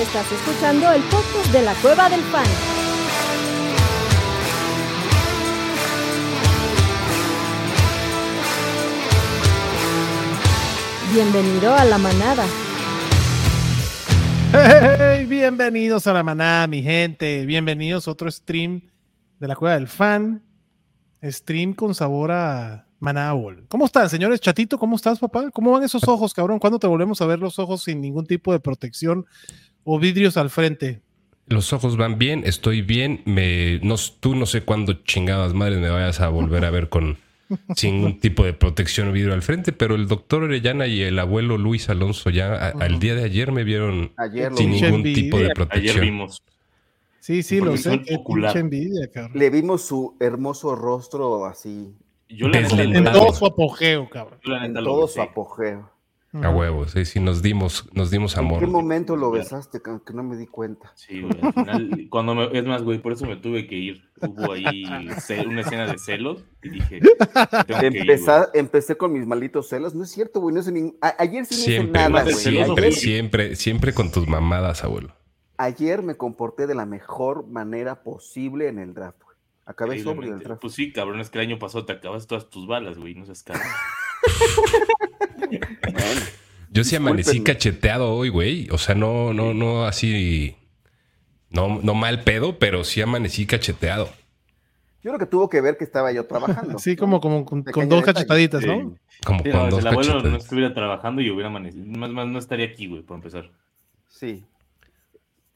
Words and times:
Estás 0.00 0.32
escuchando 0.32 0.90
el 0.92 1.02
podcast 1.02 1.52
de 1.52 1.60
la 1.60 1.74
Cueva 1.74 2.08
del 2.08 2.22
Fan. 2.22 2.46
Bienvenido 11.12 11.74
a 11.74 11.84
la 11.84 11.98
manada. 11.98 12.46
Hey, 14.52 15.26
bienvenidos 15.26 16.06
a 16.06 16.14
la 16.14 16.22
manada, 16.22 16.66
mi 16.66 16.82
gente. 16.82 17.44
Bienvenidos 17.44 18.08
a 18.08 18.12
otro 18.12 18.30
stream 18.30 18.80
de 19.38 19.48
la 19.48 19.54
Cueva 19.54 19.74
del 19.74 19.86
Fan. 19.86 20.42
Stream 21.22 21.74
con 21.74 21.94
sabor 21.94 22.32
a 22.32 22.86
Manábol. 23.00 23.66
¿Cómo 23.68 23.84
están, 23.84 24.08
señores? 24.08 24.40
Chatito, 24.40 24.78
¿cómo 24.78 24.96
estás, 24.96 25.18
papá? 25.18 25.50
¿Cómo 25.50 25.72
van 25.72 25.82
esos 25.82 26.08
ojos, 26.08 26.32
cabrón? 26.32 26.58
¿Cuándo 26.58 26.78
te 26.78 26.86
volvemos 26.86 27.20
a 27.20 27.26
ver 27.26 27.38
los 27.38 27.58
ojos 27.58 27.82
sin 27.82 28.00
ningún 28.00 28.24
tipo 28.26 28.50
de 28.50 28.60
protección 28.60 29.26
o 29.84 29.98
vidrios 29.98 30.36
al 30.36 30.50
frente? 30.50 31.00
Los 31.46 31.72
ojos 31.72 31.96
van 31.96 32.18
bien, 32.18 32.42
estoy 32.46 32.80
bien. 32.82 33.22
Me, 33.24 33.80
no, 33.82 33.96
tú 34.20 34.34
no 34.36 34.46
sé 34.46 34.62
cuándo 34.62 34.92
chingadas 35.04 35.52
madres 35.54 35.78
me 35.80 35.90
vayas 35.90 36.20
a 36.20 36.28
volver 36.28 36.64
a 36.64 36.70
ver 36.70 36.88
con 36.88 37.18
sin 37.76 37.96
ningún 37.96 38.20
tipo 38.20 38.44
de 38.44 38.52
protección 38.52 39.08
o 39.08 39.12
vidrio 39.12 39.34
al 39.34 39.42
frente, 39.42 39.72
pero 39.72 39.96
el 39.96 40.06
doctor 40.06 40.44
Orellana 40.44 40.86
y 40.86 41.02
el 41.02 41.18
abuelo 41.18 41.58
Luis 41.58 41.88
Alonso 41.88 42.30
ya 42.30 42.54
a- 42.54 42.68
al 42.68 43.00
día 43.00 43.14
de 43.16 43.24
ayer 43.24 43.50
me 43.50 43.64
vieron 43.64 44.12
Ayer 44.16 44.52
sin 44.54 44.70
ningún 44.70 45.02
tipo 45.02 45.38
de 45.40 45.50
protección. 45.50 45.90
Ayer 45.96 46.00
vimos. 46.04 46.42
Sí, 47.18 47.42
sí, 47.42 47.60
lo 47.60 47.76
sé. 47.76 48.00
Envidia, 48.54 49.08
cabrón. 49.12 49.32
Le 49.38 49.50
vimos 49.50 49.82
su 49.82 50.16
hermoso 50.20 50.74
rostro 50.76 51.44
así, 51.44 51.92
Yo 52.28 52.48
la. 52.48 52.60
En 52.60 53.04
todo 53.04 53.32
su 53.34 53.44
apogeo, 53.46 54.08
cabrón. 54.08 54.38
en 54.64 54.74
todo 54.74 55.06
su 55.08 55.20
apogeo. 55.20 55.90
A 56.32 56.48
huevos, 56.50 56.92
sí, 56.92 57.04
sí, 57.04 57.18
nos 57.18 57.42
dimos, 57.42 57.88
nos 57.92 58.10
dimos 58.12 58.36
¿En 58.36 58.46
qué 58.48 58.54
amor. 58.54 58.66
momento 58.68 59.16
lo 59.16 59.32
besaste? 59.32 59.80
Que 59.82 59.90
que 60.06 60.12
no 60.14 60.22
me 60.22 60.36
di 60.36 60.46
cuenta. 60.46 60.92
Sí, 60.94 61.22
güey. 61.22 61.32
Al 61.42 61.52
final, 61.52 62.06
cuando 62.08 62.36
me, 62.36 62.56
es 62.56 62.64
más, 62.64 62.82
güey, 62.84 63.00
por 63.00 63.12
eso 63.12 63.26
me 63.26 63.34
tuve 63.36 63.66
que 63.66 63.74
ir. 63.74 64.08
Hubo 64.20 64.52
ahí 64.52 64.84
una 64.84 65.60
escena 65.62 65.86
de 65.88 65.98
celos 65.98 66.44
y 66.62 66.68
dije, 66.68 67.00
tengo 67.66 67.80
que 67.80 67.86
ir, 67.98 68.20
empecé 68.54 68.96
con 68.96 69.12
mis 69.12 69.26
malditos 69.26 69.68
celos. 69.68 69.94
No 69.96 70.04
es 70.04 70.10
cierto, 70.10 70.40
güey. 70.40 70.54
No 70.54 70.62
ningún- 70.62 70.96
a- 71.00 71.16
ayer 71.18 71.44
sí 71.46 71.54
no 71.54 71.60
hice 71.62 71.70
Siempre, 71.72 72.02
nada, 72.08 72.22
güey. 72.22 72.34
siempre, 72.34 72.74
güey. 72.74 72.92
siempre, 72.92 73.56
siempre 73.56 73.92
con 73.92 74.12
tus 74.12 74.28
mamadas, 74.28 74.84
abuelo. 74.84 75.12
Ayer 75.56 76.02
me 76.02 76.14
comporté 76.14 76.66
de 76.68 76.76
la 76.76 76.86
mejor 76.86 77.48
manera 77.48 78.02
posible 78.04 78.68
en 78.68 78.78
el 78.78 78.94
draft, 78.94 79.20
güey. 79.24 79.36
Acabé 79.66 80.00
sobrio 80.02 80.32
el 80.34 80.40
draft. 80.44 80.62
Pues 80.62 80.74
sí, 80.74 80.92
cabrón, 80.92 81.20
es 81.20 81.28
que 81.28 81.38
el 81.38 81.46
año 81.48 81.58
pasado 81.58 81.84
te 81.86 81.92
acabas 81.92 82.26
todas 82.28 82.48
tus 82.50 82.66
balas, 82.68 82.98
güey, 82.98 83.14
no 83.16 83.26
seas 83.26 83.42
cabrón. 83.42 83.66
Yo 86.72 86.84
sí 86.84 86.96
amanecí 86.96 87.42
cacheteado 87.42 88.12
hoy, 88.12 88.28
güey. 88.28 88.68
O 88.70 88.78
sea, 88.78 88.94
no, 88.94 89.32
no, 89.34 89.54
no 89.54 89.84
así. 89.86 90.56
No, 91.50 91.80
no 91.82 91.94
mal 91.94 92.22
pedo, 92.22 92.58
pero 92.58 92.84
sí 92.84 93.02
amanecí 93.02 93.44
cacheteado. 93.46 94.06
yo 95.02 95.10
creo 95.10 95.18
que 95.18 95.26
tuvo 95.26 95.48
que 95.48 95.60
ver 95.60 95.76
que 95.76 95.84
estaba 95.84 96.12
yo 96.12 96.26
trabajando. 96.26 96.74
¿no? 96.86 96.96
como, 96.96 97.20
como 97.20 97.44
con, 97.44 97.64
dos 97.88 98.04
cachetaditas, 98.04 98.62
Sí. 98.62 98.68
¿no? 98.68 98.94
Como 99.24 99.42
Sí, 99.42 99.50
con 99.50 99.60
no, 99.60 99.64
si 99.66 99.70
dos 99.70 99.80
el 99.80 99.86
abuelo 99.88 100.22
no 100.22 100.36
estuviera 100.36 100.72
trabajando 100.72 101.20
y 101.22 101.30
hubiera 101.30 101.48
amanecido. 101.48 101.84
Más, 101.86 102.10
más 102.10 102.28
no 102.28 102.38
estaría 102.38 102.66
aquí, 102.66 102.86
güey, 102.86 103.02
por 103.02 103.16
empezar. 103.16 103.50
Sí. 104.08 104.44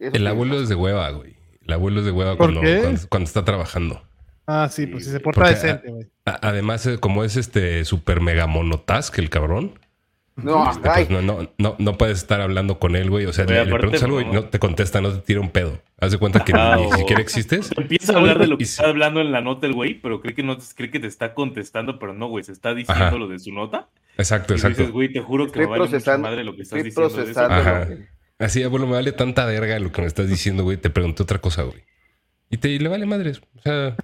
Eso 0.01 0.17
El 0.17 0.23
sí. 0.23 0.27
abuelo 0.27 0.61
es 0.61 0.69
de 0.69 0.75
hueva, 0.75 1.09
güey. 1.11 1.37
El 1.65 1.73
abuelo 1.73 2.01
es 2.01 2.07
de 2.07 2.13
hueva 2.13 2.37
¿Por 2.37 2.53
cuando, 2.53 2.61
qué? 2.61 2.81
cuando, 2.83 3.01
cuando 3.09 3.27
está 3.29 3.45
trabajando. 3.45 4.03
Ah, 4.47 4.69
sí, 4.71 4.87
pues 4.87 5.05
si 5.05 5.11
se 5.11 5.21
porta 5.21 5.49
decente, 5.49 5.91
güey. 5.91 6.07
Además, 6.25 6.87
eh, 6.87 6.99
como 6.99 7.25
es 7.25 7.37
este 7.37 7.85
super 7.85 8.21
mega 8.21 8.47
monotask, 8.47 9.19
el 9.19 9.31
cabrón, 9.31 9.79
No, 10.37 10.71
este, 10.71 10.81
pues 10.89 11.11
no, 11.11 11.23
no, 11.23 11.51
no, 11.59 11.77
no 11.79 11.97
puedes 11.97 12.19
estar 12.19 12.41
hablando 12.41 12.79
con 12.79 12.97
él, 12.97 13.09
güey. 13.09 13.25
O 13.27 13.33
sea, 13.33 13.45
le, 13.45 13.65
preguntas 13.67 14.03
algo 14.03 14.21
y 14.21 14.25
no. 14.27 14.45
te 14.47 14.59
contesta, 14.59 15.01
no 15.01 15.13
te 15.13 15.21
tira 15.21 15.41
un 15.41 15.51
pedo. 15.51 15.81
Haz 16.01 16.13
de 16.13 16.19
cuenta 16.19 16.45
que 16.45 16.53
Ah, 16.55 16.77
ni, 16.77 16.91
siquiera 16.93 17.23
existes. 17.23 17.71
Empieza 17.77 18.15
a 18.15 18.17
hablar 18.19 18.39
de 18.39 18.47
lo 18.49 18.59
que 18.59 18.65
Y- 18.65 18.67
está 18.67 18.89
hablando 18.89 19.21
en 19.21 19.31
la 19.33 19.41
nota 19.41 19.67
el 19.67 19.73
güey, 19.75 19.95
pero 20.01 20.21
cree 20.21 20.35
que 20.35 20.43
no 20.43 20.59
cree 20.77 20.91
que 20.91 20.99
te 21.01 21.07
está 21.07 21.33
contestando, 21.35 21.99
pero 21.99 22.13
no, 22.15 22.27
güey, 22.29 22.43
se 22.45 22.53
está 22.53 22.75
diciendo 22.75 23.05
Ajá. 23.07 23.17
lo 23.17 23.29
de 23.29 23.39
su 23.39 23.53
nota. 23.53 23.89
Exacto, 24.19 24.53
Y 24.53 24.57
exacto. 24.57 24.79
dices, 24.79 24.93
güey, 24.93 25.13
te 25.13 25.21
juro 25.21 25.45
que 25.45 25.49
Estoy 25.61 25.63
me 25.67 25.79
vale 25.79 25.91
mucha 25.91 26.19
madre 26.19 26.45
lo 26.45 26.55
que 26.57 26.63
estás 26.63 26.83
diciendo. 26.83 27.09
de 27.09 27.15
eso". 27.15 27.17
procesando. 27.17 27.55
Ajá. 27.55 27.89
Así, 28.39 28.63
abuelo, 28.65 28.87
me 28.87 28.95
vale 28.95 29.13
tanta 29.13 29.45
verga 29.47 29.79
lo 29.79 29.93
que 29.93 30.01
me 30.03 30.07
estás 30.09 30.29
diciendo, 30.29 30.65
güey. 30.65 30.77
Te 30.77 30.91
pregunté 30.91 31.23
otra 31.23 31.39
cosa, 31.39 31.63
güey. 31.63 31.85
Y 32.51 32.57
te 32.59 32.69
y 32.71 32.79
le 32.81 32.89
vale 32.89 33.07
madres. 33.07 33.41
O 33.57 33.61
sea, 33.63 33.95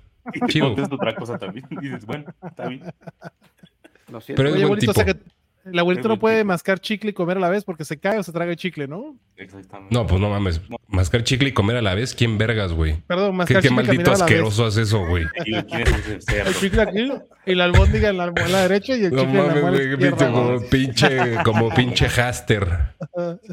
Chido. 0.49 0.67
contesta 0.69 0.95
otra 0.95 1.15
cosa 1.15 1.39
también. 1.39 1.67
Y 1.71 1.77
dices, 1.81 2.05
bueno, 2.07 2.25
está 2.47 2.69
bien. 2.69 2.83
Lo 4.11 4.21
siento. 4.21 4.43
Pero 4.43 4.49
es 4.51 4.55
Oye, 4.55 4.65
buen 4.65 4.65
abuelito, 4.65 4.91
o 4.91 4.95
sea 4.95 5.05
que 5.05 5.17
el 5.67 5.79
abuelito 5.79 6.09
no 6.09 6.19
puede 6.19 6.39
tipo. 6.39 6.49
mascar 6.49 6.81
chicle 6.81 7.11
y 7.11 7.13
comer 7.13 7.37
a 7.37 7.41
la 7.41 7.51
vez 7.51 7.65
porque 7.65 7.85
se 7.85 7.99
cae 7.99 8.19
o 8.19 8.23
se 8.23 8.33
traga 8.33 8.51
el 8.51 8.57
chicle, 8.57 8.89
¿no? 8.89 9.15
Exactamente. 9.37 9.95
no, 9.95 10.07
pues 10.07 10.21
no 10.21 10.31
mames. 10.31 10.61
Mascar 10.89 11.23
chicle 11.23 11.51
y 11.51 11.53
comer 11.53 11.77
a 11.77 11.83
la 11.83 11.95
vez, 11.95 12.15
¿quién 12.15 12.39
vergas, 12.39 12.73
güey? 12.73 12.97
Perdón, 13.07 13.33
¿Qué, 13.33 13.37
mascar 13.37 13.63
qué 13.63 13.69
chicle 13.69 13.83
y 13.83 13.87
maldito 13.87 14.11
la 14.11 14.17
asqueroso 14.17 14.67
haces 14.67 14.89
eso, 14.89 15.07
güey? 15.07 15.27
El 15.45 16.55
chicle 16.59 16.83
aquí 16.83 17.13
y 17.47 17.55
la 17.55 17.65
albóndiga 17.65 18.09
en 18.09 18.17
la 18.17 18.25
almohada 18.25 18.63
derecha 18.63 18.97
y 18.97 19.05
el 19.05 19.13
No 19.13 19.23
chicle 19.25 19.39
en 19.39 19.47
la 19.47 19.61
mames, 19.63 19.81
izquierda. 19.81 20.17
Pinche, 20.17 20.29
güey. 20.29 20.33
como 20.33 20.61
pinche, 20.71 21.37
como 21.45 21.75
pinche 21.75 22.09
haster. 22.09 22.69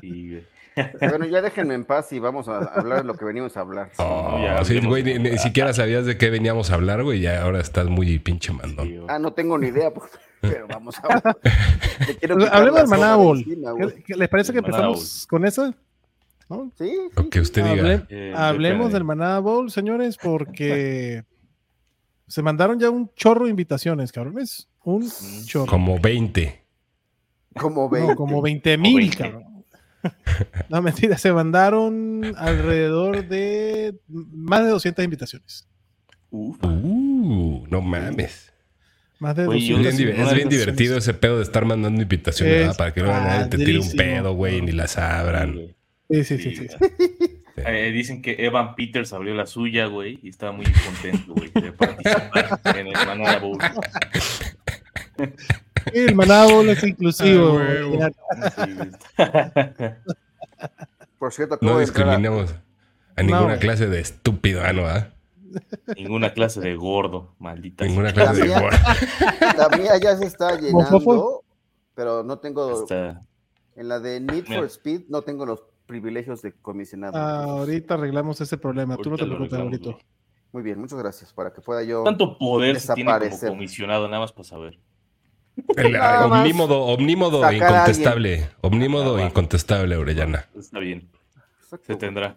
Sí, 0.02 0.30
güey. 0.32 0.56
Bueno, 1.00 1.26
ya 1.26 1.42
déjenme 1.42 1.74
en 1.74 1.86
paz 1.86 2.12
y 2.14 2.20
vamos 2.20 2.48
a 2.48 2.58
hablar 2.58 3.00
de 3.00 3.04
lo 3.06 3.16
que 3.16 3.26
venimos 3.26 3.56
a 3.58 3.62
hablar. 3.62 3.92
Oh, 3.98 4.40
ya 4.42 4.64
sí, 4.64 4.74
hablemos 4.78 4.90
güey, 4.90 5.20
ni, 5.20 5.38
siquiera 5.38 5.74
sabías 5.74 6.06
de 6.06 6.18
qué 6.18 6.30
veníamos 6.30 6.72
a 6.72 6.76
hablar, 6.76 7.04
güey. 7.04 7.20
Ya 7.22 7.42
ahora 7.44 7.60
estás 7.60 7.88
muy 7.88 8.20
pinche 8.20 8.54
mandón. 8.54 8.88
Sí. 8.88 9.00
Ah, 9.08 9.20
no 9.20 9.34
tengo 9.34 9.58
ni 9.58 9.68
idea, 9.68 9.92
pues, 9.94 10.10
pero 10.42 10.68
vamos 10.68 10.96
a 11.00 11.02
hablar. 11.02 11.38
Hablemos 12.52 12.80
del 12.82 12.88
Manábol. 12.90 13.38
encima, 13.40 13.74
¿Qué- 13.76 13.84
güey. 13.84 14.04
qué- 14.04 14.16
¿Les 14.16 14.30
parece 14.30 14.54
que 14.54 14.62
Maná 14.62 14.76
empezamos 14.78 15.28
con 15.30 15.46
eso? 15.46 15.74
¿No? 16.50 16.72
Sí, 16.78 16.90
sí, 16.90 16.98
Lo 17.16 17.30
que 17.30 17.40
usted 17.42 17.64
diga. 17.64 17.84
Hable- 17.84 18.06
Eh, 18.09 18.34
hablemos 18.36 18.94
del 18.94 19.04
Manada 19.04 19.40
Bowl, 19.40 19.70
señores, 19.70 20.18
porque 20.22 21.24
se 22.28 22.42
mandaron 22.42 22.80
ya 22.80 22.90
un 22.90 23.12
chorro 23.16 23.46
de 23.46 23.52
invitaciones, 23.52 24.12
cabrones. 24.12 24.68
Un 24.84 25.09
chorro. 25.46 25.66
Como 25.66 26.00
20. 26.00 26.64
como 27.59 27.90
ve. 27.90 28.02
No, 28.02 28.16
como 28.16 28.42
20 28.42 28.78
mil, 28.78 28.96
20. 28.98 29.18
cabrón. 29.18 29.56
No, 30.69 30.81
mentira, 30.81 31.18
se 31.18 31.31
mandaron 31.34 32.34
alrededor 32.38 33.28
de 33.28 33.96
más 34.08 34.63
de 34.63 34.69
200 34.69 35.03
invitaciones. 35.03 35.68
Uf. 36.30 36.58
Uh, 36.63 37.66
no 37.69 37.81
mames. 37.81 38.52
Más 39.19 39.35
de 39.35 39.47
Oye, 39.47 39.74
Es 39.74 39.96
200 39.97 39.97
bien, 39.97 40.22
es 40.22 40.50
divertido 40.50 40.97
ese 40.97 41.13
pedo 41.13 41.38
de 41.38 41.44
estar 41.44 41.66
mandando 41.66 42.02
invitaciones. 42.02 42.78
Para 42.78 42.94
que 42.94 43.02
no 43.02 43.08
nadie 43.08 43.47
te 43.47 43.58
tire 43.58 43.80
un 43.80 43.91
pedo, 43.91 44.34
güey, 44.34 44.62
ni 44.62 44.72
las 44.72 44.97
abran. 44.97 45.75
Sí, 46.09 46.24
sí, 46.24 46.38
sí. 46.38 46.56
sí. 46.56 46.68
Eh, 47.58 47.91
dicen 47.91 48.22
que 48.22 48.35
Evan 48.38 48.75
Peters 48.75 49.12
abrió 49.14 49.34
la 49.34 49.47
suya, 49.47 49.88
güey, 49.88 50.19
y 50.22 50.29
estaba 50.29 50.52
muy 50.52 50.66
contento, 50.66 51.34
güey, 51.34 51.50
de 51.50 51.72
participar 51.72 52.59
en 52.78 52.88
el 52.88 52.94
Manada 52.94 53.40
Bowl. 53.40 53.58
El 55.94 56.16
Manada 56.16 56.52
Bowl 56.52 56.68
es 56.70 56.84
inclusivo. 56.88 57.59
Ah, 57.59 58.09
güey. 59.18 59.88
Por 61.20 61.34
cierto, 61.34 61.56
acabo 61.56 61.72
No 61.72 61.78
de 61.80 61.86
discriminemos 61.86 62.53
a 63.16 63.24
ninguna 63.24 63.58
clase 63.58 63.88
de 63.88 64.00
estúpido, 64.00 64.62
ah, 64.64 64.74
¿no? 64.74 64.86
ah? 64.88 65.08
Ninguna 65.96 66.34
clase 66.34 66.59
de 66.62 66.76
gordo, 66.76 67.34
maldita. 67.40 67.86
Ninguna 67.86 68.14
clase 68.14 68.44
de 68.44 68.50
gordo. 68.50 68.78
La 69.58 69.70
mía 69.78 69.97
ya 70.02 70.16
se 70.18 70.26
está 70.26 70.59
llenando, 70.59 71.44
pero 71.96 72.24
no 72.24 72.38
tengo. 72.40 72.84
Está- 72.84 73.22
En 73.76 73.88
la 73.88 74.00
de 74.00 74.20
Need 74.20 74.44
Mira. 74.47 74.58
for 74.62 74.66
Speed 74.66 75.03
no 75.09 75.22
tengo 75.24 75.46
los 75.46 75.64
privilegios 75.88 76.42
de 76.42 76.52
comisionado. 76.53 77.18
Ah, 77.18 77.44
ahorita 77.46 77.96
arreglamos 77.96 78.40
ese 78.42 78.58
problema. 78.58 78.97
Tú 78.97 79.09
no 79.09 79.16
te 79.18 79.24
ahorita 79.24 79.40
lo 79.40 79.47
preocupes, 79.70 79.80
güey. 79.94 80.06
Muy 80.52 80.64
bien, 80.64 80.80
muchas 80.80 81.00
gracias. 81.00 81.34
Para 81.34 81.52
que 81.52 81.62
pueda 81.62 81.81
yo. 81.84 82.03
Tanto 82.03 82.38
poder 82.38 82.79
se 82.79 82.94
tiene 82.94 83.09
como 83.09 83.20
Desaparecer. 83.20 83.50
comisionado, 83.50 84.08
nada 84.08 84.20
más 84.20 84.32
para 84.32 84.44
saber. 84.44 84.79
El, 85.76 85.92
Nada 85.94 86.28
más 86.28 86.42
omnímodo, 86.42 86.82
omnímodo 86.86 87.42
sacar 87.42 87.64
a 87.64 87.68
incontestable. 87.82 88.50
Omnímodo 88.62 89.20
incontestable, 89.26 89.96
Orellana. 89.96 90.46
Está 90.58 90.80
bien, 90.80 91.09
se 91.86 91.96
tendrá. 91.96 92.36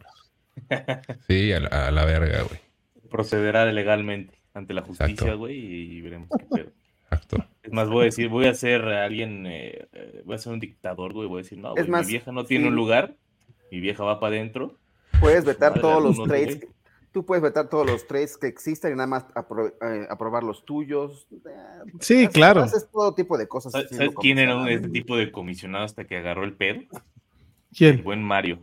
Sí, 1.27 1.53
a 1.53 1.61
la, 1.61 1.89
a 1.89 1.91
la 1.91 2.05
verga, 2.05 2.43
güey. 2.43 2.61
Procederá 3.09 3.65
legalmente 3.73 4.35
ante 4.53 4.75
la 4.75 4.83
justicia, 4.83 5.13
Exacto. 5.13 5.39
güey, 5.39 5.57
y 5.57 6.01
veremos 6.01 6.29
qué 6.39 6.45
pedo. 6.45 6.71
Exacto. 7.05 7.45
Es 7.63 7.73
más, 7.73 7.89
voy 7.89 8.03
a 8.03 8.05
decir, 8.05 8.29
voy 8.29 8.47
a 8.47 8.55
ser 8.55 8.83
alguien, 8.85 9.47
eh, 9.47 9.87
eh, 9.93 10.23
voy 10.25 10.35
a 10.35 10.39
ser 10.39 10.53
un 10.53 10.61
dictador, 10.61 11.13
güey, 11.13 11.29
voy 11.29 11.41
a 11.41 11.43
decir, 11.43 11.59
no, 11.59 11.73
güey, 11.73 11.89
más, 11.89 12.07
mi 12.07 12.13
vieja 12.13 12.31
no 12.33 12.45
tiene 12.45 12.65
sí. 12.65 12.69
un 12.69 12.75
lugar, 12.77 13.15
mi 13.71 13.81
vieja 13.81 14.05
va 14.05 14.21
para 14.21 14.37
adentro. 14.37 14.77
Puedes 15.21 15.45
vetar 15.45 15.71
Madre, 15.71 15.83
todos 15.83 16.03
los 16.03 16.13
algunos, 16.13 16.29
trades. 16.29 16.57
güey. 16.61 16.71
Tú 17.13 17.25
puedes 17.27 17.43
vetar 17.43 17.69
todos 17.69 17.87
los 17.87 18.07
trades 18.07 18.37
que 18.37 18.47
existan 18.47 18.93
y 18.93 18.95
nada 18.95 19.09
más 19.09 19.27
apro- 19.35 19.75
eh, 19.83 20.07
aprobar 20.09 20.45
los 20.45 20.65
tuyos. 20.65 21.27
Eh, 21.33 21.39
Sí, 22.01 22.25
haces- 22.25 22.29
claro. 22.33 22.63
Haces 22.63 22.89
todo 22.91 23.15
tipo 23.15 23.37
de 23.37 23.49
cosas. 23.49 23.73
¿Sabes, 23.73 23.89
quién 24.21 24.39
era 24.39 24.69
este 24.71 24.89
tipo 24.89 25.17
de 25.17 25.33
comisionado 25.33 25.85
hasta 25.85 26.05
que 26.05 26.17
agarró 26.17 26.45
el 26.45 26.53
pedo? 26.55 26.81
El 26.81 26.89
¿Quién? 27.77 28.03
buen 28.05 28.23
Mario. 28.23 28.61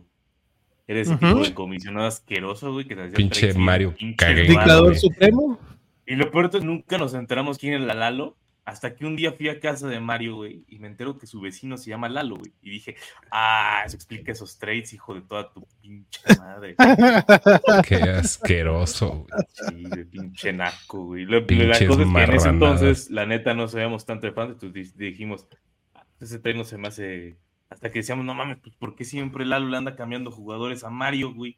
Era 0.86 1.00
ese 1.00 1.16
tipo 1.16 1.40
de 1.40 1.52
comisionado 1.52 2.06
asqueroso, 2.06 2.72
güey, 2.72 2.86
que 2.88 2.96
te 2.96 3.02
hacía 3.02 3.16
Pinche 3.16 3.52
Mario 3.52 3.94
pinche 3.94 4.34
¿Dictador 4.34 4.96
supremo? 4.96 5.58
Y 6.06 6.16
lo 6.16 6.30
peor 6.30 6.46
es 6.46 6.50
que 6.52 6.60
nunca 6.62 6.96
nos 6.96 7.12
enteramos 7.12 7.58
quién 7.58 7.74
era 7.82 7.94
Lalo 7.94 8.34
Hasta 8.68 8.94
que 8.94 9.06
un 9.06 9.16
día 9.16 9.32
fui 9.32 9.48
a 9.48 9.60
casa 9.60 9.88
de 9.88 9.98
Mario, 9.98 10.36
güey, 10.36 10.62
y 10.68 10.78
me 10.78 10.88
entero 10.88 11.16
que 11.16 11.26
su 11.26 11.40
vecino 11.40 11.78
se 11.78 11.88
llama 11.88 12.10
Lalo, 12.10 12.36
güey. 12.36 12.52
Y 12.60 12.68
dije, 12.68 12.96
ah, 13.30 13.82
eso 13.86 13.96
explica 13.96 14.30
esos 14.32 14.58
trades, 14.58 14.92
hijo 14.92 15.14
de 15.14 15.22
toda 15.22 15.50
tu 15.50 15.66
pinche 15.80 16.20
madre. 16.38 16.76
Qué 17.88 17.94
asqueroso, 17.96 19.26
güey. 19.26 19.42
Sí, 19.52 19.84
de 19.96 20.04
pinche 20.04 20.52
naco, 20.52 21.02
güey. 21.06 21.24
La, 21.24 21.40
la 21.40 21.78
cosa 21.86 22.02
es 22.02 22.08
que 22.08 22.22
en 22.24 22.34
ese 22.34 22.48
entonces, 22.50 23.10
la 23.10 23.24
neta, 23.24 23.54
no 23.54 23.68
sabíamos 23.68 24.04
tanto 24.04 24.26
de 24.26 24.34
fans, 24.34 24.52
entonces 24.52 24.94
di- 24.98 25.06
dijimos, 25.10 25.46
"Ah, 25.94 26.04
ese 26.20 26.38
trade 26.38 26.58
no 26.58 26.64
se 26.64 26.76
me 26.76 26.88
hace. 26.88 27.36
Hasta 27.70 27.90
que 27.90 28.00
decíamos, 28.00 28.26
no 28.26 28.34
mames, 28.34 28.58
pues, 28.62 28.74
¿por 28.76 28.94
qué 28.96 29.06
siempre 29.06 29.46
Lalo 29.46 29.68
le 29.68 29.78
anda 29.78 29.96
cambiando 29.96 30.30
jugadores 30.30 30.84
a 30.84 30.90
Mario, 30.90 31.32
güey? 31.32 31.56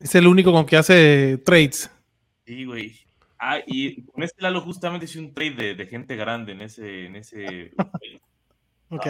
Es 0.00 0.14
el 0.16 0.26
único 0.26 0.52
con 0.52 0.66
que 0.66 0.76
hace 0.76 1.38
trades. 1.38 1.90
Sí, 2.46 2.66
güey. 2.66 2.94
Ah, 3.44 3.58
y 3.66 4.04
con 4.04 4.22
este 4.22 4.40
Lalo 4.40 4.60
justamente 4.60 5.06
hice 5.06 5.18
un 5.18 5.34
trade 5.34 5.56
de, 5.56 5.74
de 5.74 5.86
gente 5.86 6.14
grande 6.14 6.52
en 6.52 6.60
ese, 6.60 7.06
en 7.06 7.16
ese. 7.16 7.72
Ok. 8.88 9.06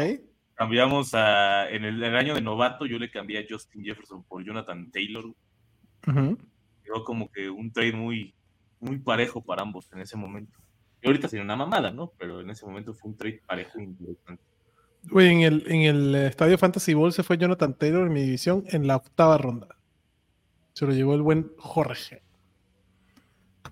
Cambiamos 0.55 1.13
a. 1.13 1.69
En 1.69 1.85
el, 1.85 2.03
el 2.03 2.17
año 2.17 2.35
de 2.35 2.41
novato, 2.41 2.87
yo 2.87 2.99
le 2.99 3.11
cambié 3.11 3.41
a 3.41 3.45
Justin 3.47 3.85
Jefferson 3.85 4.25
por 4.25 4.43
Jonathan 4.43 4.91
Taylor. 4.91 5.27
Ujú. 6.07 6.39
Quedó 6.83 7.05
como 7.05 7.31
que 7.31 7.51
un 7.51 7.71
trade 7.75 7.93
muy, 7.93 8.35
muy 8.81 8.99
parejo 9.01 9.45
para 9.45 9.61
ambos 9.61 9.93
en 9.93 10.01
ese 10.01 10.17
momento. 10.17 10.59
Y 11.03 11.09
ahorita 11.09 11.29
sería 11.29 11.45
una 11.45 11.57
mamada, 11.57 11.91
¿no? 11.91 12.15
Pero 12.17 12.41
en 12.41 12.49
ese 12.49 12.65
momento 12.65 12.95
fue 12.95 13.11
un 13.11 13.19
trade 13.19 13.43
parejo 13.47 13.81
interesante. 13.81 14.43
Güey, 15.11 15.29
en 15.29 15.41
el, 15.43 15.65
en 15.67 15.81
el 15.83 16.15
eh, 16.15 16.27
Estadio 16.29 16.57
Fantasy 16.57 16.95
Bowl 16.95 17.13
se 17.13 17.23
fue 17.23 17.37
Jonathan 17.37 17.77
Taylor 17.77 18.07
en 18.07 18.15
mi 18.15 18.23
división 18.23 18.65
en 18.69 18.87
la 18.87 18.97
octava 18.97 19.37
ronda. 19.37 19.77
Se 20.73 20.87
lo 20.87 20.95
llevó 20.95 21.15
el 21.17 21.21
buen 21.21 21.53
Jorge. 21.59 22.23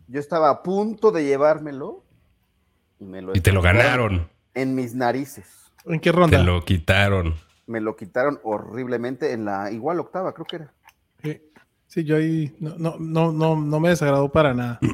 Yo 0.08 0.20
estaba 0.20 0.50
a 0.50 0.62
punto 0.62 1.10
de 1.12 1.25
llevármelo 1.25 2.04
y 2.98 3.04
me 3.04 3.22
lo 3.22 3.34
Y 3.37 3.40
te 3.40 3.52
lo 3.52 3.62
ganaron. 3.62 4.28
En 4.54 4.75
mis 4.75 4.94
narices. 4.94 5.46
¿En 5.87 6.00
qué 6.00 6.10
Te 6.10 6.16
ronda? 6.16 6.42
lo 6.42 6.64
quitaron. 6.64 7.34
Me 7.66 7.81
lo 7.81 7.96
quitaron 7.96 8.40
horriblemente 8.42 9.32
en 9.32 9.44
la 9.44 9.70
igual 9.70 10.00
octava, 10.00 10.34
creo 10.34 10.46
que 10.46 10.56
era. 10.56 10.72
Sí. 11.22 11.40
Sí, 11.87 12.04
yo 12.04 12.16
ahí 12.16 12.54
no, 12.60 12.76
no, 12.78 12.96
no, 12.98 13.32
no, 13.32 13.56
no 13.56 13.81
me 13.81 13.88
desagradó 13.90 14.28
para 14.31 14.54
nada. 14.54 14.78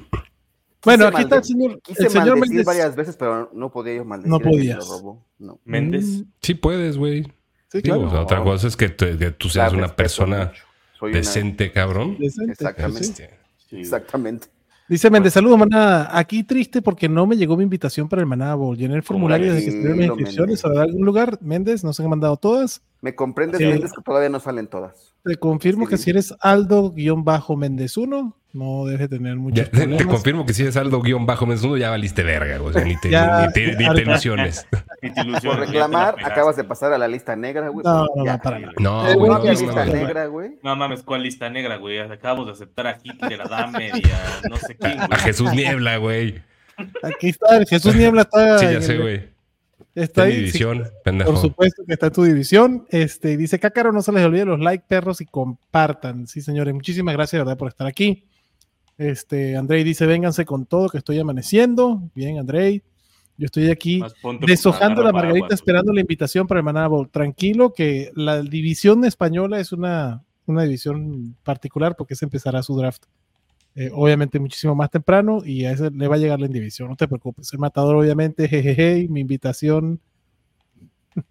Bueno, 0.84 1.08
aquí 1.08 1.22
está 1.22 1.38
el 1.38 1.42
señor, 1.44 1.81
Quise 1.82 2.04
el 2.04 2.10
señor 2.10 2.38
Méndez. 2.38 2.64
varias 2.64 2.94
veces, 2.94 3.16
pero 3.16 3.50
no 3.52 3.72
podía 3.72 3.96
yo 3.96 4.04
maldecir. 4.04 4.31
No 4.31 4.38
podías. 4.38 4.87
robó. 4.88 5.26
No. 5.37 5.58
Méndez. 5.64 6.04
Mm, 6.04 6.22
Sí 6.40 6.54
puedes, 6.54 6.96
güey. 6.96 7.25
Sí, 7.72 7.81
Digo, 7.82 7.96
claro. 7.96 8.06
o 8.06 8.10
sea, 8.10 8.20
otra 8.20 8.44
cosa 8.44 8.69
es 8.69 8.76
que, 8.76 8.88
te- 8.90 9.19
que 9.19 9.32
tú 9.32 9.49
seas 9.49 9.72
La 9.72 9.78
una 9.78 9.96
persona 9.96 10.52
una- 11.00 11.10
decente, 11.12 11.72
cabrón. 11.72 12.16
Decente, 12.20 12.52
Exactamente. 12.52 13.02
sí. 13.04 13.10
Este, 13.25 13.31
Sí. 13.69 13.76
Exactamente. 13.81 14.46
Dice 14.88 15.11
Méndez, 15.11 15.33
saludos, 15.33 15.59
manada. 15.59 16.17
Aquí 16.17 16.44
triste 16.44 16.81
porque 16.81 17.09
no 17.09 17.27
me 17.27 17.37
llegó 17.37 17.56
mi 17.56 17.65
invitación 17.65 18.09
para 18.09 18.23
el 18.23 18.27
Manada 18.27 18.55
Bowl. 18.55 18.77
Llené 18.77 18.94
el 18.94 19.03
formulario 19.03 19.53
desde 19.53 19.65
que 19.65 19.71
estuvieron 19.71 19.99
las 19.99 20.09
inscripciones. 20.09 20.65
¿Habrá 20.65 20.83
algún 20.83 21.05
lugar? 21.05 21.38
Méndez, 21.43 21.83
nos 21.83 21.99
han 21.99 22.09
mandado 22.09 22.37
todas. 22.37 22.83
Me 23.00 23.15
comprendes, 23.15 23.59
Sí. 23.59 23.67
Méndez, 23.67 23.93
que 23.93 24.03
todavía 24.03 24.29
no 24.29 24.38
salen 24.38 24.69
todas. 24.69 25.15
Te 25.26 25.37
confirmo 25.37 25.84
Sí, 25.87 25.90
que 25.90 25.96
sí. 25.96 26.05
si 26.05 26.11
eres 26.11 26.34
Aldo-Méndez 26.40 27.96
1, 27.96 28.37
no 28.52 28.87
debes 28.87 29.11
tener 29.11 29.37
muchos 29.37 29.58
ya, 29.58 29.64
te, 29.64 29.70
problemas. 29.70 29.99
te 29.99 30.05
confirmo 30.06 30.46
que 30.46 30.55
si 30.55 30.62
es 30.64 30.76
algo 30.76 31.02
guion 31.02 31.26
bajo 31.26 31.44
menos 31.46 31.62
uno, 31.64 31.76
ya 31.76 31.90
valiste 31.90 32.23
verga. 32.23 32.62
O 32.62 32.73
sea, 32.73 32.84
ni 32.84 32.96
te, 32.99 33.11
Ya, 33.11 33.46
ni 33.46 33.52
te, 33.52 33.76
ni 33.76 33.94
te 33.94 34.02
ilusiones. 34.02 34.67
Ni 35.02 35.12
te 35.12 35.20
ilusiones, 35.20 35.58
Por 35.58 35.67
reclamar, 35.67 36.17
acabas 36.25 36.56
de 36.56 36.64
pasar 36.64 36.93
a 36.93 36.99
la 36.99 37.06
lista 37.06 37.37
negra, 37.37 37.69
güey. 37.69 37.84
No, 37.84 38.06
no, 38.17 38.25
no, 38.25 38.38
para 38.40 38.58
nada. 38.58 38.73
No, 38.78 39.02
güey, 39.02 39.17
No 39.19 39.26
no, 39.26 39.34
había 39.34 39.52
no, 39.52 39.61
lista 39.61 39.84
no, 39.84 39.93
no. 39.93 39.99
negra, 39.99 40.26
güey. 40.26 40.50
No 40.62 40.75
mames, 40.75 41.02
¿cuál 41.02 41.23
lista 41.23 41.50
negra, 41.50 41.76
güey? 41.76 41.99
Acabamos 41.99 42.46
de 42.46 42.52
aceptar 42.52 42.87
a 42.87 42.99
Hitler, 43.02 43.43
a 43.43 43.44
Dahmer 43.46 43.93
y 43.94 44.02
a 44.11 44.49
no 44.49 44.56
sé 44.56 44.75
quién, 44.76 44.96
güey. 44.96 45.08
A 45.11 45.17
Jesús 45.19 45.52
Niebla, 45.52 45.99
güey. 45.99 46.40
Aquí 47.02 47.28
está, 47.28 47.56
el 47.58 47.67
Jesús 47.67 47.94
Niebla 47.94 48.23
está, 48.23 48.58
Sí, 48.58 48.64
ya 48.64 48.70
el- 48.73 48.82
sé, 48.82 48.96
güey. 48.99 49.28
Está 49.96 50.25
ahí. 50.25 50.32
sí, 50.32 50.38
división, 50.38 50.84
por 51.25 51.37
supuesto 51.38 51.82
que 51.87 51.94
está 51.94 52.06
en 52.06 52.12
tu 52.12 52.22
división. 52.22 52.87
Este, 52.90 53.37
dice 53.37 53.58
Cácaro, 53.58 53.93
no 53.93 54.02
se 54.02 54.12
les 54.12 54.25
olvide 54.25 54.44
los 54.44 54.60
like, 54.60 54.84
perros, 54.87 55.20
y 55.20 55.26
compartan. 55.26 56.26
Sí, 56.26 56.40
señores, 56.40 56.75
muchísimas 56.75 57.14
gracias, 57.14 57.40
¿verdad? 57.40 57.56
Por 57.56 57.69
estar 57.69 57.87
aquí. 57.87 58.25
Este, 58.98 59.56
Andrei 59.56 59.84
dice, 59.84 60.06
vénganse 60.06 60.44
con 60.44 60.66
todo, 60.66 60.88
que 60.88 60.98
estoy 60.98 61.19
amaneciendo. 61.19 62.10
Bien, 62.14 62.38
Andrei. 62.38 62.82
Yo 63.38 63.46
estoy 63.46 63.70
aquí 63.70 64.02
deshojando 64.46 65.02
la 65.02 65.12
margarita, 65.12 65.54
esperando 65.54 65.93
la 65.93 66.00
invitación 66.00 66.46
para 66.46 66.60
el 66.60 66.88
Bowl. 66.88 67.10
Tranquilo 67.10 67.72
que 67.75 68.10
la 68.14 68.40
división 68.40 69.04
española 69.04 69.60
es 69.60 69.72
una, 69.72 70.25
una 70.46 70.62
división 70.62 71.37
particular 71.42 71.96
porque 71.96 72.14
se 72.14 72.25
empezará 72.25 72.62
su 72.62 72.75
draft. 72.76 73.04
Eh, 73.76 73.90
obviamente 73.94 74.38
muchísimo 74.40 74.75
más 74.75 74.90
temprano 74.90 75.43
y 75.44 75.64
a 75.67 75.70
ese 75.70 75.90
le 75.90 76.08
va 76.08 76.17
a 76.17 76.19
llegar 76.19 76.40
la 76.40 76.49
división, 76.49 76.88
no 76.88 76.96
te 76.96 77.06
preocupes. 77.06 77.52
El 77.52 77.58
matador, 77.61 77.94
obviamente, 77.96 78.49
jejeje, 78.49 79.06
mi 79.08 79.20
invitación. 79.20 80.00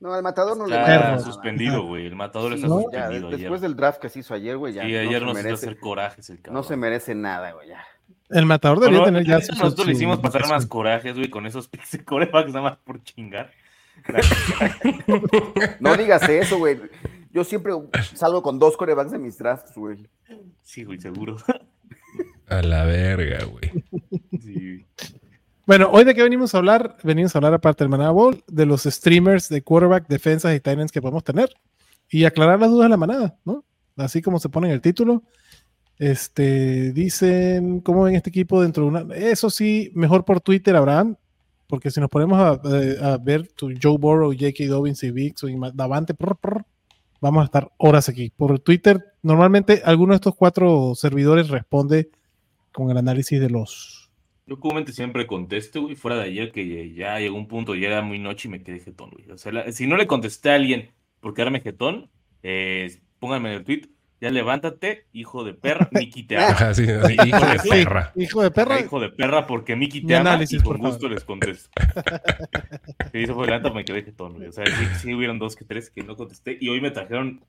No, 0.00 0.12
al 0.12 0.22
matador 0.24 0.56
no 0.56 0.66
le 0.66 0.74
Está 0.74 0.86
Perro. 0.86 1.04
nada. 1.04 1.18
suspendido, 1.20 1.86
güey. 1.86 2.06
El 2.06 2.16
matador 2.16 2.52
está 2.52 2.66
¿no? 2.66 2.80
Ya, 2.92 3.02
suspendido 3.06 3.28
ayer. 3.28 3.38
después 3.40 3.60
del 3.60 3.76
draft 3.76 4.00
que 4.00 4.08
se 4.08 4.18
hizo 4.20 4.34
ayer, 4.34 4.56
güey, 4.56 4.72
ya. 4.74 4.82
Sí, 4.84 4.92
no 4.92 4.98
ayer 4.98 5.18
se 5.20 5.20
nos 5.24 5.32
hizo 5.38 5.42
merece- 5.48 5.54
hacer 5.66 5.78
corajes 5.78 6.30
el 6.30 6.36
cabrón. 6.40 6.54
No 6.54 6.62
se 6.64 6.76
merece 6.76 7.14
nada, 7.14 7.52
güey, 7.52 7.68
ya. 7.68 7.84
El 8.30 8.46
matador 8.46 8.78
debería 8.80 9.00
No, 9.00 9.04
tener 9.06 9.24
ya 9.26 9.40
su- 9.40 9.52
Nosotros 9.52 9.86
le 9.86 9.92
su 9.94 9.98
hicimos 9.98 10.18
pasar 10.18 10.48
más 10.48 10.66
corajes, 10.66 11.14
güey, 11.14 11.30
con 11.30 11.46
esos 11.46 11.68
picks 11.68 11.92
de 11.92 12.04
corebacks 12.04 12.48
nada 12.52 12.62
más 12.70 12.78
por 12.78 13.02
chingar. 13.04 13.50
No 15.80 15.96
digas 15.96 16.28
eso, 16.28 16.58
güey. 16.58 16.78
Yo 17.32 17.44
siempre 17.44 17.72
salgo 18.14 18.42
con 18.42 18.58
dos 18.58 18.76
corebacks 18.76 19.10
de 19.12 19.18
mis 19.18 19.38
drafts, 19.38 19.76
güey. 19.76 20.06
Sí, 20.62 20.84
güey, 20.84 20.98
seguro. 21.00 21.36
A 22.50 22.62
la 22.62 22.84
verga, 22.84 23.44
güey. 23.44 23.84
Sí. 24.40 24.86
Bueno, 25.66 25.90
hoy 25.92 26.04
de 26.04 26.14
qué 26.14 26.22
venimos 26.22 26.54
a 26.54 26.58
hablar? 26.58 26.96
Venimos 27.02 27.34
a 27.34 27.38
hablar 27.38 27.52
aparte 27.54 27.84
del 27.84 27.90
Manada 27.90 28.10
Bowl, 28.10 28.42
de 28.46 28.64
los 28.64 28.84
streamers 28.84 29.48
de 29.50 29.62
quarterback, 29.62 30.08
defensas 30.08 30.54
y 30.56 30.60
tight 30.60 30.78
ends 30.78 30.92
que 30.92 31.02
podemos 31.02 31.24
tener 31.24 31.50
y 32.10 32.24
aclarar 32.24 32.58
las 32.58 32.70
dudas 32.70 32.86
de 32.86 32.90
la 32.90 32.96
manada, 32.96 33.36
¿no? 33.44 33.64
Así 33.96 34.22
como 34.22 34.38
se 34.38 34.48
pone 34.48 34.68
en 34.68 34.74
el 34.74 34.80
título. 34.80 35.22
Este, 35.98 36.92
dicen, 36.92 37.80
¿cómo 37.80 38.04
ven 38.04 38.14
este 38.14 38.30
equipo 38.30 38.62
dentro 38.62 38.84
de 38.84 38.88
una? 38.88 39.14
Eso 39.14 39.50
sí, 39.50 39.90
mejor 39.94 40.24
por 40.24 40.40
Twitter, 40.40 40.74
Abraham, 40.76 41.16
porque 41.66 41.90
si 41.90 42.00
nos 42.00 42.08
ponemos 42.08 42.38
a, 42.38 42.50
a- 42.50 43.14
a 43.14 43.18
ver 43.18 43.48
tu 43.48 43.70
Joe 43.82 43.98
Burrow, 43.98 44.32
J.K. 44.32 44.66
Dobbins 44.68 45.02
y 45.02 45.10
Vix 45.10 45.42
y 45.42 45.56
Davante, 45.74 46.14
prr, 46.14 46.36
prr, 46.36 46.64
vamos 47.20 47.42
a 47.42 47.44
estar 47.46 47.70
horas 47.78 48.08
aquí. 48.08 48.32
Por 48.34 48.58
Twitter, 48.60 49.04
normalmente 49.22 49.82
alguno 49.84 50.12
de 50.12 50.16
estos 50.16 50.34
cuatro 50.36 50.94
servidores 50.94 51.48
responde 51.48 52.10
con 52.72 52.90
el 52.90 52.96
análisis 52.98 53.40
de 53.40 53.50
los 53.50 54.10
Yo 54.46 54.58
comúnmente 54.60 54.92
siempre 54.92 55.26
contesto, 55.26 55.82
güey, 55.82 55.94
fuera 55.96 56.16
de 56.18 56.24
ayer 56.24 56.52
que 56.52 56.92
ya 56.94 57.18
llegó 57.18 57.36
un 57.36 57.48
punto, 57.48 57.74
ya 57.74 57.88
era 57.88 58.02
muy 58.02 58.18
noche 58.18 58.48
y 58.48 58.50
me 58.50 58.62
quedé 58.62 58.80
jetón, 58.80 59.10
güey. 59.10 59.30
O 59.30 59.38
sea, 59.38 59.52
la- 59.52 59.72
si 59.72 59.86
no 59.86 59.96
le 59.96 60.06
contesté 60.06 60.50
a 60.50 60.54
alguien 60.54 60.90
por 61.20 61.34
quedarme 61.34 61.60
jetón, 61.60 62.10
eh, 62.42 62.98
pónganme 63.18 63.50
en 63.50 63.54
el 63.58 63.64
tweet, 63.64 63.82
ya 64.20 64.30
levántate, 64.30 65.06
hijo 65.12 65.44
de 65.44 65.54
perra, 65.54 65.88
Miki 65.92 66.22
te 66.24 66.36
ama. 66.38 66.74
Sí, 66.74 66.82
hijo 66.82 67.46
de 67.46 67.58
Sí, 67.62 67.68
perra. 67.70 68.12
hijo 68.16 68.42
de 68.42 68.50
perra. 68.50 68.80
hijo 68.80 69.00
de 69.00 69.08
perra, 69.10 69.46
porque 69.46 69.76
Miki 69.76 70.00
Mi 70.00 70.08
te 70.08 70.16
ama 70.16 70.30
análisis, 70.30 70.60
y 70.60 70.62
con 70.62 70.64
por 70.64 70.76
favor. 70.78 70.90
gusto 70.92 71.08
les 71.08 71.24
contesto. 71.24 71.70
Sí, 73.12 73.22
eso 73.22 73.34
fue 73.34 73.46
la 73.46 73.58
neta, 73.58 73.72
me 73.72 73.84
quedé 73.84 74.02
jetón, 74.02 74.34
güey. 74.34 74.48
O 74.48 74.52
sea, 74.52 74.66
sí, 74.66 74.72
sí 75.00 75.14
hubieron 75.14 75.38
dos 75.38 75.56
que 75.56 75.64
tres 75.64 75.90
que 75.90 76.02
no 76.02 76.16
contesté 76.16 76.58
y 76.60 76.68
hoy 76.68 76.80
me 76.80 76.90
trajeron, 76.90 77.40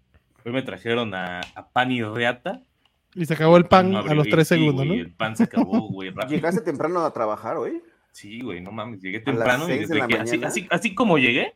hoy 0.46 0.52
me 0.54 0.62
trajeron 0.62 1.14
a, 1.14 1.42
a 1.56 1.70
Pan 1.70 1.92
y 1.92 2.02
Reata. 2.04 2.62
Y 3.16 3.26
se 3.26 3.34
acabó 3.34 3.58
el 3.58 3.66
pan 3.66 3.92
No 3.92 4.00
a 4.00 4.14
los 4.14 4.28
tres 4.28 4.48
sí, 4.48 4.56
segundos, 4.56 4.86
güey, 4.86 5.00
¿no? 5.00 5.04
El 5.06 5.12
pan 5.14 5.36
se 5.36 5.44
acabó, 5.44 5.82
güey, 5.90 6.10
rápido. 6.16 6.36
Llegaste 6.36 6.62
temprano 6.62 7.00
a 7.04 7.12
trabajar 7.12 7.58
hoy. 7.58 7.82
Sí, 8.12 8.42
güey, 8.42 8.62
no 8.62 8.72
mames, 8.72 9.02
llegué 9.02 9.20
temprano 9.20 9.66
y 9.66 9.68
seis 9.68 9.90
de 9.90 9.96
que 9.96 10.02
así, 10.02 10.32
mañana. 10.32 10.48
así, 10.48 10.68
así 10.72 10.96
como 10.96 11.18
llegué, 11.18 11.54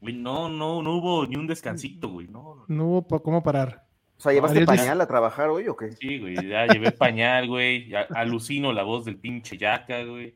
güey, 0.00 0.14
no, 0.14 0.48
no, 0.48 0.82
no 0.82 0.92
hubo 0.96 1.26
ni 1.26 1.36
un 1.36 1.46
descansito, 1.46 2.08
güey, 2.08 2.28
no. 2.28 2.64
no. 2.68 2.84
Hubo 2.86 3.08
pa- 3.08 3.18
cómo 3.18 3.42
parar. 3.42 3.84
O 4.18 4.20
sea, 4.20 4.32
¿llevaste 4.32 4.64
pañal 4.64 5.00
a 5.00 5.06
trabajar 5.06 5.48
hoy 5.50 5.68
o 5.68 5.76
qué? 5.76 5.92
Sí, 5.92 6.18
güey, 6.18 6.34
ya 6.48 6.66
llevé 6.66 6.92
pañal, 6.92 7.48
güey, 7.48 7.92
alucino 8.14 8.72
la 8.72 8.82
voz 8.82 9.04
del 9.04 9.16
pinche 9.16 9.58
yaca, 9.58 10.04
güey. 10.04 10.34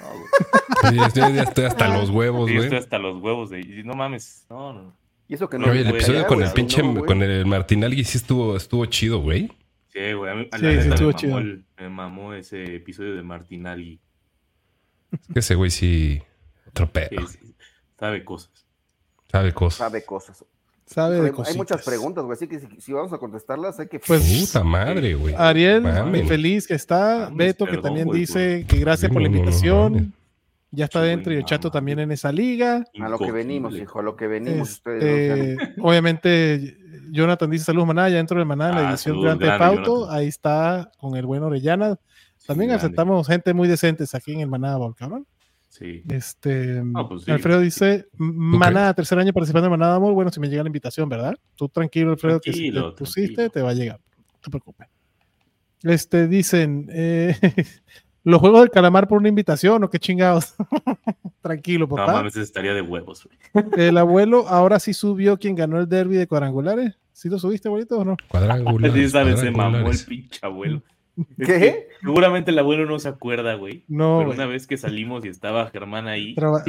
No, 0.00 0.06
güey, 0.08 0.90
Sí, 0.90 0.96
ya 0.96 1.06
estoy, 1.06 1.32
ya 1.34 1.42
estoy 1.44 1.64
hasta 1.64 1.88
los 1.88 2.10
huevos, 2.10 2.48
sí, 2.48 2.54
güey. 2.54 2.64
estoy 2.66 2.78
hasta 2.78 2.98
los 2.98 3.22
huevos 3.22 3.50
de, 3.50 3.62
no 3.84 3.94
mames, 3.94 4.44
no, 4.50 4.72
no. 4.72 4.96
Y 5.28 5.34
eso 5.34 5.48
que 5.48 5.58
no. 5.58 5.68
Oye, 5.70 5.80
el 5.80 5.88
episodio 5.88 6.26
con 6.26 6.42
el 6.42 6.50
pinche, 6.52 6.82
con 7.06 7.22
el 7.22 7.46
Martinalgui 7.46 8.04
sí 8.04 8.18
estuvo, 8.18 8.56
estuvo 8.56 8.84
chido, 8.86 9.20
güey. 9.20 9.50
Sí, 9.96 10.12
güey, 10.12 10.30
a 10.30 10.34
mí 10.34 10.48
a 10.52 10.58
Sí, 10.58 10.62
la 10.64 10.70
sí, 10.72 10.76
neta 10.76 10.94
estuvo 10.94 11.08
me, 11.08 11.14
chido. 11.14 11.32
mamó 11.34 11.46
el- 11.46 11.64
me 11.78 11.88
mamó 11.88 12.34
ese 12.34 12.76
episodio 12.76 13.14
de 13.16 13.22
Martinelli, 13.22 13.98
Es 15.12 15.26
que 15.32 15.38
ese 15.40 15.54
güey 15.54 15.70
sí, 15.70 16.22
otro 16.68 16.90
pedo. 16.92 17.08
sabe 17.98 18.22
cosas. 18.24 18.66
Sabe 19.30 19.52
cosas. 19.54 19.78
Sabe 19.78 20.04
cosas. 20.04 20.44
Sabe 20.84 21.20
de 21.20 21.32
Hay, 21.46 21.56
muchas 21.56 21.82
preguntas, 21.84 22.22
güey. 22.24 22.34
Así 22.36 22.46
que 22.46 22.60
si, 22.60 22.66
si 22.80 22.92
vamos 22.92 23.12
a 23.12 23.18
contestarlas, 23.18 23.80
hay 23.80 23.88
que. 23.88 23.98
Pues, 23.98 24.46
Puta 24.52 24.62
madre, 24.62 25.14
güey. 25.14 25.34
Ariel, 25.36 25.82
muy 25.82 26.22
feliz 26.24 26.66
que 26.68 26.74
está. 26.74 27.24
Mames, 27.30 27.36
Beto, 27.38 27.66
que 27.66 27.78
también 27.78 28.06
güey, 28.06 28.20
dice 28.20 28.64
que 28.68 28.78
gracias 28.78 29.10
por 29.10 29.20
la 29.22 29.28
No, 29.28 29.34
no, 29.34 29.38
no, 29.42 29.44
invitación. 29.48 30.14
Ya 30.70 30.84
está 30.86 31.02
Sí, 31.02 31.08
dentro 31.08 31.32
y 31.32 31.36
el 31.36 31.44
chato 31.44 31.70
también 31.70 31.98
en 32.00 32.10
esa 32.12 32.32
liga. 32.32 32.84
a 33.00 33.08
lo 33.08 33.18
que 33.18 33.32
venimos, 33.32 33.74
hijo, 33.76 34.00
a 34.00 34.02
lo 34.02 34.16
que 34.16 34.26
venimos. 34.26 34.70
ustedes 34.70 35.56
no 35.56 35.62
Este, 35.62 35.80
obviamente, 35.80 36.76
Jonathan 37.10 37.50
dice 37.50 37.64
saludos, 37.66 37.86
maná, 37.88 38.08
ya 38.08 38.16
dentro 38.16 38.38
del 38.38 38.46
maná, 38.46 38.70
la 38.70 38.88
Ah, 38.88 38.90
edición 38.92 39.14
saludos, 39.16 39.38
de 39.38 39.46
grande, 39.46 39.64
Antepauto. 39.64 39.94
Jonathan. 40.00 40.16
Ahí 40.18 40.26
está 40.28 40.90
con 40.98 41.16
el 41.16 41.24
buen 41.26 41.42
Orellana. 41.42 41.96
También 42.46 42.68
Sí, 42.70 42.72
grande. 42.72 42.74
aceptamos 42.74 43.26
gente 43.26 43.54
muy 43.54 43.68
decentes 43.68 44.14
aquí 44.14 44.32
en 44.32 44.40
el 44.40 44.48
maná, 44.48 44.76
cabrón. 44.96 45.26
Sí. 45.68 46.02
Este, 46.08 46.82
Ah, 46.94 47.06
pues 47.08 47.22
sí. 47.24 47.30
Alfredo 47.30 47.60
dice, 47.60 48.06
Manada, 48.16 48.94
tercer 48.94 49.18
año 49.18 49.32
participando 49.32 49.66
en 49.66 49.72
Manada 49.72 49.96
Amor. 49.96 50.14
Bueno, 50.14 50.30
si 50.30 50.40
me 50.40 50.48
llega 50.48 50.62
la 50.62 50.68
invitación, 50.68 51.08
¿verdad? 51.08 51.34
Tú 51.54 51.68
tranquilo, 51.68 52.12
Alfredo, 52.12 52.40
que 52.40 52.52
si 52.52 52.70
Tranquilo, 52.70 52.94
te 52.94 52.98
pusiste, 53.00 53.34
tranquilo. 53.34 53.50
te 53.50 53.62
va 53.62 53.70
a 53.70 53.74
llegar. 53.74 54.00
No 54.16 54.38
te 54.42 54.50
preocupes. 54.50 54.88
Este, 55.82 56.26
dicen, 56.28 56.88
eh, 56.92 57.36
los 58.26 58.40
juegos 58.40 58.60
del 58.60 58.70
calamar 58.70 59.08
por 59.08 59.18
una 59.18 59.28
invitación, 59.28 59.82
o 59.84 59.88
qué 59.90 59.98
chingados. 59.98 60.54
tranquilo, 61.40 61.86
No 61.88 61.96
papá. 61.96 62.12
mames, 62.14 62.34
ese 62.34 62.42
estaría 62.42 62.74
de 62.74 62.82
huevos, 62.82 63.26
güey. 63.54 63.66
el 63.88 63.96
abuelo 63.96 64.48
ahora 64.48 64.78
sí 64.80 64.92
subió 64.94 65.38
quien 65.38 65.54
ganó 65.54 65.78
el 65.78 65.88
derby 65.88 66.16
de 66.16 66.26
cuadrangulares. 66.26 66.98
¿Sí 67.12 67.28
lo 67.30 67.38
subiste, 67.38 67.68
abuelito, 67.68 67.98
o 67.98 68.04
no? 68.04 68.16
Cuadrangulares. 68.28 68.92
Sí, 68.94 69.08
sabes, 69.10 69.40
se 69.40 69.50
mamó 69.50 69.90
el 69.90 69.98
pinche 70.06 70.40
abuelo. 70.42 70.82
Es 71.38 71.46
¿Qué? 71.46 71.58
que 71.58 71.88
seguramente 72.02 72.50
el 72.50 72.58
abuelo 72.58 72.84
no 72.84 72.98
se 72.98 73.08
acuerda, 73.08 73.54
güey. 73.54 73.84
No, 73.88 74.16
Pero 74.18 74.26
güey. 74.32 74.38
una 74.38 74.46
vez 74.46 74.66
que 74.66 74.76
salimos 74.76 75.24
y 75.24 75.28
estaba 75.28 75.70
Germán 75.70 76.08
ahí, 76.08 76.34
Traba- 76.34 76.62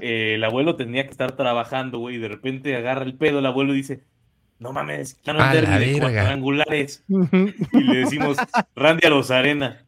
eh, 0.00 0.32
el 0.34 0.42
abuelo 0.42 0.74
tenía 0.74 1.04
que 1.04 1.10
estar 1.12 1.32
trabajando, 1.36 1.98
güey, 2.00 2.16
y 2.16 2.18
de 2.18 2.26
repente 2.28 2.74
agarra 2.74 3.04
el 3.04 3.14
pedo 3.14 3.38
el 3.38 3.46
abuelo 3.46 3.72
y 3.72 3.76
dice, 3.76 4.02
no 4.58 4.72
mames, 4.72 5.20
no 5.26 5.34
A 5.34 5.52
el 5.54 5.62
la 5.64 5.78
derbi 5.78 5.92
de 5.92 6.00
cuadrangulares. 6.00 7.04
Y 7.08 7.80
le 7.84 7.98
decimos, 7.98 8.36
Randy 8.74 9.06
a 9.06 9.10
los 9.10 9.30
Arena. 9.30 9.83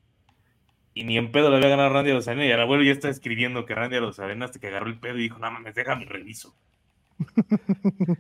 Y 0.97 1.05
ni 1.05 1.19
en 1.19 1.31
pedo 1.31 1.51
le 1.51 1.57
había 1.57 1.69
ganado 1.69 1.91
Randy 1.91 2.11
a 2.11 2.15
los 2.15 2.27
Arena. 2.27 2.47
Y 2.47 2.51
el 2.51 2.61
abuelo 2.61 2.83
ya 2.83 2.93
está 2.93 3.11
escribiendo 3.11 3.67
que 3.67 3.75
Randy 3.75 3.97
a 3.97 4.01
los 4.01 4.19
Arena 4.19 4.47
hasta 4.47 4.59
que 4.59 4.69
agarró 4.69 4.87
el 4.87 4.99
pedo 4.99 5.19
y 5.19 5.23
dijo, 5.25 5.39
no 5.39 5.51
mames, 5.51 5.75
déjame 5.75 6.07
reviso. 6.07 6.57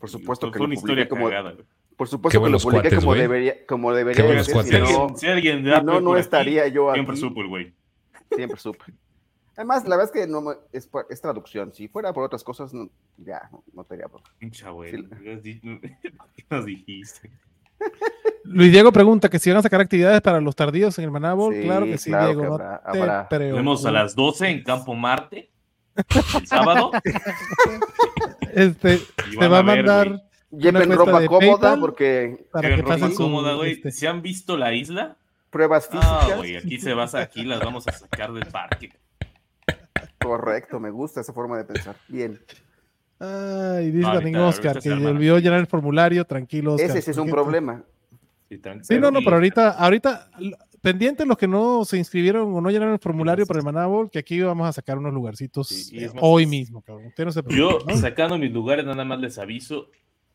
Por 0.00 0.08
supuesto 0.08 0.46
Fue 0.46 0.52
que 0.52 0.58
lo 0.60 0.64
una 0.64 0.74
historia 0.74 1.08
como, 1.08 1.28
cagada, 1.28 1.52
güey. 1.52 1.64
por 1.96 2.08
supuesto 2.08 2.42
que 2.42 2.48
lo 2.50 2.58
publiqué 2.58 2.82
cuates, 2.88 2.98
como 3.00 3.06
güey. 3.10 3.20
debería, 3.20 3.66
como 3.66 3.92
debería 3.92 4.44
ser, 4.44 4.64
si 4.64 4.72
no, 4.72 4.86
alguien, 4.86 5.16
si 5.18 5.26
alguien 5.26 5.58
si 5.58 5.64
da 5.70 5.82
no, 5.82 6.12
aquí, 6.12 6.20
estaría 6.20 6.68
yo 6.68 6.92
Siempre 6.94 7.12
aquí. 7.12 7.20
supo 7.20 7.42
el 7.42 7.48
güey. 7.48 7.74
Siempre 8.34 8.58
supe. 8.58 8.84
Además, 9.56 9.84
la 9.86 9.96
verdad 9.96 10.10
es 10.14 10.22
que 10.22 10.26
no 10.30 10.40
me- 10.40 10.54
es, 10.72 10.86
por- 10.86 11.06
es 11.10 11.20
traducción. 11.20 11.74
Si 11.74 11.88
fuera 11.88 12.12
por 12.14 12.24
otras 12.24 12.42
cosas, 12.44 12.72
no- 12.72 12.88
ya, 13.18 13.48
no, 13.52 13.62
no 13.74 13.84
te 13.84 13.94
haría 13.94 14.06
bronca. 14.06 14.30
Pinche 14.38 14.64
abuelo. 14.64 15.06
Sí. 15.08 15.16
¿qué 15.22 15.32
has 15.34 15.42
di- 15.42 15.60
¿Qué 15.60 16.44
nos 16.48 16.64
dijiste? 16.64 17.30
Luis 18.44 18.72
Diego 18.72 18.92
pregunta 18.92 19.28
que 19.28 19.38
si 19.38 19.50
van 19.50 19.58
a 19.58 19.62
sacar 19.62 19.80
actividades 19.80 20.20
para 20.22 20.40
los 20.40 20.56
tardíos 20.56 20.96
en 20.98 21.04
el 21.04 21.10
Manábol. 21.10 21.54
Sí, 21.54 21.62
claro 21.62 21.84
que 21.86 21.98
sí, 21.98 22.10
claro 22.10 22.26
Diego. 22.26 22.40
que 22.42 22.46
habrá- 22.64 22.82
habrá. 22.84 23.28
Vemos 23.30 23.84
a 23.86 23.90
las 23.92 24.14
12 24.14 24.48
en 24.48 24.62
Campo 24.64 24.94
Marte. 24.94 25.50
El 26.36 26.46
sábado. 26.46 26.90
Este, 28.54 28.98
te 28.98 29.36
van 29.36 29.52
va 29.52 29.58
a 29.58 29.62
ver, 29.62 29.84
mandar. 29.84 30.22
Lleven 30.50 30.90
ropa 30.92 31.24
cómoda 31.26 31.38
PayPal. 31.60 31.80
porque 31.80 32.46
para 32.50 32.68
que 32.68 32.76
ropa 32.82 33.10
cómoda, 33.14 33.54
güey. 33.54 33.72
este, 33.72 33.92
¿Se 33.92 34.08
han 34.08 34.22
visto 34.22 34.56
la 34.56 34.72
isla? 34.72 35.16
pruebas 35.50 35.88
Ah, 35.92 36.16
físicas. 36.20 36.36
güey, 36.38 36.56
aquí 36.56 36.78
se 36.80 36.94
vas, 36.94 37.14
aquí 37.14 37.42
las 37.44 37.60
vamos 37.60 37.86
a 37.86 37.92
sacar 37.92 38.32
del 38.32 38.46
parque. 38.46 38.90
Correcto, 40.18 40.80
me 40.80 40.90
gusta 40.90 41.20
esa 41.20 41.32
forma 41.32 41.56
de 41.58 41.64
pensar. 41.64 41.96
Bien. 42.08 42.40
Ay, 43.20 43.90
dice 43.90 44.12
también 44.12 44.36
Oscar 44.36 44.80
que 44.80 44.90
olvidó 44.90 45.38
llenar 45.38 45.58
el 45.58 45.66
formulario. 45.66 46.24
Tranquilo, 46.24 46.74
Oscar. 46.74 46.90
Ese 46.90 47.02
sí 47.02 47.10
es 47.10 47.18
un 47.18 47.30
problema. 47.30 47.84
Sí, 48.82 48.98
no, 48.98 49.10
no, 49.10 49.20
pero 49.20 49.36
ahorita, 49.36 49.70
ahorita, 49.72 50.30
pendientes 50.80 51.26
los 51.26 51.36
que 51.36 51.46
no 51.46 51.84
se 51.84 51.98
inscribieron 51.98 52.54
o 52.54 52.60
no 52.60 52.70
llenaron 52.70 52.94
el 52.94 53.00
formulario 53.00 53.46
para 53.46 53.58
el 53.58 53.64
Manábol, 53.64 54.10
que 54.10 54.18
aquí 54.18 54.40
vamos 54.40 54.66
a 54.66 54.72
sacar 54.72 54.96
unos 54.96 55.12
lugarcitos 55.12 55.68
Sí, 55.68 55.96
y 55.96 56.04
es 56.04 56.12
eh, 56.12 56.14
más- 56.14 56.24
hoy 56.24 56.46
mismo, 56.46 56.80
cabrón. 56.80 57.06
Usted 57.06 57.24
no 57.26 57.32
se 57.32 57.42
Yo, 57.48 57.80
sacando 58.00 58.38
mis 58.38 58.52
lugares, 58.52 58.86
nada 58.86 59.04
más 59.04 59.20
les 59.20 59.38
aviso. 59.38 59.90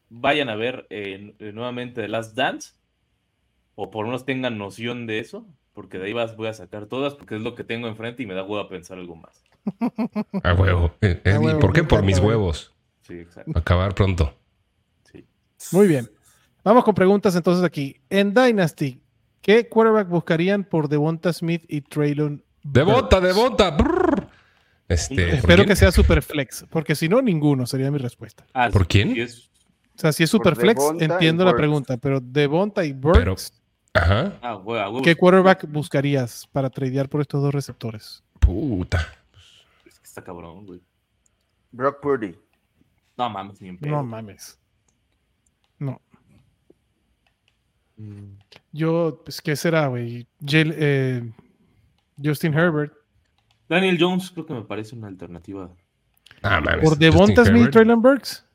Vayan 0.09 0.49
a 0.49 0.55
ver 0.55 0.85
eh, 0.91 1.33
nuevamente 1.53 2.01
The 2.01 2.07
Last 2.07 2.35
Dance. 2.35 2.73
O 3.75 3.89
por 3.89 4.03
lo 4.03 4.09
menos 4.09 4.25
tengan 4.25 4.59
noción 4.59 5.07
de 5.07 5.17
eso. 5.17 5.47
Porque 5.73 5.97
de 5.97 6.05
ahí 6.05 6.13
vas, 6.13 6.35
voy 6.37 6.49
a 6.49 6.53
sacar 6.53 6.85
todas. 6.85 7.15
Porque 7.15 7.35
es 7.35 7.41
lo 7.41 7.55
que 7.55 7.63
tengo 7.63 7.87
enfrente 7.87 8.21
y 8.21 8.27
me 8.27 8.35
da 8.35 8.43
hueva 8.43 8.69
pensar 8.69 8.99
algo 8.99 9.15
más. 9.15 9.43
A 10.43 10.53
huevo. 10.53 10.91
Eh, 11.01 11.19
eh, 11.23 11.31
A 11.31 11.35
¿Y 11.35 11.37
huevo, 11.39 11.59
por 11.59 11.73
qué? 11.73 11.83
Por 11.83 12.03
mis 12.03 12.19
huevos. 12.19 12.73
Sí, 13.05 13.13
exacto. 13.19 13.51
Acabar 13.55 13.93
pronto. 13.93 14.33
Sí. 15.12 15.25
Muy 15.72 15.88
bien. 15.88 16.10
Vamos 16.63 16.83
con 16.83 16.95
preguntas 16.95 17.36
entonces 17.36 17.63
aquí. 17.63 18.00
En 18.10 18.33
Dynasty, 18.33 19.01
¿qué 19.41 19.67
quarterback 19.67 20.07
buscarían 20.07 20.63
por 20.63 20.88
Devonta 20.88 21.31
Smith 21.33 21.65
y 21.67 21.81
Traylon? 21.81 22.43
¡Devonta, 22.63 23.19
devonta! 23.19 23.75
Este, 24.88 25.15
¿por 25.15 25.36
Espero 25.36 25.55
quién? 25.57 25.67
que 25.67 25.75
sea 25.75 25.91
super 25.91 26.22
flex, 26.22 26.65
porque 26.69 26.95
si 26.95 27.10
no, 27.10 27.22
ninguno 27.22 27.65
sería 27.65 27.91
mi 27.91 27.98
respuesta. 27.98 28.45
Ah, 28.53 28.69
¿Por 28.72 28.88
quién? 28.88 29.12
O 29.12 30.00
sea, 30.00 30.12
si 30.13 30.24
es 30.24 30.29
super 30.29 30.55
flex, 30.55 30.79
Devonta 30.79 31.03
y 31.03 31.12
entiendo 31.12 31.45
la 31.45 31.55
pregunta, 31.55 31.98
pero 31.98 32.19
Devonta 32.22 32.86
y 32.86 32.93
Burks, 32.93 33.62
Ajá. 33.93 34.39
ah, 34.41 34.53
güey, 34.53 34.81
a 34.81 34.89
huevo. 34.89 35.03
¿qué 35.03 35.15
quarterback 35.15 35.67
buscarías 35.69 36.48
para 36.51 36.69
tradear 36.69 37.10
por 37.10 37.22
estos 37.22 37.41
dos 37.41 37.53
receptores? 37.53 38.24
Puta. 38.39 39.05
Es 39.86 40.00
que 40.00 40.05
está 40.05 40.24
cabrón, 40.24 40.65
güey. 40.65 40.81
Brock 41.72 42.01
Purdy. 42.01 42.36
No 43.17 43.29
mames, 43.29 43.62
ni 43.62 43.70
en 43.70 43.77
pedo. 43.77 43.91
No 43.91 44.03
mames. 44.03 44.60
No. 45.79 46.01
Mm. 47.98 48.38
Yo, 48.72 49.22
pues, 49.24 49.41
¿qué 49.41 49.55
será, 49.55 49.88
güey? 49.88 50.27
Eh, 50.51 51.32
Justin 52.24 52.53
Herbert. 52.53 52.93
Daniel 53.70 53.98
Jones 54.00 54.32
creo 54.32 54.46
que 54.46 54.53
me 54.53 54.63
parece 54.63 54.96
una 54.96 55.08
alternativa. 55.08 55.70
Ah, 56.41 56.60
mames. 56.62 56.84
Por 56.84 56.98
Devonta 56.98 57.46
Smith, 57.46 57.70
Traylon 57.72 58.01
Burks. 58.01 58.46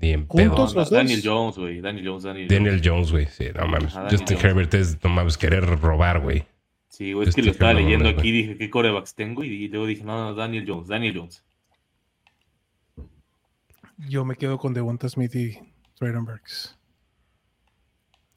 Ni 0.00 0.12
en 0.12 0.26
Juntos 0.26 0.48
pedo. 0.48 0.62
los 0.62 0.74
dos. 0.74 0.90
Daniel 0.90 1.20
Jones, 1.24 1.58
güey. 1.58 1.80
Daniel 1.80 2.06
Jones, 2.06 2.22
Daniel, 2.22 2.48
Daniel 2.48 2.80
Jones, 2.84 3.10
güey. 3.10 3.26
Sí, 3.26 3.46
no 3.54 3.66
mames. 3.66 3.92
Justin 4.10 4.36
Jones. 4.36 4.44
Herbert 4.44 4.74
es, 4.74 5.02
no 5.02 5.10
mames, 5.10 5.36
querer 5.36 5.64
robar, 5.64 6.20
güey. 6.20 6.44
Sí, 6.88 7.12
güey, 7.12 7.28
es 7.28 7.34
que 7.34 7.42
lo 7.42 7.50
estaba 7.50 7.74
leyendo 7.74 8.06
güey. 8.06 8.18
aquí, 8.18 8.32
dije, 8.32 8.56
¿qué 8.56 8.70
corebacks 8.70 9.14
tengo? 9.14 9.44
Y 9.44 9.68
luego 9.68 9.86
dije, 9.86 10.04
no, 10.04 10.18
no, 10.18 10.34
Daniel 10.34 10.64
Jones, 10.66 10.88
Daniel 10.88 11.16
Jones. 11.16 11.44
Yo 14.08 14.24
me 14.24 14.36
quedo 14.36 14.58
con 14.58 14.74
Devonta 14.74 15.08
Smith 15.08 15.34
y 15.34 15.58
Traylon 15.98 16.24
Burks. 16.24 16.76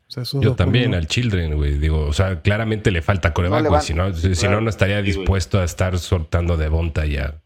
O 0.07 0.11
sea, 0.25 0.41
Yo 0.41 0.55
también 0.55 0.93
al 0.93 1.07
Children, 1.07 1.55
güey. 1.55 1.77
Digo, 1.77 2.01
o 2.07 2.13
sea, 2.13 2.41
claramente 2.41 2.91
le 2.91 3.01
falta 3.01 3.33
coreback, 3.33 3.67
güey. 3.67 3.81
Si 3.81 3.93
no, 3.93 4.13
si, 4.13 4.31
Claro. 4.33 4.55
no, 4.55 4.61
no 4.61 4.69
estaría 4.69 5.01
dispuesto 5.01 5.59
a 5.59 5.63
estar 5.63 5.97
soltando 5.99 6.57
Devonta 6.57 7.05
ya. 7.05 7.39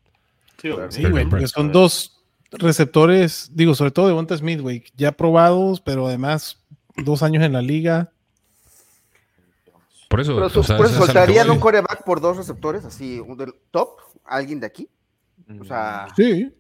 Sí, 0.60 0.69
güey. 0.69 0.88
Sí, 0.89 1.03
porque 1.29 1.48
son 1.48 1.72
dos 1.72 2.24
receptores, 2.51 3.51
digo, 3.53 3.75
sobre 3.75 3.91
todo 3.91 4.07
Devonta 4.07 4.36
Smith, 4.38 4.62
güey, 4.62 4.84
ya 4.95 5.12
probados, 5.12 5.81
pero 5.81 6.07
además 6.07 6.57
dos 6.98 7.22
años 7.22 7.43
en 7.43 7.53
la 7.53 7.62
liga. 7.62 8.12
Por 10.10 10.22
eso, 10.22 10.34
Pero 10.36 10.48
o 10.48 10.63
sea, 10.63 10.77
por 10.77 10.86
eso 10.86 10.98
soltarían 11.05 11.50
un 11.50 11.60
coreback 11.60 12.03
por 12.03 12.22
dos 12.22 12.38
receptores, 12.38 12.86
así, 12.86 13.19
un 13.19 13.38
del 13.38 13.53
top, 13.72 13.89
alguien 14.24 14.60
de 14.60 14.67
aquí. 14.67 14.88
O 15.60 15.65
sea, 15.65 16.07
Sí. 16.15 16.51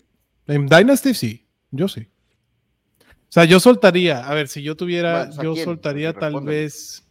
En 0.47 0.67
Dynasty 0.67 1.13
sí, 1.15 1.44
yo 1.75 1.87
sí. 1.87 2.07
O 3.01 3.31
sea, 3.35 3.45
yo 3.45 3.59
soltaría, 3.59 4.25
a 4.27 4.33
ver, 4.33 4.47
si 4.47 4.61
yo 4.63 4.75
tuviera, 4.75 5.25
Bueno, 5.25 5.41
¿a 5.41 5.43
yo 5.43 5.53
quién? 5.53 5.65
soltaría 5.65 6.13
tal 6.13 6.41
vez 6.41 7.05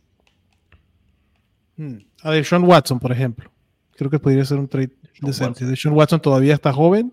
hmm, 1.76 1.96
a 2.22 2.30
Deshaun 2.30 2.64
Watson, 2.64 2.98
por 2.98 3.12
ejemplo. 3.12 3.50
Creo 3.96 4.10
que 4.10 4.18
podría 4.18 4.44
ser 4.44 4.58
un 4.58 4.68
trade 4.68 4.90
decente. 5.20 5.50
Watson. 5.64 5.70
Deshaun 5.70 5.94
Watson 5.96 6.20
todavía 6.20 6.54
está 6.54 6.72
joven. 6.72 7.12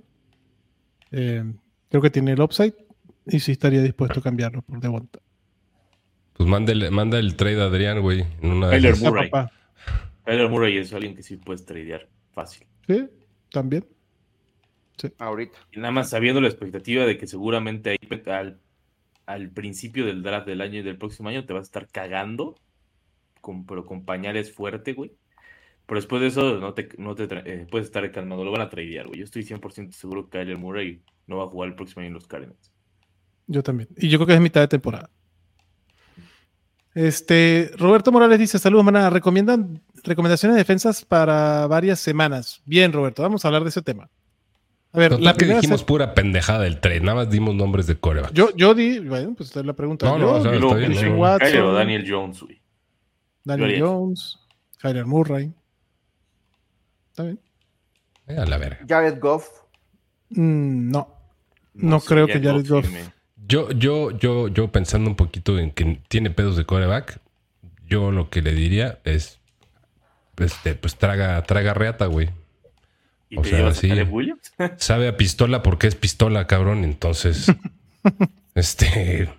Eh, 1.11 1.43
creo 1.89 2.01
que 2.01 2.09
tiene 2.09 2.31
el 2.31 2.41
upside 2.41 2.73
y 3.27 3.39
sí 3.39 3.51
estaría 3.51 3.81
dispuesto 3.81 4.19
a 4.19 4.23
cambiarlo 4.23 4.61
por 4.61 4.79
Devonta. 4.79 5.19
Pues 6.33 6.47
mándele- 6.49 6.89
manda 6.89 7.19
el 7.19 7.35
trade 7.35 7.61
a 7.61 7.65
Adrián, 7.65 8.01
güey. 8.01 8.25
En 8.41 8.51
una 8.51 8.73
esas. 8.75 9.03
Ah, 9.03 9.09
Murray. 9.09 9.29
Kyler 10.25 10.49
Murray 10.49 10.77
es 10.77 10.93
alguien 10.93 11.15
que 11.15 11.23
sí 11.23 11.35
puedes 11.37 11.65
tradear 11.65 12.07
fácil. 12.31 12.65
Sí, 12.87 13.07
también. 13.51 13.85
Ahorita. 15.17 15.57
Y 15.71 15.79
nada 15.79 15.91
más 15.91 16.09
sabiendo 16.09 16.41
la 16.41 16.47
expectativa 16.47 17.05
de 17.05 17.17
que 17.17 17.27
seguramente 17.27 17.91
ahí 17.91 18.21
al, 18.27 18.59
al 19.25 19.49
principio 19.49 20.05
del 20.05 20.23
draft 20.23 20.47
del 20.47 20.61
año 20.61 20.79
y 20.79 20.83
del 20.83 20.97
próximo 20.97 21.29
año 21.29 21.45
te 21.45 21.53
vas 21.53 21.61
a 21.61 21.63
estar 21.63 21.87
cagando, 21.87 22.55
con, 23.39 23.65
pero 23.65 23.85
con 23.85 24.05
pañales 24.05 24.53
fuerte, 24.53 24.93
güey. 24.93 25.11
Pero 25.85 25.99
después 25.99 26.21
de 26.21 26.27
eso 26.27 26.59
no 26.59 26.73
te, 26.73 26.89
no 26.97 27.15
te 27.15 27.27
eh, 27.29 27.67
puedes 27.69 27.87
estar 27.87 28.09
calmado, 28.11 28.45
lo 28.45 28.51
van 28.51 28.61
a 28.61 28.69
tradear, 28.69 29.07
güey. 29.07 29.19
Yo 29.19 29.25
estoy 29.25 29.43
100% 29.43 29.91
seguro 29.91 30.29
que 30.29 30.39
Kyler 30.39 30.57
Murray 30.57 31.01
no 31.27 31.37
va 31.37 31.45
a 31.45 31.47
jugar 31.47 31.69
el 31.69 31.75
próximo 31.75 32.01
año 32.01 32.07
en 32.07 32.13
los 32.13 32.27
Cardinals. 32.27 32.71
Yo 33.47 33.63
también. 33.63 33.89
Y 33.97 34.07
yo 34.07 34.17
creo 34.17 34.27
que 34.27 34.33
es 34.35 34.41
mitad 34.41 34.61
de 34.61 34.67
temporada. 34.67 35.09
Este, 36.93 37.71
Roberto 37.77 38.11
Morales 38.11 38.37
dice, 38.39 38.59
saludos, 38.59 38.85
manada. 38.85 39.09
¿Recomiendan 39.09 39.81
recomendaciones 40.03 40.55
de 40.55 40.61
defensas 40.61 41.05
para 41.05 41.67
varias 41.67 41.99
semanas? 41.99 42.61
Bien, 42.65 42.91
Roberto, 42.91 43.21
vamos 43.21 43.43
a 43.43 43.47
hablar 43.47 43.63
de 43.63 43.69
ese 43.69 43.81
tema. 43.81 44.09
A 44.93 44.99
ver, 44.99 45.11
Total 45.11 45.23
la 45.23 45.33
que 45.35 45.45
dijimos 45.45 45.83
pura 45.83 46.13
pendejada 46.13 46.59
del 46.63 46.79
trade. 46.81 46.99
Nada 46.99 47.15
más 47.15 47.29
dimos 47.29 47.55
nombres 47.55 47.87
de 47.87 47.95
coreback. 47.95 48.33
yo, 48.33 48.49
yo 48.55 48.73
di, 48.73 48.99
bueno, 48.99 49.33
pues 49.37 49.49
esta 49.49 49.61
es 49.61 49.65
la 49.65 49.73
pregunta. 49.73 50.05
No, 50.05 50.17
no, 50.17 50.25
Yo, 50.25 50.31
o 50.35 50.41
sea, 50.41 50.51
Y 50.51 50.55
está 50.55 50.59
luego, 50.59 50.75
bien, 50.75 50.87
Christian 50.89 51.13
no. 51.13 51.21
Watson, 51.21 51.47
Kyler 51.47 51.61
o 51.63 51.73
Daniel 51.73 52.05
Jones, 52.09 52.41
güey. 52.41 52.61
Daniel. 53.43 53.81
Jones, 53.81 54.37
Kyler 54.81 55.05
Murray. 55.05 55.53
¿Está 57.09 57.23
bien? 57.23 57.39
Eh, 58.27 58.37
a 58.37 58.45
la 58.45 58.57
verga. 58.57 58.79
Jared 58.87 59.19
Goff. 59.19 59.47
Mm, 60.29 60.91
no, 60.91 61.07
No 61.73 61.99
creo 62.01 62.27
que 62.27 62.41
Jared 62.41 62.65
Goff- 62.67 62.83
firme. 62.85 63.13
Yo, 63.47 63.71
yo, 63.71 64.11
yo, 64.11 64.47
yo 64.49 64.71
pensando 64.71 65.09
un 65.09 65.15
poquito 65.15 65.57
en 65.59 65.71
que 65.71 66.01
tiene 66.07 66.29
pedos 66.31 66.55
de 66.55 66.65
coreback, 66.65 67.19
yo 67.85 68.11
lo 68.11 68.29
que 68.29 68.41
le 68.41 68.53
diría 68.53 68.99
es, 69.03 69.39
este, 70.37 70.75
pues 70.75 70.95
traga, 70.95 71.41
traga 71.43 71.73
reata, 71.73 72.05
güey. 72.05 72.29
¿Y 73.31 73.37
O 73.39 73.41
te 73.41 73.49
sea, 73.49 73.57
llevas 73.59 73.77
sí. 73.77 73.87
a 73.87 73.89
Caleb 73.89 74.13
Williams? 74.13 74.53
Sabe 74.77 75.07
a 75.07 75.17
pistola 75.17 75.63
porque 75.63 75.87
es 75.87 75.95
pistola, 75.95 76.45
cabrón. 76.47 76.83
Entonces, 76.83 77.47
este, 78.55 79.29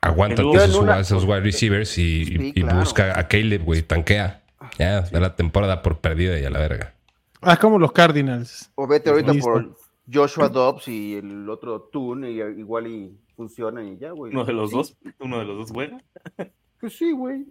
aguántate 0.00 0.48
esos, 0.56 0.76
una- 0.76 0.98
esos 1.00 1.24
wide 1.24 1.40
receivers 1.40 1.96
y, 1.98 2.24
Sí, 2.24 2.52
y 2.54 2.62
claro. 2.62 2.80
busca 2.80 3.18
a 3.18 3.28
Caleb, 3.28 3.62
güey, 3.62 3.82
tanquea. 3.82 4.42
Ya, 4.78 5.02
da 5.02 5.20
la 5.20 5.36
temporada 5.36 5.82
por 5.82 5.98
perdida 5.98 6.38
y 6.40 6.44
a 6.44 6.50
la 6.50 6.58
verga. 6.58 6.94
Ah, 7.42 7.56
como 7.58 7.78
los 7.78 7.92
Cardinals. 7.92 8.70
O 8.74 8.86
vete 8.86 9.10
ahorita 9.10 9.32
Listo. 9.34 9.50
por 9.50 9.76
Joshua 10.12 10.48
Dobbs 10.48 10.88
y 10.88 11.16
el 11.16 11.48
otro 11.50 11.82
Toon, 11.92 12.24
y 12.24 12.38
igual 12.40 12.86
y 12.86 13.12
funciona 13.36 13.84
y 13.84 13.98
ya, 13.98 14.12
güey. 14.12 14.32
Uno 14.32 14.44
de 14.44 14.52
los 14.54 14.70
Sí, 14.70 14.76
dos, 14.76 14.96
uno 15.20 15.38
de 15.38 15.44
los 15.44 15.56
dos 15.58 15.70
juega. 15.70 15.98
Pues 16.80 16.98
sí, 16.98 17.12
güey. 17.12 17.46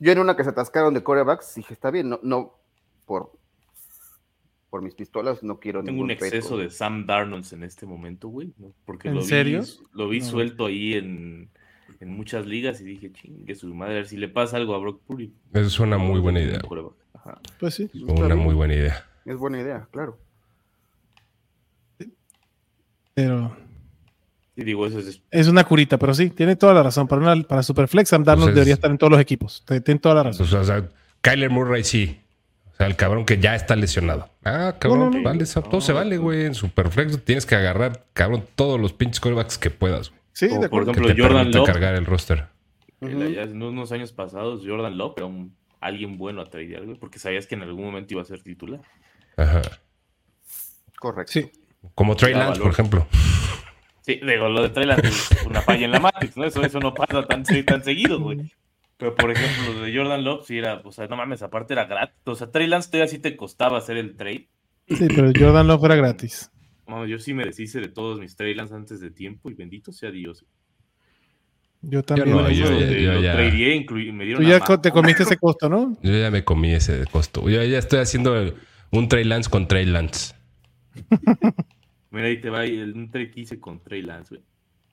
Yo 0.00 0.10
en 0.12 0.18
una 0.18 0.34
que 0.36 0.42
se 0.42 0.50
atascaron 0.50 0.92
de 0.94 1.04
corebacks 1.04 1.54
dije, 1.54 1.72
está 1.74 1.90
bien, 1.92 2.08
no, 2.08 2.18
no, 2.24 2.52
por, 3.06 3.30
por 4.70 4.82
mis 4.82 4.94
pistolas 4.94 5.42
no 5.42 5.58
quiero 5.60 5.80
Tengo 5.80 5.92
ningún 5.92 6.04
un 6.06 6.10
exceso 6.10 6.56
de 6.58 6.70
Sam 6.70 7.06
Darnold 7.06 7.46
en 7.52 7.62
este 7.64 7.86
momento, 7.86 8.28
güey. 8.28 8.52
¿no? 8.58 8.72
Porque 8.84 9.08
¿En 9.08 9.14
lo 9.14 9.22
serio? 9.22 9.62
vi, 9.62 9.68
lo 9.94 10.08
vi 10.08 10.20
No. 10.20 10.24
suelto 10.26 10.66
ahí 10.66 10.94
en, 10.94 11.48
en 12.00 12.16
muchas 12.16 12.46
ligas 12.46 12.80
y 12.80 12.84
dije, 12.84 13.10
chingue 13.12 13.54
su 13.54 13.74
madre, 13.74 13.92
a 13.92 13.96
ver 13.96 14.06
si 14.08 14.16
le 14.16 14.28
pasa 14.28 14.56
algo 14.58 14.74
a 14.74 14.78
Brock 14.78 15.00
Purdy. 15.06 15.32
Eso 15.54 15.66
es 15.66 15.80
una 15.80 15.96
muy 15.98 16.20
buena 16.20 16.40
idea. 16.40 16.60
Ajá. 17.14 17.40
Pues 17.58 17.74
sí. 17.74 17.84
Está 17.94 18.12
Una 18.12 18.26
bien. 18.34 18.38
muy 18.38 18.54
buena 18.54 18.74
idea. 18.74 19.04
Es 19.24 19.36
buena 19.36 19.60
idea, 19.60 19.88
claro. 19.90 20.18
Pero 23.14 23.56
Y 24.54 24.64
digo, 24.64 24.86
eso 24.86 24.98
es 25.00 25.22
es 25.30 25.48
una 25.48 25.64
curita, 25.64 25.98
pero 25.98 26.14
sí, 26.14 26.30
tiene 26.30 26.56
toda 26.56 26.74
la 26.74 26.82
razón. 26.82 27.08
Para, 27.08 27.22
una, 27.22 27.42
para 27.42 27.62
Superflex, 27.62 28.08
Sam 28.10 28.24
Darnold 28.24 28.46
Pues 28.46 28.50
es- 28.50 28.54
debería 28.56 28.74
estar 28.74 28.90
en 28.90 28.98
todos 28.98 29.10
los 29.12 29.20
equipos. 29.20 29.64
Tiene 29.66 29.98
toda 30.00 30.14
la 30.16 30.22
razón. 30.24 30.46
Sea, 30.46 30.60
o 30.60 30.64
sea, 30.64 30.88
Kyler 31.20 31.50
Murray 31.50 31.84
sí. 31.84 32.20
O 32.78 32.80
sea, 32.80 32.86
el 32.86 32.94
cabrón 32.94 33.24
que 33.24 33.38
ya 33.38 33.56
está 33.56 33.74
lesionado. 33.74 34.28
Ah, 34.44 34.76
cabrón, 34.78 35.00
No, 35.00 35.10
no, 35.10 35.18
no. 35.18 35.24
vale, 35.24 35.44
todo 35.68 35.80
se 35.80 35.92
vale, 35.92 36.16
güey. 36.16 36.44
En 36.44 36.54
Superflex 36.54 37.24
tienes 37.24 37.44
que 37.44 37.56
agarrar, 37.56 38.04
cabrón, 38.12 38.44
todos 38.54 38.78
los 38.80 38.92
pinches 38.92 39.18
corebacks 39.18 39.58
que 39.58 39.70
puedas, 39.70 40.10
güey. 40.10 40.20
Sí, 40.32 40.46
de 40.46 40.54
por 40.54 40.64
acuerdo. 40.66 40.92
Que 40.92 41.00
ejemplo, 41.00 41.14
te 41.16 41.20
Jordan 41.22 41.50
Love. 41.50 41.66
cargar 41.66 41.94
el 41.96 42.06
roster. 42.06 42.46
allá 43.00 43.42
en 43.42 43.60
unos 43.60 43.90
años 43.90 44.12
pasados, 44.12 44.62
Jordan 44.64 44.96
Love 44.96 45.14
era 45.16 45.26
un, 45.26 45.56
alguien 45.80 46.18
bueno 46.18 46.40
a 46.40 46.44
tradear, 46.44 46.84
güey, 46.84 46.96
porque 46.96 47.18
sabías 47.18 47.48
que 47.48 47.56
en 47.56 47.62
algún 47.62 47.84
momento 47.84 48.14
iba 48.14 48.22
a 48.22 48.24
ser 48.24 48.42
titular. 48.42 48.80
Ajá. 49.36 49.60
Correcto. 51.00 51.32
Sí. 51.32 51.50
Como 51.96 52.14
Trey 52.14 52.32
Lance, 52.32 52.60
valor. 52.60 52.62
por 52.62 52.72
ejemplo. 52.72 53.06
Sí, 54.02 54.20
digo, 54.24 54.48
lo 54.48 54.62
de 54.62 54.70
Trailer 54.70 55.04
es 55.04 55.28
una 55.46 55.60
falla 55.60 55.84
en 55.84 55.90
la 55.90 56.00
Matrix, 56.00 56.36
¿no? 56.36 56.44
Eso, 56.44 56.62
eso 56.62 56.80
no 56.80 56.94
pasa 56.94 57.26
tan, 57.26 57.42
tan 57.42 57.84
seguido, 57.84 58.18
güey. 58.20 58.50
Pero, 58.98 59.14
por 59.14 59.30
ejemplo, 59.30 59.72
lo 59.74 59.80
de 59.84 59.96
Jordan 59.96 60.24
Love, 60.24 60.44
sí 60.46 60.58
era, 60.58 60.82
o 60.84 60.92
sea, 60.92 61.06
no 61.06 61.16
mames, 61.16 61.40
aparte 61.42 61.72
era 61.72 61.84
gratis. 61.86 62.16
O 62.24 62.34
sea, 62.34 62.50
Trey 62.50 62.66
Lance 62.66 62.90
todavía 62.90 63.08
sí 63.08 63.18
te 63.18 63.36
costaba 63.36 63.78
hacer 63.78 63.96
el 63.96 64.16
trade. 64.16 64.48
Sí, 64.88 65.06
pero 65.08 65.30
Jordan 65.34 65.66
Love 65.68 65.84
era 65.84 65.94
gratis. 65.96 66.50
Mames, 66.86 67.08
yo 67.10 67.18
sí 67.18 67.32
me 67.32 67.44
deshice 67.44 67.80
de 67.80 67.88
todos 67.88 68.18
mis 68.18 68.34
Trey 68.36 68.54
Lance 68.54 68.74
antes 68.74 69.00
de 69.00 69.10
tiempo 69.10 69.50
y 69.50 69.54
bendito 69.54 69.92
sea 69.92 70.10
Dios. 70.10 70.44
Yo 71.80 72.02
también. 72.02 72.30
no, 72.36 72.50
yo- 72.50 72.68
donde 72.70 73.00
yo 73.02 73.12
lo 73.14 73.20
ya- 73.20 73.34
tradeé, 73.34 73.76
incluí- 73.76 74.12
me 74.12 74.24
dieron 74.24 74.42
Tú 74.42 74.48
ya 74.50 74.58
te 74.80 74.90
comiste 74.90 75.22
ese 75.22 75.36
costo, 75.36 75.68
¿no? 75.68 75.96
Yo 76.02 76.12
ya 76.18 76.30
me 76.32 76.42
comí 76.42 76.72
ese 76.72 77.04
costo. 77.06 77.48
Yo 77.48 77.62
ya 77.62 77.78
estoy 77.78 78.00
haciendo 78.00 78.36
el- 78.36 78.54
un 78.90 79.06
Trey 79.08 79.22
Lance 79.22 79.48
con 79.48 79.68
Trey 79.68 79.86
Lance. 79.86 80.34
Mira, 82.10 82.26
ahí 82.26 82.40
te 82.40 82.50
va 82.50 82.64
el, 82.64 82.94
un 82.94 83.10
trade 83.10 83.30
que 83.30 83.40
hice 83.42 83.60
con 83.60 83.80
Trey 83.80 84.02
Lance, 84.02 84.34
güey. 84.34 84.44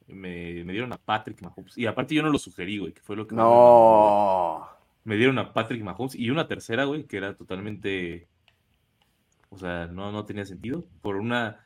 Me, 0.07 0.63
me 0.63 0.71
dieron 0.73 0.93
a 0.93 0.97
Patrick 0.97 1.41
Mahomes. 1.41 1.77
Y 1.77 1.85
aparte 1.87 2.13
yo 2.15 2.21
no 2.21 2.29
lo 2.29 2.37
sugerí, 2.37 2.77
güey, 2.77 2.93
que 2.93 3.01
fue 3.01 3.15
lo 3.15 3.25
que... 3.27 3.35
me- 3.35 3.41
No. 3.41 4.67
Me 5.03 5.15
dieron 5.17 5.37
a 5.39 5.53
Patrick 5.53 5.83
Mahomes 5.83 6.15
y 6.15 6.29
una 6.29 6.47
tercera, 6.47 6.85
güey, 6.85 7.03
que 7.05 7.17
era 7.17 7.35
totalmente... 7.35 8.27
O 9.49 9.57
sea, 9.57 9.87
no, 9.87 10.11
no 10.11 10.25
tenía 10.25 10.45
sentido. 10.45 10.85
Por 11.01 11.15
una... 11.17 11.61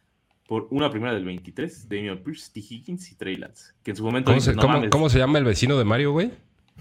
Por 0.47 0.67
una 0.71 0.89
primera 0.89 1.13
del 1.13 1.25
23, 1.25 1.87
Damian 1.89 2.17
Pierce, 2.23 2.51
T. 2.51 2.59
Higgins 2.59 3.11
y 3.11 3.15
Trey 3.15 3.35
Lance. 3.35 3.73
Que 3.83 3.91
en 3.91 3.97
su 3.97 4.03
momento... 4.03 4.31
¿Cómo 4.31 4.41
se, 4.41 4.55
no 4.55 4.61
cómo- 4.61 4.73
mames, 4.73 4.89
cómo 4.89 5.09
se 5.09 5.19
llama 5.19 5.37
el 5.37 5.45
vecino 5.45 5.77
de 5.77 5.85
Mario, 5.85 6.11
güey? 6.13 6.31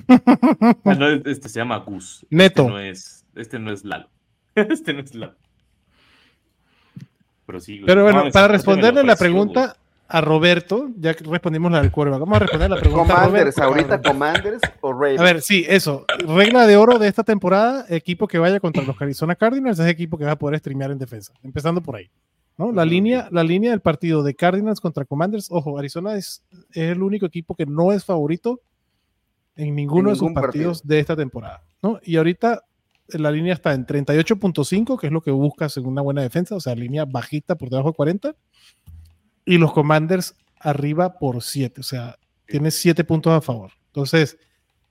ah, 0.08 0.94
no, 0.98 1.08
este 1.10 1.48
se 1.48 1.58
llama 1.60 1.76
Gus. 1.78 2.24
Neto. 2.30 2.62
Este 2.62 2.70
no 2.72 2.78
es, 2.78 3.26
este 3.34 3.58
no 3.58 3.72
es 3.72 3.84
Lalo. 3.84 4.08
este 4.54 4.94
no 4.94 5.00
es 5.00 5.14
Lalo. 5.14 5.34
Pero 7.46 7.60
sí, 7.60 7.76
güey, 7.78 7.86
Pero 7.86 8.00
no 8.00 8.04
bueno, 8.04 8.18
mames, 8.20 8.32
para 8.32 8.46
lo 8.48 8.52
responderle 8.52 9.02
la 9.02 9.14
güey. 9.14 9.16
A 10.10 10.22
Roberto, 10.22 10.88
ya 10.96 11.12
que 11.12 11.22
respondimos 11.24 11.70
la 11.70 11.82
del 11.82 11.92
quarterback, 11.92 12.20
vamos 12.20 12.36
a 12.36 12.38
responder 12.38 12.70
la 12.70 12.76
pregunta 12.76 13.14
Commanders, 13.14 13.58
ahorita 13.58 14.00
Commanders 14.00 14.62
o 14.80 14.92
Ravens. 14.94 15.20
A 15.20 15.22
ver, 15.22 15.42
sí, 15.42 15.66
eso. 15.68 16.06
Regla 16.26 16.66
de 16.66 16.78
oro 16.78 16.98
de 16.98 17.08
esta 17.08 17.24
temporada, 17.24 17.84
equipo 17.90 18.26
que 18.26 18.38
vaya 18.38 18.58
contra 18.58 18.82
los 18.82 19.00
Arizona 19.00 19.36
Cardinals 19.36 19.78
es 19.78 19.86
equipo 19.86 20.16
que 20.16 20.24
va 20.24 20.32
a 20.32 20.38
poder 20.38 20.58
streamear 20.60 20.90
en 20.90 20.98
defensa. 20.98 21.34
Empezando 21.42 21.82
por 21.82 21.96
ahí. 21.96 22.10
¿no? 22.56 22.72
La, 22.72 22.86
línea, 22.86 23.28
la 23.30 23.44
línea 23.44 23.70
del 23.70 23.80
partido 23.80 24.22
de 24.22 24.34
Cardinals 24.34 24.80
contra 24.80 25.04
Commanders, 25.04 25.48
ojo, 25.50 25.78
Arizona 25.78 26.16
es, 26.16 26.42
es 26.72 26.92
el 26.92 27.02
único 27.02 27.26
equipo 27.26 27.54
que 27.54 27.66
no 27.66 27.92
es 27.92 28.04
favorito 28.04 28.62
en 29.56 29.74
ninguno 29.74 30.08
En 30.08 30.14
de 30.14 30.18
sus 30.18 30.32
partidos 30.32 30.86
de 30.86 31.00
esta 31.00 31.16
temporada. 31.16 31.62
¿no? 31.82 32.00
Y 32.02 32.16
ahorita 32.16 32.62
la 33.08 33.30
línea 33.30 33.52
está 33.52 33.74
en 33.74 33.86
38.5, 33.86 34.98
que 34.98 35.06
es 35.08 35.12
lo 35.12 35.20
que 35.20 35.30
buscas 35.30 35.76
en 35.76 35.86
una 35.86 36.00
buena 36.00 36.22
defensa, 36.22 36.54
o 36.54 36.60
sea, 36.60 36.74
línea 36.74 37.04
bajita 37.04 37.56
por 37.56 37.68
debajo 37.68 37.90
de 37.90 37.94
40. 37.94 38.36
Y 39.48 39.56
los 39.56 39.72
Commanders 39.72 40.34
arriba 40.60 41.18
por 41.18 41.42
7, 41.42 41.80
o 41.80 41.84
sea, 41.84 42.18
tienes 42.46 42.74
7 42.74 43.02
puntos 43.04 43.32
a 43.32 43.40
favor. 43.40 43.70
Entonces, 43.86 44.36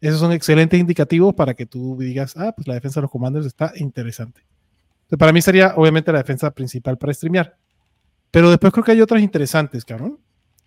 esos 0.02 0.20
son 0.20 0.32
excelentes 0.32 0.80
indicativos 0.80 1.36
para 1.36 1.54
que 1.54 1.68
tú 1.68 1.96
digas, 2.00 2.36
ah, 2.38 2.54
pues 2.56 2.68
la 2.68 2.74
defensa 2.74 3.00
de 3.00 3.04
los 3.04 3.12
Commanders 3.12 3.46
está 3.46 3.72
interesante. 3.76 4.42
Entonces, 5.04 5.20
para 5.20 5.32
mí 5.32 5.44
sería 5.44 5.74
obviamente 5.76 6.12
la 6.12 6.18
defensa 6.18 6.50
principal 6.50 6.98
para 6.98 7.14
streamear. 7.14 7.56
Pero 8.32 8.50
después 8.50 8.74
creo 8.74 8.84
que 8.84 8.92
hay 8.94 9.02
otras 9.02 9.22
interesantes, 9.22 9.86
cabrón. 9.86 10.20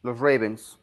Los 0.02 0.20
Ravens. 0.20 0.78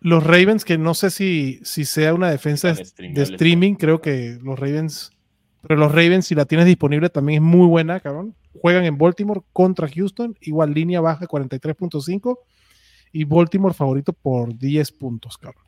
Los 0.00 0.22
Ravens, 0.22 0.64
que 0.64 0.76
no 0.76 0.92
sé 0.92 1.10
si, 1.10 1.60
si 1.64 1.86
sea 1.86 2.12
una 2.12 2.30
defensa 2.30 2.74
de 2.74 3.22
streaming, 3.22 3.76
creo 3.76 4.02
que 4.02 4.38
los 4.42 4.58
Ravens, 4.58 5.10
pero 5.66 5.80
los 5.80 5.90
Ravens, 5.92 6.26
si 6.26 6.34
la 6.34 6.44
tienes 6.44 6.66
disponible, 6.66 7.08
también 7.10 7.42
es 7.42 7.48
muy 7.48 7.66
buena, 7.66 8.00
cabrón. 8.00 8.34
Juegan 8.60 8.84
en 8.84 8.98
Baltimore 8.98 9.40
contra 9.52 9.88
Houston, 9.88 10.36
igual 10.40 10.72
línea 10.72 11.00
baja 11.00 11.26
43.5 11.26 12.38
y 13.12 13.24
Baltimore 13.24 13.74
favorito 13.74 14.12
por 14.12 14.56
10 14.56 14.92
puntos, 14.92 15.38
cabrón. 15.38 15.64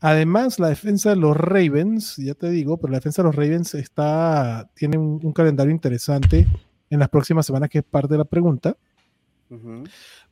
Además, 0.00 0.58
la 0.58 0.68
defensa 0.68 1.10
de 1.10 1.16
los 1.16 1.36
Ravens, 1.36 2.16
ya 2.16 2.34
te 2.34 2.50
digo, 2.50 2.76
pero 2.78 2.90
la 2.92 2.98
defensa 2.98 3.22
de 3.22 3.28
los 3.28 3.34
Ravens 3.36 3.74
está, 3.74 4.68
tiene 4.74 4.98
un, 4.98 5.20
un 5.22 5.32
calendario 5.32 5.72
interesante 5.72 6.46
en 6.90 6.98
las 6.98 7.08
próximas 7.08 7.46
semanas, 7.46 7.70
que 7.70 7.78
es 7.78 7.84
parte 7.84 8.12
de 8.14 8.18
la 8.18 8.24
pregunta 8.24 8.76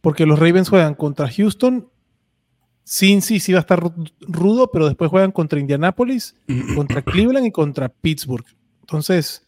porque 0.00 0.26
los 0.26 0.38
Ravens 0.38 0.68
juegan 0.68 0.94
contra 0.94 1.28
Houston. 1.30 1.88
Cincy 2.84 3.38
sí 3.38 3.52
va 3.52 3.58
a 3.58 3.60
estar 3.60 3.80
ru- 3.80 4.12
rudo, 4.20 4.70
pero 4.72 4.86
después 4.86 5.10
juegan 5.10 5.30
contra 5.30 5.60
Indianapolis, 5.60 6.34
contra 6.74 7.02
Cleveland 7.02 7.46
y 7.46 7.50
contra 7.52 7.88
Pittsburgh. 7.88 8.46
Entonces, 8.90 9.46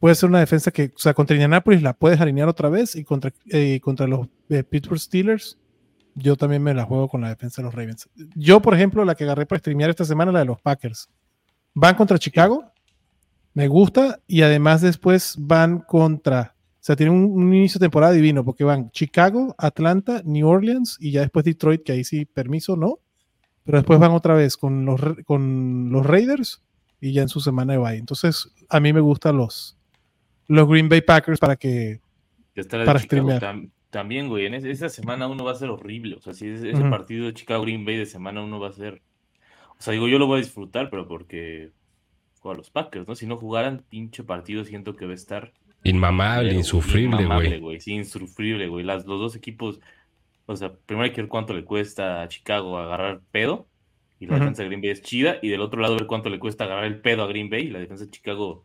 puede 0.00 0.16
ser 0.16 0.28
una 0.28 0.40
defensa 0.40 0.72
que, 0.72 0.86
o 0.86 0.98
sea, 0.98 1.14
contra 1.14 1.36
Indianapolis 1.36 1.80
la 1.82 1.92
puedes 1.92 2.20
alinear 2.20 2.48
otra 2.48 2.68
vez 2.68 2.96
y 2.96 3.04
contra, 3.04 3.32
eh, 3.48 3.78
contra 3.80 4.08
los 4.08 4.26
eh, 4.48 4.64
Pittsburgh 4.64 4.98
Steelers, 4.98 5.56
yo 6.16 6.34
también 6.34 6.64
me 6.64 6.74
la 6.74 6.84
juego 6.84 7.06
con 7.08 7.20
la 7.20 7.28
defensa 7.28 7.62
de 7.62 7.66
los 7.66 7.74
Ravens. 7.76 8.08
Yo, 8.34 8.60
por 8.60 8.74
ejemplo, 8.74 9.04
la 9.04 9.14
que 9.14 9.22
agarré 9.22 9.46
para 9.46 9.60
streamear 9.60 9.90
esta 9.90 10.04
semana, 10.04 10.32
la 10.32 10.40
de 10.40 10.46
los 10.46 10.60
Packers. 10.60 11.08
Van 11.74 11.94
contra 11.94 12.18
Chicago, 12.18 12.72
me 13.54 13.68
gusta, 13.68 14.18
y 14.26 14.42
además 14.42 14.80
después 14.80 15.36
van 15.38 15.78
contra, 15.78 16.56
o 16.56 16.78
sea, 16.80 16.96
tienen 16.96 17.14
un, 17.14 17.40
un 17.40 17.54
inicio 17.54 17.78
de 17.78 17.84
temporada 17.84 18.12
divino, 18.12 18.44
porque 18.44 18.64
van 18.64 18.90
Chicago, 18.90 19.54
Atlanta, 19.58 20.22
New 20.24 20.48
Orleans, 20.48 20.96
y 20.98 21.12
ya 21.12 21.20
después 21.20 21.44
Detroit, 21.44 21.84
que 21.84 21.92
ahí 21.92 22.02
sí, 22.02 22.24
permiso, 22.24 22.74
no. 22.74 22.98
Pero 23.62 23.78
después 23.78 24.00
van 24.00 24.10
otra 24.10 24.34
vez 24.34 24.56
con 24.56 24.84
los, 24.84 25.00
con 25.24 25.92
los 25.92 26.04
Raiders 26.04 26.64
y 27.02 27.12
ya 27.12 27.20
en 27.22 27.28
su 27.28 27.40
semana 27.40 27.74
de 27.74 27.78
bye. 27.80 27.96
Entonces, 27.98 28.50
a 28.70 28.80
mí 28.80 28.92
me 28.94 29.00
gustan 29.00 29.36
los, 29.36 29.76
los 30.46 30.66
Green 30.68 30.88
Bay 30.88 31.02
Packers 31.02 31.38
para 31.40 31.56
que 31.56 32.00
para 32.54 32.98
Chicago 32.98 32.98
streamear. 32.98 33.42
tam- 33.42 33.70
también, 33.90 34.28
güey. 34.28 34.46
En 34.46 34.54
es- 34.54 34.64
esa 34.64 34.88
semana 34.88 35.26
uno 35.26 35.44
va 35.44 35.52
a 35.52 35.56
ser 35.56 35.68
horrible. 35.68 36.14
O 36.16 36.20
sea, 36.20 36.32
si 36.32 36.48
es- 36.48 36.62
ese 36.62 36.82
partido 36.90 37.26
de 37.26 37.34
Chicago 37.34 37.62
Green 37.62 37.84
Bay 37.84 37.96
de 37.96 38.06
semana 38.06 38.40
uno 38.42 38.58
va 38.60 38.68
a 38.68 38.72
ser. 38.72 39.02
O 39.70 39.82
sea, 39.82 39.92
digo, 39.92 40.08
yo 40.08 40.18
lo 40.18 40.26
voy 40.26 40.38
a 40.38 40.42
disfrutar, 40.42 40.88
pero 40.90 41.06
porque 41.08 41.72
juega 42.38 42.56
los 42.56 42.70
Packers, 42.70 43.06
¿no? 43.08 43.14
Si 43.16 43.26
no 43.26 43.36
jugaran 43.36 43.84
pinche 43.88 44.22
partido, 44.22 44.64
siento 44.64 44.94
que 44.96 45.04
va 45.06 45.12
a 45.12 45.16
estar. 45.16 45.52
Inmamable, 45.84 46.54
insufrible, 46.54 47.16
inmamable, 47.22 47.58
güey. 47.58 47.80
Sí, 47.80 47.92
insufrible, 47.94 48.68
güey. 48.68 48.84
Las, 48.84 49.04
los 49.06 49.18
dos 49.20 49.34
equipos. 49.34 49.80
O 50.46 50.54
sea, 50.56 50.72
primero 50.86 51.04
hay 51.04 51.12
que 51.12 51.20
ver 51.22 51.28
cuánto 51.28 51.52
le 51.52 51.64
cuesta 51.64 52.22
a 52.22 52.28
Chicago 52.28 52.78
agarrar 52.78 53.20
pedo. 53.32 53.66
Y 54.22 54.26
la 54.26 54.38
defensa 54.38 54.62
de 54.62 54.68
Green 54.68 54.80
Bay 54.80 54.90
es 54.90 55.02
chida. 55.02 55.38
Y 55.42 55.48
del 55.48 55.60
otro 55.60 55.80
lado 55.80 55.96
ver 55.96 56.06
cuánto 56.06 56.30
le 56.30 56.38
cuesta 56.38 56.62
agarrar 56.62 56.84
el 56.84 57.00
pedo 57.00 57.24
a 57.24 57.26
Green 57.26 57.50
Bay. 57.50 57.62
Y 57.62 57.70
la 57.70 57.80
defensa 57.80 58.04
de 58.04 58.10
Chicago 58.12 58.64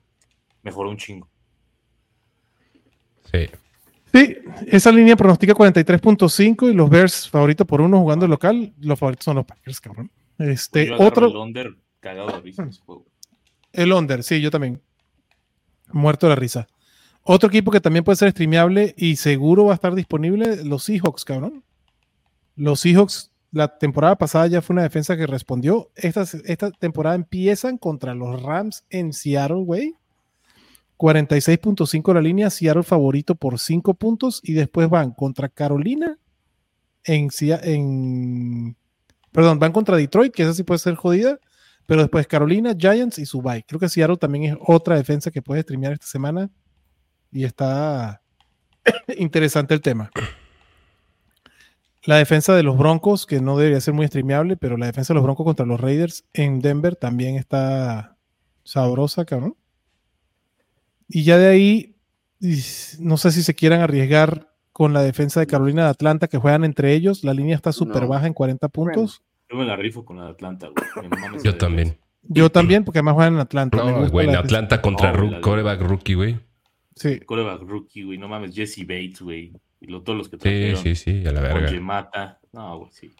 mejoró 0.61 0.91
un 0.91 0.97
chingo. 0.97 1.27
Sí. 3.31 3.47
Sí, 4.13 4.37
esa 4.67 4.91
línea 4.91 5.15
pronostica 5.15 5.55
43.5 5.55 6.69
y 6.69 6.75
los 6.75 6.87
Bears 6.91 7.27
favoritos 7.27 7.65
por 7.65 7.81
uno 7.81 7.99
jugando 7.99 8.27
local, 8.27 8.71
los 8.79 8.99
favoritos 8.99 9.25
son 9.25 9.37
los 9.37 9.45
Packers, 9.45 9.81
cabrón. 9.81 10.11
Este, 10.37 10.93
agarro 10.93 11.05
otro, 11.07 11.27
el 11.27 11.35
under 11.35 11.75
cagado 11.99 12.27
de 12.27 12.41
risa 12.41 12.61
en 12.61 12.71
juego. 12.73 13.05
el 13.73 13.91
under, 13.91 14.23
sí, 14.23 14.39
yo 14.39 14.51
también. 14.51 14.79
Muerto 15.91 16.27
de 16.27 16.31
la 16.31 16.35
risa. 16.35 16.67
Otro 17.23 17.49
equipo 17.49 17.71
que 17.71 17.81
también 17.81 18.03
puede 18.03 18.15
ser 18.15 18.29
streameable 18.29 18.93
y 18.95 19.15
seguro 19.15 19.65
va 19.65 19.71
a 19.71 19.75
estar 19.75 19.95
disponible, 19.95 20.63
los 20.63 20.83
Seahawks, 20.83 21.25
cabrón. 21.25 21.63
Los 22.55 22.81
Seahawks, 22.81 23.31
la 23.51 23.77
temporada 23.77 24.17
pasada 24.17 24.47
ya 24.47 24.61
fue 24.61 24.73
una 24.73 24.83
defensa 24.83 25.15
que 25.15 25.27
respondió. 25.27 25.89
Esta, 25.95 26.25
esta 26.45 26.71
temporada 26.71 27.15
empiezan 27.15 27.77
contra 27.77 28.13
los 28.13 28.41
Rams 28.41 28.83
en 28.89 29.13
Seattle, 29.13 29.63
güey. 29.63 29.95
46.5 30.97 32.13
la 32.13 32.21
línea, 32.21 32.49
Seattle 32.49 32.83
favorito 32.83 33.35
por 33.35 33.59
5 33.59 33.93
puntos 33.93 34.41
y 34.43 34.53
después 34.53 34.89
van 34.89 35.11
contra 35.11 35.47
Carolina 35.47 36.17
en, 37.03 37.29
en 37.39 38.75
perdón, 39.31 39.59
van 39.59 39.71
contra 39.71 39.97
Detroit, 39.97 40.33
que 40.33 40.43
esa 40.43 40.53
sí 40.53 40.63
puede 40.63 40.79
ser 40.79 40.95
jodida, 40.95 41.39
pero 41.85 42.01
después 42.01 42.27
Carolina, 42.27 42.75
Giants 42.77 43.19
y 43.19 43.25
su 43.25 43.41
bye. 43.41 43.63
Creo 43.67 43.79
que 43.79 43.89
Seattle 43.89 44.17
también 44.17 44.43
es 44.45 44.57
otra 44.59 44.95
defensa 44.95 45.31
que 45.31 45.41
puede 45.41 45.61
streamear 45.61 45.93
esta 45.93 46.07
semana 46.07 46.49
y 47.31 47.45
está 47.45 48.21
interesante 49.17 49.73
el 49.73 49.81
tema. 49.81 50.11
La 52.07 52.15
defensa 52.15 52.55
de 52.55 52.63
los 52.63 52.77
Broncos, 52.77 53.25
que 53.25 53.41
no 53.41 53.57
debería 53.57 53.81
ser 53.81 53.93
muy 53.93 54.07
streameable, 54.07 54.55
pero 54.55 54.77
la 54.77 54.85
defensa 54.85 55.13
de 55.13 55.15
los 55.15 55.23
Broncos 55.25 55.43
contra 55.45 55.65
los 55.65 55.79
Raiders 55.79 56.23
en 56.33 56.59
Denver 56.61 56.95
también 56.95 57.35
está 57.35 58.17
sabrosa, 58.63 59.25
cabrón. 59.25 59.55
Y 61.09 61.23
ya 61.25 61.37
de 61.37 61.47
ahí, 61.47 61.95
no 62.99 63.17
sé 63.17 63.31
si 63.31 63.43
se 63.43 63.55
quieran 63.55 63.81
arriesgar 63.81 64.53
con 64.71 64.93
la 64.93 65.01
defensa 65.01 65.41
de 65.41 65.47
Carolina 65.47 65.83
de 65.83 65.89
Atlanta, 65.89 66.27
que 66.27 66.37
juegan 66.37 66.63
entre 66.63 66.93
ellos. 66.93 67.23
La 67.25 67.33
línea 67.33 67.55
está 67.55 67.71
súper 67.73 68.03
No. 68.03 68.07
baja 68.07 68.25
en 68.27 68.33
40 68.33 68.69
puntos. 68.69 69.21
Yo 69.49 69.57
me 69.57 69.65
la 69.65 69.75
rifo 69.75 70.05
con 70.05 70.17
la 70.17 70.25
de 70.25 70.31
Atlanta, 70.31 70.67
güey. 70.67 71.09
Yo 71.43 71.57
también. 71.57 71.97
Yo 72.23 72.49
también, 72.49 72.83
porque 72.85 72.99
además 72.99 73.15
juegan 73.15 73.33
en 73.35 73.39
Atlanta. 73.41 73.77
No, 73.77 74.09
güey, 74.09 74.27
en 74.27 74.31
defensa. 74.33 74.39
Atlanta 74.39 74.81
contra 74.81 75.11
No, 75.11 75.19
ru- 75.19 75.29
la 75.31 75.35
de- 75.37 75.41
coreback 75.41 75.81
rookie, 75.81 76.13
güey. 76.13 76.39
Sí, 76.95 77.19
Coreback 77.19 77.61
rookie, 77.61 78.03
güey. 78.03 78.17
No 78.17 78.27
mames, 78.27 78.55
Jesse 78.55 78.81
Bates, 78.87 79.21
güey. 79.21 79.53
Y 79.79 79.87
lo- 79.87 80.01
todos 80.03 80.17
los 80.17 80.29
que 80.29 80.37
Sí, 80.37 80.41
trajeron. 80.41 80.83
sí, 80.83 80.95
sí, 80.95 81.27
a 81.27 81.31
la 81.31 81.41
Oye, 81.41 81.61
verga. 81.61 81.79
mata. 81.81 82.39
No, 82.51 82.79
güey, 82.79 82.91
sí. 82.91 83.13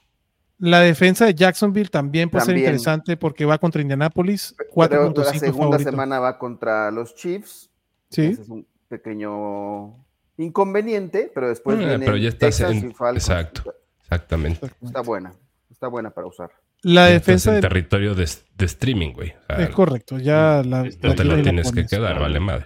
La 0.60 0.80
defensa 0.80 1.26
de 1.28 1.36
Jacksonville 1.36 1.90
también 1.90 2.30
puede 2.32 2.46
ser 2.46 2.58
interesante 2.58 3.16
porque 3.16 3.46
va 3.46 3.60
contra 3.60 3.80
Indianapolis. 3.82 4.56
Pero 4.58 4.70
la 4.70 4.74
4.5 4.74 5.40
segunda 5.40 5.64
favorito. 5.78 5.92
semana 5.92 6.20
va 6.20 6.40
contra 6.40 6.90
los 6.90 7.14
Chiefs. 7.14 7.70
Sí, 8.10 8.24
Ese 8.24 8.42
es 8.42 8.50
un 8.50 8.66
pequeño 8.88 10.04
inconveniente, 10.38 11.32
pero 11.34 11.50
después 11.50 11.78
Ah, 11.78 11.80
viene 11.80 12.06
pero 12.06 12.18
ya 12.18 12.30
estás 12.30 12.58
Texas 12.58 12.72
en- 12.72 12.92
exacto. 13.16 13.74
Exactamente. 14.02 14.72
Está 14.82 15.02
buena, 15.02 15.34
está 15.70 15.88
buena 15.90 16.10
para 16.12 16.28
usar. 16.28 16.50
la 16.84 17.10
Ya 17.10 17.16
estás 17.16 17.26
defensa 17.26 17.50
en 17.50 17.56
de- 17.56 17.62
territorio 17.62 18.16
de, 18.16 18.30
de 18.56 18.66
streaming, 18.66 19.14
güey. 19.14 19.32
O 19.32 19.46
sea, 19.56 19.64
es 19.64 19.70
correcto. 19.72 20.18
Ya 20.20 20.64
la, 20.66 20.84
no 20.84 21.16
te 21.16 21.24
la 21.24 21.42
tienes 21.42 21.68
que 21.68 21.72
pones. 21.74 21.90
quedar, 21.90 22.02
claro. 22.12 22.22
vale 22.22 22.40
madre. 22.40 22.66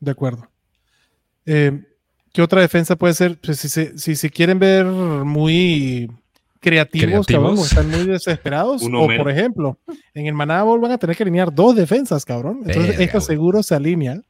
De 0.00 0.10
acuerdo. 0.10 0.48
Eh, 1.46 1.82
¿Qué 2.36 2.42
otra 2.42 2.60
defensa 2.60 2.96
puede 2.96 3.14
ser? 3.14 3.38
Pues 3.38 3.58
si, 3.58 3.70
se, 3.70 3.96
si 3.96 4.14
se 4.14 4.28
quieren 4.28 4.58
ver 4.58 4.84
muy 4.84 6.06
creativos, 6.60 7.24
¿Creativos? 7.24 7.26
cabrón, 7.26 7.58
están 7.58 7.90
muy 7.90 8.04
desesperados, 8.12 8.82
o 8.92 9.06
por 9.06 9.30
ejemplo, 9.30 9.78
en 10.12 10.26
el 10.26 10.34
Maná 10.34 10.62
Bowl 10.62 10.78
van 10.78 10.92
a 10.92 10.98
tener 10.98 11.16
que 11.16 11.22
alinear 11.22 11.50
dos 11.50 11.74
defensas, 11.74 12.26
cabrón. 12.26 12.60
Entonces, 12.66 12.94
güey. 12.94 13.22
seguro 13.22 13.62
se 13.62 13.74
alinea. 13.74 14.20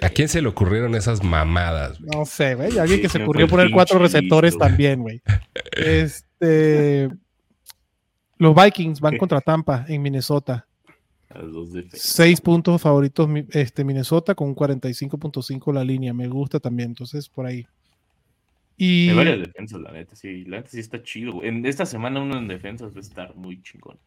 ¿A 0.00 0.08
quién 0.08 0.30
se 0.30 0.40
le 0.40 0.48
ocurrieron 0.48 0.94
esas 0.94 1.22
mamadas? 1.22 2.00
No 2.00 2.24
sé, 2.24 2.54
güey. 2.54 2.78
Alguien 2.78 3.00
Sí, 3.00 3.02
que 3.02 3.10
se 3.10 3.22
ocurrió 3.22 3.46
poner 3.46 3.70
cuatro 3.70 3.98
receptores 3.98 4.56
también, 4.56 5.02
güey. 5.02 5.20
Este. 5.76 7.10
Los 8.38 8.54
Vikings 8.54 8.98
van 8.98 9.18
contra 9.18 9.42
Tampa 9.42 9.84
en 9.88 10.00
Minnesota. 10.00 10.65
Seis 11.92 12.40
puntos 12.40 12.80
favoritos 12.80 13.28
este, 13.50 13.84
Minnesota 13.84 14.34
con 14.34 14.54
45.5 14.54 15.72
la 15.72 15.84
línea. 15.84 16.12
Me 16.14 16.28
gusta 16.28 16.60
también. 16.60 16.90
Entonces, 16.90 17.28
por 17.28 17.46
ahí. 17.46 17.66
Y 18.76 19.08
Hay 19.08 19.16
varias 19.16 19.40
defensas, 19.40 19.80
la 19.80 19.92
neta, 19.92 20.14
sí. 20.16 20.44
La 20.44 20.58
neta 20.58 20.70
sí 20.70 20.80
está 20.80 21.02
chido. 21.02 21.42
En 21.42 21.64
esta 21.64 21.86
semana 21.86 22.20
uno 22.20 22.38
en 22.38 22.48
defensas 22.48 22.92
va 22.92 22.98
a 22.98 23.00
estar 23.00 23.34
muy 23.34 23.62
chingón. 23.62 23.98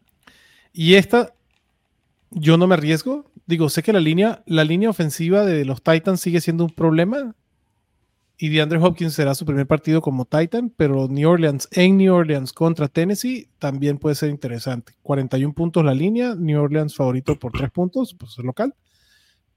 Y 0.74 0.94
esta, 0.96 1.34
yo 2.32 2.58
no 2.58 2.68
me 2.68 2.76
arriesgo. 2.76 3.32
Digo, 3.48 3.70
sé 3.70 3.82
que 3.82 3.94
la 3.94 4.00
línea, 4.00 4.44
la 4.46 4.64
línea 4.64 4.90
ofensiva 4.90 5.44
de 5.44 5.66
los 5.66 5.82
Titans 5.82 6.22
sigue 6.22 6.42
siendo 6.42 6.66
un 6.66 6.72
problema. 6.72 7.36
Y 8.42 8.48
DeAndre 8.48 8.80
Hopkins 8.80 9.14
será 9.14 9.36
su 9.36 9.46
primer 9.46 9.68
partido 9.68 10.02
como 10.02 10.24
Titan, 10.24 10.70
pero 10.70 11.10
New 11.10 11.30
Orleans 11.30 11.68
en 11.74 11.98
New 11.98 12.14
Orleans 12.14 12.54
contra 12.54 12.88
Tennessee 12.88 13.50
también 13.60 13.98
puede 13.98 14.16
ser 14.16 14.30
interesante. 14.30 14.94
41 15.02 15.54
puntos 15.54 15.84
la 15.84 15.94
línea, 15.94 16.36
New 16.36 16.58
Orleans 16.58 16.96
favorito 16.96 17.38
por 17.38 17.52
3 17.52 17.70
puntos, 17.70 18.16
pues 18.18 18.40
es 18.40 18.46
local. 18.46 18.74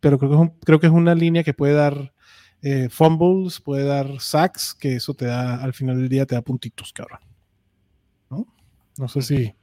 Pero 0.00 0.18
creo 0.18 0.30
que 0.30 0.44
es, 0.44 0.50
creo 0.64 0.80
que 0.80 0.88
es 0.88 0.92
una 0.92 1.14
línea 1.14 1.44
que 1.44 1.54
puede 1.54 1.74
dar 1.74 2.12
eh, 2.60 2.88
fumbles, 2.90 3.60
puede 3.60 3.84
dar 3.84 4.18
sacks, 4.18 4.74
que 4.74 4.96
eso 4.96 5.14
te 5.14 5.26
da, 5.26 5.62
al 5.62 5.74
final 5.74 5.98
del 5.98 6.08
día 6.08 6.26
te 6.26 6.34
da 6.34 6.42
puntitos, 6.42 6.92
cabrón. 6.92 7.20
¿No? 8.30 8.52
No 8.98 9.06
sé 9.06 9.22
si. 9.22 9.54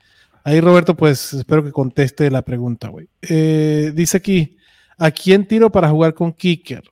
Ahí 0.46 0.62
Roberto, 0.62 0.96
pues 0.96 1.34
espero 1.34 1.62
que 1.62 1.74
conteste 1.74 2.32
la 2.32 2.44
pregunta, 2.44 2.88
güey. 2.88 3.10
Eh, 3.22 3.92
dice 3.94 4.16
aquí, 4.16 4.56
¿a 4.98 5.12
quién 5.12 5.46
tiro 5.46 5.70
para 5.70 5.90
jugar 5.90 6.14
con 6.14 6.32
Kicker? 6.32 6.90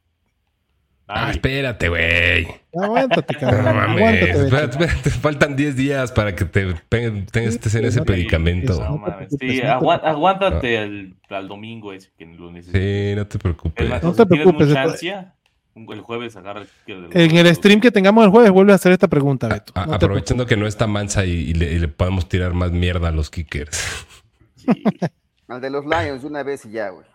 Ah, 1.09 1.31
espérate, 1.31 1.87
güey. 1.87 2.45
Aguántate, 2.77 3.33
No 3.35 3.39
cabrón. 3.39 3.63
mames. 3.75 3.97
aguántate, 3.97 4.25
Beto. 4.25 4.43
Espérate, 4.45 4.77
espérate, 4.83 5.09
Faltan 5.11 5.55
10 5.55 5.75
días 5.77 6.11
para 6.11 6.35
que 6.35 6.43
te 6.45 6.75
estés 7.45 7.75
en 7.75 7.85
ese 7.85 8.01
predicamento. 8.01 8.77
no 8.83 8.97
mames. 8.97 9.29
Sí, 9.39 9.61
aguántate 9.61 10.77
al, 10.79 11.15
al 11.29 11.47
domingo 11.47 11.93
ese 11.93 12.09
que 12.17 12.25
lo 12.25 12.51
necesitas. 12.51 12.81
Sí, 12.81 13.13
no 13.15 13.25
te 13.27 13.39
preocupes. 13.39 13.83
Es 13.85 13.89
más, 13.89 14.03
No 14.03 14.11
si 14.11 14.17
te 14.17 14.25
preocupes, 14.25 14.75
ansia, 14.75 15.33
el 15.75 16.01
jueves 16.01 16.35
agarra 16.35 16.63
el 16.87 17.07
En 17.13 17.37
el 17.37 17.55
stream 17.55 17.79
que 17.79 17.91
tengamos 17.91 18.25
el 18.25 18.31
jueves 18.31 18.51
vuelve 18.51 18.73
a 18.73 18.75
hacer 18.75 18.91
esta 18.91 19.07
pregunta, 19.07 19.47
Beto. 19.47 19.71
A- 19.75 19.85
No 19.85 19.97
te 19.99 20.05
aprovechando 20.05 20.45
que 20.45 20.57
no 20.57 20.67
está 20.67 20.87
mansa 20.87 21.23
y, 21.25 21.31
y 21.31 21.53
le, 21.53 21.71
y 21.71 21.79
le 21.79 21.87
podemos 21.87 22.27
tirar 22.27 22.53
más 22.53 22.71
mierda 22.71 23.07
a 23.07 23.11
los 23.11 23.29
kickers. 23.29 24.05
Sí. 24.55 24.83
Al 25.47 25.61
de 25.61 25.69
los 25.69 25.85
Lions 25.85 26.25
una 26.25 26.43
vez 26.43 26.65
y 26.65 26.71
ya, 26.71 26.89
güey. 26.89 27.05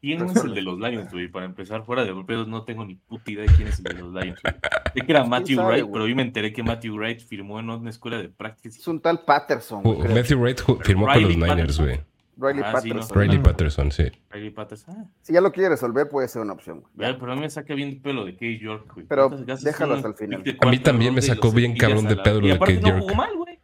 ¿Quién 0.00 0.24
es 0.24 0.36
el 0.44 0.54
de 0.54 0.62
los 0.62 0.78
Lions, 0.78 1.12
güey? 1.12 1.28
Para 1.28 1.44
empezar, 1.44 1.84
fuera 1.84 2.04
de 2.04 2.12
golpeos, 2.12 2.48
no 2.48 2.64
tengo 2.64 2.84
ni 2.86 2.94
puta 2.94 3.30
idea 3.30 3.44
de 3.44 3.54
quién 3.54 3.68
es 3.68 3.78
el 3.78 3.84
de 3.84 3.94
los 3.94 4.12
Lions. 4.14 4.40
güey. 4.42 4.54
Sé 4.94 5.00
que 5.02 5.12
era 5.12 5.24
Matthew 5.24 5.56
sabe, 5.56 5.68
Wright, 5.68 5.82
güey? 5.82 5.92
pero 5.92 6.04
hoy 6.04 6.14
me 6.14 6.22
enteré 6.22 6.52
que 6.52 6.62
Matthew 6.62 6.96
Wright 6.96 7.20
firmó 7.20 7.60
en 7.60 7.68
una 7.68 7.90
escuela 7.90 8.16
de 8.18 8.28
práctica. 8.30 8.68
Es 8.74 8.88
un 8.88 9.00
tal 9.00 9.20
Patterson. 9.24 9.82
güey. 9.82 9.98
Matthew 10.14 10.38
Wright 10.40 10.60
firmó 10.82 11.06
con 11.06 11.22
los 11.22 11.36
Niners, 11.36 11.78
güey. 11.78 12.00
Riley 12.38 12.62
Ah, 12.64 12.80
sí, 12.80 12.88
no. 12.88 12.94
Patterson. 13.00 13.20
Riley. 13.20 13.38
Patterson, 13.38 13.92
sí. 13.92 14.04
Riley 14.30 14.48
Patterson. 14.50 14.94
Ah, 14.98 15.04
Si 15.20 15.34
ya 15.34 15.42
lo 15.42 15.52
quiere 15.52 15.68
resolver, 15.68 16.08
puede 16.08 16.26
ser 16.28 16.40
una 16.40 16.54
opción. 16.54 16.82
güey. 16.94 17.18
pero 17.18 17.32
a 17.32 17.34
mí 17.34 17.42
me 17.42 17.50
saca 17.50 17.74
bien 17.74 17.90
de 17.90 17.96
pelo 17.96 18.24
de 18.24 18.34
Kay 18.36 18.58
York, 18.58 18.90
güey. 18.94 19.04
Pero 19.06 19.28
¿Cuántas 19.28 19.46
gastas 19.46 19.64
déjalo 19.64 19.94
hasta 19.96 20.08
el 20.08 20.14
final. 20.14 20.42
A 20.62 20.66
mí 20.70 20.78
también 20.78 21.12
me 21.14 21.20
sacó 21.20 21.52
bien 21.52 21.76
cabrón 21.76 22.06
de 22.06 22.16
pedo 22.16 22.40
lo 22.40 22.46
de 22.46 22.54
aparte 22.54 22.74
Kay 22.80 22.82
no 22.82 22.88
York. 22.88 23.02
jugó 23.02 23.14
mal, 23.14 23.36
güey. 23.36 23.58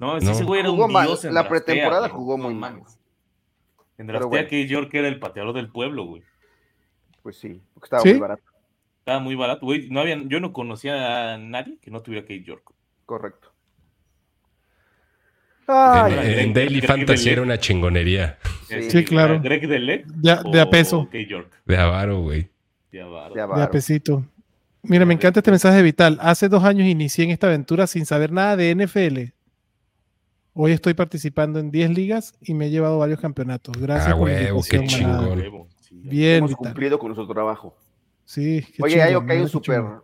No, 0.00 0.18
No. 0.18 0.30
ese 0.32 0.42
güey 0.42 0.58
era 0.60 0.70
un 0.70 0.76
Jugó 0.76 0.88
mal. 0.88 1.06
dios 1.06 1.24
en 1.24 1.34
La 1.34 1.48
pretemporada 1.48 2.08
jugó 2.08 2.36
muy 2.36 2.54
mal. 2.54 2.82
Draftea 3.98 4.26
bueno. 4.28 4.48
Kay 4.48 4.66
York 4.66 4.90
era 4.94 5.08
el 5.08 5.18
pateador 5.18 5.54
del 5.54 5.68
pueblo, 5.68 6.04
güey. 6.04 6.22
Pues 7.22 7.36
sí, 7.36 7.60
porque 7.74 7.86
estaba 7.86 8.02
¿Sí? 8.02 8.10
muy 8.10 8.18
barato. 8.20 8.42
Estaba 8.98 9.18
muy 9.20 9.34
barato, 9.34 9.66
güey. 9.66 9.88
No 9.90 10.00
había, 10.00 10.16
yo 10.26 10.40
no 10.40 10.52
conocía 10.52 11.34
a 11.34 11.38
nadie 11.38 11.78
que 11.80 11.90
no 11.90 12.02
tuviera 12.02 12.22
Kate 12.24 12.42
York. 12.42 12.72
Correcto. 13.06 13.52
En, 15.68 15.74
Ay, 15.74 16.34
en 16.40 16.52
Daily 16.52 16.80
Greg 16.80 16.86
Fantasy 16.86 17.30
era 17.30 17.42
una 17.42 17.56
chingonería 17.58 18.36
Sí. 18.68 18.90
Sí, 18.90 19.04
claro. 19.04 19.40
Greg 19.40 19.68
Delec. 19.68 20.06
Ya, 20.20 20.42
de 20.42 20.60
a 20.60 20.68
peso, 20.68 21.04
Kate 21.06 21.26
York. 21.26 21.52
de 21.64 21.76
Avaro, 21.76 22.20
güey. 22.20 22.48
Va. 22.94 23.30
ya 23.34 23.46
de 23.46 23.62
a 23.62 23.70
pesito. 23.70 24.24
Mira, 24.82 25.04
me 25.06 25.14
encanta 25.14 25.40
este 25.40 25.50
mensaje 25.50 25.76
de 25.76 25.82
Vital. 25.82 26.18
Hace 26.20 26.48
dos 26.48 26.64
años 26.64 26.86
inicié 26.86 27.24
en 27.24 27.30
esta 27.30 27.46
aventura 27.46 27.86
sin 27.86 28.04
saber 28.06 28.32
nada 28.32 28.56
de 28.56 28.74
NFL. 28.74 29.32
Hoy 30.54 30.72
estoy 30.72 30.92
participando 30.94 31.58
en 31.58 31.70
10 31.70 31.90
ligas 31.90 32.34
y 32.42 32.52
me 32.54 32.66
he 32.66 32.70
llevado 32.70 32.98
varios 32.98 33.20
campeonatos. 33.20 33.76
Gracias 33.78 34.12
Ah, 34.14 34.18
por 34.18 34.28
la 34.28 34.34
huevo, 34.34 34.60
qué 34.68 34.84
chingón. 34.86 35.38
Huevo, 35.38 35.68
sí. 35.80 35.94
Bien, 36.04 36.38
Hemos 36.38 36.50
Vital. 36.50 36.64
cumplido 36.66 36.98
con 36.98 37.08
nuestro 37.08 37.26
trabajo. 37.32 37.74
Sí, 38.24 38.62
qué 38.76 38.82
Oye, 38.82 39.02
hay, 39.02 39.08
chingón, 39.12 39.30
hay 39.30 39.38
mira 39.38 39.50
un 39.54 39.62
chingón. 39.62 40.02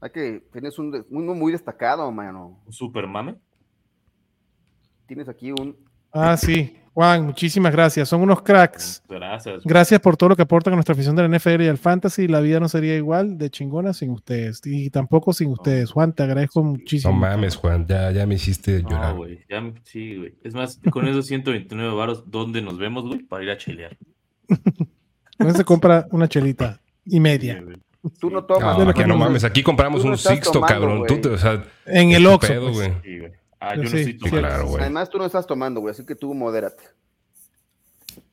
Hay 0.00 0.10
que. 0.10 0.44
Tienes 0.52 0.78
un. 0.78 1.04
Uno 1.10 1.34
muy 1.34 1.52
destacado, 1.52 2.10
mano. 2.12 2.60
Un 2.66 2.72
super 2.72 3.06
mame. 3.06 3.36
Tienes 5.06 5.28
aquí 5.28 5.50
un. 5.52 5.76
Ah, 6.12 6.36
sí. 6.36 6.76
Juan, 6.96 7.26
muchísimas 7.26 7.72
gracias. 7.72 8.08
Son 8.08 8.22
unos 8.22 8.40
cracks. 8.40 9.02
Gracias. 9.06 9.62
Gracias 9.64 10.00
por 10.00 10.16
todo 10.16 10.30
lo 10.30 10.36
que 10.36 10.40
aportan 10.40 10.72
a 10.72 10.76
nuestra 10.76 10.94
afición 10.94 11.14
de 11.14 11.28
la 11.28 11.36
NFL 11.38 11.60
y 11.60 11.68
al 11.68 11.76
fantasy. 11.76 12.26
La 12.26 12.40
vida 12.40 12.58
no 12.58 12.70
sería 12.70 12.96
igual 12.96 13.36
de 13.36 13.50
chingona 13.50 13.92
sin 13.92 14.08
ustedes. 14.12 14.62
Y 14.64 14.88
tampoco 14.88 15.34
sin 15.34 15.50
ustedes. 15.50 15.90
Juan, 15.90 16.14
te 16.14 16.22
agradezco 16.22 16.60
No 16.60 16.70
muchísimo. 16.70 17.12
mames, 17.12 17.54
Juan. 17.56 17.86
Ya, 17.86 18.10
ya 18.12 18.24
me 18.26 18.36
hiciste 18.36 18.82
No, 18.82 18.88
llorar. 18.88 19.14
güey. 19.14 19.40
Ya, 19.46 19.60
me- 19.60 19.74
sí, 19.84 20.16
güey. 20.16 20.36
Es 20.42 20.54
más, 20.54 20.80
con 20.90 21.06
esos 21.06 21.26
129 21.26 21.94
varos, 21.94 22.24
¿dónde 22.30 22.62
nos 22.62 22.78
vemos, 22.78 23.04
güey? 23.06 23.18
Para 23.24 23.44
ir 23.44 23.50
a 23.50 23.58
chelear. 23.58 23.94
Eso 25.38 25.52
se 25.52 25.64
compra 25.64 26.06
una 26.12 26.28
chelita 26.28 26.80
y 27.04 27.20
media. 27.20 27.62
Tú 28.18 28.30
no 28.30 28.36
No, 28.40 28.44
tomas. 28.46 28.78
de 28.78 28.84
lo 28.86 28.94
que 28.94 29.02
que 29.02 29.06
no 29.06 29.14
no- 29.18 29.20
mames. 29.26 29.44
Aquí 29.44 29.62
compramos 29.62 30.02
no 30.02 30.12
un 30.12 30.16
sixto, 30.16 30.50
tomando, 30.50 30.74
cabrón. 30.74 31.02
Tú 31.06 31.18
te, 31.20 31.28
o 31.28 31.36
sea, 31.36 31.62
En 31.84 32.12
el 32.12 32.22
¿qué 32.22 32.28
Oxxo. 32.28 32.52
pedo, 32.52 32.72
pues. 32.72 32.74
güey? 32.76 32.92
Sí, 33.02 33.18
güey. 33.18 33.32
Ah, 33.60 33.74
yo 33.74 33.82
Sí, 33.84 33.88
no 33.92 33.98
estoy 33.98 34.04
sí, 34.04 34.18
tomando. 34.18 34.38
claro, 34.48 34.66
güey. 34.68 34.80
Además, 34.82 35.08
tú 35.10 35.18
no 35.18 35.24
estás 35.24 35.46
tomando, 35.46 35.80
güey, 35.80 35.92
así 35.92 36.04
que 36.04 36.14
tú 36.14 36.34
modérate. 36.34 36.82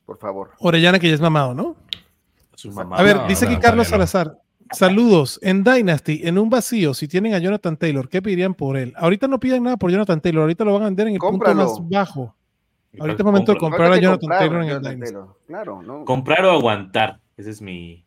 Por 0.06 0.18
favor. 0.18 0.50
Orellana 0.58 0.98
que 0.98 1.08
ya 1.08 1.14
es 1.14 1.20
mamado, 1.20 1.54
¿no? 1.54 1.76
Su 2.54 2.70
mamá. 2.70 2.96
A 2.96 3.02
ver, 3.02 3.16
No, 3.16 3.26
dice 3.28 3.46
no, 3.46 3.52
aquí 3.52 3.60
Carlos. 3.60 3.88
Salazar. 3.88 4.38
Saludos. 4.72 5.38
En 5.42 5.62
Dynasty, 5.64 6.20
en 6.24 6.38
un 6.38 6.50
vacío, 6.50 6.94
si 6.94 7.06
tienen 7.08 7.34
a 7.34 7.38
Jonathan 7.38 7.76
Taylor, 7.76 8.08
¿qué 8.08 8.20
pedirían 8.22 8.54
por 8.54 8.76
él? 8.76 8.92
Ahorita 8.96 9.28
no 9.28 9.38
piden 9.40 9.62
nada 9.62 9.76
por 9.76 9.90
Jonathan 9.90 10.20
Taylor, 10.20 10.42
ahorita 10.42 10.64
lo 10.64 10.72
van 10.74 10.82
a 10.82 10.86
vender 10.86 11.08
en 11.08 11.14
el 11.14 11.18
Cómpralo. 11.18 11.66
punto 11.66 11.82
más 11.82 11.90
bajo. 11.90 12.34
Ahorita 12.98 13.22
es 13.22 13.24
momento 13.24 13.52
de 13.52 13.58
Compra- 13.58 13.60
comprar 13.78 13.92
a 13.92 13.96
Jonathan 13.96 14.20
comprar, 14.20 14.38
Taylor 14.40 14.62
en 14.62 14.68
el 14.70 14.82
Dynasty. 14.82 15.16
Claro, 15.46 15.82
¿no? 15.82 16.04
Comprar 16.04 16.44
o 16.46 16.50
aguantar. 16.52 17.20
Ese 17.36 17.50
es 17.50 17.60
mi, 17.60 18.04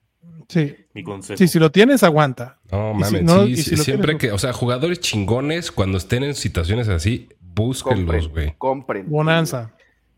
Sí. 0.50 0.76
mi 0.94 1.04
consejo. 1.04 1.38
sí, 1.38 1.48
si 1.48 1.60
lo 1.60 1.72
tienes, 1.72 2.04
aguanta. 2.04 2.60
No 2.72 2.94
si 2.94 3.00
mames, 3.00 3.24
no- 3.24 3.46
sí, 3.46 3.56
si 3.58 3.64
sí, 3.64 3.76
lo 3.76 3.84
siempre 3.84 4.08
tienes, 4.16 4.22
que, 4.22 4.32
o 4.32 4.38
sea, 4.38 4.54
jugadores 4.54 5.00
chingones 5.02 5.72
cuando 5.72 5.98
estén 5.98 6.24
en 6.24 6.36
situaciones 6.36 6.88
así, 6.88 7.28
búsquenlos, 7.42 8.30
güey. 8.30 8.54
Compren. 8.58 9.10
Bonanza. 9.10 9.74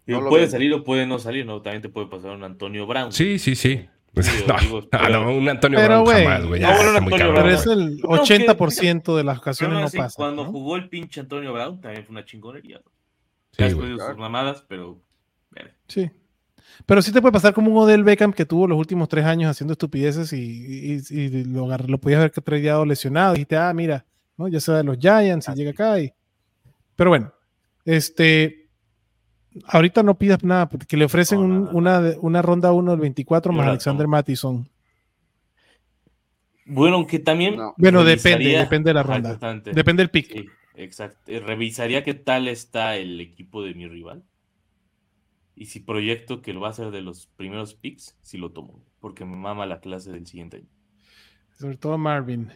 No 0.05 0.27
puede 0.27 0.47
salir 0.47 0.73
o 0.73 0.83
puede 0.83 1.05
no 1.07 1.19
salir, 1.19 1.45
¿no? 1.45 1.61
También 1.61 1.81
te 1.81 1.89
puede 1.89 2.07
pasar 2.07 2.31
un 2.31 2.43
Antonio 2.43 2.85
Brown. 2.87 3.11
Sí, 3.11 3.37
sí, 3.39 3.55
sí. 3.55 3.87
Sí, 4.21 4.43
no, 4.47 4.55
digo, 4.59 4.81
no, 4.81 4.87
pero- 4.89 5.09
no, 5.23 5.35
un 5.37 5.47
Antonio 5.49 5.77
Pero, 5.79 5.87
Brown 5.87 6.03
güey, 6.05 6.23
jamás, 6.25 6.45
güey. 6.47 6.61
no, 6.61 6.67
bueno, 6.75 6.89
Antonio. 6.97 7.33
Pero 7.35 7.49
es 7.51 7.65
el 7.67 7.97
No, 7.97 8.09
que- 8.23 8.33
80% 8.33 9.15
de 9.15 9.23
las 9.23 9.37
ocasiones 9.37 9.79
no 9.93 9.99
pasa. 10.01 10.15
Cuando 10.15 10.45
¿no? 10.45 10.51
jugó 10.51 10.75
el 10.77 10.89
pinche 10.89 11.19
Antonio 11.21 11.53
Brown, 11.53 11.79
también 11.79 12.03
fue 12.05 12.13
una 12.13 12.25
chingonería. 12.25 12.77
¿no? 12.83 12.91
Sí, 13.51 13.63
Ya 13.63 13.73
güey. 13.73 13.97
sus 13.97 14.17
mamadas, 14.17 14.63
pero. 14.67 14.99
Sí. 15.87 16.09
Pero 16.85 17.01
sí 17.01 17.11
te 17.11 17.21
puede 17.21 17.31
pasar 17.33 17.53
como 17.53 17.71
un 17.71 17.77
Odell 17.77 18.03
Beckham 18.03 18.31
que 18.33 18.45
tuvo 18.45 18.67
los 18.67 18.77
últimos 18.77 19.09
tres 19.09 19.25
años 19.25 19.49
haciendo 19.51 19.73
estupideces 19.73 20.31
y, 20.33 20.37
y- 20.39 21.13
y 21.13 21.43
lo, 21.45 21.67
lo 21.77 21.97
podías 21.97 22.21
ver 22.21 22.31
que 22.31 22.41
traído 22.41 22.85
lesionado. 22.85 23.33
Y 23.33 23.37
dijiste, 23.37 23.57
ah, 23.57 23.73
mira, 23.73 24.05
¿no? 24.37 24.47
ya 24.47 24.59
sea 24.59 24.75
de 24.75 24.83
los 24.83 24.97
Giants 24.97 25.49
y 25.49 25.53
llega 25.55 25.71
acá. 25.71 25.99
Y... 25.99 26.13
Pero 26.95 27.09
bueno, 27.09 27.33
este. 27.85 28.67
Ahorita 29.65 30.03
no 30.03 30.15
pidas 30.17 30.43
nada, 30.43 30.69
porque 30.69 30.95
le 30.95 31.05
ofrecen 31.05 31.39
No, 31.39 31.69
un- 31.71 31.83
nada. 31.83 32.09
una, 32.11 32.19
una 32.21 32.41
ronda 32.41 32.71
1 32.71 32.91
del 32.91 32.99
24 33.01 33.51
Yo 33.51 33.57
más 33.57 33.67
Alexander. 33.67 34.07
Mattison. 34.07 34.69
Bueno, 36.65 36.97
aunque 36.97 37.19
también. 37.19 37.57
No. 37.57 37.73
Bueno, 37.77 38.03
depende, 38.03 38.49
depende 38.57 38.89
de 38.91 38.93
la 38.93 39.03
ronda. 39.03 39.39
Depende 39.73 40.03
del 40.03 40.09
pick. 40.11 40.31
Sí, 40.31 40.45
exacto. 40.75 41.17
Eh, 41.27 41.39
Revisaría 41.39 42.03
qué 42.03 42.13
tal 42.13 42.47
está 42.47 42.95
el 42.95 43.19
equipo 43.19 43.63
de 43.63 43.73
mi 43.73 43.87
rival. 43.87 44.23
Y 45.61 45.65
si 45.65 45.81
proyecto 45.81 46.41
que 46.41 46.53
lo 46.53 46.61
va 46.61 46.69
a 46.69 46.73
ser 46.73 46.89
de 46.89 47.01
los 47.01 47.27
primeros 47.35 47.73
picks, 47.73 48.15
sí 48.21 48.37
lo 48.37 48.49
tomo. 48.53 48.81
Porque 49.01 49.25
me 49.25 49.35
mama 49.35 49.65
la 49.65 49.81
clase 49.81 50.09
del 50.09 50.25
siguiente 50.25 50.55
año. 50.55 50.69
Sobre 51.57 51.75
todo 51.75 51.97
Marvin. 51.97 52.49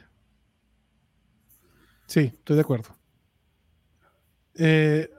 Sí, 2.07 2.31
estoy 2.33 2.55
de 2.55 2.61
acuerdo. 2.61 2.95
Eh, 4.55 5.09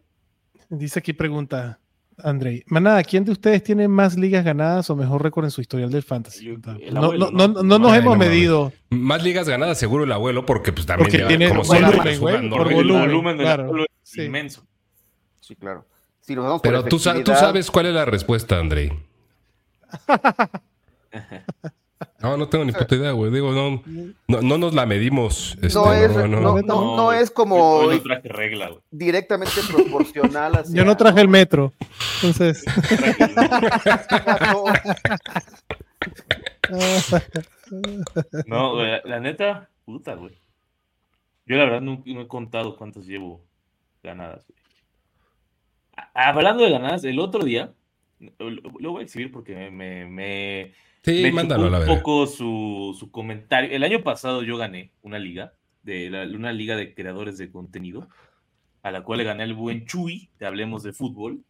dice 0.71 1.01
aquí 1.01 1.13
pregunta 1.13 1.79
Andrei. 2.17 2.63
Manada, 2.69 3.03
¿quién 3.03 3.25
de 3.27 3.33
ustedes 3.33 3.63
tiene 3.63 3.87
más 3.87 4.17
ligas 4.17 4.45
ganadas 4.47 4.89
o 4.89 4.97
mejor 4.97 5.23
récord 5.23 5.45
en 5.45 5.51
su 5.51 5.61
historial 5.61 5.91
del 5.91 6.03
fantasy? 6.05 6.45
Yo- 6.47 6.57
no, 6.91 7.03
abuelo, 7.03 7.31
no, 7.33 7.49
¿no? 7.49 7.49
no, 7.49 7.63
no 7.65 7.79
nos 7.79 7.93
Ay, 7.93 7.99
hemos 8.01 8.17
medido. 8.17 8.73
Más 8.89 9.23
ligas 9.23 9.47
ganadas, 9.47 9.77
seguro 9.77 10.05
el 10.05 10.13
abuelo, 10.13 10.47
porque 10.47 10.73
pues 10.73 10.87
también 10.87 11.05
Porque 11.05 11.19
lleva 11.19 11.29
tiene 11.29 11.49
como 11.49 11.65
volumen, 11.65 12.19
güey, 12.21 12.49
por 12.49 12.73
volumen, 12.73 13.01
volumen 13.09 13.37
del 13.37 13.45
claro. 13.47 13.65
abuelo 13.65 13.85
es 13.85 13.91
Sí. 14.09 14.23
inmenso. 14.23 14.67
Sí, 15.41 15.55
claro. 15.57 15.87
Si 16.27 16.35
nos 16.35 16.45
vamos 16.45 16.61
por 16.63 16.71
Pero 16.71 16.85
tú, 16.85 16.99
sa- 16.99 17.11
tú 17.13 17.19
efectividad, 17.19 17.41
sabes 17.41 17.71
cuál 17.71 17.87
es 17.87 17.95
la 17.95 18.05
respuesta, 18.05 18.59
Andrei. 18.59 18.93
No, 22.21 22.37
no 22.39 22.49
tengo 22.49 22.65
ni 22.65 22.73
puta 22.73 22.95
idea, 22.97 23.13
güey. 23.13 23.31
Digo, 23.31 23.53
no, 23.53 23.81
no, 24.29 24.41
no 24.43 24.59
nos 24.59 24.73
la 24.75 24.85
medimos. 24.87 25.57
este, 25.63 25.79
No 25.79 25.93
es, 25.93 26.11
no, 26.11 26.27
no, 26.27 26.41
no. 26.41 26.63
no, 26.63 26.97
no 26.97 27.05
güey. 27.05 27.21
es 27.23 27.31
como 27.31 27.83
traje 28.03 28.29
regla, 28.29 28.69
güey. 28.71 28.81
directamente 28.91 29.53
proporcional 29.71 30.55
hacia... 30.57 30.75
Yo 30.75 30.85
no 30.87 30.97
traje 30.97 31.21
el 31.21 31.29
metro. 31.29 31.73
Entonces, 32.23 32.65
No, 38.47 38.75
güey, 38.75 38.91
la, 38.91 39.01
la 39.05 39.21
neta, 39.21 39.69
puta, 39.85 40.15
güey. 40.15 40.35
Yo 41.47 41.57
la 41.57 41.65
verdad 41.65 41.81
no, 41.83 42.03
no 42.05 42.21
he 42.23 42.29
contado 42.29 42.77
cuántas 42.77 43.07
llevo 43.07 43.43
ganadas. 44.03 44.45
güey. 44.49 44.64
Hablando 46.15 46.65
de 46.65 46.71
ganadas, 46.71 47.05
el 47.05 47.19
otro 47.19 47.45
día, 47.45 47.73
lo, 48.39 48.93
voy 48.93 49.01
a 49.01 49.05
exhibir 49.05 49.31
porque 49.31 49.55
me, 49.55 49.71
me, 49.71 50.05
me, 50.07 50.73
Sí, 51.03 51.23
mándalo 51.33 51.65
un 51.67 51.71
poco 51.99 52.27
su, 52.27 52.97
su 52.99 53.11
comentario. 53.11 53.71
El 53.71 53.83
año 53.85 54.03
pasado 54.03 54.43
yo 54.43 54.57
gané 54.57 54.93
una 55.03 55.19
liga, 55.19 55.53
de 55.83 56.09
la- 56.11 56.23
una 56.25 56.53
liga 56.53 56.77
de 56.77 56.95
creadores 56.95 57.37
de 57.39 57.51
contenido, 57.51 58.09
a 58.83 58.91
la 58.91 59.03
cual 59.03 59.19
le 59.19 59.25
gané 59.25 59.43
al 59.43 59.55
buen 59.55 59.85
Chuy, 59.87 60.31
de 60.39 60.47
Hablemos 60.47 60.83
de 60.83 60.93
Fútbol. 60.93 61.43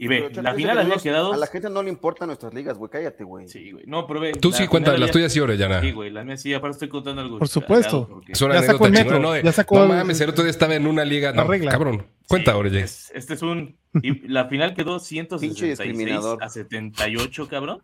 Y 0.00 0.06
ve, 0.06 0.30
la 0.32 0.54
final 0.54 0.78
había 0.78 0.94
quedado... 0.96 1.32
A 1.32 1.36
la 1.36 1.48
gente 1.48 1.68
no 1.68 1.82
le 1.82 1.88
importan 1.90 2.28
nuestras 2.28 2.54
ligas, 2.54 2.78
güey. 2.78 2.88
Cállate, 2.88 3.24
güey. 3.24 3.48
Sí, 3.48 3.72
güey. 3.72 3.84
No, 3.86 4.06
pero 4.06 4.20
ve. 4.20 4.30
Tú 4.32 4.50
la 4.50 4.56
sí 4.56 4.66
cuentas, 4.68 4.96
las 5.00 5.10
tuyas 5.10 5.32
sí, 5.32 5.40
Orellana. 5.40 5.80
Sí, 5.80 5.90
güey, 5.90 6.10
la 6.10 6.22
mía 6.22 6.36
sí, 6.36 6.54
aparte 6.54 6.74
estoy 6.76 6.88
contando 6.88 7.20
algo. 7.20 7.38
Por 7.40 7.48
supuesto. 7.48 8.06
porque- 8.08 8.30
Es 8.32 8.40
una 8.40 8.54
Ya 8.54 8.62
sacó 8.62 8.84
anécdota 8.84 8.86
el 8.86 8.92
metro, 8.92 9.16
chingona, 9.16 9.28
¿no? 9.28 9.32
De, 9.32 9.42
ya 9.42 9.52
sacó 9.52 9.74
no 9.76 9.82
el- 9.82 9.88
mames, 9.88 10.20
el 10.20 10.30
otro 10.30 10.44
día 10.44 10.50
estaba 10.52 10.76
en 10.76 10.86
una 10.86 11.04
liga. 11.04 11.32
No, 11.32 11.44
regla. 11.48 11.72
cabrón. 11.72 12.06
Cuenta, 12.28 12.52
Sí, 12.52 12.58
Orellana. 12.58 12.84
es- 12.84 13.10
este 13.12 13.34
es 13.34 13.42
un. 13.42 13.76
y 14.02 14.28
la 14.28 14.44
final 14.46 14.74
quedó 14.74 15.00
166 15.00 15.78
discriminador. 15.78 16.44
a 16.44 16.48
78, 16.48 17.48
cabrón. 17.48 17.82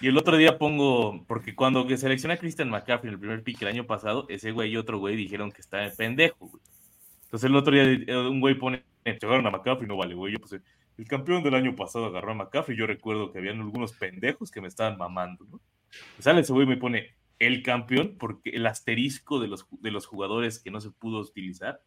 Y 0.00 0.08
el 0.08 0.16
otro 0.16 0.38
día 0.38 0.56
pongo. 0.56 1.26
Porque 1.28 1.54
cuando 1.54 1.86
que 1.86 1.98
selecciona 1.98 2.34
a 2.34 2.36
Christian 2.38 2.70
McCaffrey 2.70 3.08
en 3.08 3.14
el 3.14 3.20
primer 3.20 3.42
pick 3.42 3.60
el 3.60 3.68
año 3.68 3.84
pasado, 3.86 4.24
ese 4.30 4.50
güey 4.52 4.70
y 4.70 4.78
otro 4.78 4.98
güey 4.98 5.14
dijeron 5.14 5.52
que 5.52 5.60
estaba 5.60 5.84
en 5.84 5.94
pendejo, 5.94 6.36
güey. 6.46 6.62
Entonces 7.24 7.50
el 7.50 7.54
otro 7.56 7.74
día 7.74 7.82
eh, 7.84 8.16
un 8.16 8.40
güey 8.40 8.54
pone. 8.54 8.82
Llegaron 9.04 9.46
a 9.46 9.50
McCaffrey, 9.50 9.86
no 9.86 9.96
vale, 9.98 10.14
güey. 10.14 10.32
Yo 10.32 10.38
puse. 10.40 10.60
El 10.98 11.06
campeón 11.06 11.42
del 11.44 11.54
año 11.54 11.74
pasado 11.76 12.06
agarró 12.06 12.32
a 12.32 12.34
McCaffrey. 12.34 12.76
Yo 12.76 12.86
recuerdo 12.86 13.30
que 13.32 13.38
habían 13.38 13.60
algunos 13.60 13.92
pendejos 13.92 14.50
que 14.50 14.60
me 14.60 14.68
estaban 14.68 14.98
mamando, 14.98 15.44
¿no? 15.44 15.60
Sale 16.18 16.40
ese 16.40 16.52
güey 16.52 16.66
y 16.66 16.68
me 16.70 16.76
pone 16.76 17.14
el 17.38 17.62
campeón 17.62 18.16
porque 18.18 18.50
el 18.50 18.66
asterisco 18.66 19.38
de 19.40 19.46
los, 19.48 19.66
de 19.70 19.90
los 19.92 20.06
jugadores 20.06 20.58
que 20.58 20.70
no 20.72 20.80
se 20.80 20.90
pudo 20.90 21.20
utilizar. 21.20 21.80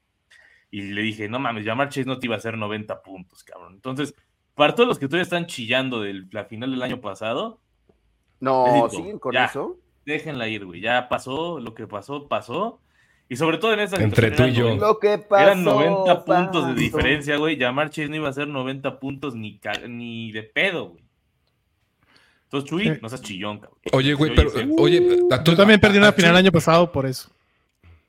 Y 0.72 0.82
le 0.94 1.02
dije, 1.02 1.28
no 1.28 1.40
mames, 1.40 1.66
Jamar 1.66 1.90
Chase 1.90 2.06
no 2.06 2.18
te 2.20 2.28
iba 2.28 2.36
a 2.36 2.38
hacer 2.38 2.58
90 2.58 3.02
puntos, 3.04 3.44
cabrón. 3.44 3.74
Entonces, 3.74 4.16
para 4.56 4.74
todos 4.76 4.88
los 4.88 4.98
que 4.98 5.08
todavía 5.08 5.24
están 5.24 5.46
chillando 5.46 6.00
de 6.02 6.26
la 6.32 6.46
final 6.46 6.72
del 6.72 6.82
año 6.82 7.02
pasado, 7.02 7.60
No, 8.40 8.90
siguen 8.90 9.20
con 9.20 9.34
ya. 9.34 9.46
eso. 9.46 9.78
déjenla 10.06 10.48
ir, 10.48 10.66
güey. 10.66 10.80
Ya 10.80 11.10
pasó, 11.10 11.60
lo 11.60 11.74
que 11.74 11.86
pasó, 11.88 12.30
pasó. 12.30 12.80
Y 13.32 13.38
sobre 13.38 13.60
todo 13.60 13.72
en 13.74 13.80
esa 13.80 13.96
Entre 13.96 14.30
tú 14.32 14.44
y 14.44 14.52
yo. 14.52 14.64
90 14.66 14.86
Lo 14.86 15.00
que 15.00 15.18
pasó. 15.18 15.42
Eran 15.44 15.64
90 15.64 16.26
puntos 16.26 16.68
de 16.68 16.74
diferencia, 16.74 17.38
güey. 17.38 17.58
Jamar 17.58 17.90
Chase 17.90 18.10
no 18.10 18.18
iba 18.18 18.28
a 18.28 18.32
hacer 18.32 18.46
90 18.46 19.00
puntos 19.00 19.36
ni, 19.36 19.58
ni 19.88 20.34
de 20.34 20.44
pedo, 20.44 20.90
güey. 20.90 21.04
Entonces, 22.44 22.70
Chuy, 22.70 23.00
no 23.02 23.08
seas 23.08 23.22
chillón, 23.22 23.60
cabrón. 23.60 23.80
Oye, 23.94 24.14
güey, 24.16 24.36
pero, 24.36 24.52
oye, 24.78 25.20
a 25.32 25.42
tú- 25.42 25.56
también 25.56 25.80
perdí 25.80 25.98
una 25.98 26.12
final 26.12 26.32
el 26.32 26.38
año 26.38 26.52
pasado 26.52 26.92
por 26.92 27.06
eso. 27.06 27.30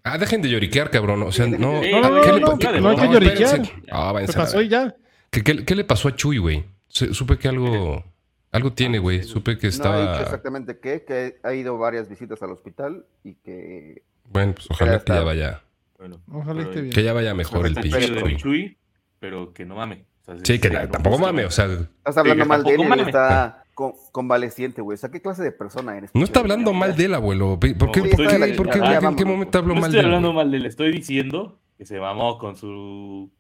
Ah, 0.03 0.19
dejen 0.19 0.43
de 0.43 0.51
lloriquear, 0.51 0.91
cabrón. 0.91 1.23
O 1.23 1.31
sea, 1.31 1.47
no. 1.47 1.57
No, 1.59 1.75
no, 1.75 1.81
¿qué 1.83 1.91
no, 1.93 2.01
le 2.35 2.41
no, 2.41 2.47
pa- 2.49 2.53
no, 2.55 2.59
qué- 2.59 2.81
no 2.81 2.89
hay 2.89 2.97
que 2.97 3.09
lloriquear. 3.09 3.63
Ah, 3.93 4.13
pasó 4.35 4.61
y 4.61 4.67
ya. 4.69 4.93
¿Qué, 5.31 5.45
qué, 5.45 5.65
qué 5.65 5.75
le 5.77 5.85
pasó 5.85 6.09
a 6.09 6.17
Chuy, 6.17 6.39
güey? 6.39 6.65
Supe 6.89 7.39
que 7.39 7.47
algo, 7.47 8.05
algo 8.51 8.73
tiene, 8.73 8.99
güey. 8.99 9.23
Supe 9.23 9.57
que 9.57 9.69
No 9.69 9.69
he 9.69 9.71
dicho 9.71 9.85
estaba. 9.85 10.21
exactamente 10.23 10.81
qué, 10.81 11.05
que 11.07 11.37
ha 11.45 11.55
ido 11.55 11.79
varias 11.79 12.09
visitas 12.09 12.43
al 12.43 12.51
hospital 12.51 13.07
y 13.23 13.35
que 13.37 14.03
Bueno, 14.33 14.55
pues 14.55 14.67
ojalá 14.71 14.93
Ya 14.93 15.05
que 15.05 15.13
ya 15.13 15.23
vaya. 15.23 15.63
Bueno, 15.99 16.21
Ojalá 16.33 16.63
esté 16.63 16.81
bien. 16.81 16.93
Que 16.93 17.03
ya 17.05 17.13
vaya 17.13 17.35
mejor 17.35 17.67
el 17.67 17.75
pinche 17.75 18.01
chido 18.01 18.15
de 18.17 18.21
Chuy. 18.23 18.37
Chuy, 18.37 18.79
pero 19.19 19.53
que 19.53 19.65
no 19.65 19.77
mame. 19.77 20.05
O 20.23 20.25
sea, 20.25 20.37
Sí, 20.45 20.59
que 20.59 20.69
sí, 20.69 20.75
no, 20.75 20.89
tampoco 20.89 21.17
justo, 21.17 21.27
mame, 21.27 21.45
o 21.45 21.51
sea, 21.51 21.67
estás 21.67 22.17
hablando 22.17 22.45
mal 22.47 22.63
de 22.65 22.75
él 22.75 22.89
mame. 22.89 23.03
está 23.03 23.65
con- 23.75 23.93
convaleciente, 24.13 24.81
güey. 24.83 24.95
O 24.95 24.99
sea, 24.99 25.11
¿qué 25.11 25.21
clase 25.21 25.43
de 25.43 25.53
persona 25.53 25.97
eres? 25.97 26.11
no 26.15 26.25
está 26.25 26.41
hablando 26.41 26.73
mal 26.73 26.97
de 26.97 27.05
él, 27.07 27.15
abuelo. 27.15 27.59
¿Por 27.59 27.61
qué? 27.61 27.73
No, 27.75 27.79
¿Por 27.79 27.93
qué? 27.93 28.01
estoy 28.01 28.25
¿Por 28.27 28.33
de 28.33 28.39
la 28.39 28.47
qué? 28.47 28.53
¿Por 28.55 28.67
qué? 28.71 28.73
chingada, 28.81 29.09
¿En 29.09 29.17
qué 29.17 29.25
momento 29.25 29.59
hablo 29.59 29.75
No 29.75 29.81
mal 29.81 29.91
estoy 29.91 29.95
de 29.95 30.01
él? 30.01 30.07
hablando 30.07 30.29
güey? 30.33 30.37
mal 30.45 30.51
de 30.51 30.57
él, 30.59 30.67
estoy 30.67 30.93
diciendo 30.93 31.59
que 31.79 31.85
se 31.87 31.99
mamó 32.01 32.39
con 32.39 32.57
su. 32.57 33.31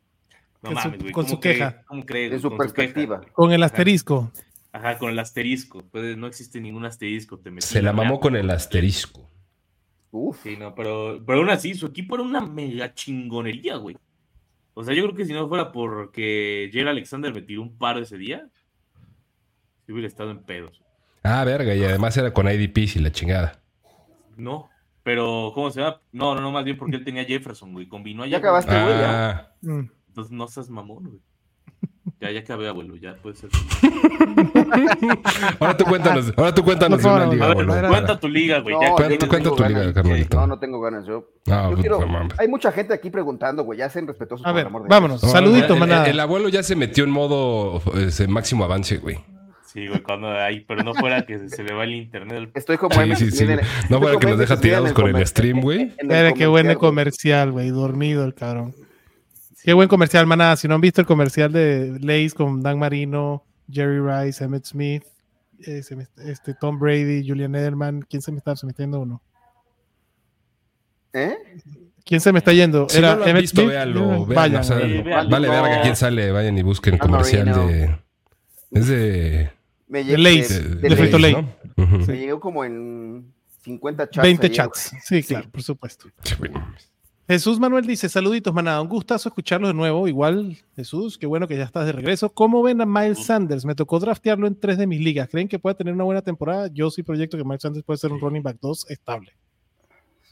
No 0.62 0.70
Con 0.70 0.70
su- 0.70 0.74
mames, 0.88 1.00
güey. 1.00 1.12
con 1.12 1.24
¿cómo 1.24 1.34
su 1.36 1.40
cree- 1.40 1.52
queja. 1.54 1.82
¿Cómo 1.86 2.04
cree? 2.06 2.24
En 2.24 2.30
güey? 2.30 2.40
su 2.42 2.48
Con 2.48 2.58
perspectiva. 2.58 3.20
queja. 3.20 3.32
Con 3.32 3.52
el 3.52 3.62
asterisco. 3.62 4.32
Ajá, 4.72 4.98
con 4.98 5.10
el 5.10 5.18
asterisco. 5.18 5.82
Pues 5.90 6.16
no 6.16 6.26
existe 6.26 6.60
ningún 6.60 6.84
asterisco. 6.84 7.38
Te 7.38 7.50
metí 7.50 7.66
Se 7.66 7.82
la 7.82 7.92
mamó 7.92 8.18
con 8.20 8.36
el 8.36 8.48
asterisco. 8.50 9.28
Uf. 10.12 10.42
Sí, 10.42 10.56
no, 10.56 10.74
pero, 10.74 11.20
pero 11.26 11.38
aún 11.40 11.50
así, 11.50 11.74
su 11.74 11.86
equipo 11.86 12.14
era 12.14 12.22
una 12.24 12.40
mega 12.40 12.94
chingonería, 12.94 13.76
güey. 13.76 13.96
O 14.74 14.84
sea, 14.84 14.94
yo 14.94 15.02
creo 15.04 15.14
que 15.16 15.24
si 15.24 15.32
no 15.32 15.48
fuera 15.48 15.72
porque 15.72 16.70
Jerry 16.72 16.88
Alexander 16.88 17.32
me 17.34 17.42
tiró 17.42 17.62
un 17.62 17.76
paro 17.76 18.00
ese 18.00 18.16
día, 18.16 18.46
si 19.84 19.92
hubiera 19.92 20.06
estado 20.08 20.30
en 20.30 20.42
pedos. 20.44 20.80
Ah, 21.24 21.44
verga, 21.44 21.74
y 21.74 21.82
además 21.84 22.16
era 22.16 22.32
con 22.32 22.46
IDP 22.46 22.78
y 22.78 22.98
la 23.00 23.10
chingada. 23.12 23.60
No, 24.36 24.68
pero 25.02 25.52
¿cómo 25.54 25.70
se 25.70 25.80
llama? 25.80 26.00
No, 26.12 26.34
no, 26.34 26.40
no, 26.40 26.52
más 26.52 26.64
bien 26.64 26.76
porque 26.76 26.96
él 26.96 27.04
tenía 27.04 27.24
Jefferson, 27.24 27.72
güey. 27.72 27.86
Combinó 27.88 28.22
a 28.22 28.26
Ya 28.26 28.38
Jefferson. 28.38 28.70
acabaste, 28.70 28.82
güey. 28.84 28.98
ya. 29.00 29.30
Ah. 29.30 29.88
Entonces 30.08 30.30
no 30.32 30.46
seas 30.48 30.68
mamón, 30.70 31.04
güey. 31.04 31.20
Ya, 32.20 32.30
ya 32.32 32.40
acabé, 32.40 32.68
abuelo, 32.68 32.96
ya 32.96 33.14
puede 33.22 33.36
ser. 33.36 33.50
ahora 35.60 35.76
tú 35.76 35.84
cuéntanos, 35.84 36.32
ahora 36.36 36.54
tú 36.54 36.64
cuéntanos 36.64 36.98
de 37.02 37.08
No, 37.08 37.14
una 37.14 37.26
no, 37.26 37.32
liga, 37.32 37.44
A 37.44 37.48
ver, 37.48 37.52
abuelo. 37.58 37.74
era- 37.76 37.88
cuenta 37.88 38.18
tu 38.20 38.28
liga, 38.28 38.58
güey. 38.60 38.74
No, 38.74 38.80
Cuenta- 38.80 39.02
no 39.02 39.08
que- 39.08 39.18
cuenta 39.28 39.36
tengo 39.44 39.56
tu 39.56 39.62
liga, 39.64 39.78
ganas. 39.80 39.94
carnalito. 39.94 40.36
No, 40.40 40.46
no 40.46 40.58
tengo 40.58 40.80
ganas. 40.80 41.06
Yo, 41.06 41.28
No, 41.46 41.62
yo 41.62 41.68
pues, 41.70 41.80
quiero-. 41.80 42.28
Hay 42.38 42.48
mucha 42.48 42.72
gente 42.72 42.94
aquí 42.94 43.10
preguntando, 43.10 43.62
güey. 43.64 43.78
Ya 43.78 43.88
sean 43.88 44.06
respetuosos. 44.06 44.44
A 44.46 44.50
por 44.50 44.56
ver, 44.56 44.66
amor 44.66 44.82
de 44.82 44.88
vámonos. 44.88 45.22
No, 45.22 45.28
Saludito, 45.28 45.74
el- 45.74 45.80
manada. 45.80 46.04
El, 46.06 46.12
el 46.12 46.20
abuelo 46.20 46.48
ya 46.48 46.62
se 46.62 46.74
metió 46.76 47.04
en 47.04 47.10
modo 47.10 47.82
ese 47.96 48.26
máximo 48.26 48.64
avance, 48.64 48.98
güey. 48.98 49.18
Sí, 49.64 49.86
güey, 49.88 50.02
cuando 50.02 50.28
hay, 50.30 50.60
pero 50.60 50.82
no 50.82 50.92
fuera 50.94 51.22
que 51.22 51.48
se 51.48 51.62
le 51.64 51.72
va 51.72 51.84
el 51.84 51.94
internet. 51.94 52.50
Estoy 52.54 52.76
como 52.76 52.94
Sí, 53.00 53.16
sí, 53.16 53.30
sí. 53.30 53.44
en 53.44 53.50
el- 53.52 53.60
No 53.88 54.00
para 54.00 54.18
que 54.18 54.26
nos 54.26 54.38
deja 54.38 54.60
tirados 54.60 54.92
con 54.92 55.14
el 55.16 55.26
stream, 55.26 55.60
güey. 55.60 55.92
Mira, 56.02 56.32
qué 56.34 56.46
buen 56.46 56.74
comercial, 56.74 56.76
güey. 56.76 56.76
comercial, 56.76 57.50
güey. 57.52 57.70
Dormido 57.70 58.24
el 58.24 58.34
cabrón. 58.34 58.74
Qué 59.64 59.72
buen 59.72 59.88
comercial, 59.88 60.26
manada. 60.26 60.56
Si 60.56 60.66
no 60.68 60.74
han 60.74 60.80
visto 60.80 61.00
el 61.00 61.06
comercial 61.06 61.52
de 61.52 61.98
Lays 62.00 62.34
con 62.34 62.60
Dan 62.62 62.78
Marino, 62.78 63.44
Jerry 63.70 64.00
Rice, 64.00 64.42
Emmett 64.44 64.64
Smith, 64.64 65.04
eh, 65.64 65.82
se 65.82 65.94
me- 65.96 66.08
este, 66.26 66.54
Tom 66.54 66.78
Brady, 66.78 67.26
Julian 67.26 67.54
Edelman. 67.54 68.02
¿Quién 68.08 68.22
se 68.22 68.32
me 68.32 68.38
está, 68.38 68.56
se 68.56 68.66
me 68.66 68.70
está 68.70 68.82
yendo 68.82 69.00
uno? 69.00 69.22
¿Eh? 71.12 71.36
¿Quién 72.04 72.20
se 72.20 72.32
me 72.32 72.38
está 72.38 72.52
yendo? 72.52 72.88
Si 72.88 73.00
no 73.00 73.14
lo 73.16 73.22
han 73.22 73.28
Emmett 73.28 73.42
visto, 73.42 73.66
véanlo. 73.66 74.26
Vayan, 74.26 74.60
o 74.60 74.64
sea, 74.64 74.78
güey. 74.78 74.96
Sí, 74.98 75.02
véanlo. 75.02 75.30
vale, 75.30 75.46
No. 75.48 75.52
verga, 75.62 75.82
quién 75.82 75.96
sale, 75.96 76.32
vayan 76.32 76.58
y 76.58 76.62
busquen 76.62 76.94
el 76.94 77.00
Dan 77.00 77.08
comercial 77.10 77.46
Marino. 77.46 77.66
de. 77.68 77.98
Es 78.72 78.86
de. 78.88 79.50
Me 79.88 80.02
De 80.04 80.16
De, 80.16 80.22
de- 80.22 80.58
de 80.76 80.88
de 80.88 80.96
Frito. 80.96 81.18
Lay. 81.18 81.34
¿no? 81.34 81.48
Me 82.06 82.16
llegó 82.18 82.40
como 82.40 82.64
en 82.64 83.32
50 83.62 84.08
chats. 84.10 84.22
20 84.24 84.46
ayer, 84.46 84.56
chats. 84.56 84.90
güey. 84.90 85.02
Sí, 85.04 85.22
claro, 85.22 85.48
por 85.50 85.62
supuesto. 85.62 86.08
Sí, 86.22 86.34
güey. 86.38 86.50
Jesús 87.32 87.58
Manuel 87.58 87.86
dice, 87.86 88.10
saluditos, 88.10 88.52
manada, 88.52 88.82
un 88.82 88.88
gustazo 88.88 89.28
escucharlo 89.30 89.66
de 89.68 89.72
nuevo. 89.74 90.06
Igual, 90.06 90.58
Jesús, 90.76 91.16
qué 91.16 91.26
bueno 91.26 91.48
que 91.48 91.56
ya 91.56 91.64
estás 91.64 91.86
de 91.86 91.92
regreso. 91.92 92.28
¿Cómo 92.28 92.62
ven 92.62 92.80
a 92.82 92.86
Miles 92.86 93.24
Sanders? 93.24 93.64
Me 93.64 93.74
tocó 93.74 93.98
draftearlo 93.98 94.46
en 94.46 94.54
tres 94.58 94.76
de 94.76 94.86
mis 94.86 95.00
ligas. 95.00 95.28
¿Creen 95.30 95.48
que 95.48 95.58
puede 95.58 95.74
tener 95.74 95.94
una 95.94 96.04
buena 96.04 96.20
temporada? 96.20 96.68
Yo 96.72 96.90
sí 96.90 97.02
proyecto 97.02 97.38
que 97.38 97.44
Miles 97.44 97.62
Sanders 97.62 97.84
puede 97.86 97.96
ser 97.96 98.12
un 98.12 98.20
running 98.20 98.42
back 98.42 98.58
2 98.60 98.90
estable. 98.90 99.32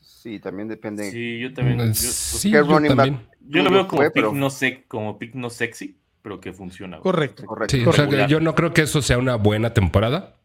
Sí, 0.03 0.39
también 0.41 0.69
depende. 0.69 1.11
Sí, 1.11 1.39
yo 1.39 1.55
también. 1.55 1.79
yo- 1.79 1.95
Sí, 1.95 2.51
¿qué 2.51 2.57
yo 2.59 2.65
running 2.65 2.95
back? 2.95 3.15
Yo 3.49 3.63
lo 3.63 3.71
veo 3.71 3.89
como 3.89 4.03
fue, 4.03 4.11
pick, 4.11 4.15
pero- 4.23 4.33
no 4.35 4.49
sec- 4.51 4.85
como 4.87 5.19
pick 5.19 5.35
no 5.35 5.49
sexy, 5.49 5.97
pero 6.21 6.39
que 6.39 6.53
funciona. 6.53 6.99
Correcto. 6.99 7.45
Correcto. 7.47 7.75
Sí, 7.75 7.83
o 7.87 7.93
sea, 7.93 8.05
Regular. 8.05 8.27
que 8.27 8.31
yo 8.33 8.41
no 8.41 8.55
creo 8.55 8.75
que 8.75 8.83
eso 8.83 9.01
sea 9.01 9.17
una 9.17 9.37
buena 9.37 9.73
temporada, 9.73 10.37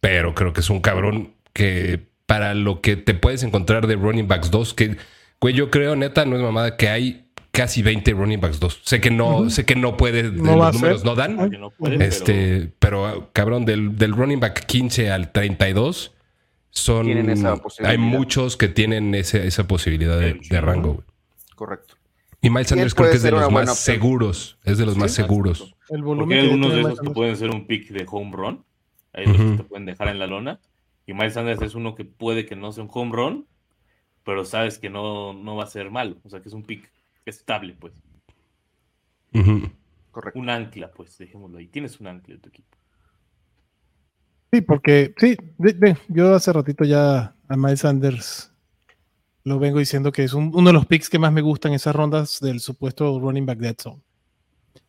pero 0.00 0.36
creo 0.36 0.52
que 0.52 0.60
es 0.60 0.70
un 0.70 0.80
cabrón 0.80 1.34
que 1.52 2.08
para 2.26 2.54
lo 2.54 2.80
que 2.80 2.94
te 2.96 3.14
puedes 3.14 3.42
encontrar 3.42 3.88
de 3.88 3.96
running 3.96 4.28
backs 4.28 4.52
2, 4.52 4.72
que, 4.74 4.96
güey, 5.40 5.54
yo 5.54 5.70
creo, 5.70 5.96
neta, 5.96 6.24
no 6.24 6.36
es 6.36 6.42
mamada, 6.42 6.76
que 6.76 6.88
hay 6.88 7.26
casi 7.50 7.82
20 7.82 8.12
running 8.12 8.40
backs 8.40 8.60
2. 8.60 8.82
Sé 8.84 9.00
que 9.00 9.10
no, 9.10 9.50
sé 9.50 9.64
que 9.64 9.74
no 9.76 9.96
puede, 9.96 10.24
No 10.24 10.56
los 10.56 10.74
números 10.74 11.00
ser. 11.00 11.06
no 11.06 11.14
dan, 11.14 11.50
no 11.58 11.70
puede, 11.70 12.04
este, 12.06 12.72
pero, 12.78 13.30
cabrón, 13.32 13.64
del, 13.64 13.96
del 13.96 14.12
running 14.12 14.38
back 14.40 14.66
15 14.66 15.10
al 15.10 15.32
32, 15.32 16.14
son, 16.70 17.06
Tienen 17.06 17.30
esa 17.30 17.56
hay 17.84 17.98
muchos 17.98 18.56
que 18.56 18.68
tienen 18.68 19.14
ese- 19.14 19.46
esa 19.46 19.66
posibilidad 19.66 20.18
de, 20.20 20.60
rango, 20.60 20.94
güey. 20.94 21.06
Correcto. 21.56 21.94
Y 22.42 22.48
Miles 22.48 22.68
Sanders 22.68 22.94
creo 22.94 23.10
que 23.10 23.16
es 23.16 23.22
de 23.22 23.32
los 23.32 23.50
más 23.50 23.68
opción. 23.68 23.76
seguros, 23.96 24.58
es 24.64 24.78
de 24.78 24.86
los 24.86 24.96
más 24.96 25.12
seguros. 25.12 25.74
El 25.90 26.02
Porque 26.02 26.02
volumen 26.04 26.38
hay 26.38 26.44
algunos 26.44 26.72
de 26.72 26.80
esos 26.80 27.00
que 27.00 27.10
pueden 27.10 27.36
ser 27.36 27.50
un 27.50 27.66
pick 27.66 27.88
de 27.90 28.06
home 28.08 28.30
run. 28.34 28.64
Hay 29.12 29.24
otros 29.24 29.40
Ujú. 29.40 29.50
que 29.50 29.56
te 29.58 29.64
pueden 29.64 29.84
dejar 29.86 30.08
en 30.08 30.18
la 30.20 30.26
lona. 30.26 30.60
Y 31.06 31.12
Miles 31.12 31.34
Sanders 31.34 31.60
es 31.60 31.74
uno 31.74 31.94
que 31.96 32.04
puede 32.04 32.46
que 32.46 32.54
no 32.56 32.70
sea 32.72 32.84
un 32.84 32.90
home 32.92 33.10
run, 33.12 33.46
pero 34.30 34.44
sabes 34.44 34.78
que 34.78 34.88
no, 34.88 35.32
no 35.32 35.56
va 35.56 35.64
a 35.64 35.66
ser 35.66 35.90
malo. 35.90 36.16
O 36.22 36.30
sea, 36.30 36.40
que 36.40 36.48
es 36.48 36.54
un 36.54 36.62
pick 36.62 36.88
estable, 37.26 37.74
pues. 37.80 37.92
Correcto. 40.12 40.38
Un 40.38 40.48
ancla, 40.48 40.88
pues, 40.92 41.18
dejémoslo 41.18 41.58
ahí. 41.58 41.66
Tienes 41.66 41.98
un 41.98 42.06
ancla 42.06 42.36
en 42.36 42.40
tu 42.40 42.48
equipo. 42.48 42.76
Sí, 44.52 44.60
porque 44.60 45.12
sí, 45.18 45.36
de- 45.58 45.72
de- 45.72 45.96
yo 46.06 46.32
hace 46.32 46.52
ratito 46.52 46.84
ya 46.84 47.34
a 47.48 47.56
Miles 47.56 47.80
Sanders 47.80 48.52
lo 49.42 49.58
vengo 49.58 49.80
diciendo 49.80 50.12
que 50.12 50.22
es 50.22 50.32
un- 50.32 50.52
uno 50.54 50.68
de 50.68 50.74
los 50.74 50.86
picks 50.86 51.10
que 51.10 51.18
más 51.18 51.32
me 51.32 51.40
gustan 51.40 51.72
esas 51.72 51.96
rondas 51.96 52.38
del 52.38 52.60
supuesto 52.60 53.18
running 53.18 53.46
back 53.46 53.58
dead 53.58 53.74
zone. 53.80 54.00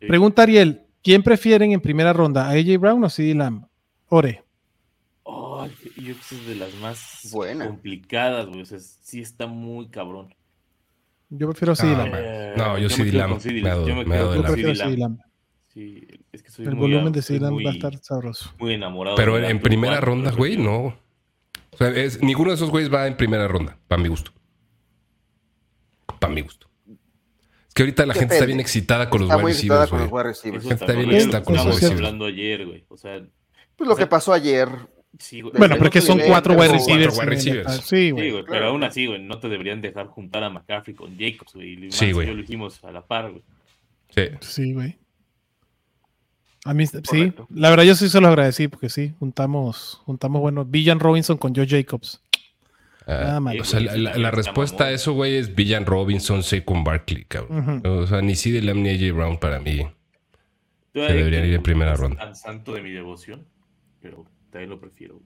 Sí. 0.00 0.06
Pregunta 0.06 0.42
Ariel, 0.42 0.82
¿quién 1.02 1.24
prefieren 1.24 1.72
en 1.72 1.80
primera 1.80 2.12
ronda, 2.12 2.46
a 2.46 2.50
AJ 2.52 2.78
Brown 2.78 3.02
o 3.02 3.10
CD 3.10 3.34
Lamb? 3.34 3.66
Ore. 4.08 4.44
Yo 6.04 6.14
creo 6.14 6.24
que 6.28 6.34
es 6.36 6.46
de 6.46 6.54
las 6.56 6.74
más 6.76 7.28
Buena. 7.32 7.66
complicadas, 7.66 8.46
güey. 8.46 8.62
O 8.62 8.66
sea, 8.66 8.78
sí 8.78 9.20
está 9.20 9.46
muy 9.46 9.88
cabrón. 9.88 10.34
Yo 11.30 11.48
prefiero 11.48 11.72
a 11.72 11.76
CD 11.76 11.94
Ah. 11.94 12.10
Eh, 12.14 12.54
No, 12.56 12.78
yo 12.78 12.88
Lamb. 13.12 13.40
dado- 13.62 13.86
Yo 13.88 13.96
me 13.96 14.04
quedo 14.04 14.34
Yo 14.34 14.42
con. 14.42 14.96
Lamb. 14.98 15.18
Sí, 15.72 16.06
es 16.32 16.42
que 16.42 16.50
soy 16.50 16.66
El 16.66 16.74
muy, 16.76 16.90
volumen 16.90 17.12
de 17.12 17.22
Lamb 17.40 17.56
va 17.64 17.70
a 17.70 17.72
estar 17.72 17.98
sabroso. 18.02 18.52
muy 18.58 18.74
enamorado. 18.74 19.16
Pero 19.16 19.38
en 19.38 19.60
primera 19.60 20.00
ronda, 20.00 20.30
güey, 20.32 20.56
no. 20.58 20.98
O 21.70 21.76
sea, 21.78 21.88
es- 21.88 22.20
ninguno 22.22 22.50
de 22.50 22.56
esos 22.56 22.68
güeyes 22.70 22.92
va 22.92 23.06
en 23.06 23.16
primera 23.16 23.48
ronda, 23.48 23.78
para 23.88 24.02
mi 24.02 24.08
gusto. 24.08 24.30
Para 26.18 26.32
mi 26.34 26.42
gusto. 26.42 26.68
Es 27.68 27.74
que 27.74 27.82
ahorita 27.84 28.04
la 28.04 28.12
gente 28.14 28.34
está 28.34 28.44
bien 28.46 28.60
excitada 28.60 29.08
con 29.08 29.22
los 29.22 29.30
wide 29.30 29.52
excitada 29.52 29.84
receivers, 29.86 30.10
güey. 30.10 30.24
receivers. 30.24 30.64
Eso 30.66 30.74
Está 30.74 30.92
bien 30.92 31.08
lo 31.38 31.44
con 31.44 31.54
que 31.56 31.64
los 31.64 31.76
wide 31.76 31.86
hablando 31.94 32.24
ayer, 32.26 32.66
güey. 32.66 32.84
O 32.88 32.96
sea, 32.98 33.18
Pues 33.76 33.88
lo 33.88 33.94
o 33.94 33.96
sea, 33.96 34.04
que 34.04 34.10
pasó 34.10 34.32
ayer. 34.34 34.68
Sí, 35.18 35.40
güey. 35.40 35.52
Bueno, 35.56 35.64
O 35.64 35.68
sea, 35.68 35.76
pero 35.76 35.84
no 35.84 35.90
que 35.90 36.00
te 36.00 36.06
son 36.06 36.18
cuatro 36.26 36.54
wide 36.54 36.68
cuatro 36.68 36.76
receivers. 36.78 37.16
receivers. 37.26 37.66
ah, 37.68 37.72
Sí, 37.72 37.82
Sí, 37.84 38.10
güey. 38.10 38.30
güey, 38.30 38.44
Claro. 38.44 38.46
pero 38.58 38.66
aún 38.70 38.84
así, 38.84 39.06
güey, 39.06 39.22
no 39.22 39.38
te 39.38 39.48
deberían 39.48 39.80
dejar 39.80 40.06
juntar 40.06 40.42
a 40.44 40.50
McCaffrey 40.50 40.94
con 40.94 41.16
Jacobs, 41.18 41.54
güey. 41.54 41.86
y 41.86 41.92
Sí, 41.92 42.06
si 42.06 42.12
güey. 42.12 42.26
Yo 42.28 42.34
lo 42.34 42.40
hicimos 42.42 42.82
a 42.84 42.90
la 42.92 43.02
par, 43.06 43.30
güey. 43.30 43.42
Sí. 44.10 44.22
Sí, 44.40 44.72
güey. 44.72 44.98
A 46.64 46.74
mí, 46.74 46.86
sí, 46.86 47.32
la 47.50 47.70
verdad 47.70 47.82
yo 47.82 47.96
sí 47.96 48.08
se 48.08 48.20
los 48.20 48.28
agradecí 48.28 48.68
porque 48.68 48.88
sí, 48.88 49.12
juntamos, 49.18 50.00
juntamos, 50.04 50.40
bueno, 50.40 50.64
Villan 50.64 51.00
Robinson 51.00 51.36
con 51.36 51.52
Joe 51.56 51.66
Jacobs. 51.66 52.22
Ah, 53.04 53.18
Nada 53.24 53.40
mal. 53.40 53.60
o 53.60 53.64
sea, 53.64 53.80
la, 53.80 53.96
la- 53.96 54.16
la 54.16 54.30
respuesta 54.30 54.84
a 54.84 54.90
eso, 54.92 55.12
güey, 55.12 55.34
es 55.34 55.56
Villan 55.56 55.86
Robinson, 55.86 56.44
Saquon 56.44 56.84
Barkley, 56.84 57.24
cabrón. 57.24 57.82
O 57.84 58.06
sea, 58.06 58.22
ni 58.22 58.36
CD 58.36 58.62
Lamb 58.62 58.78
ni 58.80 58.90
AJ 58.90 59.12
Brown 59.12 59.38
para 59.40 59.58
mí. 59.58 59.84
Se 60.94 61.00
deberían 61.00 61.44
ir 61.46 61.54
en 61.54 61.62
primera 61.64 61.90
no 61.90 61.94
es 61.94 62.00
ronda. 62.00 62.16
tan 62.26 62.36
santo 62.36 62.74
de 62.74 62.82
mi 62.82 62.90
devoción, 62.92 63.44
pero 64.00 64.24
también 64.52 64.70
lo 64.70 64.78
prefiero. 64.78 65.20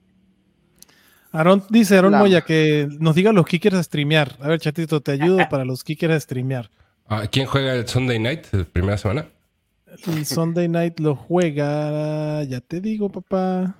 Aaron 1.31 1.63
dice 1.69 1.97
Aaron. 1.97 2.13
Moya 2.13 2.41
que 2.41 2.87
nos 2.99 3.13
diga 3.13 3.31
los 3.33 3.45
kickers 3.45 3.75
a 3.75 3.83
streamear. 3.83 4.35
A 4.39 4.47
ver, 4.47 4.59
chatito, 4.59 5.01
te 5.01 5.11
ayudo 5.11 5.37
para 5.49 5.65
los 5.65 5.83
kickers 5.83 6.13
a 6.15 6.19
streamear. 6.19 6.71
Ah, 7.05 7.27
¿Quién 7.31 7.45
juega 7.45 7.73
el 7.75 7.87
Sunday 7.87 8.17
night, 8.17 8.45
la 8.51 8.63
primera 8.63 8.97
semana? 8.97 9.27
El 10.07 10.25
Sunday 10.25 10.67
night 10.67 10.99
lo 10.99 11.15
juega, 11.15 12.43
ya 12.43 12.59
te 12.61 12.81
digo, 12.81 13.09
papá. 13.09 13.75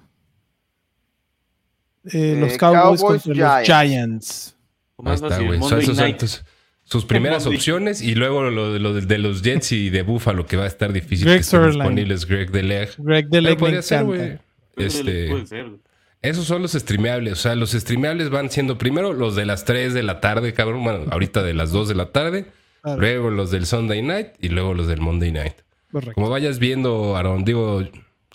Eh, 2.06 2.10
Eh, 2.34 2.38
los 2.40 2.58
Cowboys, 2.58 3.02
Cowboys, 3.02 3.24
contra 3.24 3.58
los 3.58 3.66
Giants. 3.66 4.56
Ahí 5.04 5.14
está, 5.16 5.38
güey. 5.40 5.60
Son 5.60 5.60
Monday 5.60 5.80
esos 5.84 5.96
son 5.98 6.06
Night. 6.06 6.18
tus- 6.20 6.44
sus 6.84 7.06
primeras 7.12 7.44
Monday. 7.44 7.58
opciones 7.58 8.02
y 8.02 8.16
luego 8.16 8.44
lo, 8.50 8.78
lo 8.80 8.94
de, 8.94 9.02
de 9.02 9.18
los 9.18 9.42
Jets 9.42 9.72
y 9.74 9.90
de 9.90 10.04
Buffalo, 10.04 10.46
que 10.46 10.56
va 10.58 10.64
a 10.64 10.68
estar 10.68 10.92
difícil 10.94 11.26
Greg 11.26 11.38
que 11.38 11.42
estén 11.42 11.66
disponibles. 11.72 12.26
Greg 12.26 12.52
Deleg. 12.52 12.90
Greg 12.98 13.58
podría 13.58 13.82
ser, 13.82 14.04
güey. 14.06 14.40
Este, 14.78 15.30
puede 15.30 15.48
ser, 15.48 15.68
güey. 15.70 15.80
esos 16.22 16.46
son 16.46 16.62
los 16.62 16.74
streameables. 16.74 17.34
O 17.34 17.36
sea, 17.36 17.56
los 17.56 17.72
streameables 17.72 18.30
van 18.30 18.50
siendo 18.50 18.78
primero 18.78 19.14
los 19.14 19.36
de 19.36 19.46
las 19.46 19.66
3 19.66 19.94
de 19.94 20.04
la 20.04 20.20
tarde, 20.22 20.54
cabrón. 20.54 20.84
Bueno, 20.84 21.06
ahorita 21.12 21.44
de 21.44 21.54
las 21.54 21.72
2 21.72 21.88
de 21.90 21.96
la 21.96 22.12
tarde. 22.12 22.46
Claro, 22.82 23.00
Luego 23.02 23.30
los 23.32 23.52
del 23.52 23.66
Sunday 23.66 24.02
night 24.02 24.28
y 24.40 24.50
luego 24.50 24.74
los 24.74 24.88
del 24.88 25.02
Monday 25.02 25.32
night. 25.32 25.56
correcto. 25.92 26.14
Como 26.14 26.30
vayas 26.30 26.60
viendo, 26.60 27.18
Aaron, 27.18 27.44
digo, 27.44 27.84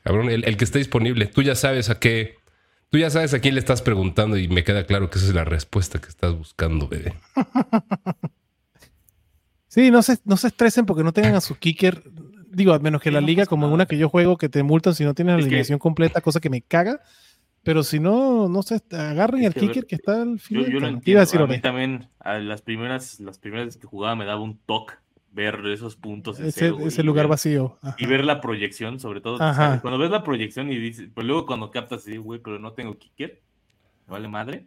cabrón, 0.02 0.30
el, 0.30 0.44
el 0.44 0.56
que 0.56 0.64
esté 0.64 0.78
disponible, 0.78 1.26
tú 1.26 1.42
ya 1.42 1.54
sabes 1.54 1.88
a 1.90 1.98
qué, 1.98 2.36
tú 2.90 2.98
ya 2.98 3.08
sabes 3.08 3.32
a 3.34 3.38
quién 3.40 3.54
le 3.54 3.60
estás 3.60 3.80
preguntando 3.82 4.36
y 4.36 4.48
me 4.48 4.64
queda 4.64 4.84
claro 4.84 5.08
que 5.10 5.18
esa 5.18 5.28
es 5.28 5.34
la 5.34 5.44
respuesta 5.44 6.00
que 6.00 6.08
estás 6.08 6.36
buscando, 6.36 6.88
bebé. 6.88 7.14
Sí, 9.68 9.90
no 9.90 10.02
se, 10.02 10.18
no 10.26 10.36
se 10.36 10.48
estresen 10.48 10.84
porque 10.84 11.02
no 11.02 11.12
tengan 11.14 11.34
a 11.34 11.40
su 11.40 11.56
kicker. 11.56 12.02
Digo, 12.52 12.72
a 12.74 12.78
menos 12.78 13.00
que 13.00 13.08
Sí, 13.10 13.14
la 13.14 13.20
no 13.20 13.26
liga, 13.26 13.46
como 13.46 13.66
en 13.66 13.72
una 13.72 13.86
que 13.86 13.96
yo 13.98 14.08
juego, 14.08 14.36
que 14.36 14.48
te 14.48 14.62
multan 14.62 14.94
si 14.94 15.04
no 15.04 15.14
tienes 15.14 15.34
la 15.34 15.38
Es 15.40 15.44
que- 15.44 15.48
alineación 15.48 15.78
completa, 15.78 16.20
cosa 16.20 16.40
que 16.40 16.50
me 16.50 16.62
caga. 16.62 17.00
Pero 17.64 17.82
si 17.84 18.00
no, 18.00 18.48
no 18.48 18.62
se 18.62 18.80
agarren 18.90 19.42
Es 19.42 19.46
el 19.46 19.52
que, 19.54 19.58
a 19.60 19.62
ver, 19.62 19.70
kicker 19.70 19.86
que 19.86 19.94
está 19.94 20.22
al 20.22 20.32
Yo, 20.32 20.38
final. 20.38 20.64
yo 20.72 20.80
lo. 20.80 21.00
¿Qué 21.00 21.10
iba 21.12 21.22
entiendo. 21.22 21.44
a 21.44 21.46
mí 21.46 21.60
también, 21.60 22.08
a 22.18 22.38
las 22.38 22.60
primeras, 22.60 23.20
las 23.20 23.38
primeras 23.38 23.66
veces 23.66 23.80
que 23.80 23.86
jugaba 23.86 24.16
me 24.16 24.24
daba 24.24 24.40
un 24.40 24.58
toque 24.66 24.94
ver 25.30 25.60
esos 25.66 25.94
puntos 25.96 26.40
en 26.40 26.46
Ese, 26.46 26.58
cero, 26.60 26.78
ese 26.84 27.02
lugar 27.04 27.24
ver- 27.26 27.30
vacío. 27.30 27.78
Ajá. 27.80 27.94
Y 27.98 28.06
ver 28.06 28.24
la 28.24 28.40
proyección, 28.40 28.98
sobre 28.98 29.20
todo. 29.20 29.40
Ajá. 29.40 29.80
Cuando 29.80 29.96
ves 29.98 30.10
la 30.10 30.24
proyección 30.24 30.70
y 30.72 30.76
dices, 30.78 31.08
pero 31.14 31.26
luego 31.26 31.46
cuando 31.46 31.70
captas 31.70 32.04
y 32.06 32.10
dices, 32.10 32.24
güey, 32.24 32.40
pero 32.40 32.58
no 32.58 32.72
tengo 32.72 32.98
kicker, 32.98 33.40
me 34.08 34.12
vale 34.12 34.28
madre. 34.28 34.66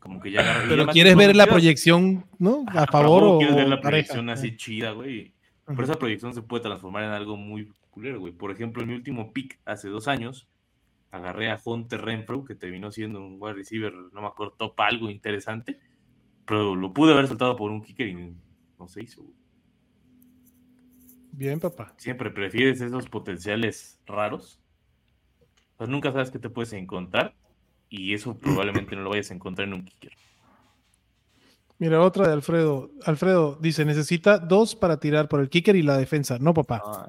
Como 0.00 0.18
que 0.20 0.30
ya 0.30 0.62
Pero 0.68 0.86
quieres 0.86 1.14
ver 1.14 1.36
la 1.36 1.46
proyección, 1.46 2.24
¿no? 2.38 2.64
A 2.68 2.86
favor 2.86 3.22
o 3.24 3.38
quieres 3.38 3.54
ver 3.56 3.68
la 3.68 3.80
proyección 3.80 4.30
así 4.30 4.56
chida, 4.56 4.92
güey. 4.92 5.32
Pero 5.68 5.84
esa 5.84 5.98
proyección 5.98 6.32
se 6.32 6.42
puede 6.42 6.62
transformar 6.62 7.04
en 7.04 7.10
algo 7.10 7.36
muy 7.36 7.70
culero, 7.90 8.20
güey. 8.20 8.32
Por 8.32 8.50
ejemplo, 8.50 8.82
en 8.82 8.88
mi 8.88 8.94
último 8.94 9.32
pick 9.32 9.60
hace 9.66 9.88
dos 9.88 10.08
años, 10.08 10.48
agarré 11.10 11.50
a 11.50 11.60
Hunter 11.62 12.00
Renfro, 12.00 12.44
que 12.44 12.54
terminó 12.54 12.90
siendo 12.90 13.20
un 13.20 13.36
wide 13.38 13.54
receiver, 13.54 13.92
no 13.92 14.22
me 14.22 14.26
acuerdo, 14.26 14.54
top 14.54 14.80
algo 14.80 15.10
interesante, 15.10 15.78
pero 16.46 16.74
lo 16.74 16.94
pude 16.94 17.12
haber 17.12 17.28
soltado 17.28 17.54
por 17.56 17.70
un 17.70 17.82
kicker 17.82 18.08
y 18.08 18.34
no 18.78 18.88
se 18.88 19.02
hizo, 19.02 19.22
güey. 19.22 19.36
Bien, 21.32 21.60
papá. 21.60 21.94
Siempre 21.98 22.30
prefieres 22.30 22.80
esos 22.80 23.08
potenciales 23.08 24.00
raros. 24.06 24.60
Pues 25.76 25.88
nunca 25.88 26.10
sabes 26.10 26.30
qué 26.30 26.38
te 26.38 26.50
puedes 26.50 26.72
encontrar 26.72 27.36
y 27.88 28.14
eso 28.14 28.36
probablemente 28.36 28.96
no 28.96 29.02
lo 29.02 29.10
vayas 29.10 29.30
a 29.30 29.34
encontrar 29.34 29.68
en 29.68 29.74
un 29.74 29.84
kicker. 29.84 30.12
Mira, 31.78 32.00
otra 32.02 32.26
de 32.26 32.32
Alfredo. 32.32 32.90
Alfredo 33.04 33.56
dice, 33.60 33.84
necesita 33.84 34.38
dos 34.38 34.74
para 34.74 34.98
tirar 34.98 35.28
por 35.28 35.40
el 35.40 35.48
kicker 35.48 35.76
y 35.76 35.82
la 35.82 35.96
defensa. 35.96 36.38
No, 36.40 36.52
papá. 36.52 36.82
Ah, 36.84 37.08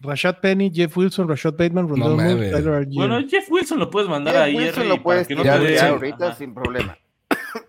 Rashad 0.00 0.40
Penny, 0.40 0.70
Jeff 0.72 0.96
Wilson, 0.96 1.28
Rashad 1.28 1.54
Bateman, 1.54 1.88
Rondell 1.88 2.10
Moore, 2.10 2.34
mames. 2.34 2.52
Tyler 2.52 2.74
Algier. 2.74 3.08
Bueno, 3.08 3.28
Jeff 3.28 3.50
Wilson 3.50 3.78
lo 3.78 3.90
puedes 3.90 4.08
mandar 4.08 4.34
Jeff 4.34 4.44
ahí. 4.44 4.56
Wilson 4.56 4.88
lo 4.88 5.02
puedes 5.02 5.30
no 5.30 5.42
te 5.42 5.80
ahorita 5.80 6.26
Ajá. 6.28 6.36
sin 6.36 6.54
problema. 6.54 6.98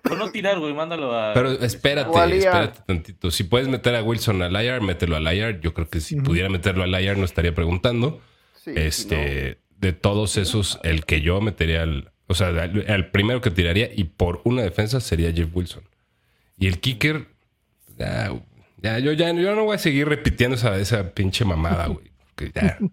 Pero 0.02 0.18
no 0.18 0.32
tirar, 0.32 0.60
güey, 0.60 0.74
mándalo 0.74 1.18
a. 1.18 1.34
Pero 1.34 1.52
espérate, 1.52 2.38
espérate 2.38 2.80
tantito. 2.86 3.32
Si 3.32 3.44
puedes 3.46 3.68
meter 3.68 3.96
a 3.96 4.04
Wilson 4.04 4.42
al 4.42 4.54
IR, 4.64 4.82
mételo 4.82 5.16
al 5.16 5.34
IR. 5.34 5.60
Yo 5.62 5.74
creo 5.74 5.90
que 5.90 6.02
si 6.02 6.18
pudiera 6.18 6.50
meterlo 6.50 6.84
al 6.84 7.02
IR 7.02 7.18
no 7.18 7.26
estaría 7.26 7.56
preguntando. 7.56 8.22
Sí, 8.56 8.72
este, 8.76 9.60
de 9.78 9.94
todos 9.94 10.38
esos, 10.38 10.80
el 10.84 11.06
que 11.06 11.22
yo 11.22 11.40
metería 11.40 11.84
al, 11.84 12.12
o 12.28 12.34
sea, 12.34 12.50
al 12.50 13.12
primero 13.12 13.42
que 13.42 13.52
tiraría 13.52 13.90
y 13.94 14.04
por 14.04 14.42
una 14.44 14.62
defensa 14.62 15.00
sería 15.00 15.32
Jeff 15.32 15.50
Wilson. 15.54 15.84
Y 16.60 16.68
el 16.68 16.80
kicker, 16.80 17.28
ya, 17.98 18.32
ya, 18.82 19.00
yo 19.00 19.14
ya 19.14 19.32
yo 19.34 19.56
no 19.56 19.64
voy 19.64 19.76
a 19.76 19.80
seguir 19.80 20.08
repitiendo 20.10 20.56
esa, 20.56 20.78
esa 20.78 21.14
pinche 21.14 21.46
mamada, 21.46 21.88
güey. 21.88 22.12
porque 22.36 22.52
ya. 22.54 22.78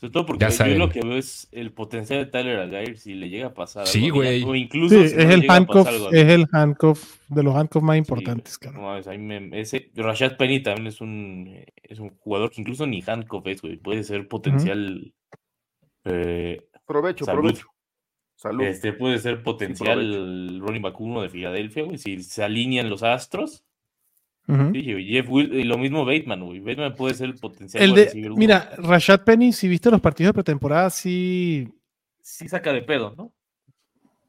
Sobre 0.00 0.12
todo 0.12 0.26
porque 0.26 0.42
Ya 0.42 0.50
yo 0.50 0.54
saben. 0.56 0.78
lo 0.78 0.90
que 0.90 1.00
veo 1.00 1.16
es 1.16 1.48
el 1.50 1.72
potencial 1.72 2.18
de 2.22 2.30
Tyler 2.30 2.58
Algier 2.58 2.98
si 2.98 3.14
le 3.14 3.30
llega 3.30 3.46
a 3.46 3.54
pasar. 3.54 3.86
Sí, 3.86 4.04
algo, 4.06 4.16
güey. 4.16 4.42
O 4.42 4.54
incluso 4.54 4.94
Sí, 4.94 5.08
si 5.08 5.14
es 5.14 5.24
no 5.26 5.32
el 5.32 5.40
llega 5.40 5.54
a 5.54 5.56
handcuff, 5.56 5.76
pasar 5.86 5.94
algo, 5.94 6.10
es 6.12 6.28
el 6.28 6.46
handcuff 6.52 7.16
de 7.28 7.42
los 7.42 7.56
handcuffs 7.56 7.82
más 7.84 7.94
Sí, 7.94 7.98
importantes, 8.00 8.58
cabrón. 8.58 8.82
No, 8.82 9.12
mí 9.12 9.18
me- 9.40 9.60
ese, 9.60 9.90
Rashad 9.94 10.36
Penny 10.36 10.62
también 10.62 10.88
es 10.88 11.00
un, 11.00 11.46
eh, 11.48 11.66
es 11.82 12.00
un 12.00 12.10
jugador 12.18 12.50
que 12.50 12.60
incluso 12.60 12.86
ni 12.86 13.02
handcuff 13.06 13.46
es, 13.46 13.62
güey. 13.62 13.76
Puede 13.78 14.04
ser 14.04 14.28
potencial. 14.28 15.14
eh, 16.04 16.60
Provecho, 16.86 17.24
Salud. 17.24 17.40
provecho. 17.40 17.66
Salud. 18.44 18.62
este 18.64 18.92
puede 18.92 19.18
ser 19.18 19.42
potencial 19.42 20.60
running 20.60 20.82
back 20.82 21.00
1 21.00 21.22
de 21.22 21.28
Filadelfia, 21.30 21.82
güey. 21.84 21.98
Si 21.98 22.22
se 22.22 22.44
alinean 22.44 22.88
los 22.90 23.02
astros. 23.02 23.64
Sí, 24.46 24.82
Jeff 25.08 25.26
Wil- 25.30 25.54
y 25.54 25.64
lo 25.64 25.78
mismo 25.78 26.04
Bateman, 26.04 26.44
güey. 26.44 26.60
Bateman 26.60 26.94
puede 26.94 27.14
ser 27.14 27.26
el 27.30 27.34
potencial. 27.36 27.82
El 27.82 27.94
de, 27.94 28.30
mira, 28.36 28.70
Rashad 28.76 29.22
Penny, 29.24 29.52
si 29.54 29.66
viste 29.68 29.90
los 29.90 30.02
partidos 30.02 30.28
de 30.30 30.34
pretemporada, 30.34 30.90
sí, 30.90 31.66
Sí 32.20 32.46
saca 32.48 32.72
de 32.72 32.82
pedo, 32.82 33.14
¿no? 33.16 33.32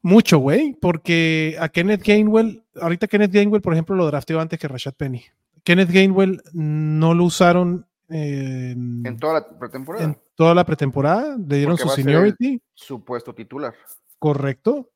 mucho, 0.02 0.38
güey, 0.38 0.74
porque 0.80 1.56
a 1.58 1.68
Kenneth 1.68 2.02
Gainwell, 2.06 2.62
ahorita 2.80 3.08
Kenneth 3.08 3.32
Gainwell, 3.32 3.60
por 3.60 3.72
ejemplo, 3.72 3.96
lo 3.96 4.06
drafteó 4.06 4.40
antes 4.40 4.58
que 4.58 4.68
Rashad 4.68 4.94
Penny. 4.94 5.22
Kenneth 5.64 5.90
Gainwell 5.90 6.40
no 6.52 7.12
lo 7.12 7.24
usaron 7.24 7.86
en, 8.08 9.02
En 9.04 9.16
toda 9.18 9.34
la 9.40 9.58
pretemporada. 9.58 10.04
en 10.04 10.16
toda 10.36 10.54
la 10.54 10.64
pretemporada, 10.64 11.36
le 11.36 11.56
dieron 11.56 11.72
Porque 11.72 11.82
su 11.82 11.88
va 11.88 11.92
a 11.92 11.96
ser 11.96 12.04
seniority, 12.04 12.62
Su 12.72 13.04
puesto 13.04 13.34
titular. 13.34 13.74
Correcto, 14.18 14.90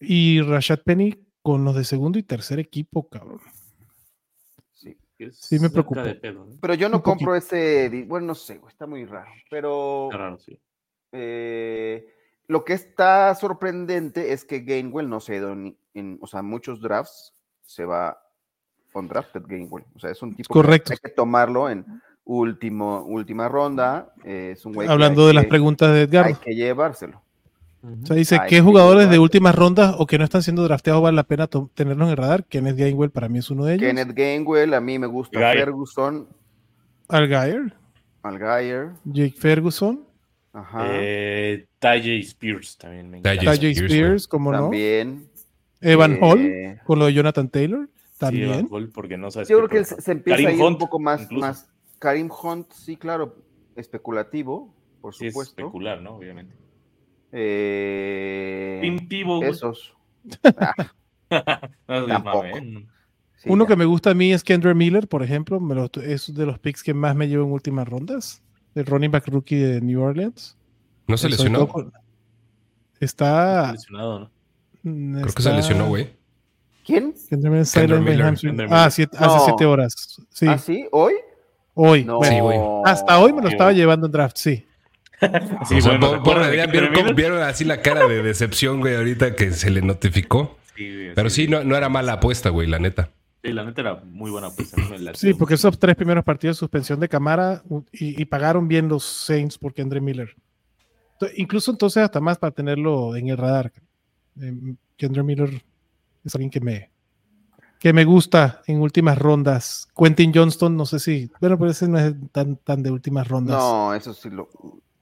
y 0.00 0.40
Rashad 0.42 0.80
Penny 0.84 1.14
con 1.42 1.64
los 1.64 1.74
de 1.76 1.84
segundo 1.84 2.18
y 2.18 2.22
tercer 2.22 2.58
equipo, 2.58 3.08
cabrón. 3.08 3.40
Sí. 4.72 4.96
Sí 5.32 5.58
me 5.58 5.68
¿no? 5.68 6.46
Pero 6.60 6.74
yo 6.74 6.88
no 6.88 6.96
Un 6.96 7.02
poquito. 7.02 7.02
compro 7.02 7.34
ese. 7.36 8.04
Bueno, 8.06 8.26
no 8.28 8.34
sé, 8.34 8.58
güey, 8.58 8.72
está 8.72 8.86
muy 8.86 9.04
raro. 9.04 9.30
Pero 9.50 10.06
Está 10.10 10.18
raro, 10.18 10.38
sí. 10.38 10.58
eh, 11.12 12.06
lo 12.48 12.64
que 12.64 12.74
está 12.74 13.34
sorprendente 13.34 14.32
es 14.32 14.44
que 14.44 14.60
Gainwell 14.60 15.08
no 15.08 15.20
se 15.20 15.34
ha 15.34 15.36
ido 15.36 15.52
en, 15.52 16.18
o 16.20 16.26
sea, 16.26 16.42
muchos 16.42 16.80
drafts 16.80 17.32
se 17.62 17.84
va 17.84 18.20
undrafted 18.92 19.42
Gainwell. 19.46 19.84
O 19.94 19.98
sea, 19.98 20.10
es 20.10 20.22
un 20.22 20.34
tipo 20.36 20.52
Correcto. 20.52 20.88
que 20.88 20.94
hay 20.94 21.10
que 21.10 21.14
tomarlo 21.16 21.68
en 21.70 21.84
último, 22.24 23.02
última 23.04 23.48
ronda. 23.48 24.12
eh, 24.24 24.50
es 24.54 24.64
un 24.66 24.72
güey 24.74 24.86
que 24.86 24.92
Hablando 24.92 25.26
de 25.26 25.34
las 25.34 25.46
preguntas 25.46 25.92
de 25.92 26.02
Edgar. 26.02 26.26
Hay 26.26 26.34
que 26.34 26.54
llevárselo. 26.54 27.22
O 28.02 28.06
sea, 28.06 28.16
dice, 28.16 28.40
¿qué 28.48 28.60
jugadores 28.62 29.10
de 29.10 29.18
últimas 29.18 29.54
rondas 29.54 29.94
o 29.98 30.06
que 30.06 30.16
no 30.18 30.24
están 30.24 30.42
siendo 30.42 30.62
drafteados 30.64 31.02
vale 31.02 31.16
la 31.16 31.24
pena 31.24 31.46
tenerlos 31.74 32.06
en 32.06 32.10
el 32.12 32.16
radar? 32.16 32.44
Kenneth 32.44 32.76
Gainwell 32.76 33.10
para 33.10 33.28
mí 33.28 33.38
es 33.40 33.50
uno 33.50 33.64
de 33.66 33.74
ellos. 33.74 33.86
Kenneth 33.86 34.14
Gainwell, 34.14 34.72
a 34.72 34.80
mí 34.80 34.98
me 34.98 35.06
gusta 35.06 35.38
Guy. 35.38 35.58
Ferguson, 35.58 36.26
Algier, 37.08 37.74
Algier, 38.22 38.90
Jake 39.04 39.34
Ferguson, 39.36 40.00
ajá, 40.52 40.86
Eh, 40.88 41.66
Tajay 41.78 42.20
Spears 42.20 42.78
también 42.78 43.10
me 43.10 43.20
Tajay 43.20 43.36
encanta. 43.38 43.52
Tajay 43.56 43.70
Spears, 43.72 43.92
Spears, 43.92 44.28
como 44.28 44.50
no. 44.52 44.60
también. 44.62 45.28
Evan 45.82 46.12
eh, 46.14 46.18
Hall, 46.22 46.80
con 46.86 46.98
lo 46.98 47.04
de 47.06 47.12
Jonathan 47.12 47.48
Taylor, 47.50 47.88
Sí, 47.94 48.18
también. 48.18 48.50
Evan 48.50 48.68
Hall, 48.70 48.90
porque 48.94 49.18
no 49.18 49.30
sabes 49.30 49.48
Yo 49.48 49.58
creo 49.58 49.68
que 49.68 49.82
puede 49.86 50.00
se, 50.02 50.12
empieza 50.12 50.36
Karim 50.42 50.48
a 50.48 50.52
ir 50.52 50.60
un 50.62 50.66
Hunt, 50.68 50.78
poco 50.78 50.98
más, 50.98 51.22
incluso. 51.22 51.46
más. 51.46 51.68
Karim 51.98 52.30
Hunt, 52.30 52.70
sí, 52.72 52.96
claro, 52.96 53.36
especulativo, 53.76 54.74
por 55.02 55.14
Sí, 55.14 55.26
es 55.26 55.32
supuesto. 55.34 55.60
especular, 55.60 56.00
¿no? 56.00 56.16
Obviamente. 56.16 56.54
Eh, 57.36 58.78
Tim 58.80 59.08
Tebow, 59.08 59.38
güey. 59.38 59.50
esos. 59.50 59.94
No, 61.88 62.06
sí, 63.36 63.48
Uno 63.48 63.64
ya. 63.64 63.68
que 63.68 63.76
me 63.76 63.84
gusta 63.84 64.10
a 64.10 64.14
mí 64.14 64.32
es 64.32 64.44
Kendra 64.44 64.72
Miller, 64.72 65.08
por 65.08 65.22
ejemplo. 65.22 65.58
Me 65.58 65.74
lo- 65.74 65.90
es 66.02 66.32
de 66.32 66.46
los 66.46 66.58
picks 66.60 66.82
que 66.82 66.94
más 66.94 67.16
me 67.16 67.26
llevo 67.26 67.44
en 67.44 67.52
últimas 67.52 67.88
rondas. 67.88 68.40
El 68.74 68.86
running 68.86 69.10
back 69.10 69.26
rookie 69.28 69.56
de 69.56 69.80
New 69.80 70.00
Orleans. 70.00 70.56
¿No 71.08 71.16
se 71.16 71.28
lesionó? 71.28 71.68
Está. 73.00 73.72
Lesionado, 73.72 74.18
¿no? 74.20 74.30
mm, 74.84 75.20
Creo 75.22 75.34
que 75.34 75.42
se 75.42 75.52
lesionó, 75.52 75.88
güey. 75.88 76.10
¿Quién? 76.86 77.14
Kendra 77.28 77.50
Miller, 77.50 77.66
Kendra 77.72 78.00
Miller. 78.00 78.34
Kendra 78.38 78.68
Ah, 78.70 78.90
siete- 78.90 79.16
hace 79.18 79.36
No. 79.36 79.44
siete 79.44 79.64
horas. 79.66 80.20
Sí, 80.30 80.46
¿Ah, 80.48 80.58
sí? 80.58 80.86
¿Hoy? 80.92 81.14
hoy. 81.74 82.04
No. 82.04 82.18
Bueno, 82.18 82.34
Sí, 82.34 82.40
güey. 82.40 82.58
hasta 82.84 83.18
hoy 83.20 83.32
me 83.32 83.42
lo 83.42 83.48
estaba 83.48 83.72
llevando 83.72 84.06
en 84.06 84.12
draft, 84.12 84.36
sí. 84.36 84.64
Sí, 85.68 85.76
O 85.76 85.80
sea, 85.80 85.98
bueno, 85.98 86.22
por- 86.22 86.36
¿recuerdan 86.38 86.70
por- 86.94 87.06
de 87.06 87.12
¿vieron, 87.14 87.42
así 87.42 87.64
la 87.64 87.80
cara 87.82 88.06
de 88.06 88.22
decepción, 88.22 88.80
güey, 88.80 88.96
ahorita 88.96 89.34
que 89.36 89.52
se 89.52 89.70
le 89.70 89.80
notificó? 89.82 90.58
Sí, 90.76 90.92
güey, 90.92 91.14
Pero 91.14 91.30
sí, 91.30 91.48
no, 91.48 91.64
no 91.64 91.76
era 91.76 91.88
mala 91.88 92.14
apuesta, 92.14 92.50
güey, 92.50 92.66
la 92.68 92.78
neta. 92.78 93.10
Sí, 93.42 93.52
la 93.52 93.64
neta 93.64 93.80
era 93.82 93.94
muy 94.04 94.30
buena 94.30 94.50
pues, 94.50 94.72
a 94.74 94.76
mí 94.78 94.86
me 94.90 94.98
la- 94.98 95.14
Sí, 95.14 95.34
porque 95.34 95.54
esos 95.54 95.78
tres 95.78 95.94
primeros 95.96 96.24
partidos 96.24 96.56
de 96.56 96.60
suspensión 96.60 96.98
de 97.00 97.08
cámara 97.08 97.62
y, 97.92 98.20
y 98.20 98.24
pagaron 98.24 98.66
bien 98.68 98.88
los 98.88 99.04
Saints 99.04 99.58
por 99.58 99.72
Kendra 99.74 100.00
Miller. 100.00 100.34
Incluso 101.36 101.70
entonces 101.70 102.02
hasta 102.02 102.20
más 102.20 102.36
para 102.38 102.50
tenerlo 102.50 103.16
en 103.16 103.28
el 103.28 103.36
radar. 103.38 103.72
Eh, 104.40 104.74
Kendra 104.96 105.22
Miller 105.22 105.62
es 106.24 106.34
alguien 106.34 106.50
que 106.50 106.60
me 106.60 106.90
que 107.78 107.92
me 107.92 108.04
gusta 108.04 108.62
en 108.66 108.80
últimas 108.80 109.18
rondas. 109.18 109.88
Quentin 109.96 110.32
Johnston, 110.34 110.74
no 110.76 110.86
sé 110.86 110.98
si, 110.98 111.30
bueno, 111.40 111.58
pero 111.58 111.70
ese 111.70 111.86
no 111.86 111.98
es 111.98 112.14
tan, 112.32 112.56
tan 112.56 112.82
de 112.82 112.90
últimas 112.90 113.28
rondas. 113.28 113.56
No, 113.58 113.92
eso 113.94 114.14
sí 114.14 114.30
lo. 114.30 114.48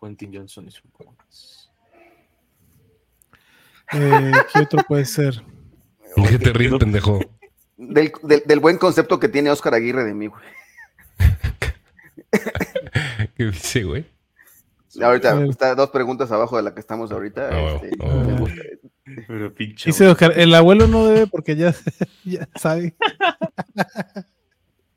Quentin 0.02 0.34
Johnson 0.34 0.66
es 0.68 0.82
un 0.84 0.90
poco 0.90 1.14
más. 1.18 1.70
Eh, 3.92 4.32
¿Qué 4.52 4.60
otro 4.60 4.82
puede 4.88 5.04
ser? 5.04 5.42
¿Qué 6.28 6.38
te 6.38 6.52
ríes, 6.52 6.74
pendejo? 6.74 7.20
Del, 7.76 8.12
del- 8.22 8.42
del 8.44 8.60
buen 8.60 8.78
concepto 8.78 9.18
que 9.20 9.28
tiene 9.28 9.50
Oscar 9.50 9.74
Aguirre 9.74 10.04
de 10.04 10.14
mí, 10.14 10.26
güey. 10.28 10.42
¿Qué 13.36 13.44
dice, 13.44 13.84
güey? 13.84 14.04
Ahorita 15.02 15.42
está 15.46 15.74
dos 15.74 15.88
preguntas 15.90 16.30
abajo 16.32 16.56
de 16.58 16.62
la 16.64 16.74
que 16.74 16.80
estamos 16.80 17.10
ahorita. 17.10 17.48
Ah, 17.50 17.80
este, 17.82 17.96
gusta. 18.38 18.62
Pero 19.26 19.54
pinche. 19.54 19.88
Dice 19.88 20.06
Oscar, 20.06 20.32
el 20.36 20.54
abuelo 20.54 20.86
no 20.86 21.06
debe 21.06 21.26
porque 21.26 21.56
ya, 21.56 21.74
ya 22.24 22.46
sabe. 22.56 22.94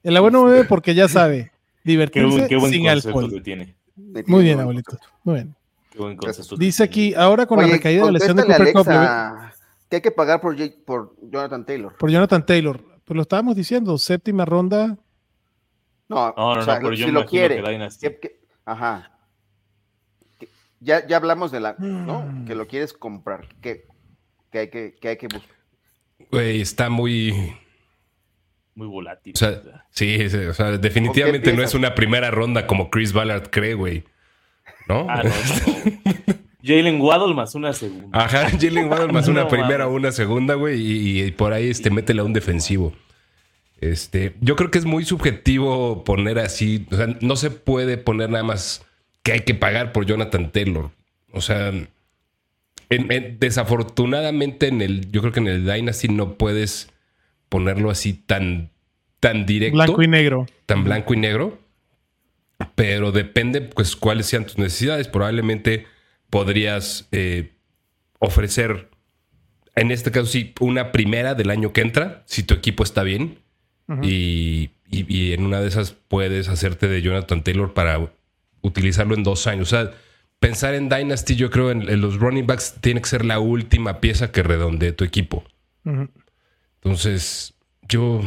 El 0.03 0.17
abuelo 0.17 0.39
no 0.39 0.45
bebe 0.45 0.65
porque 0.65 0.93
ya 0.95 1.07
sabe. 1.07 1.51
Qué 1.83 1.91
Divertirse 1.91 2.27
buen, 2.29 2.47
qué 2.47 2.55
buen 2.57 2.71
sin 2.73 2.83
concepto 2.85 3.09
alcohol. 3.19 3.31
que 3.33 3.41
tiene. 3.41 3.75
Muy 3.95 4.43
bien, 4.43 4.59
abuelito. 4.59 4.97
Muy 5.23 5.35
bien. 5.35 5.55
Qué 5.91 5.99
buen 5.99 6.17
concepto. 6.17 6.57
Dice 6.57 6.83
aquí, 6.83 7.13
ahora 7.13 7.45
con 7.45 7.59
la 7.59 7.67
recaída 7.67 8.01
de 8.01 8.05
la 8.07 8.11
lesión 8.19 8.35
de 8.35 8.43
Cooper 8.43 8.61
Alexa, 8.61 9.53
que 9.89 9.95
hay 9.97 10.01
que 10.01 10.11
pagar 10.11 10.41
por, 10.41 10.55
Jake- 10.55 10.83
por 10.85 11.15
Jonathan 11.21 11.65
Taylor. 11.65 11.95
por 11.97 12.09
Jonathan 12.09 12.45
Taylor. 12.45 12.83
Pues 13.05 13.15
lo 13.15 13.21
estábamos 13.21 13.55
diciendo, 13.55 13.97
séptima 13.97 14.43
ronda. 14.45 14.97
No, 16.09 16.33
No, 16.35 16.55
no, 16.55 16.59
o 16.59 16.63
sea, 16.63 16.75
no, 16.75 16.79
pero 16.81 16.93
yo 16.93 17.05
si 17.07 17.11
lo 17.11 17.25
quiere. 17.25 17.61
que 18.01 18.19
que- 18.19 18.39
ajá. 18.65 19.11
Que- 20.39 20.49
ya, 20.79 21.05
ya 21.07 21.17
hablamos 21.17 21.51
de 21.51 21.59
la, 21.61 21.75
¿no? 21.79 22.21
Mm. 22.25 22.45
Que 22.45 22.55
lo 22.55 22.67
quieres 22.67 22.93
comprar, 22.93 23.47
que, 23.61 23.85
que 24.51 24.59
hay 24.59 24.69
que, 24.69 24.95
que 24.99 25.07
hay 25.07 25.17
que 25.17 25.27
buscar. 25.27 25.55
Güey, 26.31 26.61
está 26.61 26.89
muy... 26.89 27.55
Muy 28.75 28.87
volátil. 28.87 29.33
O 29.35 29.37
sea, 29.37 29.61
sí, 29.91 30.29
sí, 30.29 30.37
o 30.37 30.53
sea, 30.53 30.77
definitivamente 30.77 31.53
no 31.53 31.63
es 31.63 31.73
una 31.73 31.95
primera 31.95 32.29
ronda 32.29 32.67
como 32.67 32.89
Chris 32.89 33.13
Ballard 33.13 33.49
cree, 33.49 33.73
güey. 33.73 34.03
¿No? 34.87 35.07
Ah, 35.09 35.23
no, 35.23 35.29
no. 35.29 36.35
Jalen 36.63 36.99
Waddle 36.99 37.33
más 37.35 37.55
una 37.55 37.73
segunda. 37.73 38.09
Ajá, 38.25 38.49
Jalen 38.59 38.89
Waddle 38.89 39.13
más 39.13 39.27
una 39.29 39.43
No 39.43 39.47
primera 39.49 39.87
o 39.87 39.93
una 39.93 40.11
segunda, 40.11 40.55
güey, 40.55 40.81
y, 40.81 41.23
y 41.23 41.31
por 41.31 41.53
ahí 41.53 41.69
este, 41.69 41.89
métele 41.89 42.21
a 42.21 42.23
un 42.25 42.33
defensivo. 42.33 42.93
Este, 43.81 44.35
yo 44.41 44.55
creo 44.55 44.71
que 44.71 44.77
es 44.79 44.85
muy 44.85 45.05
subjetivo 45.05 46.03
poner 46.03 46.39
así, 46.39 46.87
o 46.91 46.95
sea, 46.95 47.07
no 47.21 47.35
se 47.35 47.51
puede 47.51 47.97
poner 47.97 48.29
nada 48.29 48.43
más 48.43 48.85
que 49.23 49.33
hay 49.33 49.39
que 49.41 49.53
pagar 49.53 49.91
por 49.91 50.05
Jonathan 50.05 50.51
Taylor. 50.51 50.91
O 51.33 51.41
sea, 51.41 51.69
en- 51.69 51.89
en- 52.89 53.37
desafortunadamente 53.39 54.67
en 54.67 54.81
el, 54.81 55.11
yo 55.11 55.21
creo 55.21 55.33
que 55.33 55.39
en 55.41 55.47
el 55.47 55.65
Dynasty 55.65 56.07
no 56.07 56.33
puedes 56.35 56.89
ponerlo 57.55 57.89
así 57.89 58.11
tan, 58.13 58.69
tan 59.21 59.45
directo 59.45 59.77
Blanco 59.77 60.03
y 60.03 60.07
negro. 60.09 60.45
tan 60.65 60.83
blanco 60.83 61.13
y 61.13 61.17
negro, 61.17 61.57
pero 62.75 63.13
depende 63.13 63.61
pues 63.61 63.95
cuáles 63.95 64.25
sean 64.25 64.45
tus 64.45 64.57
necesidades. 64.57 65.07
Probablemente 65.07 65.85
podrías 66.29 67.07
eh, 67.13 67.53
ofrecer, 68.19 68.89
en 69.73 69.91
este 69.91 70.11
caso 70.11 70.25
sí, 70.25 70.53
una 70.59 70.91
primera 70.91 71.33
del 71.33 71.49
año 71.49 71.71
que 71.71 71.79
entra, 71.79 72.23
si 72.25 72.43
tu 72.43 72.53
equipo 72.53 72.83
está 72.83 73.03
bien, 73.03 73.39
y, 74.01 74.71
y- 74.89 75.05
y 75.07 75.31
en 75.33 75.45
una 75.45 75.61
de 75.61 75.67
esas 75.69 75.91
puedes 75.91 76.49
hacerte 76.49 76.89
de 76.89 77.01
Jonathan 77.01 77.41
Taylor 77.41 77.73
para 77.73 78.11
utilizarlo 78.63 79.15
en 79.15 79.23
dos 79.23 79.47
años. 79.47 79.71
O 79.71 79.75
sea, 79.77 79.91
pensar 80.41 80.73
en 80.73 80.89
Dynasty, 80.89 81.35
yo 81.37 81.49
creo 81.51 81.71
en, 81.71 81.87
en 81.87 82.01
los 82.01 82.15
running 82.19 82.47
backs 82.47 82.75
tiene 82.81 82.99
que 83.01 83.07
ser 83.07 83.23
la 83.23 83.39
última 83.39 84.01
pieza 84.01 84.31
que 84.33 84.43
redondee 84.43 84.91
tu 84.91 85.05
equipo. 85.05 85.43
Ujú. 85.85 86.09
Entonces, 86.85 87.55
yo. 87.89 88.21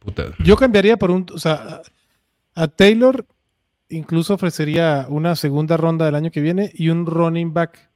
Puta. 0.00 0.32
Yo 0.40 0.56
cambiaría 0.56 0.96
por 0.96 1.12
un, 1.12 1.24
o 1.32 1.38
sea, 1.38 1.82
a, 2.56 2.66
Taylor 2.66 3.24
incluso 3.88 4.34
ofrecería 4.34 5.06
una 5.08 5.36
segunda 5.36 5.76
ronda 5.76 6.06
del 6.06 6.16
año 6.16 6.32
que 6.32 6.40
viene 6.40 6.72
y 6.74 6.88
un 6.88 7.06
running 7.06 7.54
back 7.54 7.90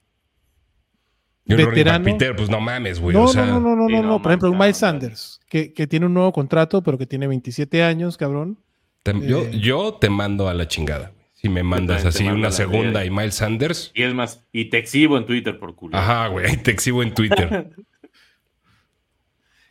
Y 1.44 1.54
un 1.54 1.58
running 1.58 1.66
back 1.66 1.74
veterano. 1.74 2.04
Peter, 2.04 2.36
pues 2.36 2.48
no 2.48 2.60
mames, 2.60 3.00
güey. 3.00 3.16
No, 3.16 3.24
o 3.24 3.28
sea, 3.28 3.46
no, 3.46 3.58
no, 3.58 3.74
no, 3.74 3.88
no, 3.88 4.02
no. 4.02 4.22
Por 4.22 4.30
ejemplo, 4.30 4.50
un 4.52 4.58
Miles 4.58 4.76
Sanders, 4.76 5.40
que, 5.48 5.72
que 5.72 5.88
tiene 5.88 6.06
un 6.06 6.14
nuevo 6.14 6.32
contrato, 6.32 6.82
pero 6.82 6.96
que 6.96 7.06
tiene 7.06 7.26
27 7.26 7.82
años, 7.82 8.16
cabrón. 8.16 8.58
te- 9.02 9.26
yo, 9.26 9.40
eh. 9.40 9.58
yo 9.58 9.94
te 9.94 10.08
mando 10.08 10.48
a 10.48 10.54
la 10.54 10.68
chingada, 10.68 11.08
güey. 11.08 11.26
Si 11.34 11.48
me 11.48 11.64
mandas 11.64 12.04
así 12.04 12.24
mando 12.24 12.38
una 12.38 12.50
segunda 12.52 13.04
y 13.04 13.10
Miles 13.10 13.34
Sanders. 13.34 13.90
Y 13.92 14.04
es 14.04 14.14
más, 14.14 14.44
y 14.52 14.66
te 14.66 14.78
exhibo 14.78 15.18
en 15.18 15.26
Twitter 15.26 15.58
por 15.58 15.74
culo. 15.74 15.96
Ajá, 15.96 16.28
güey. 16.28 16.56
Te 16.62 16.70
exhibo 16.70 17.02
en 17.02 17.12
Twitter. 17.12 17.70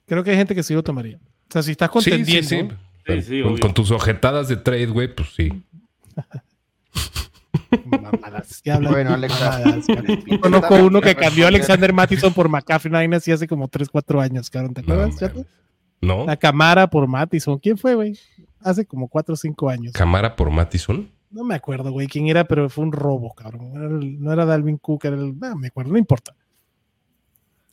Creo 0.06 0.24
que 0.24 0.32
hay 0.32 0.38
gente 0.38 0.56
que 0.56 0.64
sí 0.64 0.74
lo 0.74 0.84
tomaría. 0.84 1.18
O 1.18 1.52
sea, 1.52 1.64
si 1.64 1.72
estás 1.72 1.90
sí, 1.94 2.02
sí, 2.02 2.10
contendiendo. 2.12 2.50
sí. 2.50 2.68
Sí, 3.08 3.22
sí, 3.22 3.44
con, 3.62 3.74
tus 3.74 3.92
ojetadas 3.92 4.48
de 4.48 4.58
trade, 4.58 4.88
güey, 4.88 5.14
pues 5.14 5.30
sí. 5.36 5.64
Mamadas. 7.86 8.62
Bueno, 8.82 9.14
Alexa. 9.14 9.62
Conozco 10.42 10.76
uno 10.76 11.02
que 11.02 11.16
cambió 11.16 11.46
a 11.46 11.48
Alexander 11.50 11.94
Mattison 11.94 12.34
por 12.34 12.50
McCaffrey 12.50 12.92
Nine 12.92 13.18
así 13.18 13.32
hace 13.32 13.48
como 13.48 13.68
3, 13.68 13.90
4 13.90 14.22
años, 14.22 14.50
cabrón. 14.50 14.74
¿Te 14.74 14.82
No, 14.82 14.94
acuerdas, 14.94 15.20
chato? 15.20 15.46
¿No? 16.02 16.26
La 16.26 16.38
Camara 16.38 16.88
por 16.90 17.08
Mattison. 17.08 17.58
¿Quién 17.60 17.78
fue, 17.78 17.96
güey? 17.96 18.18
Hace 18.62 18.86
como 18.86 19.08
4 19.08 19.34
o 19.34 19.38
5 19.38 19.70
años. 19.70 19.94
Camara 19.94 20.36
por 20.36 20.50
Mattison. 20.50 21.10
No 21.32 21.44
me 21.44 21.56
acuerdo, 21.56 21.92
güey, 21.92 22.08
quién 22.08 22.28
era, 22.28 22.46
pero 22.46 22.70
fue 22.70 22.84
un 22.86 22.92
robo, 22.92 23.34
cabrón. 23.34 23.72
Era 23.76 23.86
el- 23.86 24.22
no 24.22 24.32
era 24.32 24.46
Dalvin 24.46 24.78
Cook, 24.78 25.06
era 25.06 25.16
el. 25.16 25.38
No 25.38 25.56
me 25.56 25.68
acuerdo, 25.68 25.92
no 25.92 25.98
importa. 25.98 26.34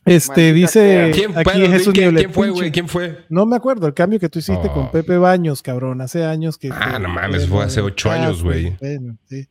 Este, 0.05 0.53
Maldita 0.53 0.55
dice. 0.55 1.11
¿Quién, 1.14 1.30
aquí 1.38 1.44
bueno, 1.44 1.72
Jesús 1.72 1.94
¿quién, 1.94 2.32
fue, 2.32 2.50
güey? 2.50 2.72
¿Quién 2.72 2.88
fue? 2.88 3.24
No 3.28 3.46
me 3.46 3.57
acuerdo, 3.57 3.86
el 3.86 3.94
cambio 3.94 4.18
que 4.18 4.28
tú 4.28 4.40
hiciste 4.40 4.68
Oh. 4.68 4.72
con 4.72 4.90
Pepe 4.90 5.16
Baños, 5.16 5.62
cabrón, 5.62 6.00
hace 6.00 6.24
años 6.24 6.59
que... 6.59 6.70
Ah, 6.72 6.98
no 6.98 7.09
mames, 7.09 7.46
fue 7.46 7.64
hace 7.64 7.80
ocho 7.80 8.11
años, 8.11 8.42
güey. 8.42 8.76
Bueno, 8.80 9.16
sí. 9.26 9.46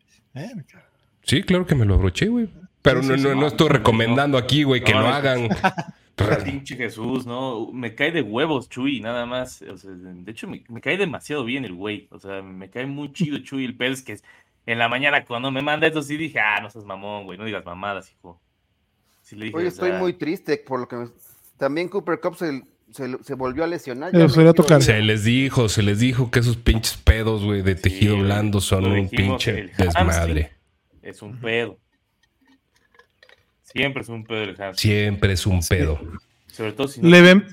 Claro 1.43 1.65
que 1.65 1.75
me 1.75 1.85
lo 1.85 1.93
abroché, 1.95 2.27
güey. 2.27 2.49
Pero 2.81 3.01
Sí, 3.01 3.09
no, 3.09 3.15
sí, 3.15 3.23
no, 3.23 3.29
sí, 3.29 3.35
no 3.35 3.41
no, 3.41 3.47
estoy 3.47 3.67
no, 3.67 3.73
recomendando 3.73 4.37
aquí, 4.37 4.63
güey, 4.63 4.83
que 4.83 4.93
No, 4.93 5.01
lo 5.01 5.07
hagan. 5.07 5.49
Pinche 6.43 6.75
Jesús, 6.75 7.25
¿no? 7.25 7.71
Me 7.71 7.95
cae 7.95 8.11
de 8.11 8.21
huevos, 8.21 8.69
Chuy, 8.69 8.99
nada 8.99 9.25
más. 9.25 9.61
O 9.63 9.77
sea, 9.77 9.91
de 9.91 10.31
hecho, 10.31 10.47
me, 10.47 10.63
me 10.67 10.81
cae 10.81 10.97
demasiado 10.97 11.43
bien 11.43 11.65
el 11.65 11.73
güey. 11.73 12.07
O 12.11 12.19
sea, 12.19 12.41
me 12.41 12.69
cae 12.69 12.85
muy 12.85 13.11
chido 13.13 13.39
Chuy. 13.39 13.65
El 13.65 13.75
pedo 13.75 13.93
es 13.93 14.03
que 14.03 14.17
en 14.65 14.77
la 14.77 14.87
mañana 14.89 15.25
cuando 15.25 15.49
me 15.51 15.61
manda 15.61 15.87
eso 15.87 16.01
sí 16.01 16.17
dije, 16.17 16.39
ah, 16.39 16.59
no 16.61 16.69
seas 16.69 16.85
mamón, 16.85 17.25
güey. 17.25 17.37
No 17.37 17.45
digas 17.45 17.65
mamadas, 17.65 18.11
hijo. 18.11 18.39
Sí 19.31 19.37
le 19.37 19.45
dije, 19.45 19.55
Oye, 19.57 19.65
o 19.67 19.69
estoy 19.69 19.89
sea, 19.91 19.99
muy 19.99 20.11
triste 20.11 20.57
por 20.57 20.81
lo 20.81 20.87
que 20.89 20.97
me- 20.97 21.07
También 21.57 21.87
Cooper 21.87 22.19
Cup 22.19 22.35
se, 22.35 22.63
se- 22.91 23.23
se 23.23 23.33
volvió 23.35 23.63
a 23.63 23.67
lesionar. 23.67 24.13
Eh, 24.13 24.27
ya 24.27 24.51
tocar. 24.53 24.81
Se 24.81 24.99
les 25.01 25.23
dijo, 25.23 25.69
se 25.69 25.81
les 25.83 25.99
dijo 25.99 26.29
que 26.29 26.39
esos 26.39 26.57
pinches 26.57 26.97
pedos, 26.97 27.45
güey, 27.45 27.61
de 27.61 27.75
tejido 27.75 28.17
blando 28.17 28.59
son 28.59 28.85
un 28.87 29.07
pinche 29.09 29.69
desmadre. 29.77 30.51
Es 31.01 31.21
un 31.21 31.39
pedo. 31.39 31.77
Siempre 33.63 34.01
es 34.01 34.09
un 34.09 34.25
pedo 34.25 34.43
el 34.43 34.55
hamstring. 34.57 34.91
Siempre 34.91 35.31
es 35.33 35.47
un 35.47 35.61
pedo. 35.61 35.97
Sobre 36.47 36.73
todo 36.73 36.89
si 36.89 37.01
¿Le 37.01 37.21
ven- 37.21 37.45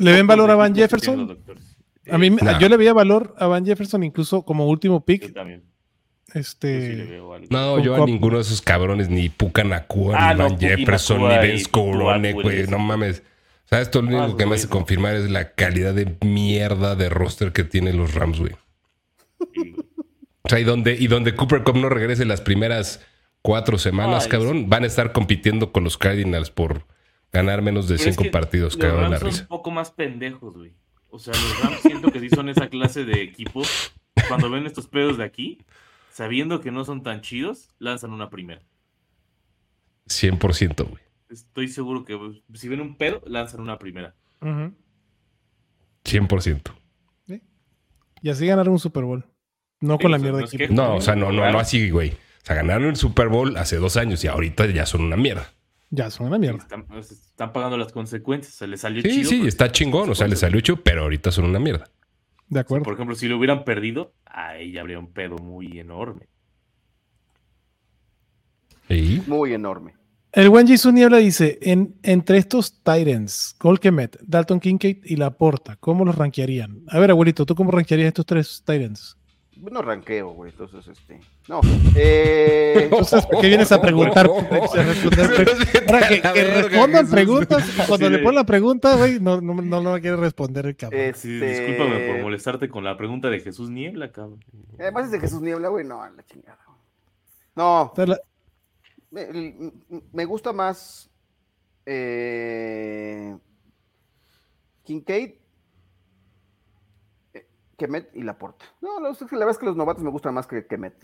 le 0.00 0.12
ven 0.12 0.26
valor 0.26 0.50
a 0.50 0.56
Van 0.56 0.74
Jefferson? 0.74 1.38
A 2.10 2.18
mí, 2.18 2.30
Nah. 2.30 2.58
yo 2.58 2.68
le 2.68 2.76
veía 2.76 2.92
valor 2.92 3.36
a 3.38 3.46
Van 3.46 3.64
Jefferson 3.64 4.02
incluso 4.02 4.42
como 4.42 4.66
último 4.68 5.04
pick. 5.04 5.32
también. 5.32 5.62
Yo 5.62 5.62
sí 5.62 5.68
le 5.68 5.75
Este. 6.34 7.20
No, 7.50 7.78
yo 7.78 8.02
a 8.02 8.06
ninguno 8.06 8.36
de 8.36 8.42
esos 8.42 8.60
cabrones, 8.60 9.08
ni 9.08 9.28
Puka 9.28 9.64
Nakua, 9.64 10.16
Ah, 10.18 10.34
ni 10.34 10.40
Van 10.40 10.58
Jefferson, 10.58 11.28
ni 11.28 11.34
y 11.34 11.38
Vince 11.50 11.70
Corone, 11.70 12.32
Tua, 12.32 12.42
güey. 12.42 12.66
No 12.66 12.78
mames. 12.78 13.22
¿Sabes? 13.66 13.90
Todo 13.90 14.02
lo 14.02 14.08
único 14.08 14.24
esos 14.26 14.36
que 14.36 14.46
me 14.46 14.54
hace 14.54 14.68
confirmar 14.68 15.16
es 15.16 15.30
la 15.30 15.52
calidad 15.52 15.94
de 15.94 16.16
mierda 16.24 16.94
de 16.94 17.08
roster 17.08 17.52
que 17.52 17.64
tienen 17.64 17.96
los 17.96 18.14
Rams, 18.14 18.38
güey. 18.38 18.52
O 20.42 20.48
sea, 20.48 20.60
y 20.60 20.64
donde, 20.64 20.94
y 20.94 21.08
donde 21.08 21.34
Cooper 21.34 21.62
Cup 21.64 21.76
no 21.76 21.88
regrese 21.88 22.24
las 22.24 22.40
primeras 22.40 23.04
cuatro 23.42 23.78
semanas, 23.78 24.24
Ay, 24.24 24.30
cabrón, 24.30 24.68
van 24.68 24.84
a 24.84 24.86
estar 24.86 25.12
compitiendo 25.12 25.72
con 25.72 25.82
los 25.84 25.98
Cardinals 25.98 26.50
por 26.50 26.84
ganar 27.32 27.62
menos 27.62 27.88
de 27.88 27.96
Pero 27.96 28.08
es 28.08 28.14
cinco 28.14 28.22
que 28.24 28.30
partidos, 28.30 28.74
los 28.74 28.82
cagado 28.82 29.04
en 29.04 29.10
la 29.10 29.18
Rams 29.18 29.20
son 29.20 29.30
risa. 29.30 29.42
un 29.42 29.48
poco 29.48 29.70
más 29.72 29.90
pendejos, 29.90 30.54
güey. 30.56 30.72
O 31.10 31.18
sea, 31.18 31.32
los 31.34 31.60
Rams 31.60 31.80
siento 31.82 32.12
que 32.12 32.20
sí 32.20 32.28
son 32.30 32.48
esa 32.48 32.68
clase 32.68 33.04
de 33.04 33.22
equipo. 33.22 33.62
Cuando 34.28 34.48
ven 34.50 34.66
estos 34.66 34.86
pedos 34.86 35.18
de 35.18 35.24
aquí, 35.24 35.58
sabiendo 36.16 36.60
que 36.62 36.70
no 36.70 36.82
son 36.86 37.02
tan 37.02 37.20
chidos, 37.20 37.68
lanzan 37.78 38.10
una 38.12 38.30
primera. 38.30 38.62
100%, 40.08 40.88
güey. 40.88 41.02
Estoy 41.28 41.68
seguro 41.68 42.04
que 42.04 42.16
pues, 42.16 42.42
si 42.60 42.68
ven 42.68 42.80
un 42.80 42.96
pedo, 42.96 43.22
lanzan 43.26 43.60
una 43.60 43.78
primera. 43.78 44.14
ujú. 44.40 44.72
100%. 46.04 46.72
Y 48.22 48.30
así 48.30 48.46
ganaron 48.46 48.72
un 48.72 48.78
Super 48.78 49.04
Bowl. 49.04 49.24
No 49.80 49.96
Sí, 49.96 50.02
con 50.02 50.10
la 50.12 50.18
mierda 50.18 50.32
no 50.32 50.38
de 50.38 50.44
equipo. 50.46 50.66
que- 50.68 50.72
No, 50.74 50.94
o 50.96 51.00
sea, 51.00 51.14
no, 51.16 51.30
no, 51.32 51.50
no 51.52 51.58
así, 51.58 51.90
güey. 51.90 52.10
O 52.12 52.44
sea, 52.46 52.56
ganaron 52.56 52.88
el 52.88 52.96
Super 52.96 53.28
Bowl 53.28 53.56
hace 53.58 53.76
dos 53.76 53.96
años 53.98 54.24
y 54.24 54.28
ahorita 54.28 54.66
ya 54.66 54.86
son 54.86 55.02
una 55.02 55.16
mierda. 55.16 55.52
Ya, 55.90 56.10
son 56.10 56.28
una 56.28 56.38
mierda. 56.38 56.58
Están, 56.58 56.86
están 56.98 57.52
pagando 57.52 57.76
las 57.76 57.92
consecuencias. 57.92 58.54
Se 58.54 58.66
les 58.66 58.80
salió 58.80 59.02
Sí, 59.02 59.10
chido. 59.10 59.28
sí, 59.28 59.36
pero 59.36 59.48
está 59.48 59.70
chingón. 59.70 60.08
O 60.10 60.14
sea, 60.14 60.26
le 60.26 60.30
consecuencias. 60.34 60.40
salió 60.40 60.60
chido, 60.60 60.76
pero 60.82 61.02
ahorita 61.02 61.30
son 61.30 61.44
una 61.44 61.58
mierda. 61.58 61.90
De 62.48 62.60
acuerdo. 62.60 62.84
Por 62.84 62.94
ejemplo, 62.94 63.14
si 63.16 63.28
lo 63.28 63.36
hubieran 63.36 63.64
perdido, 63.64 64.14
ahí 64.36 64.72
ya 64.72 64.82
habría 64.82 64.98
un 64.98 65.08
pedo 65.08 65.38
muy 65.38 65.80
enorme. 65.80 66.28
Y 68.88 69.20
Muy 69.26 69.52
enorme. 69.52 69.94
El 70.30 70.50
buen 70.50 70.66
Jisoo 70.66 70.92
Niebla 70.92 71.16
dice: 71.16 71.58
en, 71.62 71.96
entre 72.02 72.36
estos 72.38 72.82
Titans, 72.82 73.54
Colquemet, 73.58 74.18
Dalton 74.22 74.60
Kincaid 74.60 74.98
y 75.04 75.16
Laporta, 75.16 75.76
¿cómo 75.76 76.04
los 76.04 76.14
rankearían? 76.14 76.82
A 76.88 76.98
ver, 77.00 77.10
abuelito, 77.10 77.46
¿tú 77.46 77.54
cómo 77.54 77.70
rankearías 77.70 78.08
estos 78.08 78.26
tres 78.26 78.62
Titans? 78.64 79.16
No 79.60 79.80
ranqueo, 79.82 80.30
güey. 80.30 80.50
Entonces, 80.52 80.86
este. 80.86 81.18
No. 81.48 81.60
Eh, 81.94 82.82
Entonces, 82.84 83.24
¿por 83.26 83.40
qué 83.40 83.48
vienes 83.48 83.72
a 83.72 83.80
preguntar? 83.80 84.26
Ahora 84.30 86.08
que, 86.08 86.20
que 86.20 86.44
respondan 86.62 87.10
preguntas 87.10 87.64
cuando 87.88 88.06
Sí, 88.06 88.12
le 88.12 88.18
ponen 88.18 88.34
la 88.34 88.44
pregunta, 88.44 88.96
güey, 88.96 89.18
no, 89.20 89.40
no, 89.40 89.54
no 89.54 89.80
lo 89.80 90.00
quiere 90.00 90.16
responder 90.16 90.66
el 90.66 90.76
cabrón. 90.76 91.00
Sí, 91.14 91.34
este, 91.40 91.48
discúlpame 91.68 92.06
por 92.12 92.22
molestarte 92.22 92.68
con 92.68 92.84
la 92.84 92.96
pregunta 92.96 93.30
de 93.30 93.40
Jesús 93.40 93.70
Niebla, 93.70 94.12
cabrón. 94.12 94.44
Además 94.78 95.06
es 95.06 95.12
de 95.12 95.20
Jesús 95.20 95.40
Niebla, 95.40 95.68
güey. 95.68 95.84
No, 95.86 96.02
a 96.02 96.10
la 96.10 96.22
chingada. 96.24 96.58
No. 97.54 97.92
La- 97.96 98.20
Me, 99.10 99.72
me 100.12 100.24
gusta 100.26 100.52
más 100.52 101.08
eh, 101.86 103.34
Kincaid, 104.84 105.30
eh, 105.30 105.38
Kemet 107.76 108.08
y 108.14 108.22
Laporta. 108.22 108.64
No, 108.80 109.00
la, 109.00 109.10
la 109.10 109.26
verdad 109.38 109.50
es 109.50 109.58
que 109.58 109.66
los 109.66 109.76
novatos 109.76 110.02
me 110.02 110.10
gustan 110.10 110.34
más 110.34 110.46
que 110.46 110.66
Kemet. 110.66 110.94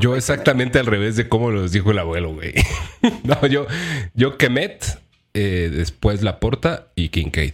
Yo, 0.00 0.16
exactamente 0.16 0.78
al 0.78 0.86
revés 0.86 1.16
de 1.16 1.28
cómo 1.28 1.50
los 1.50 1.72
dijo 1.72 1.90
el 1.90 1.98
abuelo, 1.98 2.32
güey. 2.34 2.54
no, 3.24 3.46
yo, 3.46 3.66
yo 4.14 4.38
Kemet, 4.38 4.98
eh, 5.34 5.70
después 5.72 6.22
Laporta 6.22 6.88
y 6.94 7.10
Kincaid. 7.10 7.52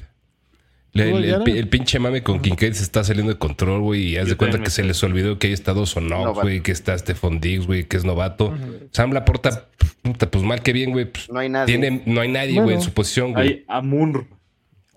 Le- 0.93 1.11
¿Tú, 1.11 1.45
el, 1.51 1.69
pinche 1.69 1.99
mame 1.99 2.23
con 2.23 2.41
Kincaid 2.41 2.73
se 2.73 2.83
está 2.83 3.05
saliendo 3.05 3.33
de 3.33 3.39
control, 3.39 3.81
güey. 3.83 4.03
Y 4.11 4.17
haz 4.17 4.29
de 4.29 4.37
cuenta 4.37 4.61
que 4.63 4.71
se 4.71 4.83
les 4.85 5.03
olvidó 5.03 5.39
que 5.39 5.49
ahí 5.49 5.53
está 5.53 5.75
Dos 5.75 5.95
Knox, 5.95 6.41
güey, 6.41 6.63
que 6.63 6.73
está 6.73 6.97
Stephon 6.97 7.41
Diggs, 7.41 7.67
güey, 7.67 7.85
que 7.85 7.97
es 7.97 8.05
novato. 8.05 8.57
Sam 8.93 9.13
Laporta, 9.13 9.67
puta, 10.03 10.31
pues 10.31 10.45
mal 10.45 10.63
que 10.63 10.73
bien, 10.73 10.93
güey. 10.93 11.05
pues, 11.07 11.29
No 11.31 11.41
hay 11.41 11.49
nadie. 11.49 11.67
tiene, 11.79 12.03
no 12.07 12.21
hay 12.21 12.29
nadie, 12.31 12.55
güey, 12.55 12.65
Bueno. 12.65 12.79
en 12.81 12.85
su 12.85 12.93
posición, 12.93 13.33
güey. 13.33 13.49
Hay 13.49 13.65
Amunr. 13.69 14.27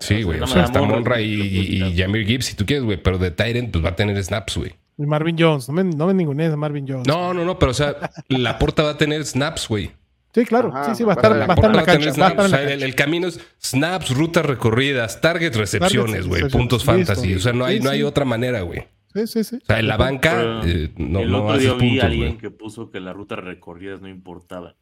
Sí, 0.02 0.22
güey. 0.22 0.40
O 0.40 0.46
sea, 0.46 0.64
hasta 0.64 0.82
Monra, 0.82 1.20
y, 1.20 1.32
y. 1.42 1.96
Jameer 1.96 2.26
Gibbs, 2.26 2.46
si 2.46 2.56
tú 2.56 2.66
quieres, 2.66 2.84
güey. 2.84 3.02
Pero 3.02 3.18
de 3.18 3.30
Tyrant, 3.30 3.70
pues 3.70 3.84
va 3.84 3.90
a 3.90 3.96
tener 3.96 4.22
snaps, 4.22 4.56
güey. 4.56 4.72
y 4.98 5.06
Marvin 5.06 5.36
Jones, 5.38 5.68
no 5.68 5.74
me, 5.74 5.84
no 5.84 6.06
me 6.06 6.14
ningunees 6.14 6.52
a 6.52 6.56
Marvin 6.56 6.86
Jones. 6.88 7.06
No, 7.06 7.32
no, 7.32 7.44
no, 7.44 7.58
pero 7.58 7.70
o 7.70 7.74
sea, 7.74 7.94
Laporta 8.28 8.82
va 8.82 8.90
a 8.90 8.96
tener 8.98 9.24
snaps, 9.24 9.68
güey. 9.68 9.90
Sí, 10.34 10.44
claro, 10.46 10.70
Ajá, 10.74 10.86
sí, 10.94 10.94
sí, 10.96 11.04
va 11.04 11.12
a 11.12 11.16
estar, 11.16 11.32
va 11.32 11.36
a 11.36 11.54
estar 11.54 11.64
en 11.66 11.72
la 11.72 11.72
Laporta 11.72 11.72
va 11.72 11.82
a 11.82 11.84
tener 11.84 12.06
cancha. 12.06 12.20
Va 12.20 12.26
a 12.26 12.30
estar 12.30 12.46
snaps. 12.46 12.52
en 12.52 12.54
O 12.54 12.62
la 12.62 12.76
sea, 12.78 12.86
el, 12.86 12.94
camino 12.94 13.26
es 13.28 13.40
snaps, 13.60 14.16
rutas 14.16 14.46
recorridas, 14.46 15.20
targets, 15.20 15.56
recepciones, 15.56 16.26
güey. 16.26 16.48
Puntos 16.48 16.86
listo. 16.86 16.92
fantasy. 16.92 17.34
O 17.34 17.38
sea, 17.38 17.52
no 17.52 17.64
hay, 17.66 17.78
Sí, 17.78 17.84
no 17.84 17.90
hay 17.90 17.98
sí. 17.98 18.04
otra 18.04 18.24
manera, 18.24 18.62
güey. 18.62 18.84
Sí, 19.14 19.26
sí, 19.26 19.44
sí. 19.44 19.56
O 19.62 19.66
sea, 19.66 19.78
en 19.78 19.88
la 19.88 19.98
banca 19.98 20.30
Pero 20.34 20.62
eh, 20.64 20.90
no, 20.96 21.20
el 21.20 21.30
no 21.30 21.42
otro 21.42 21.50
haces 21.52 21.62
día 21.64 21.72
vi 21.74 21.88
puntos, 21.90 22.04
alguien 22.04 22.38
que 22.38 22.50
puso 22.50 22.90
que 22.90 22.98
las 23.00 23.14
rutas 23.14 23.40
recorridas 23.40 24.00
no 24.00 24.08
importaban. 24.08 24.74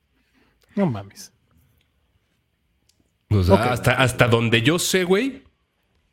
No 0.77 0.87
mames. 0.87 1.33
O 3.31 3.43
sea, 3.43 3.55
Ok. 3.55 3.61
hasta, 3.63 3.93
hasta 3.93 4.29
donde 4.29 4.63
yo 4.63 4.79
sé, 4.79 5.05
güey. 5.05 5.45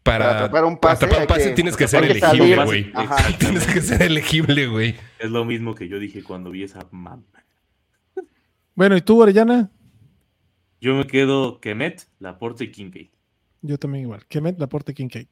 Para, 0.03 0.25
Para 0.25 0.37
atrapar 0.39 0.65
un 0.65 0.77
pase, 0.77 1.05
atrapar 1.05 1.21
un 1.21 1.27
pase 1.27 1.49
que- 1.49 1.55
tienes 1.55 1.75
que 1.75 1.87
ser 1.87 2.03
elegible, 2.05 2.63
güey. 2.63 2.93
Tienes 3.39 3.67
que 3.67 3.81
ser 3.81 4.01
elegible, 4.03 4.67
güey. 4.67 4.95
Es 5.19 5.29
lo 5.29 5.43
mismo 5.43 5.75
que 5.75 5.89
yo 5.89 5.99
dije 5.99 6.23
cuando 6.23 6.49
vi 6.51 6.63
esa 6.63 6.87
mamá. 6.91 7.21
Bueno, 8.73 8.95
¿y 8.95 9.01
tú, 9.01 9.21
Orellana? 9.21 9.69
Yo 10.79 10.93
me 10.95 11.05
quedo 11.07 11.59
Kemet, 11.59 12.07
Laporte 12.19 12.63
y 12.65 12.71
Kincaid. 12.71 13.09
Yo 13.63 13.77
también 13.79 14.03
igual. 14.03 14.25
Kemet, 14.27 14.59
Laporte, 14.59 14.93
Kincaid. 14.93 15.27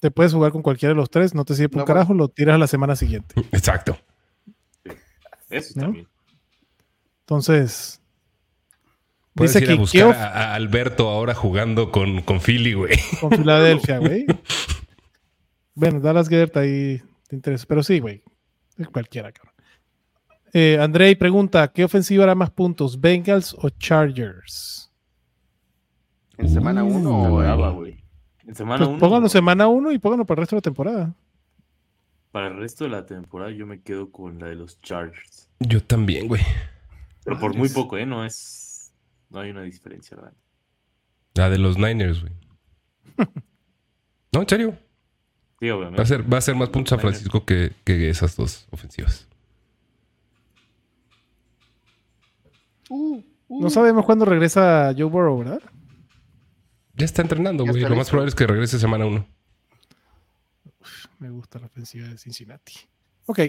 te 0.00 0.10
puedes 0.10 0.34
jugar 0.34 0.52
con 0.52 0.60
cualquiera 0.62 0.90
de 0.92 0.96
los 0.96 1.08
tres, 1.08 1.34
no 1.34 1.44
te 1.44 1.54
sirve 1.54 1.68
por 1.70 1.82
un 1.82 1.86
carajo, 1.86 2.12
lo 2.12 2.28
tiras 2.28 2.56
a 2.56 2.58
la 2.58 2.66
semana 2.66 2.96
siguiente. 2.96 3.34
Exacto. 3.52 3.96
Eso 5.48 5.72
¿No? 5.76 5.82
también. 5.84 6.08
Entonces, 7.20 8.02
Puedes 9.36 9.52
dice 9.54 9.64
ir 9.64 9.70
a 9.70 9.74
que 9.74 9.78
buscar 9.78 10.00
¿qué 10.02 10.08
of- 10.08 10.16
a, 10.16 10.54
Alberto 10.54 11.08
ahora 11.08 11.34
jugando 11.34 11.92
con, 11.92 12.22
con 12.22 12.40
Philly, 12.40 12.72
güey. 12.72 12.98
con 13.20 13.30
Filadelfia, 13.30 13.98
güey. 13.98 14.26
Bueno, 15.74 16.00
Dallas 16.00 16.28
Gert 16.28 16.56
ahí 16.56 17.00
te 17.28 17.36
interesa, 17.36 17.66
pero 17.68 17.82
sí, 17.82 18.00
güey. 18.00 18.22
Es 18.78 18.88
Cualquiera, 18.88 19.30
cabrón. 19.32 19.54
Eh, 20.52 20.78
Andrei 20.80 21.14
pregunta: 21.16 21.68
¿qué 21.68 21.84
ofensiva 21.84 22.24
hará 22.24 22.34
más 22.34 22.50
puntos, 22.50 23.00
Bengals 23.00 23.54
o 23.58 23.68
Chargers? 23.70 24.90
En 26.38 26.48
semana 26.48 26.82
Uh, 26.84 26.88
uno 26.88 27.18
Está 27.18 27.30
o 27.32 27.36
brava, 27.38 27.68
en- 27.68 27.74
güey. 27.74 28.04
En 28.46 28.54
semana 28.54 28.78
Pues 28.78 28.90
uno. 28.90 28.98
pónganlo 28.98 29.28
semana 29.28 29.66
1 29.68 29.92
y 29.92 29.98
pónganlo 29.98 30.24
para 30.24 30.38
el 30.38 30.42
resto 30.42 30.56
de 30.56 30.58
la 30.58 30.62
temporada. 30.62 31.14
Para 32.30 32.46
el 32.48 32.56
resto 32.58 32.84
de 32.84 32.90
la 32.90 33.04
temporada 33.06 33.50
yo 33.50 33.66
me 33.66 33.80
quedo 33.80 34.10
con 34.12 34.38
la 34.38 34.46
de 34.46 34.54
los 34.54 34.80
Chargers. 34.82 35.48
Yo 35.60 35.82
también, 35.82 36.28
güey. 36.28 36.42
Pero 37.24 37.38
por 37.40 37.56
muy 37.56 37.68
poco, 37.70 37.96
¿eh? 37.98 38.06
No 38.06 38.24
es. 38.24 38.62
No 39.30 39.40
hay 39.40 39.50
una 39.50 39.62
diferencia, 39.62 40.16
¿verdad? 40.16 40.34
La 41.34 41.50
de 41.50 41.58
los 41.58 41.78
Niners, 41.78 42.20
güey. 42.20 42.32
No, 44.32 44.42
en 44.42 44.48
serio. 44.50 44.78
Sí, 45.60 45.70
obviamente. 45.70 45.96
Va 45.96 46.02
a 46.02 46.06
ser, 46.06 46.30
va 46.30 46.36
a 46.36 46.40
ser 46.42 46.54
más 46.56 46.68
puntos 46.68 46.92
a 46.92 46.98
Francisco 46.98 47.46
que, 47.46 47.72
que 47.84 48.10
esas 48.10 48.36
dos 48.36 48.66
ofensivas. 48.70 49.26
No 53.48 53.70
sabemos 53.70 54.04
cuándo 54.04 54.26
regresa 54.26 54.92
Joe 54.94 55.04
Burrow, 55.04 55.38
¿verdad? 55.38 55.62
Ya 56.94 57.06
está 57.06 57.22
entrenando, 57.22 57.64
güey. 57.64 57.80
Lo 57.82 57.96
más 57.96 58.10
probable 58.10 58.28
es 58.28 58.34
que 58.34 58.46
regrese 58.46 58.78
semana 58.78 59.06
uno. 59.06 59.26
Me 61.18 61.30
gusta 61.30 61.58
la 61.58 61.66
ofensiva 61.66 62.08
de 62.08 62.18
Cincinnati. 62.18 62.74
Ok, 63.24 63.40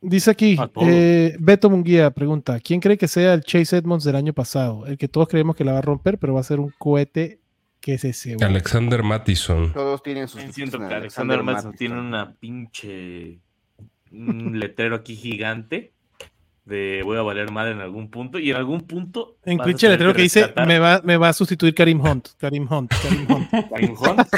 dice 0.00 0.30
aquí, 0.30 0.56
eh, 0.82 1.36
Beto 1.38 1.70
Munguía 1.70 2.10
pregunta, 2.10 2.60
¿quién 2.60 2.80
cree 2.80 2.98
que 2.98 3.08
sea 3.08 3.34
el 3.34 3.42
Chase 3.42 3.76
Edmonds 3.76 4.04
del 4.04 4.16
año 4.16 4.32
pasado? 4.32 4.86
El 4.86 4.98
que 4.98 5.08
todos 5.08 5.28
creemos 5.28 5.56
que 5.56 5.64
la 5.64 5.72
va 5.72 5.78
a 5.78 5.82
romper, 5.82 6.18
pero 6.18 6.34
va 6.34 6.40
a 6.40 6.44
ser 6.44 6.60
un 6.60 6.72
cohete 6.78 7.40
que 7.80 7.98
se 7.98 8.12
se 8.12 8.36
Alexander 8.40 9.02
Mattison. 9.02 9.72
Todos 9.72 10.02
tienen 10.02 10.26
sus. 10.26 10.42
Siento 10.52 10.76
en 10.78 10.88
que 10.88 10.94
Alexander 10.94 11.42
Mattison. 11.42 11.72
tiene 11.74 12.00
una 12.00 12.34
pinche. 12.34 13.38
Un 14.10 14.58
letrero 14.58 14.96
aquí 14.96 15.14
gigante. 15.14 15.92
De 16.64 17.02
voy 17.04 17.16
a 17.16 17.22
valer 17.22 17.52
madre 17.52 17.72
en 17.72 17.80
algún 17.80 18.10
punto. 18.10 18.40
Y 18.40 18.50
en 18.50 18.56
algún 18.56 18.80
punto. 18.88 19.36
En 19.44 19.58
tener 19.58 19.82
letrero 19.82 20.14
que 20.14 20.22
dice, 20.22 20.52
me 20.66 20.80
va, 20.80 21.00
me 21.04 21.16
va 21.16 21.28
a 21.28 21.32
sustituir 21.32 21.74
Karim 21.74 22.00
Hunt, 22.00 22.30
Karim 22.38 22.66
Hunt, 22.68 22.90
Karim 22.90 23.26
Hunt. 23.30 23.50
Karim 23.70 23.94
Hunt. 23.96 24.28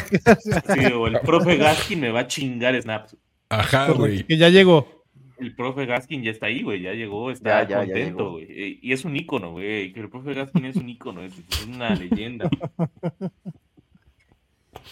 Sí, 0.74 0.92
o 0.92 1.06
el 1.06 1.20
profe 1.20 1.56
Gaskin 1.56 2.00
me 2.00 2.10
va 2.10 2.20
a 2.20 2.26
chingar 2.26 2.78
snaps. 2.82 3.16
Ajá, 3.48 3.92
güey. 3.92 4.24
que 4.24 4.36
ya 4.36 4.50
llegó. 4.50 4.97
El 5.38 5.54
profe 5.54 5.86
Gaskin 5.86 6.22
ya 6.22 6.30
está 6.30 6.46
ahí, 6.46 6.62
güey. 6.62 6.82
Ya 6.82 6.92
llegó, 6.92 7.30
está 7.30 7.66
Ya, 7.66 7.78
contento, 7.78 8.32
güey. 8.32 8.78
Y 8.82 8.92
es 8.92 9.04
un 9.04 9.16
ícono, 9.16 9.52
güey. 9.52 9.92
Que 9.92 10.00
el 10.00 10.08
profe 10.08 10.34
Gaskin 10.34 10.64
es 10.64 10.76
un 10.76 10.88
ícono, 10.88 11.22
es, 11.22 11.32
es 11.38 11.66
una 11.66 11.94
leyenda. 11.94 12.50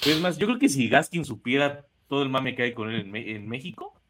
Es 0.07 0.21
más, 0.21 0.39
yo 0.39 0.47
creo 0.47 0.59
que 0.59 0.69
si 0.69 0.89
Gaskin 0.89 1.25
supiera 1.25 1.87
todo 2.09 2.23
el 2.23 2.29
mame 2.29 2.55
que 2.55 2.63
hay 2.63 2.73
con 2.73 2.91
él 2.91 3.01
en, 3.01 3.17
en 3.17 3.49
México, 3.49 4.01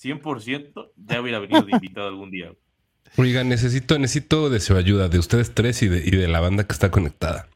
100% 0.00 0.90
ya 0.96 1.20
hubiera 1.20 1.38
venido 1.38 1.62
de 1.62 1.72
invitado 1.72 2.08
algún 2.08 2.30
día. 2.30 2.52
Oigan, 3.16 3.48
necesito, 3.48 3.98
necesito 3.98 4.50
de 4.50 4.60
su 4.60 4.76
ayuda, 4.76 5.08
de 5.08 5.18
ustedes 5.18 5.54
tres 5.54 5.82
y 5.82 5.88
de, 5.88 5.98
y 5.98 6.10
de 6.10 6.28
la 6.28 6.40
banda 6.40 6.64
que 6.64 6.72
está 6.72 6.90
conectada. 6.90 7.48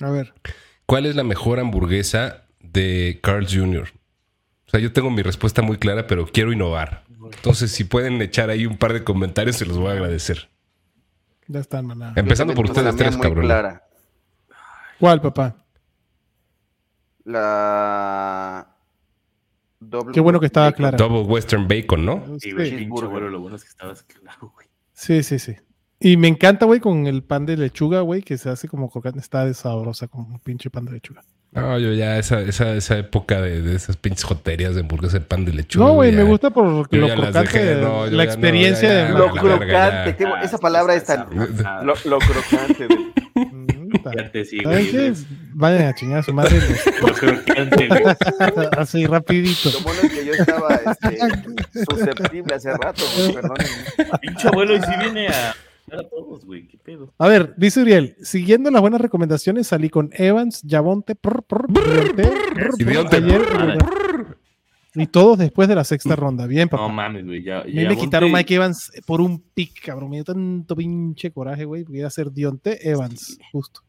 A 0.00 0.10
ver, 0.10 0.34
¿Cuál 0.86 1.06
es 1.06 1.16
la 1.16 1.24
mejor 1.24 1.60
hamburguesa 1.60 2.44
de 2.60 3.18
Carl's 3.22 3.54
Jr.? 3.54 3.90
O 4.66 4.70
sea, 4.70 4.80
yo 4.80 4.92
tengo 4.92 5.10
mi 5.10 5.22
respuesta 5.22 5.62
muy 5.62 5.78
clara, 5.78 6.06
pero 6.06 6.26
quiero 6.26 6.52
innovar. 6.52 7.03
Entonces, 7.32 7.70
si 7.72 7.84
pueden 7.84 8.20
echar 8.22 8.50
ahí 8.50 8.66
un 8.66 8.76
par 8.76 8.92
de 8.92 9.04
comentarios, 9.04 9.56
se 9.56 9.66
los 9.66 9.78
voy 9.78 9.88
a 9.88 9.92
agradecer. 9.92 10.48
ya 11.48 11.60
está, 11.60 11.82
maná. 11.82 12.12
Empezando 12.16 12.54
por 12.54 12.66
ustedes 12.66 12.94
tres, 12.96 13.16
cabrón. 13.16 13.44
clara. 13.44 13.82
¿Cuál, 15.00 15.20
papá? 15.20 15.56
La. 17.24 18.68
Doble 19.80 20.12
Qué 20.14 20.20
bueno 20.20 20.40
que 20.40 20.46
estaba 20.46 20.66
bacon. 20.66 20.76
clara. 20.78 20.96
Double 20.96 21.22
Western 21.22 21.68
Bacon, 21.68 22.04
¿no? 22.04 22.24
Sí, 22.38 22.50
Sí, 22.50 22.54
pinche 22.54 22.70
Cheeseburger. 22.70 23.04
abuelo, 23.08 23.30
lo 23.30 23.40
bueno 23.40 23.56
es 23.56 23.62
que 23.64 23.68
estabas 23.68 24.02
claro, 24.02 24.52
güey. 24.54 24.66
sí, 24.92 25.22
sí, 25.22 25.38
sí. 25.38 25.56
Y 26.00 26.16
me 26.16 26.28
encanta, 26.28 26.66
güey, 26.66 26.80
con 26.80 27.06
el 27.06 27.22
pan 27.22 27.46
de 27.46 27.56
lechuga, 27.56 28.00
güey, 28.00 28.22
que 28.22 28.36
se 28.38 28.50
hace 28.50 28.68
como 28.68 28.90
crocante. 28.90 29.20
Está 29.20 29.44
de 29.44 29.54
sabrosa 29.54 30.08
con 30.08 30.22
un 30.32 30.38
pinche 30.40 30.70
pan 30.70 30.84
de 30.84 30.92
lechuga. 30.92 31.22
No, 31.54 31.78
yo 31.78 31.92
ya 31.92 32.18
esa, 32.18 32.40
esa, 32.40 32.74
esa 32.74 32.98
época 32.98 33.40
de, 33.40 33.62
de 33.62 33.76
esas 33.76 33.96
pinches 33.96 34.24
joterías 34.24 34.74
de 34.74 34.80
hamburguesa 34.80 35.18
de 35.18 35.24
pan 35.24 35.44
de 35.44 35.52
lechuga. 35.52 35.86
No, 35.86 35.92
güey, 35.94 36.10
me 36.10 36.18
ya- 36.18 36.24
gusta 36.24 36.50
por 36.50 36.66
lo 36.66 36.82
ya 36.82 37.14
crocante, 37.14 37.74
no, 37.76 38.04
la 38.06 38.10
ya 38.10 38.16
no, 38.16 38.22
experiencia 38.22 38.88
ya, 38.88 38.94
de 38.94 39.02
ya, 39.02 39.08
Lo 39.10 39.32
verga, 39.32 39.40
crocante. 39.40 40.16
ya. 40.24 40.40
esa 40.42 40.58
palabra 40.58 40.94
es 40.94 41.04
tan. 41.04 41.26
Lo, 41.84 41.94
lo 42.04 42.18
crocante. 42.18 42.88
es- 45.08 45.26
Vayan 45.56 45.82
a 45.88 45.94
chingar 45.94 46.18
a 46.18 46.22
su 46.24 46.32
madre. 46.34 46.58
Lo 47.00 47.12
crocante, 47.14 47.86
güey. 47.88 48.02
Así, 48.76 49.06
rapidito. 49.06 49.70
Lo 49.70 49.80
bueno 49.80 50.00
es 50.02 50.12
que 50.12 50.26
yo 50.26 50.32
estaba 50.32 50.74
este, 50.74 51.84
susceptible 51.88 52.54
hace 52.56 52.72
rato, 52.72 53.02
güey, 53.16 53.32
perdón. 53.34 53.56
Pinche 54.20 54.48
abuelo, 54.48 54.74
y 54.74 54.80
si 54.82 54.96
viene 54.98 55.28
a. 55.28 55.54
a 55.92 56.02
todos, 56.08 56.44
güey, 56.44 56.66
qué 56.66 56.78
pedo. 56.78 57.12
A 57.18 57.28
ver, 57.28 57.54
dice 57.56 57.82
Uriel, 57.82 58.16
siguiendo 58.22 58.70
las 58.70 58.80
buenas 58.80 59.00
recomendaciones, 59.00 59.66
salí 59.66 59.90
con 59.90 60.10
Evans, 60.12 60.62
Yavonte, 60.62 61.16
Y 64.94 65.06
todos 65.06 65.38
después 65.38 65.68
de 65.68 65.74
la 65.74 65.84
sexta 65.84 66.16
ronda. 66.16 66.46
Bien, 66.46 66.68
papá. 66.68 66.88
No 66.88 66.94
mames, 66.94 67.26
güey. 67.26 67.42
Ya, 67.42 67.60
A 67.60 67.64
mí 67.64 67.72
ya 67.72 67.88
me 67.88 67.96
quitaron 67.96 68.32
Mike 68.32 68.54
Evans 68.54 68.92
por 69.06 69.20
un 69.20 69.40
pick, 69.40 69.84
cabrón. 69.84 70.10
Me 70.10 70.16
dio 70.16 70.24
tanto 70.24 70.74
pinche 70.76 71.30
coraje, 71.30 71.64
güey. 71.64 71.84
Voy 71.84 72.02
a 72.02 72.06
hacer 72.06 72.32
Dionte 72.32 72.88
Evans, 72.88 73.38
justo. 73.52 73.82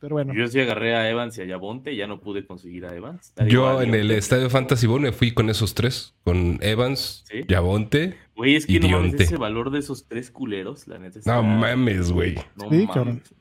Pero 0.00 0.14
bueno, 0.14 0.32
Yo 0.32 0.46
sí 0.48 0.58
agarré 0.58 0.96
a 0.96 1.10
Evans 1.10 1.36
y 1.36 1.42
a 1.42 1.44
Yabonte, 1.44 1.94
ya 1.94 2.06
no 2.06 2.20
pude 2.20 2.46
conseguir 2.46 2.86
a 2.86 2.94
Evans. 2.96 3.34
Yo 3.48 3.82
en 3.82 3.94
el. 3.94 4.10
Estadio 4.12 4.48
Fantasy 4.48 4.86
Bowl 4.86 5.00
me 5.02 5.12
fui 5.12 5.32
con 5.32 5.50
esos 5.50 5.74
tres, 5.74 6.14
con 6.24 6.58
Evans, 6.62 7.24
¿Sí? 7.30 7.42
Yabonte. 7.46 8.16
Güey, 8.34 8.56
es 8.56 8.64
y 8.68 8.74
que 8.74 8.80
no 8.80 8.88
mames, 8.88 9.08
Dionte. 9.10 9.24
ese 9.24 9.36
valor 9.36 9.70
de 9.70 9.78
esos 9.80 10.06
tres 10.08 10.30
culeros, 10.30 10.88
la 10.88 10.98
neta. 10.98 11.18
está- 11.18 11.34
No 11.36 11.42
mames, 11.42 12.10
güey. 12.12 12.34
No 12.56 12.70
Sí, 12.70 12.86
mames. 12.86 13.34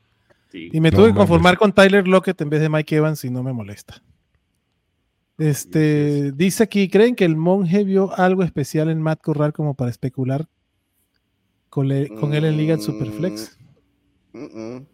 Sí. 0.51 0.69
y 0.73 0.81
me 0.81 0.91
No 0.91 0.97
tuve 0.97 1.07
que 1.07 1.13
mames. 1.13 1.17
conformar 1.29 1.57
con 1.57 1.71
Tyler 1.71 2.05
Lockett 2.09 2.41
en 2.41 2.49
vez 2.49 2.59
de 2.59 2.67
Mike 2.69 2.93
Evans 2.97 3.23
y 3.23 3.29
no 3.29 3.41
me 3.41 3.53
molesta. 3.53 4.03
Este, 5.37 6.33
dice 6.33 6.63
aquí, 6.63 6.89
¿creen 6.89 7.15
que 7.15 7.23
el 7.23 7.37
monje 7.37 7.85
vio 7.85 8.11
algo 8.19 8.43
especial 8.43 8.89
en 8.89 9.01
Matt 9.01 9.21
Corral 9.21 9.53
como 9.53 9.73
para 9.75 9.89
especular 9.89 10.49
con, 11.69 11.87
le- 11.87 12.09
con 12.09 12.33
él 12.33 12.43
en 12.43 12.57
Liga 12.57 12.73
en 12.73 12.81
Superflex? 12.81 13.57
Mm, 14.33 14.39
mm. 14.75 14.85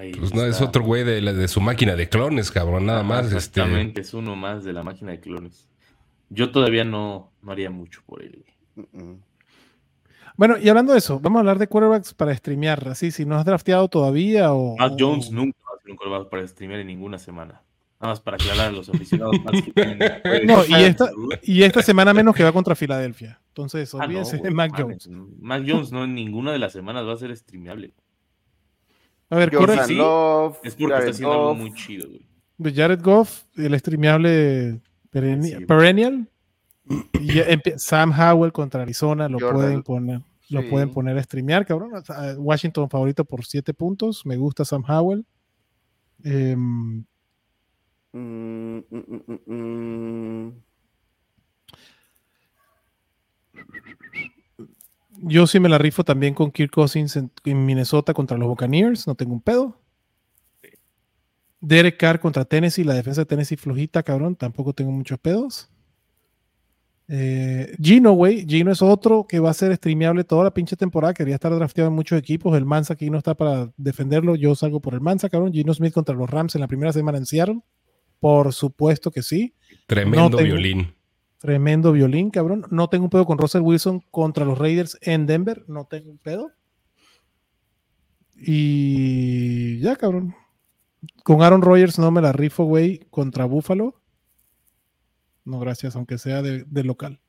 Ay, 0.00 0.12
Pues 0.12 0.34
no, 0.34 0.44
es 0.44 0.60
otro 0.62 0.82
güey 0.82 1.04
de, 1.04 1.20
la- 1.20 1.32
de 1.34 1.46
su 1.46 1.60
máquina 1.60 1.94
de 1.94 2.08
clones, 2.08 2.50
cabrón, 2.50 2.86
nada 2.86 3.02
más. 3.02 3.26
Este, 3.26 3.36
Exactamente, 3.36 4.00
es 4.00 4.14
uno 4.14 4.34
más 4.36 4.64
de 4.64 4.72
la 4.72 4.82
máquina 4.82 5.10
de 5.10 5.20
clones. 5.20 5.68
Yo 6.30 6.50
todavía 6.50 6.84
no, 6.84 7.32
no 7.42 7.52
haría 7.52 7.70
mucho 7.70 8.00
por 8.06 8.22
él. 8.22 8.44
Bueno, 10.36 10.56
y 10.58 10.68
hablando 10.68 10.92
de 10.92 10.98
eso, 10.98 11.20
vamos 11.20 11.38
a 11.38 11.40
hablar 11.40 11.58
de 11.58 11.66
quarterbacks 11.68 12.14
para 12.14 12.34
streamear, 12.34 12.88
así, 12.88 13.10
si 13.10 13.26
no 13.26 13.36
has 13.36 13.44
drafteado 13.44 13.88
todavía 13.88 14.52
o... 14.54 14.76
Mac 14.78 14.92
o- 14.92 14.96
Jones 14.98 15.30
nunca 15.30 15.58
va 15.68 15.76
a 15.76 15.82
ser 15.82 15.90
un 15.90 15.96
quarterback 15.96 16.30
para 16.30 16.46
streamear 16.46 16.80
en 16.80 16.86
ninguna 16.86 17.18
semana. 17.18 17.60
Nada 18.00 18.12
más 18.12 18.20
para 18.20 18.36
aclarar 18.36 18.68
a 18.68 18.72
los 18.72 18.88
aficionados 18.88 19.36
más 19.44 19.60
que 19.60 19.72
tienen- 19.72 19.98
No, 20.46 20.64
y 20.66 20.82
esta, 20.84 21.10
y 21.42 21.62
esta 21.64 21.82
semana 21.82 22.14
menos 22.14 22.34
que 22.34 22.42
va 22.44 22.52
contra 22.52 22.74
Filadelfia. 22.74 23.38
Entonces, 23.48 23.92
Ah, 23.94 23.98
no, 23.98 24.04
olvídense 24.04 24.36
de 24.36 24.42
güey, 24.42 24.54
Mac 24.54 24.72
Jones. 24.74 25.08
Mac 25.40 25.62
Jones 25.66 25.92
no 25.92 26.04
en 26.04 26.14
ninguna 26.14 26.52
de 26.52 26.58
las 26.58 26.72
semanas 26.72 27.04
va 27.06 27.12
a 27.12 27.16
ser 27.18 27.36
streameable. 27.36 27.92
A 29.30 29.36
ver, 29.36 29.54
Jordan 29.54 29.86
sí, 29.86 29.94
Love, 29.94 30.58
Es 30.64 30.74
porque 30.74 30.92
Jared 30.92 30.98
está 31.08 31.10
haciendo 31.12 31.32
algo 31.32 31.46
Goff, 31.48 31.58
muy 31.58 31.72
chido, 31.74 32.08
güey. 32.08 32.26
de 32.58 32.74
Jared 32.74 33.00
Goff, 33.02 33.44
el 33.56 33.78
streameable 33.78 34.80
perenni- 35.12 35.58
Sí. 35.58 35.64
perennial. 35.66 36.28
Y 37.20 37.40
Sam 37.78 38.12
Howell 38.12 38.50
contra 38.52 38.82
Arizona 38.82 39.28
lo 39.28 39.38
Jordan. 39.38 39.54
pueden 39.56 39.82
poner. 39.84 40.20
Lo 40.48 40.62
Sí. 40.62 40.68
pueden 40.68 40.90
poner 40.92 41.16
a 41.16 41.22
streamear, 41.22 41.64
cabrón. 41.64 41.92
Washington 42.38 42.90
favorito 42.90 43.24
por 43.24 43.44
7 43.44 43.72
puntos. 43.72 44.26
Me 44.26 44.36
gusta 44.36 44.64
Sam 44.64 44.82
Howell. 44.88 45.24
Em, 46.24 47.04
Mm, 48.12 48.78
mm, 48.78 48.82
mm, 48.90 49.22
mm, 49.46 49.54
mm. 49.54 50.52
Yo 55.22 55.46
sí 55.46 55.60
me 55.60 55.68
la 55.68 55.78
rifo 55.78 56.04
también 56.04 56.34
con 56.34 56.50
Kirk 56.50 56.72
Cousins 56.72 57.16
en, 57.16 57.30
en 57.44 57.64
Minnesota 57.66 58.12
contra 58.14 58.36
los 58.38 58.48
Buccaneers. 58.48 59.06
No 59.06 59.14
tengo 59.14 59.32
un 59.32 59.40
pedo. 59.40 59.76
Derek 61.60 61.98
Carr 61.98 62.20
contra 62.20 62.44
Tennessee. 62.44 62.84
La 62.84 62.94
defensa 62.94 63.20
de 63.22 63.26
Tennessee 63.26 63.56
flojita, 63.56 64.02
cabrón. 64.02 64.36
Tampoco 64.36 64.72
tengo 64.72 64.90
muchos 64.92 65.18
pedos. 65.18 65.68
Eh, 67.08 67.74
Gino, 67.82 68.12
güey. 68.12 68.46
Gino 68.48 68.70
es 68.72 68.82
otro 68.82 69.26
que 69.28 69.40
va 69.40 69.50
a 69.50 69.54
ser 69.54 69.74
streameable 69.76 70.24
toda 70.24 70.44
la 70.44 70.54
pinche 70.54 70.76
temporada. 70.76 71.12
Quería 71.12 71.34
estar 71.34 71.52
drafteado 71.54 71.88
en 71.90 71.94
muchos 71.96 72.18
equipos. 72.18 72.56
El 72.56 72.64
Mansa 72.64 72.94
aquí 72.94 73.10
no 73.10 73.18
está 73.18 73.34
para 73.34 73.70
defenderlo. 73.76 74.36
Yo 74.36 74.54
salgo 74.54 74.80
por 74.80 74.94
el 74.94 75.00
Mansa, 75.00 75.28
cabrón. 75.28 75.52
Gino 75.52 75.74
Smith 75.74 75.92
contra 75.92 76.14
los 76.14 76.30
Rams 76.30 76.54
en 76.54 76.60
la 76.60 76.68
primera 76.68 76.92
semana 76.92 77.18
en 77.18 77.26
Seattle. 77.26 77.60
Por 78.20 78.52
supuesto 78.52 79.10
que 79.10 79.22
sí. 79.22 79.54
Tremendo 79.86 80.30
No 80.30 80.36
tengo- 80.36 80.44
violín. 80.44 80.94
Tremendo 81.40 81.92
violín, 81.92 82.30
cabrón. 82.30 82.66
No 82.70 82.88
tengo 82.88 83.04
un 83.04 83.10
pedo 83.10 83.24
con 83.26 83.38
Russell 83.38 83.62
Wilson 83.62 84.00
contra 84.10 84.44
los 84.44 84.58
Raiders 84.58 84.98
en 85.00 85.26
Denver. 85.26 85.64
No 85.68 85.86
tengo 85.86 86.10
un 86.10 86.18
pedo. 86.18 86.52
Y 88.36 89.78
ya, 89.80 89.96
cabrón. 89.96 90.34
Con 91.24 91.42
Aaron 91.42 91.62
Rodgers 91.62 91.98
no 91.98 92.10
me 92.10 92.20
la 92.20 92.32
rifo, 92.32 92.64
güey, 92.64 93.00
contra 93.10 93.46
Buffalo. 93.46 94.00
No, 95.44 95.58
gracias, 95.58 95.96
aunque 95.96 96.18
sea 96.18 96.42
de, 96.42 96.64
de 96.66 96.84
local. 96.84 97.20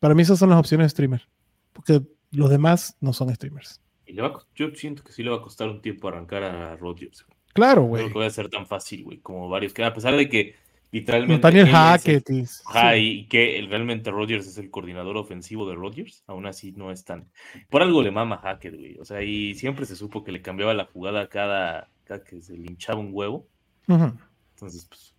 Para 0.00 0.14
mí 0.14 0.22
esas 0.22 0.38
son 0.38 0.50
las 0.50 0.58
opciones 0.58 0.86
de 0.86 0.90
streamer. 0.90 1.28
Porque 1.72 2.02
los 2.32 2.50
demás 2.50 2.96
no 3.00 3.12
son 3.12 3.32
streamers. 3.34 3.80
Y 4.06 4.12
le 4.14 4.22
va 4.22 4.36
yo 4.54 4.70
siento 4.74 5.02
que 5.04 5.12
sí 5.12 5.22
le 5.22 5.30
va 5.30 5.36
a 5.36 5.42
costar 5.42 5.68
un 5.68 5.80
tiempo 5.80 6.08
arrancar 6.08 6.42
a 6.42 6.76
Rodgers. 6.76 7.24
Claro, 7.52 7.82
No 7.82 7.88
güey. 7.88 8.02
creo 8.02 8.12
que 8.12 8.18
vaya 8.18 8.28
a 8.28 8.32
ser 8.32 8.48
tan 8.48 8.66
fácil, 8.66 9.04
güey, 9.04 9.18
como 9.20 9.48
varios 9.48 9.72
que, 9.72 9.84
a 9.84 9.94
pesar 9.94 10.16
de 10.16 10.28
que 10.28 10.56
literalmente. 10.94 11.34
Nathaniel 11.42 11.66
es 11.66 11.72
Hackett. 11.72 12.30
y- 12.30 12.44
Ajá, 12.66 12.92
sí. 12.94 12.98
y 13.00 13.24
que 13.26 13.58
el- 13.58 13.68
realmente 13.68 14.10
Rodgers 14.10 14.46
es 14.46 14.56
el 14.58 14.70
coordinador 14.70 15.16
ofensivo 15.16 15.68
de 15.68 15.74
Rodgers, 15.74 16.22
aún 16.26 16.46
así 16.46 16.72
no 16.72 16.90
es 16.90 17.04
tan. 17.04 17.28
Por 17.68 17.82
algo 17.82 18.02
le 18.02 18.10
mama 18.10 18.38
Hackett, 18.38 18.74
güey. 18.76 18.96
O 18.98 19.04
sea, 19.04 19.22
y 19.22 19.54
siempre 19.54 19.86
se 19.86 19.96
supo 19.96 20.24
que 20.24 20.32
le 20.32 20.40
cambiaba 20.42 20.72
la 20.74 20.84
jugada 20.86 21.28
cada, 21.28 21.88
cada 22.04 22.22
que 22.24 22.40
se 22.40 22.56
le 22.56 22.66
hinchaba 22.66 23.00
un 23.00 23.10
huevo. 23.12 23.46
Ujú. 23.88 24.12
Entonces, 24.54 24.86
pues. 24.88 25.12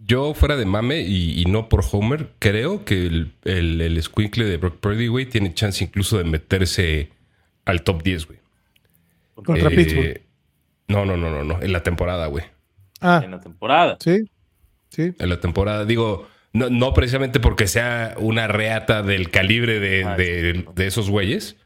Yo, 0.00 0.32
fuera 0.32 0.56
de 0.56 0.64
mame 0.64 1.00
y, 1.00 1.40
y 1.40 1.44
no 1.46 1.68
por 1.68 1.82
Homer, 1.90 2.30
creo 2.38 2.84
que 2.84 3.06
el, 3.06 3.32
el, 3.44 3.80
el 3.80 4.00
squinkle 4.02 4.44
de 4.44 4.56
Brock 4.56 4.76
Purdy, 4.78 5.08
güey, 5.08 5.26
tiene 5.26 5.52
chance 5.54 5.82
incluso 5.82 6.18
de 6.18 6.24
meterse 6.24 7.10
al 7.64 7.82
top 7.82 8.02
10, 8.04 8.26
güey. 8.26 8.38
Contra 9.34 9.70
Eh, 9.70 9.74
Pittsburgh. 9.76 10.22
No, 10.86 11.04
no, 11.04 11.16
no, 11.16 11.30
no, 11.30 11.42
no. 11.42 11.60
En 11.60 11.72
la 11.72 11.82
temporada, 11.82 12.26
güey. 12.28 12.44
Ah, 13.00 13.20
En 13.24 13.30
la 13.30 13.40
temporada. 13.40 13.96
sí. 14.00 14.24
Sí. 14.90 15.12
En 15.18 15.28
la 15.28 15.38
temporada, 15.38 15.84
digo, 15.84 16.26
no, 16.54 16.70
no 16.70 16.94
precisamente 16.94 17.40
porque 17.40 17.66
sea 17.66 18.14
una 18.18 18.46
reata 18.48 19.02
del 19.02 19.30
calibre 19.30 19.78
de, 19.80 20.04
Ah, 20.04 20.16
de- 20.16 20.54
sí. 20.54 20.64
de 20.74 20.86
esos 20.86 21.10
güeyes, 21.10 21.56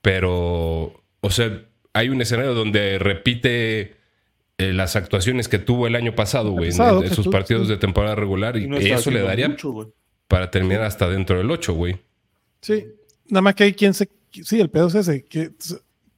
pero, 0.00 1.02
o 1.20 1.30
sea, 1.30 1.62
hay 1.92 2.08
un 2.08 2.20
escenario 2.20 2.54
donde 2.54 2.98
repite 2.98 3.96
eh, 4.58 4.72
las 4.72 4.96
actuaciones 4.96 5.48
que 5.48 5.58
tuvo 5.58 5.86
el 5.86 5.96
año 5.96 6.14
pasado, 6.14 6.50
güey, 6.52 6.70
en, 6.70 6.76
pasado, 6.76 7.02
en 7.02 7.14
sus 7.14 7.24
tú- 7.26 7.30
partidos 7.30 7.66
sí. 7.66 7.72
de 7.74 7.78
temporada 7.78 8.14
regular, 8.14 8.56
y 8.56 8.64
Y 8.64 8.68
no 8.68 8.76
está 8.76 8.94
eso 8.96 9.10
le 9.10 9.22
daría 9.22 9.48
mucho, 9.48 9.92
para 10.28 10.50
terminar 10.50 10.82
hasta 10.82 11.08
dentro 11.08 11.38
del 11.38 11.50
8, 11.50 11.72
güey. 11.74 11.96
Sí, 12.60 12.86
nada 13.28 13.42
más 13.42 13.54
que 13.54 13.64
hay 13.64 13.72
quien 13.74 13.92
se. 13.94 14.08
Sí, 14.30 14.60
el 14.60 14.70
pedo 14.70 14.86
es 14.88 14.94
ese. 14.94 15.24
Que, 15.24 15.50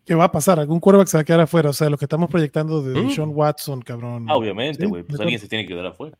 que 0.04 0.14
va 0.14 0.24
a 0.24 0.32
pasar? 0.32 0.58
Algún 0.60 0.80
quarterback 0.80 1.08
se 1.08 1.16
va 1.16 1.22
a 1.22 1.24
quedar 1.24 1.40
afuera. 1.40 1.70
O 1.70 1.72
sea, 1.72 1.88
lo 1.90 1.96
que 1.98 2.04
estamos 2.04 2.28
proyectando 2.30 2.82
de 2.82 3.00
Mm. 3.00 3.10
Sean 3.10 3.30
Watson, 3.32 3.82
cabrón. 3.82 4.26
Ah, 4.28 4.36
obviamente, 4.36 4.82
Sí, 4.84 4.88
güey. 4.88 5.02
Pues 5.02 5.20
alguien 5.20 5.38
se 5.40 5.48
tiene 5.48 5.64
que 5.64 5.74
quedar 5.74 5.86
afuera. 5.86 6.18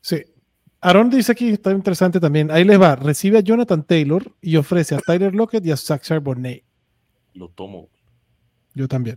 Sí. 0.00 0.22
Aaron 0.80 1.08
dice 1.08 1.32
aquí, 1.32 1.48
está 1.48 1.70
interesante 1.72 2.20
también. 2.20 2.50
Ahí 2.50 2.64
les 2.64 2.80
va. 2.80 2.94
Recibe 2.96 3.38
a 3.38 3.40
Jonathan 3.40 3.82
Taylor 3.84 4.22
y 4.42 4.56
ofrece 4.56 4.94
a 4.94 4.98
Tyler 4.98 5.34
Lockett 5.34 5.64
y 5.64 5.70
a 5.70 5.76
Zach 5.76 6.02
Charbonnet. 6.02 6.62
Lo 7.32 7.48
tomo. 7.48 7.88
Yo 8.74 8.86
también. 8.88 9.16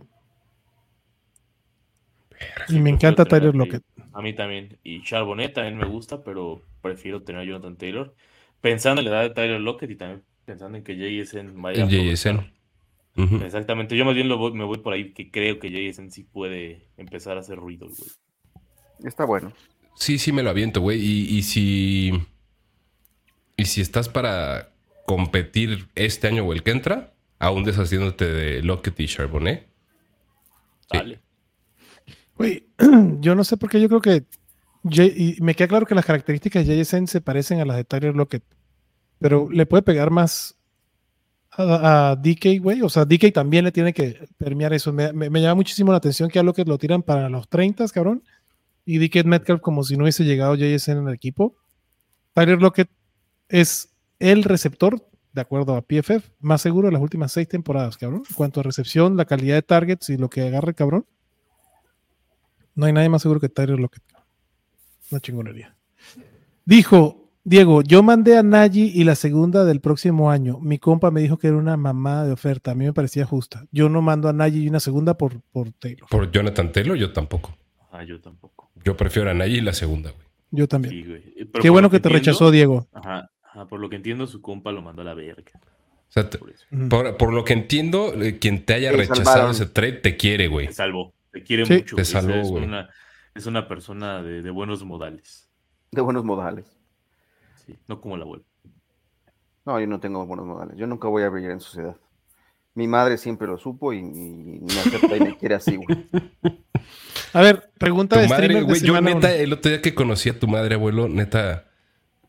y 2.68 2.78
me 2.80 2.90
encanta 2.90 3.24
Tyler 3.24 3.54
Lockett. 3.54 3.82
A 4.12 4.22
mí 4.22 4.32
también. 4.32 4.78
Y 4.82 5.02
Charbonnet 5.02 5.52
también 5.54 5.76
me 5.76 5.86
gusta, 5.86 6.22
pero 6.22 6.62
prefiero 6.80 7.22
tener 7.22 7.42
a 7.42 7.44
Jonathan 7.44 7.76
Taylor. 7.76 8.14
Pensando 8.60 9.00
en 9.00 9.10
la 9.10 9.12
edad 9.12 9.22
de 9.28 9.34
Tyler 9.34 9.60
Lockett 9.60 9.90
y 9.90 9.96
también 9.96 10.22
pensando 10.44 10.78
en 10.78 10.84
que 10.84 10.94
JSN 10.96 11.60
vaya 11.60 11.84
a 11.84 11.88
En 11.88 11.90
JSN. 12.14 12.50
Exactamente. 13.44 13.96
Yo 13.96 14.04
más 14.04 14.14
bien 14.14 14.28
lo 14.28 14.38
voy- 14.38 14.52
me 14.52 14.64
voy 14.64 14.78
por 14.78 14.92
ahí 14.92 15.12
que 15.12 15.30
creo 15.30 15.58
que 15.58 15.70
JSN 15.70 16.10
sí 16.10 16.22
puede 16.24 16.88
empezar 16.96 17.36
a 17.36 17.40
hacer 17.40 17.56
ruido, 17.58 17.86
güey. 17.88 18.10
Está 19.04 19.24
bueno. 19.24 19.52
Sí, 19.96 20.18
sí 20.18 20.30
me 20.32 20.42
lo 20.42 20.50
aviento, 20.50 20.80
güey. 20.80 21.00
Y, 21.00 21.36
y 21.38 21.42
si. 21.42 22.12
Y 23.56 23.64
si 23.64 23.80
estás 23.80 24.08
para 24.08 24.72
competir 25.06 25.88
este 25.96 26.28
año 26.28 26.44
o 26.44 26.52
el 26.52 26.62
que 26.62 26.70
entra, 26.70 27.12
aún 27.40 27.64
deshaciéndote 27.64 28.24
de 28.26 28.62
Lockett 28.62 29.00
y 29.00 29.06
Charbonnet. 29.06 29.68
Dale. 30.92 31.20
Güey, 32.36 32.66
yo 33.20 33.34
no 33.34 33.42
sé 33.44 33.56
por 33.56 33.68
qué 33.70 33.80
yo 33.80 33.88
creo 33.88 34.00
que. 34.00 34.24
J- 34.84 35.04
y 35.06 35.36
me 35.40 35.54
queda 35.54 35.66
claro 35.68 35.86
que 35.86 35.94
las 35.96 36.06
características 36.06 36.66
de 36.66 36.76
JSN 36.84 37.06
se 37.08 37.20
parecen 37.20 37.60
a 37.60 37.64
las 37.64 37.76
de 37.76 37.84
Tyler 37.84 38.14
Lockett. 38.14 38.44
Pero 39.18 39.48
le 39.50 39.66
puede 39.66 39.82
pegar 39.82 40.10
más 40.10 40.56
a, 41.58 42.10
a 42.12 42.16
DK, 42.16 42.60
güey. 42.62 42.82
O 42.82 42.88
sea, 42.88 43.04
DK 43.04 43.32
también 43.32 43.64
le 43.64 43.72
tiene 43.72 43.92
que 43.92 44.26
permear 44.38 44.72
eso. 44.72 44.92
Me, 44.92 45.12
me- 45.12 45.40
llama 45.42 45.56
muchísimo 45.56 45.90
la 45.92 45.98
atención 45.98 46.30
que 46.30 46.38
a 46.38 46.42
Lockett 46.42 46.66
lo 46.68 46.78
tiran 46.78 47.02
para 47.02 47.28
los 47.28 47.48
30, 47.48 47.86
cabrón. 47.88 48.22
Y 48.84 48.98
DK 48.98 49.24
Metcalf 49.26 49.60
como 49.60 49.82
si 49.84 49.96
no 49.96 50.04
hubiese 50.04 50.24
llegado 50.24 50.54
JSN 50.54 50.98
en 50.98 51.08
el 51.08 51.14
equipo. 51.14 51.56
Tyler 52.32 52.60
Lockett 52.62 52.88
es 53.48 53.90
el 54.18 54.44
receptor, 54.44 55.04
de 55.32 55.40
acuerdo 55.40 55.74
a 55.76 55.82
PFF, 55.82 56.30
más 56.40 56.62
seguro 56.62 56.88
de 56.88 56.92
las 56.92 57.02
últimas 57.02 57.32
seis 57.32 57.48
temporadas, 57.48 57.96
cabrón. 57.98 58.22
En 58.28 58.34
cuanto 58.34 58.60
a 58.60 58.62
recepción, 58.62 59.16
la 59.16 59.24
calidad 59.26 59.56
de 59.56 59.62
targets 59.62 60.08
y 60.10 60.16
lo 60.16 60.30
que 60.30 60.42
agarra 60.42 60.70
el 60.70 60.74
cabrón. 60.74 61.04
No 62.74 62.86
hay 62.86 62.92
nadie 62.92 63.08
más 63.08 63.22
seguro 63.22 63.40
que 63.40 63.48
Tyler 63.48 63.78
Lockett. 63.78 64.02
Una 65.10 65.20
chingonería. 65.20 65.74
Dijo, 66.64 67.27
Diego, 67.48 67.80
yo 67.82 68.02
mandé 68.02 68.36
a 68.36 68.42
Nagy 68.42 68.92
y 68.94 69.04
la 69.04 69.14
segunda 69.14 69.64
del 69.64 69.80
próximo 69.80 70.30
año. 70.30 70.58
Mi 70.60 70.78
compa 70.78 71.10
me 71.10 71.22
dijo 71.22 71.38
que 71.38 71.46
era 71.48 71.56
una 71.56 71.78
mamada 71.78 72.26
de 72.26 72.32
oferta. 72.32 72.72
A 72.72 72.74
mí 72.74 72.84
me 72.84 72.92
parecía 72.92 73.24
justa. 73.24 73.64
Yo 73.72 73.88
no 73.88 74.02
mando 74.02 74.28
a 74.28 74.34
Nagy 74.34 74.64
y 74.64 74.68
una 74.68 74.80
segunda 74.80 75.16
por, 75.16 75.40
por 75.50 75.72
Taylor. 75.72 76.06
Por 76.10 76.30
Jonathan 76.30 76.70
Taylor, 76.72 76.96
yo 76.98 77.10
tampoco. 77.12 77.56
Ajá, 77.90 78.04
yo 78.04 78.20
tampoco. 78.20 78.70
Yo 78.84 78.96
prefiero 78.98 79.30
a 79.30 79.34
Nagy 79.34 79.56
y 79.56 79.60
la 79.62 79.72
segunda, 79.72 80.10
güey. 80.10 80.26
Yo 80.50 80.68
también. 80.68 80.92
Sí, 80.94 81.04
güey. 81.08 81.22
Pero 81.50 81.62
Qué 81.62 81.70
bueno 81.70 81.88
que 81.88 82.00
te 82.00 82.08
entiendo- 82.08 82.18
rechazó, 82.30 82.50
Diego. 82.50 82.86
Ajá, 82.92 83.30
ajá, 83.42 83.66
por 83.66 83.80
lo 83.80 83.88
que 83.88 83.96
entiendo, 83.96 84.26
su 84.26 84.42
compa 84.42 84.70
lo 84.70 84.82
mandó 84.82 85.00
a 85.00 85.04
la 85.06 85.14
verga. 85.14 85.42
O 85.54 86.10
sea, 86.10 86.28
te- 86.28 86.38
Por 86.38 87.32
lo 87.32 87.44
que 87.44 87.52
entiendo, 87.54 88.12
eh, 88.20 88.38
quien 88.38 88.64
te 88.66 88.74
haya 88.74 88.90
Te 88.90 88.96
rechazado 88.98 89.24
salvaron. 89.24 89.50
ese 89.52 89.66
trade 89.66 89.92
te 89.92 90.16
quiere, 90.18 90.48
güey. 90.48 90.66
Te 90.66 90.72
salvó. 90.74 91.14
Te 91.32 91.42
quiere 91.42 91.64
Sí. 91.64 91.72
mucho. 91.74 91.96
Te 91.96 92.04
salvó, 92.04 92.34
es, 92.34 92.48
güey. 92.50 92.64
una, 92.64 92.88
es 93.34 93.46
una 93.46 93.68
persona 93.68 94.22
de, 94.22 94.42
de 94.42 94.50
buenos 94.50 94.84
modales. 94.84 95.48
De 95.92 96.02
buenos 96.02 96.24
modales. 96.24 96.77
Sí, 97.68 97.78
no 97.86 98.00
como 98.00 98.16
la 98.16 98.24
abuela. 98.24 98.44
No, 99.66 99.78
yo 99.78 99.86
no 99.86 100.00
tengo 100.00 100.24
buenos 100.24 100.46
modales. 100.46 100.78
Yo 100.78 100.86
nunca 100.86 101.08
voy 101.08 101.22
a 101.22 101.28
brillar 101.28 101.50
en 101.50 101.60
sociedad. 101.60 101.96
Mi 102.74 102.88
madre 102.88 103.18
siempre 103.18 103.46
lo 103.46 103.58
supo 103.58 103.92
y, 103.92 103.98
y 103.98 104.02
me 104.02 104.80
acepta 104.80 105.16
y 105.16 105.20
me 105.20 105.36
quiere 105.36 105.56
así, 105.56 105.76
güey. 105.76 106.08
A 107.34 107.42
ver, 107.42 107.70
pregunta 107.78 108.16
Tu 108.16 108.22
de 108.22 108.28
madre, 108.28 108.44
streamer 108.44 108.64
de 108.64 108.70
güey. 108.70 108.80
Yo, 108.80 108.98
neta, 109.02 109.28
uno. 109.28 109.36
el 109.36 109.52
otro 109.52 109.70
día 109.70 109.82
que 109.82 109.94
conocí 109.94 110.30
a 110.30 110.38
tu 110.38 110.48
madre, 110.48 110.76
abuelo, 110.76 111.08
neta. 111.08 111.66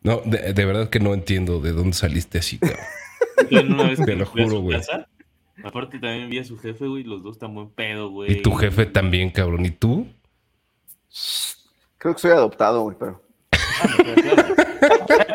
No, 0.02 0.22
de, 0.26 0.52
de 0.52 0.66
verdad 0.66 0.90
que 0.90 1.00
no 1.00 1.14
entiendo 1.14 1.62
de 1.62 1.72
dónde 1.72 1.94
saliste 1.94 2.40
así, 2.40 2.58
cabrón. 2.60 2.80
Yo 3.50 3.62
una 3.62 3.84
vez 3.84 4.00
Te 4.06 4.16
lo 4.16 4.26
juro, 4.26 4.60
güey. 4.60 4.78
casa, 4.78 5.08
aparte 5.64 6.00
también 6.00 6.30
vi 6.30 6.40
a 6.40 6.44
su 6.44 6.58
jefe, 6.58 6.88
güey. 6.88 7.04
Los 7.04 7.24
dos 7.24 7.38
están 7.38 7.54
buen 7.54 7.70
pedo, 7.70 8.10
güey. 8.10 8.34
Y 8.34 8.42
tu 8.42 8.52
jefe 8.52 8.86
también, 8.86 9.30
cabrón. 9.30 9.66
¿Y 9.66 9.72
tú? 9.72 10.08
Creo 11.98 12.14
que 12.14 12.20
soy 12.20 12.32
adoptado, 12.32 12.82
güey, 12.82 12.98
pero. 13.00 13.22
Pero 13.98 15.26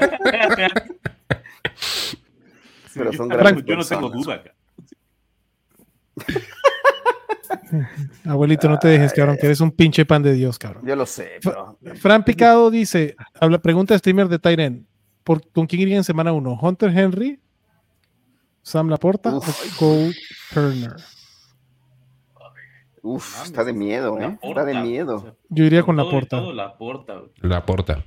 son 2.95 3.29
Sí, 3.31 3.37
grandes 3.37 3.65
Yo 3.65 3.77
no 3.77 3.85
tengo 3.85 4.11
duda, 4.11 4.35
acá. 4.35 4.55
Abuelito, 8.25 8.69
no 8.69 8.79
te 8.79 8.89
dejes, 8.89 9.13
cabrón, 9.13 9.37
que 9.39 9.47
eres 9.47 9.61
un 9.61 9.71
pinche 9.71 10.05
pan 10.07 10.23
de 10.23 10.33
Dios, 10.35 10.59
cabrón. 10.59 10.85
Yo 10.87 10.97
lo 10.97 11.07
sé, 11.07 11.39
pero. 11.43 11.79
Fran 11.97 12.25
Picado 12.25 12.71
dice, 12.71 13.17
habla, 13.41 13.59
pregunta 13.59 13.95
de 13.95 13.99
streamer 13.99 14.29
de 14.29 14.39
Tyren, 14.39 14.87
¿por, 15.25 15.47
¿con 15.51 15.67
quién 15.67 15.83
iría 15.83 15.97
en 15.97 16.05
semana 16.05 16.33
1? 16.33 16.59
¿Hunter 16.61 16.97
Henry? 16.97 17.41
¿Sam 18.63 18.89
Laporta 18.89 19.37
Uf. 19.37 19.49
o 19.49 19.79
Cole 19.79 20.15
Turner? 20.53 20.95
Uf, 23.03 23.43
está 23.45 23.65
de 23.65 23.73
miedo, 23.75 24.17
¿eh? 24.19 24.23
Laporta, 24.23 24.49
Está 24.49 24.65
de 24.65 24.75
miedo. 24.83 25.37
Yo 25.51 25.65
iría 25.65 25.83
con 25.83 25.97
Laporta. 25.97 26.41
Laporta. 26.41 27.21
La 27.43 27.67
porta. 27.67 28.05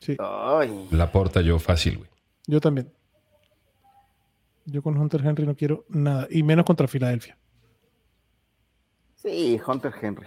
Sí, 0.00 0.16
Ay, 0.18 0.88
La 0.90 1.12
porta 1.12 1.40
yo 1.40 1.58
fácil, 1.58 1.98
güey. 1.98 2.10
yo 2.46 2.60
también. 2.60 2.92
Yo 4.66 4.82
con 4.82 4.96
Hunter 4.98 5.24
Henry 5.24 5.46
no 5.46 5.54
quiero 5.56 5.84
nada, 5.88 6.26
y 6.30 6.42
menos 6.42 6.64
contra 6.66 6.86
Filadelfia. 6.88 7.38
sí, 9.14 9.60
Hunter 9.66 9.92
Henry. 10.00 10.26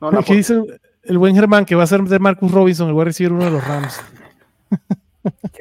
No, 0.00 0.10
no, 0.10 0.22
¿Qué 0.22 0.34
dice 0.34 0.62
el, 1.02 1.18
buen 1.18 1.34
Germán 1.34 1.64
que 1.64 1.74
va 1.74 1.82
a 1.84 1.86
ser 1.86 2.02
de 2.02 2.18
Marcus 2.18 2.50
Robinson, 2.50 2.88
el 2.88 2.96
va 2.98 3.02
a 3.02 3.04
recibir 3.06 3.32
uno 3.32 3.44
de 3.44 3.50
los 3.50 3.66
Rams? 3.66 4.00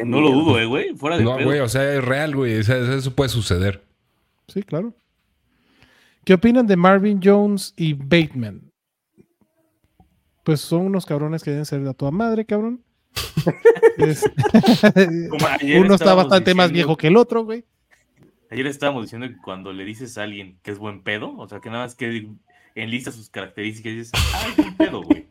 No 0.05 0.21
lo 0.21 0.29
dudo, 0.29 0.59
eh, 0.59 0.65
güey. 0.67 0.93
Fuera 0.95 1.17
de 1.17 1.23
No, 1.23 1.37
pedo. 1.37 1.47
güey, 1.47 1.59
o 1.59 1.67
sea, 1.67 1.91
es 1.95 2.03
real, 2.05 2.35
güey. 2.35 2.59
O 2.59 2.63
sea, 2.63 2.77
eso 2.95 3.15
puede 3.15 3.29
suceder. 3.29 3.83
Sí, 4.47 4.61
claro. 4.61 4.93
¿Qué 6.23 6.35
opinan 6.35 6.67
de 6.67 6.75
Marvin 6.75 7.19
Jones 7.23 7.73
y 7.75 7.93
Bateman? 7.93 8.71
Pues 10.43 10.61
son 10.61 10.81
unos 10.81 11.03
cabrones 11.07 11.41
que 11.43 11.49
deben 11.49 11.65
ser 11.65 11.81
de 11.81 11.89
a 11.89 11.93
toda 11.93 12.11
madre, 12.11 12.45
cabrón. 12.45 12.83
Es- 13.97 14.29
Uno 15.79 15.95
está 15.95 16.13
bastante 16.13 16.53
más 16.53 16.71
viejo 16.71 16.95
que 16.95 17.07
el 17.07 17.17
otro, 17.17 17.43
güey. 17.45 17.65
Ayer 18.51 18.67
estábamos 18.67 19.03
diciendo 19.03 19.27
que 19.27 19.37
cuando 19.43 19.73
le 19.73 19.83
dices 19.85 20.17
a 20.17 20.23
alguien 20.23 20.57
que 20.61 20.71
es 20.71 20.77
buen 20.77 21.01
pedo, 21.01 21.35
o 21.37 21.47
sea, 21.47 21.59
que 21.59 21.69
nada 21.69 21.83
más 21.85 21.95
que, 21.95 22.27
enlista 22.75 23.11
sus 23.11 23.29
características 23.29 23.91
y 23.91 23.95
dices, 23.95 24.11
ay, 24.33 24.53
qué 24.55 24.71
pedo, 24.77 25.01
güey. 25.01 25.25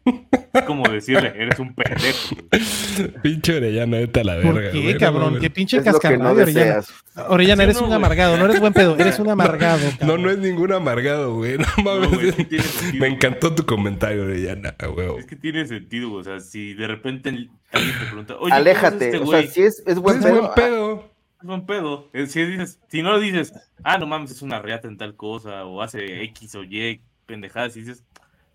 Es 0.55 0.63
como 0.63 0.89
decirle, 0.89 1.33
eres 1.37 1.59
un 1.59 1.75
pendejo. 1.75 2.37
güey. 2.37 3.13
Pinche 3.23 3.57
Orellana, 3.57 3.97
vete 3.99 4.21
a 4.21 4.25
la 4.25 4.37
verga. 4.37 4.53
¿Por 4.53 4.71
qué, 4.71 4.81
güey, 4.83 4.99
cabrón? 4.99 5.39
¿Qué 5.41 5.51
pinche 5.51 5.79
Es 5.79 5.99
que 5.99 6.17
no 6.17 6.31
Orellana? 6.31 6.81
Orellana, 7.29 7.65
eres 7.65 7.75
no, 7.77 7.83
un 7.83 7.87
güey. 7.89 7.97
amargado, 7.97 8.37
no 8.37 8.45
eres 8.45 8.61
buen 8.61 8.73
pedo, 8.73 8.97
eres 8.97 9.19
un 9.19 9.29
amargado. 9.31 9.79
No, 9.85 9.99
cabrón. 9.99 10.23
no 10.23 10.31
es 10.31 10.39
ningún 10.39 10.73
amargado, 10.73 11.35
güey. 11.35 11.59
No 11.59 11.67
mames. 11.83 12.11
No, 12.11 12.17
güey, 12.17 12.29
es 12.29 12.35
que 12.37 12.45
tiene 12.45 12.65
sentido, 12.65 12.93
Me 12.93 12.99
güey. 13.01 13.13
encantó 13.15 13.55
tu 13.55 13.67
comentario, 13.67 14.23
Orellana, 14.23 14.75
a 14.79 14.89
huevo. 14.89 15.19
Es 15.19 15.27
que 15.27 15.37
tiene 15.37 15.67
sentido, 15.67 16.09
güey. 16.11 16.21
O 16.21 16.25
sea, 16.25 16.39
si 16.41 16.73
de 16.75 16.87
repente 16.87 17.29
alguien 17.29 17.51
te 17.99 18.07
pregunta, 18.07 18.37
oye, 18.39 18.53
Aléjate. 18.55 19.11
¿cómo 19.11 19.11
es 19.11 19.15
este 19.15 19.17
o 19.19 19.27
sea, 19.27 19.41
güey? 19.41 19.49
si 19.49 19.63
es, 19.63 19.83
es 19.87 19.99
buen 19.99 20.19
Es 20.19 20.25
pedo. 20.25 20.41
buen 20.41 20.55
pedo. 20.55 21.14
Es 21.45 21.49
buen 21.49 21.67
pedo. 21.67 22.09
Eh, 22.15 22.27
Si, 22.27 22.43
dices, 22.43 22.81
si 22.89 23.03
no 23.03 23.19
dices, 23.21 23.53
ah, 23.83 23.99
no 23.99 24.07
mames, 24.07 24.31
es 24.31 24.41
una 24.41 24.63
reata 24.63 24.89
en 24.89 24.97
tal 24.97 25.15
cosa, 25.15 25.67
o 25.67 25.83
hace 25.83 26.23
X 26.25 26.55
o 26.55 26.65
Y 26.65 27.03
pendejadas, 27.27 27.77
y 27.77 27.81
dices, 27.81 28.03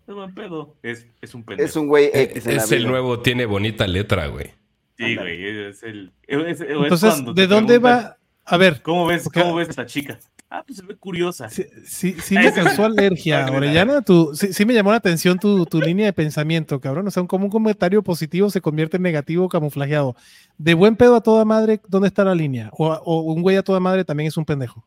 es 0.08 0.12
buen 0.14 0.34
pedo. 0.34 0.74
Es, 0.82 1.06
es 1.20 1.32
un 1.36 1.44
pendejo. 1.44 1.68
Es 1.68 1.76
un 1.76 1.86
güey 1.86 2.06
Eh, 2.06 2.22
X 2.32 2.46
Es 2.48 2.72
el 2.72 2.88
nuevo, 2.88 3.20
tiene 3.20 3.46
bonita 3.46 3.86
letra, 3.86 4.26
güey. 4.26 4.50
Sí, 4.98 5.14
güey, 5.14 5.68
es 5.68 5.84
el. 5.84 6.10
es- 6.26 6.38
es- 6.46 6.60
es 6.62 6.68
Entonces, 6.68 7.24
¿de 7.36 7.46
dónde 7.46 7.78
va? 7.78 8.16
A 8.44 8.56
ver, 8.56 8.82
¿Cómo 8.82 9.06
ves, 9.06 9.22
Porque- 9.22 9.40
¿Cómo 9.40 9.54
ves 9.54 9.68
a 9.68 9.70
esta 9.70 9.86
chica? 9.86 10.18
Ah, 10.52 10.64
pues 10.66 10.78
se 10.78 10.84
ve 10.84 10.96
curiosa. 10.96 11.48
sí, 11.48 11.64
sí, 11.84 12.16
sí 12.20 12.36
Ah, 12.36 12.42
me 12.42 12.52
causó 12.52 12.84
alergia, 12.84 13.46
Orellana. 13.52 14.02
Tu, 14.02 14.34
sí, 14.34 14.52
sí 14.52 14.64
me 14.64 14.74
llamó 14.74 14.90
la 14.90 14.96
atención 14.96 15.38
tu, 15.38 15.64
tu 15.64 15.80
línea 15.80 16.06
de 16.06 16.12
pensamiento, 16.12 16.80
cabrón. 16.80 17.06
O 17.06 17.10
sea, 17.12 17.22
un, 17.22 17.28
como 17.28 17.44
un 17.44 17.50
comentario 17.52 18.02
positivo 18.02 18.50
se 18.50 18.60
convierte 18.60 18.96
en 18.96 19.04
negativo 19.04 19.48
camuflajeado. 19.48 20.16
De 20.58 20.74
buen 20.74 20.96
pedo 20.96 21.14
a 21.14 21.20
toda 21.22 21.44
madre, 21.44 21.80
¿dónde 21.86 22.08
está 22.08 22.24
la 22.24 22.34
línea? 22.34 22.68
O, 22.72 22.88
o 22.92 23.20
un 23.32 23.42
güey 23.42 23.56
a 23.58 23.62
toda 23.62 23.78
madre 23.78 24.04
también 24.04 24.26
es 24.26 24.36
un 24.36 24.44
pendejo. 24.44 24.84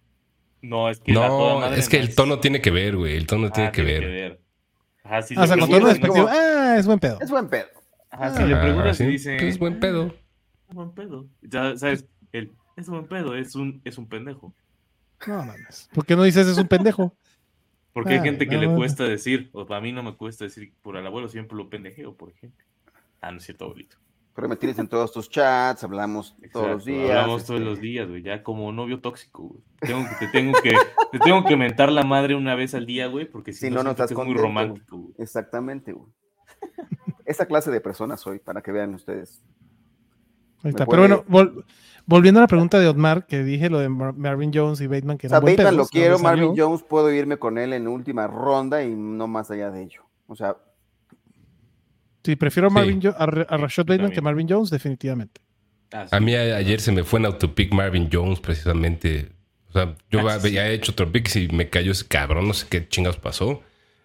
No, 0.62 0.90
es 0.90 1.00
que 1.00 1.14
la 1.14 1.28
toda 1.30 1.54
No, 1.56 1.60
madre 1.62 1.80
es 1.80 1.88
que 1.88 1.98
no 1.98 2.04
el 2.04 2.16
tono 2.16 2.40
tiene 2.40 2.62
que 2.62 2.72
ver, 2.72 2.98
güey. 2.98 3.16
El 3.16 3.26
tono 3.26 3.48
Ah, 3.48 3.52
tiene 3.54 3.72
que 3.72 3.82
ver. 3.84 4.42
Ajá, 5.06 5.22
si 5.22 5.36
Ah, 5.38 5.44
o 5.44 5.48
sea, 5.48 5.58
con 5.58 5.70
tono 5.70 5.88
despectivo. 5.88 6.28
Ah, 6.30 6.76
es 6.78 6.86
buen 6.86 7.00
pedo. 7.00 7.20
Es 7.22 7.30
buen 7.30 7.48
pedo. 7.48 7.68
Ajá, 8.10 8.36
si 8.36 8.44
le 8.44 8.54
Ah, 8.56 8.62
preguntas 8.62 8.98
sí, 8.98 9.04
y 9.06 9.08
dice. 9.08 9.48
es 9.48 9.58
buen 9.58 9.80
pedo. 9.80 10.14
Es 10.70 10.76
buen 10.76 10.92
pedo. 10.92 11.26
Ya 11.42 11.78
sabes, 11.78 12.06
el, 12.34 12.52
es 12.76 12.88
buen 12.90 13.06
pedo, 13.08 13.36
es 13.36 13.56
un, 13.56 13.82
es 13.86 13.98
un 13.98 14.08
pendejo. 14.08 14.54
No 15.28 15.46
mames. 15.46 15.90
¿Por 15.94 16.06
qué 16.06 16.16
no 16.16 16.24
dices 16.24 16.48
es 16.48 16.58
un 16.58 16.68
pendejo? 16.68 17.16
Porque 17.94 18.14
hay 18.14 18.20
Ah, 18.20 18.24
gente 18.24 18.48
que 18.48 18.56
no, 18.56 18.62
le 18.62 18.76
cuesta 18.76 19.04
decir, 19.04 19.50
o 19.54 19.68
para 19.68 19.80
mí 19.80 19.92
no 19.92 20.02
me 20.02 20.16
cuesta 20.16 20.46
decir, 20.46 20.74
por 20.82 20.98
el 20.98 21.06
abuelo 21.06 21.30
siempre 21.30 21.56
lo 21.56 21.70
pendejeo, 21.70 22.16
por 22.16 22.32
ejemplo. 22.32 22.66
Ah, 23.22 23.32
no 23.32 23.38
es 23.38 23.44
cierto, 23.44 23.66
abuelito. 23.66 23.98
Pero 24.36 24.50
me 24.50 24.56
tienes 24.56 24.80
en 24.80 24.88
todos 24.88 25.12
tus 25.12 25.30
chats, 25.30 25.84
hablamos 25.84 26.36
todos 26.52 26.68
los 26.68 26.86
días. 26.86 27.12
Hablamos 27.12 27.46
todos 27.46 27.60
este, 27.60 27.70
los 27.70 27.80
días, 27.80 28.10
güey, 28.10 28.24
ya 28.24 28.42
como 28.42 28.72
novio 28.72 29.00
tóxico, 29.00 29.44
güey. 29.44 29.62
Tengo 29.80 30.10
que, 30.10 30.26
te 30.26 30.32
tengo 30.32 30.54
que, 30.64 30.74
te 31.12 31.20
tengo 31.20 31.44
que 31.46 31.56
mentar 31.56 31.92
la 31.92 32.04
madre 32.04 32.34
una 32.34 32.56
vez 32.56 32.74
al 32.74 32.88
día, 32.88 33.06
güey, 33.06 33.26
porque 33.30 33.54
si, 33.54 33.68
Si 33.68 33.70
no, 33.70 33.84
no, 33.84 33.92
estás 33.92 34.10
es 34.10 34.18
muy 34.18 34.26
contento, 34.26 34.42
romántico, 34.44 34.98
güey. 34.98 35.14
Exactamente, 35.20 35.94
güey. 35.94 36.12
Esa 37.26 37.46
clase 37.46 37.70
de 37.70 37.80
personas 37.80 38.22
soy, 38.22 38.40
para 38.40 38.64
que 38.64 38.72
vean 38.72 38.96
ustedes. 38.96 39.44
Ahí 40.64 40.72
está. 40.72 40.88
Pero 40.88 41.02
bueno, 41.04 41.24
vol- 41.26 41.64
volviendo 42.06 42.40
a 42.40 42.44
la 42.44 42.48
pregunta 42.48 42.80
de 42.80 42.88
Otmar, 42.88 43.26
que 43.28 43.44
dije 43.44 43.70
lo 43.70 43.80
de 43.80 43.90
Mar- 43.90 44.14
Marvin 44.14 44.52
Jones 44.54 44.82
y 44.82 44.88
Bateman, 44.88 45.18
que 45.18 45.28
O 45.28 45.30
sea, 45.30 45.40
Bateman 45.40 45.78
lo 45.78 45.86
quiero. 45.88 46.20
Marvin 46.20 46.54
Jones 46.58 46.84
puedo 46.84 47.12
irme 47.12 47.38
con 47.38 47.58
él 47.58 47.74
en 47.74 47.88
última 47.88 48.28
ronda 48.28 48.84
y 48.84 48.94
no 48.96 49.28
más 49.28 49.50
allá 49.52 49.72
de 49.72 49.84
ello. 49.84 50.02
O 50.28 50.36
sea, 50.36 50.56
Sí, 52.24 52.36
prefiero 52.38 52.68
a, 52.68 52.70
Sí. 52.70 52.76
Marvin 52.76 53.02
a, 53.08 53.10
a 53.12 53.58
Rashad 53.58 53.84
Bateman 53.84 53.98
también. 53.98 54.12
que 54.14 54.22
Marvin 54.22 54.48
Jones, 54.50 54.70
definitivamente. 54.70 55.42
Ah, 55.92 56.08
sí. 56.10 56.16
A 56.16 56.20
mí 56.20 56.34
ayer 56.36 56.80
se 56.80 56.92
me 56.92 57.04
fue 57.04 57.20
en 57.20 57.26
autopic 57.26 57.74
Marvin 57.74 58.10
Jones, 58.12 58.40
precisamente. 58.40 59.30
O 59.70 59.74
sea, 59.74 59.96
yo 60.10 60.28
Ah, 60.28 60.40
sí. 60.40 60.48
había 60.48 60.70
hecho 60.70 60.94
otro 60.94 61.12
pick 61.12 61.36
y 61.36 61.50
me 61.50 61.70
cayó 61.70 61.92
ese 61.92 62.08
cabrón, 62.08 62.48
no 62.48 62.54
sé 62.54 62.68
qué 62.70 62.88
chingados 62.88 63.18
pasó. 63.18 63.62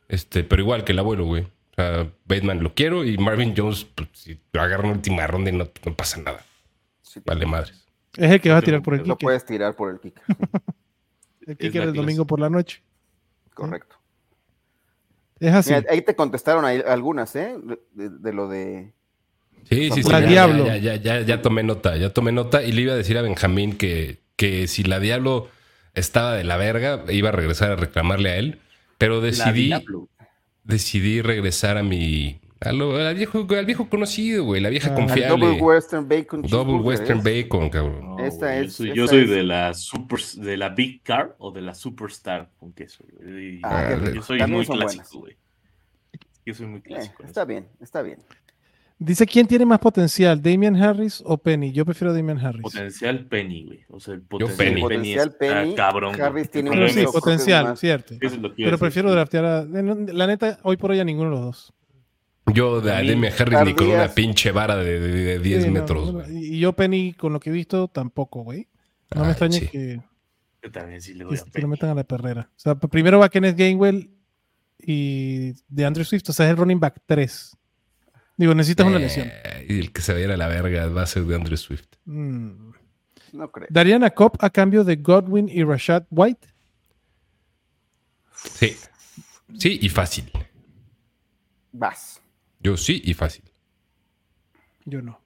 Este, 0.09 0.42
pero 0.42 0.62
igual 0.62 0.82
que 0.84 0.92
el 0.92 0.99
abuelo, 0.99 1.26
güey. 1.26 1.42
O 1.44 1.74
sea, 1.76 2.11
Bateman 2.24 2.62
lo 2.62 2.74
quiero 2.74 3.05
y 3.05 3.16
Marvin 3.18 3.55
Jones, 3.57 3.84
pues, 3.84 4.09
si 4.14 4.40
lo 4.53 4.62
agarran 4.62 4.86
en 4.86 4.92
última 4.96 5.26
ronda 5.28 5.51
y 5.51 5.57
no, 5.57 5.68
no 5.84 5.94
pasa 5.94 6.20
nada. 6.20 6.44
sí, 7.03 7.20
Vale 7.24 7.46
madres. 7.46 7.86
Es 8.18 8.30
el 8.32 8.40
que 8.40 8.50
vas 8.50 8.58
a 8.58 8.62
tirar 8.64 8.82
por 8.82 8.94
el 8.94 9.00
lo 9.00 9.04
kicker. 9.16 9.26
puedes 9.26 9.44
tirar 9.46 9.74
por 9.76 9.90
el 9.90 10.00
kicker. 10.00 10.22
El 11.46 11.52
Es 11.52 11.58
kicker 11.58 11.80
la 11.80 11.84
el 11.84 11.92
clase. 11.92 11.96
domingo 12.04 12.26
por 12.26 12.40
la 12.40 12.50
noche. 12.50 12.82
Correcto. 13.54 13.96
Es 15.40 15.54
así. 15.54 15.72
Mira, 15.72 15.86
ahí 15.90 16.02
te 16.02 16.14
contestaron 16.14 16.64
ahí 16.66 16.82
algunas, 16.86 17.34
¿eh? 17.36 17.56
De, 17.94 18.32
lo 18.34 18.48
de. 18.48 18.92
Sí, 19.64 19.90
sí, 19.90 20.02
sí. 20.02 20.10
La 20.10 20.20
ya, 20.20 20.26
Diablo. 20.28 20.66
Ya, 20.66 20.76
ya, 20.76 20.96
ya, 20.96 21.20
ya 21.22 21.40
tomé 21.42 21.62
nota, 21.62 21.96
ya 21.96 22.12
tomé 22.12 22.32
nota. 22.32 22.62
Y 22.62 22.72
le 22.72 22.82
iba 22.82 22.92
a 22.92 22.96
decir 22.96 23.16
a 23.16 23.22
Benjamín 23.22 23.78
que, 23.78 24.18
que 24.36 24.66
si 24.68 24.82
la 24.84 25.00
Diablo 25.00 25.48
estaba 25.94 26.34
de 26.34 26.44
la 26.44 26.56
verga, 26.58 27.04
iba 27.08 27.30
a 27.30 27.32
regresar 27.32 27.70
a 27.72 27.76
reclamarle 27.76 28.30
a 28.30 28.36
él. 28.36 28.60
Pero 28.98 29.20
decidí, 29.22 29.72
decidí 30.64 31.22
regresar 31.22 31.78
a 31.78 31.82
mi. 31.82 32.40
A 32.61 32.72
lo- 32.72 32.96
al, 32.96 33.14
viejo, 33.14 33.46
al 33.48 33.66
viejo 33.66 33.88
conocido, 33.88 34.44
güey. 34.44 34.61
La 34.61 34.68
vieja 34.68 34.90
Ah, 34.90 34.94
confiable. 34.94 35.46
Double 35.46 35.61
Western 35.62 36.09
Bacon 36.09 36.42
Double 36.42 36.74
Western 36.76 37.20
¿eh? 37.26 37.42
Bacon, 37.42 37.70
cabrón. 37.70 38.16
No, 38.16 38.18
Esta 38.24 38.56
es- 38.59 38.66
yo 38.66 38.70
soy, 38.72 38.86
esta 38.88 38.96
yo 38.96 39.06
soy 39.06 39.22
es- 39.24 39.30
de 39.30 39.42
la 39.44 39.74
super 39.74 40.20
de 40.36 40.56
la 40.56 40.68
Big 40.70 41.02
Car 41.04 41.36
o 41.38 41.52
de 41.52 41.62
la 41.62 41.74
Superstar 41.74 42.50
con 42.59 42.72
queso. 42.72 43.04
güey. 43.12 43.59
Y- 43.59 43.61
Ah, 43.62 43.86
qué 43.88 43.94
yo 44.04 44.11
rico. 44.12 44.24
soy 44.24 44.38
También 44.38 44.66
muy 44.66 44.76
clásico, 44.78 45.20
güey. 45.20 45.36
Yo 46.44 46.54
soy 46.54 46.66
muy 46.66 46.78
Eh, 46.78 46.82
clásico. 46.82 47.22
en 47.22 47.28
está 47.28 47.40
eso. 47.42 47.46
bien, 47.46 47.68
está 47.80 48.02
bien. 48.02 48.18
Dice, 49.00 49.24
¿quién 49.26 49.46
tiene 49.46 49.64
más 49.64 49.78
potencial, 49.78 50.42
Damian 50.42 50.74
Harris 50.74 51.22
o 51.24 51.38
Penny? 51.38 51.70
Yo 51.70 51.84
prefiero 51.84 52.12
Damian 52.12 52.38
Harris. 52.44 52.62
Potencial 52.62 53.26
Penny, 53.26 53.64
güey. 53.66 53.84
O 53.90 54.00
sea, 54.00 54.14
el 54.14 54.22
Penny. 54.22 54.40
potencial 54.40 54.56
Penny, 54.66 54.80
Potencial 54.82 55.28
está 55.28 55.38
Penny, 55.38 55.74
cabrón. 55.76 56.20
Harris 56.20 56.50
tiene 56.50 56.70
un 56.70 56.88
sí, 56.88 57.02
Yo 57.02 57.12
potencial, 57.12 57.76
cierto. 57.76 58.14
Pero 58.56 58.76
prefiero 58.78 59.12
draftear 59.12 59.44
a... 59.44 59.64
La 59.64 60.26
neta, 60.26 60.59
hoy 60.64 60.76
por 60.76 60.90
hoy 60.90 60.98
a 60.98 61.04
ninguno 61.04 61.30
de 61.30 61.36
los 61.36 61.44
dos. 61.44 61.72
Yo 62.55 62.80
de 62.80 62.92
Demian 63.03 63.32
Harris 63.38 63.59
ni 63.64 63.74
con 63.74 63.88
una 63.88 64.09
pinche 64.09 64.51
vara 64.53 64.76
de, 64.76 65.01
de- 65.01 65.09
de 65.24 65.38
10 65.38 65.62
Sí, 65.62 65.68
no, 65.70 65.74
metros. 65.80 66.12
no, 66.14 66.28
y 66.30 66.59
yo 66.59 66.72
Penny, 66.74 67.12
con 67.14 67.32
lo 67.32 67.40
que 67.40 67.51
he 67.51 67.53
visto, 67.53 67.88
tampoco, 67.88 68.42
güey. 68.42 68.68
No 69.14 69.20
me 69.22 69.26
Ay, 69.26 69.30
extraña 69.32 69.59
sí. 69.59 69.68
que, 69.68 70.01
Yo 70.62 70.70
también 70.72 71.01
sí 71.01 71.12
le 71.14 71.20
que, 71.20 71.24
doy 71.24 71.38
a 71.38 71.51
que 71.53 71.62
lo 71.62 71.68
metan 71.68 71.90
a 71.90 71.94
la 71.94 72.05
perrera. 72.05 72.51
O 72.57 72.59
sea, 72.59 72.74
primero 72.74 73.18
va 73.18 73.28
Kenneth 73.28 73.57
Gainwell 73.57 74.11
y 74.78 75.53
de 75.68 75.84
Andrew 75.86 76.05
Swift. 76.05 76.28
O 76.28 76.32
sea, 76.32 76.46
es 76.46 76.51
el 76.51 76.57
running 76.57 76.80
back 76.80 77.01
3. 77.07 77.57
Digo, 78.36 78.55
necesitas 78.55 78.86
una 78.86 78.99
lesión. 78.99 79.28
Eh, 79.28 79.66
y 79.68 79.78
el 79.80 79.92
que 79.92 80.01
se 80.03 80.12
vaya 80.12 80.32
a 80.32 80.36
la 80.36 80.46
verga 80.49 80.86
va 80.88 81.03
a 81.03 81.07
ser 81.07 81.24
de 81.24 81.34
Andrew 81.34 81.57
Swift. 81.57 81.86
Mm. 82.05 82.70
No 83.32 83.51
creo. 83.51 83.66
¿Darían 83.70 84.05
a 84.05 84.11
Cobb 84.11 84.36
a 84.40 84.49
cambio 84.51 84.84
de 84.84 84.96
Godwin 84.96 85.49
y 85.49 85.62
Rashad 85.64 86.05
White? 86.11 86.46
Sí. 88.34 88.76
Sí, 89.59 89.78
y 89.82 89.88
fácil. 89.88 90.30
Vas. 91.72 92.17
Yo 92.61 92.76
sí 92.76 93.00
y 93.04 93.14
fácil. 93.14 93.44
Yo 94.84 95.02
no. 95.02 95.20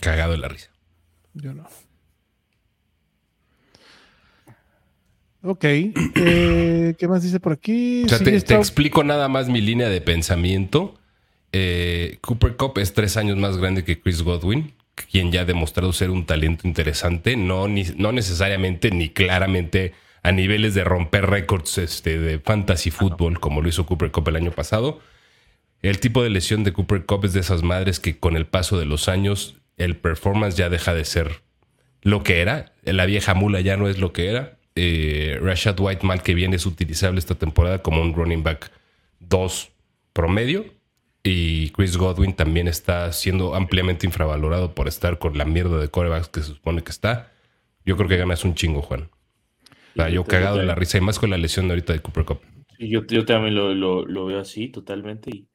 Cagado 0.00 0.32
de 0.32 0.38
la 0.38 0.48
risa. 0.48 0.70
Yo 1.34 1.52
no. 1.54 1.66
Ok. 5.42 5.64
eh, 5.64 6.94
¿Qué 6.98 7.08
más 7.08 7.22
dice 7.22 7.40
por 7.40 7.52
aquí? 7.52 8.04
O 8.04 8.08
sea, 8.08 8.18
Sí, 8.18 8.24
te, 8.24 8.54
explico 8.54 9.04
nada 9.04 9.28
más 9.28 9.48
mi 9.48 9.60
línea 9.60 9.88
de 9.88 10.00
pensamiento. 10.00 10.94
Eh, 11.52 12.18
Cooper 12.22 12.56
Cup 12.56 12.78
es 12.78 12.94
tres 12.94 13.16
años 13.16 13.36
más 13.36 13.56
grande 13.58 13.84
que 13.84 14.00
Chris 14.00 14.22
Godwin, 14.22 14.74
quien 15.10 15.30
ya 15.30 15.42
ha 15.42 15.44
demostrado 15.44 15.92
ser 15.92 16.10
un 16.10 16.26
talento 16.26 16.66
interesante, 16.66 17.36
no, 17.36 17.68
ni- 17.68 17.84
no 17.96 18.10
necesariamente 18.12 18.90
ni 18.90 19.10
claramente 19.10 19.92
a 20.24 20.32
niveles 20.32 20.74
de 20.74 20.82
romper 20.84 21.26
récords 21.26 21.78
este, 21.78 22.18
de 22.18 22.38
fantasy 22.40 22.90
fútbol 22.90 23.38
como 23.38 23.60
lo 23.60 23.68
hizo 23.68 23.86
Cooper 23.86 24.10
Cup 24.10 24.28
el 24.28 24.36
año 24.36 24.50
pasado. 24.50 25.00
El 25.84 26.00
tipo 26.00 26.22
de 26.22 26.30
lesión 26.30 26.64
de 26.64 26.72
Cooper 26.72 27.04
Cup 27.04 27.24
es 27.26 27.34
de 27.34 27.40
esas 27.40 27.62
madres 27.62 28.00
que 28.00 28.18
con 28.18 28.36
el 28.36 28.46
paso 28.46 28.78
de 28.78 28.86
los 28.86 29.08
años 29.08 29.56
el 29.76 29.96
performance 29.96 30.56
ya 30.56 30.70
deja 30.70 30.94
de 30.94 31.04
ser 31.04 31.42
lo 32.02 32.22
que 32.22 32.40
era. 32.40 32.72
La 32.84 33.04
vieja 33.06 33.34
mula 33.34 33.60
ya 33.60 33.76
no 33.76 33.88
es 33.88 33.98
lo 33.98 34.12
que 34.12 34.28
era. 34.28 34.56
Eh, 34.76 35.38
Rashad 35.42 35.78
White 35.78 36.06
mal 36.06 36.22
que 36.22 36.34
viene 36.34 36.56
es 36.56 36.64
utilizable 36.66 37.18
esta 37.18 37.34
temporada 37.34 37.82
como 37.82 38.00
un 38.00 38.14
running 38.14 38.42
back 38.42 38.70
2 39.20 39.72
promedio. 40.14 40.64
Y 41.22 41.70
Chris 41.70 41.96
Godwin 41.96 42.34
también 42.34 42.66
está 42.68 43.12
siendo 43.12 43.54
ampliamente 43.54 44.06
infravalorado 44.06 44.74
por 44.74 44.88
estar 44.88 45.18
con 45.18 45.36
la 45.36 45.44
mierda 45.44 45.78
de 45.78 45.88
corebacks 45.88 46.28
que 46.28 46.40
se 46.40 46.46
supone 46.48 46.82
que 46.82 46.90
está. 46.90 47.30
Yo 47.84 47.96
creo 47.96 48.08
que 48.08 48.16
ganas 48.16 48.44
un 48.44 48.54
chingo, 48.54 48.82
Juan. 48.82 49.10
O 49.92 49.96
sea, 49.96 50.08
yo 50.08 50.24
cagado 50.24 50.56
de 50.56 50.64
la 50.64 50.74
risa 50.74 50.98
y 50.98 51.02
más 51.02 51.18
con 51.18 51.30
la 51.30 51.36
lesión 51.38 51.66
de 51.68 51.72
ahorita 51.74 51.92
de 51.92 52.00
Cooper 52.00 52.24
Cup. 52.24 52.40
Yo, 52.78 53.06
yo 53.06 53.24
también 53.24 53.54
lo, 53.54 53.74
lo- 53.74 54.04
lo 54.06 54.26
veo 54.26 54.40
así, 54.40 54.68
totalmente. 54.68 55.30
y, 55.30 55.48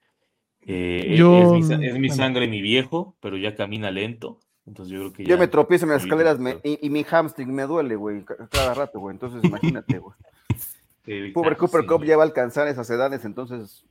eh, 0.72 1.16
Yo- 1.18 1.42
es, 1.42 1.52
mi, 1.52 1.64
sa- 1.64 1.74
es 1.76 1.94
mi 1.94 2.08
bueno. 2.08 2.14
sangre, 2.16 2.48
mi 2.48 2.62
viejo, 2.62 3.16
pero 3.22 3.38
ya 3.38 3.56
camina 3.56 3.90
lento. 3.92 4.40
Entonces 4.68 4.92
yo 4.94 5.00
creo 5.00 5.14
que 5.14 5.26
Yo 5.26 5.38
me 5.40 5.48
tropiezo 5.48 5.86
en 5.86 5.92
las 5.92 6.04
escaleras 6.04 6.38
me- 6.40 6.60
y, 6.64 6.86
y 6.86 6.90
mi 6.92 7.04
hamstring 7.04 7.52
me 7.52 7.64
duele, 7.64 7.96
güey, 7.96 8.24
ca- 8.24 8.48
cada 8.52 8.74
rato, 8.76 9.00
güey. 9.00 9.16
Entonces, 9.16 9.44
imagínate, 9.44 9.98
güey. 9.98 10.14
eh, 11.08 11.32
Pobre 11.34 11.58
Cooper 11.58 11.82
sí, 11.82 11.88
Cup 11.88 12.04
ya 12.04 12.18
va 12.18 12.24
a 12.24 12.28
alcanzar 12.28 12.68
esas 12.68 12.88
edades, 12.92 13.26
entonces, 13.26 13.84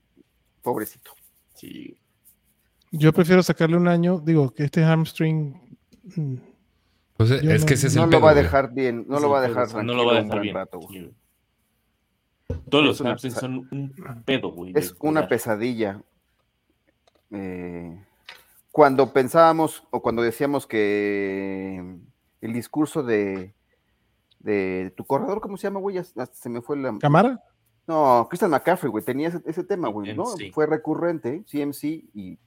pobrecito. 0.62 1.10
sí. 1.54 1.96
Yo 2.90 3.12
prefiero 3.12 3.42
sacarle 3.42 3.76
un 3.76 3.86
año. 3.86 4.18
Digo, 4.18 4.48
que 4.54 4.64
este 4.64 4.82
hamstring. 4.82 5.54
mm, 6.16 6.34
Pues 7.18 7.28
Yo 7.28 7.50
es 7.50 7.60
no- 7.62 7.66
que 7.66 7.74
ese 7.74 7.88
es 7.88 7.96
No 7.96 8.04
el 8.04 8.10
lo 8.10 8.20
va 8.20 8.30
a 8.30 8.34
dejar 8.34 8.72
bien, 8.72 9.04
no 9.08 9.18
lo 9.20 9.28
va 9.28 9.40
a 9.40 9.42
dejar 9.48 9.84
no 9.84 9.92
lo 9.94 10.06
va 10.06 10.18
a 10.18 10.22
dejar 10.22 10.40
bien. 10.40 10.54
rato, 10.54 10.78
güey. 10.78 10.96
sí, 11.00 11.04
güey. 11.04 12.58
Todos 12.70 12.84
los 12.84 12.94
Es 12.96 13.00
una 13.02 13.10
hamstrings 13.10 13.36
son 13.36 13.68
un 13.70 14.22
pedo, 14.24 14.52
güey. 14.52 14.72
Es 14.74 14.92
una 15.00 15.20
cuidar. 15.22 15.28
pesadilla. 15.28 16.00
Eh, 17.30 18.04
cuando 18.70 19.12
pensábamos 19.12 19.82
o 19.90 20.02
cuando 20.02 20.22
decíamos 20.22 20.66
que 20.66 21.96
el 22.40 22.52
discurso 22.52 23.02
de, 23.02 23.54
de 24.38 24.92
tu 24.96 25.04
corredor, 25.04 25.40
¿cómo 25.40 25.56
se 25.56 25.64
llama, 25.64 25.80
güey? 25.80 25.96
Ya 25.96 26.02
hasta 26.02 26.26
se 26.26 26.48
me 26.48 26.60
fue 26.62 26.76
la... 26.76 26.96
¿Cámara? 26.98 27.42
No, 27.86 28.26
Christian 28.28 28.50
McCaffrey, 28.50 28.90
güey, 28.90 29.04
tenía 29.04 29.28
ese, 29.28 29.40
ese 29.46 29.64
tema, 29.64 29.88
güey, 29.88 30.14
¿no? 30.14 30.24
Fue 30.52 30.66
recurrente, 30.66 31.42
CMC, 31.50 31.84
y 32.14 32.38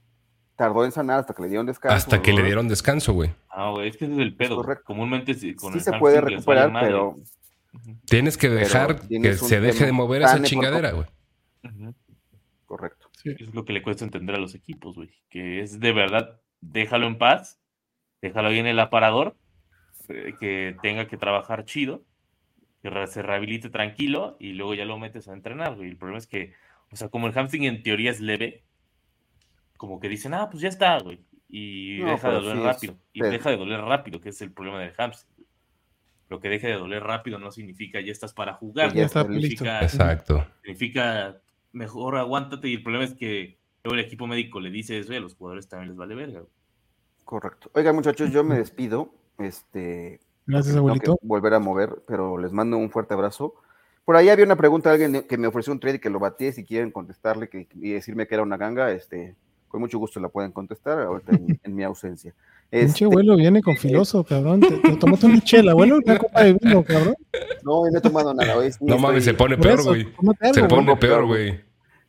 tardó 0.54 0.84
en 0.84 0.92
sanar 0.92 1.18
hasta 1.18 1.34
que 1.34 1.42
le 1.42 1.48
dieron 1.48 1.66
descanso. 1.66 1.96
Hasta 1.96 2.22
que 2.22 2.32
le 2.32 2.44
dieron 2.44 2.68
descanso, 2.68 3.12
güey. 3.12 3.34
Ah, 3.48 3.70
güey, 3.70 3.88
es 3.88 3.96
que 3.96 4.04
ese 4.04 4.14
es 4.14 4.20
el 4.20 4.36
pedo. 4.36 4.56
correcto. 4.56 4.84
Comúnmente 4.86 5.34
sí, 5.34 5.56
con 5.56 5.72
Sí 5.72 5.78
el 5.78 5.84
se 5.84 5.92
puede 5.98 6.20
recuperar, 6.20 6.72
pero 6.80 7.16
Tienes 8.06 8.36
que 8.36 8.48
dejar 8.48 9.00
que 9.08 9.34
se 9.34 9.60
deje 9.60 9.86
de 9.86 9.92
mover 9.92 10.22
esa 10.22 10.38
de 10.38 10.46
chingadera, 10.46 10.92
güey. 10.92 11.06
correcto. 12.66 13.01
Es 13.24 13.54
lo 13.54 13.64
que 13.64 13.72
le 13.72 13.82
cuesta 13.82 14.04
entender 14.04 14.34
a 14.36 14.40
los 14.40 14.54
equipos, 14.54 14.96
güey. 14.96 15.10
Que 15.30 15.60
es 15.60 15.80
de 15.80 15.92
verdad, 15.92 16.40
déjalo 16.60 17.06
en 17.06 17.18
paz, 17.18 17.60
déjalo 18.20 18.48
ahí 18.48 18.58
en 18.58 18.66
el 18.66 18.78
aparador, 18.80 19.36
eh, 20.08 20.34
que 20.40 20.76
tenga 20.82 21.06
que 21.06 21.16
trabajar 21.16 21.64
chido, 21.64 22.04
que 22.82 23.06
se 23.06 23.22
rehabilite 23.22 23.70
tranquilo 23.70 24.36
y 24.40 24.52
luego 24.52 24.74
ya 24.74 24.84
lo 24.84 24.98
metes 24.98 25.28
a 25.28 25.32
entrenar, 25.32 25.76
güey. 25.76 25.90
El 25.90 25.96
problema 25.96 26.18
es 26.18 26.26
que, 26.26 26.52
o 26.90 26.96
sea, 26.96 27.08
como 27.08 27.26
el 27.26 27.32
hamstring 27.32 27.64
en 27.64 27.82
teoría 27.82 28.10
es 28.10 28.20
leve, 28.20 28.64
como 29.76 30.00
que 30.00 30.08
dicen, 30.08 30.34
ah, 30.34 30.48
pues 30.50 30.62
ya 30.62 30.68
está, 30.68 30.98
güey. 30.98 31.20
Y 31.48 31.98
No, 32.00 32.10
deja 32.12 32.28
de 32.28 32.34
doler 32.34 32.52
sí 32.52 32.58
es 32.58 32.64
rápido. 32.64 32.98
Y 33.12 33.20
deja 33.20 33.50
de 33.50 33.56
doler 33.56 33.80
rápido, 33.80 34.20
que 34.20 34.30
es 34.30 34.40
el 34.42 34.52
problema 34.52 34.80
del 34.80 34.92
hamstring. 34.96 35.34
güey. 35.36 35.48
Lo 36.28 36.40
que 36.40 36.48
deje 36.48 36.66
de 36.68 36.74
doler 36.74 37.02
rápido 37.02 37.38
no 37.38 37.50
significa 37.50 38.00
ya 38.00 38.10
estás 38.10 38.32
para 38.32 38.54
jugar. 38.54 38.92
Ya 38.94 39.04
está 39.04 39.22
güey. 39.22 39.40
listo. 39.42 39.64
Significa, 39.64 39.82
Exacto. 39.82 40.46
significa 40.62 41.40
mejor 41.72 42.16
aguántate 42.16 42.68
y 42.68 42.74
el 42.74 42.82
problema 42.82 43.04
es 43.04 43.14
que 43.14 43.58
luego 43.82 43.98
el 43.98 44.04
equipo 44.04 44.26
médico 44.26 44.60
le 44.60 44.70
dice 44.70 44.98
eso 44.98 45.12
y 45.12 45.16
a 45.16 45.20
los 45.20 45.34
jugadores 45.34 45.68
también 45.68 45.88
les 45.88 45.96
vale 45.96 46.14
verga. 46.14 46.40
güey. 46.40 46.52
Correcto. 47.24 47.70
Oigan, 47.74 47.94
muchachos, 47.94 48.30
yo 48.30 48.44
me 48.44 48.58
despido. 48.58 49.10
Este, 49.38 50.20
Gracias, 50.46 50.74
tengo 50.74 50.88
abuelito. 50.88 51.16
que 51.16 51.26
volver 51.26 51.54
a 51.54 51.58
mover, 51.58 52.02
pero 52.06 52.36
les 52.38 52.52
mando 52.52 52.76
un 52.76 52.90
fuerte 52.90 53.14
abrazo. 53.14 53.54
Por 54.04 54.16
ahí 54.16 54.28
había 54.28 54.44
una 54.44 54.56
pregunta 54.56 54.90
de 54.92 55.04
alguien 55.04 55.22
que 55.28 55.38
me 55.38 55.46
ofreció 55.46 55.72
un 55.72 55.80
trade 55.80 56.00
que 56.00 56.10
lo 56.10 56.18
batí, 56.18 56.52
si 56.52 56.64
quieren 56.64 56.90
contestarle 56.90 57.48
que, 57.48 57.68
y 57.74 57.92
decirme 57.92 58.26
que 58.26 58.34
era 58.34 58.42
una 58.42 58.56
ganga, 58.56 58.90
este, 58.90 59.36
con 59.68 59.80
mucho 59.80 59.98
gusto 59.98 60.18
la 60.20 60.28
pueden 60.28 60.52
contestar 60.52 60.98
ahorita 61.00 61.32
en, 61.36 61.60
en 61.62 61.74
mi 61.74 61.84
ausencia. 61.84 62.34
Pinche 62.72 62.86
Este, 62.86 63.04
abuelo 63.04 63.36
viene 63.36 63.60
con 63.62 63.76
filoso, 63.76 64.24
cabrón. 64.24 64.60
Te, 64.60 64.70
te 64.78 64.96
tomaste 64.96 65.26
una 65.26 65.40
chela, 65.42 65.72
abuelo, 65.72 65.98
una 66.02 66.16
copa 66.18 66.42
de 66.42 66.54
vino, 66.54 66.82
cabrón. 66.82 67.14
no, 67.62 67.82
no 67.90 67.98
he 67.98 68.00
tomado 68.00 68.32
nada. 68.32 68.56
hoy 68.56 68.72
sí 68.72 68.78
No 68.80 68.96
mames, 68.98 69.18
estoy- 69.18 69.32
se 69.32 69.34
pone 69.38 69.58
peor, 69.58 69.84
güey. 69.84 70.02
Se 70.04 70.08
güey. 70.60 70.68
pone 70.68 70.84
Peor, 70.86 70.98
peor, 70.98 71.26
güey. 71.26 71.48
güey. 71.50 71.60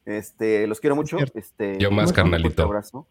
Este, 0.05 0.66
los 0.68 0.80
quiero 0.80 0.95
mucho. 0.95 1.18
Este, 1.34 1.78
Yo 1.80 1.91
más, 1.91 2.09
un 2.11 2.16
carnalito. 2.16 2.64
abrazo. 2.64 3.05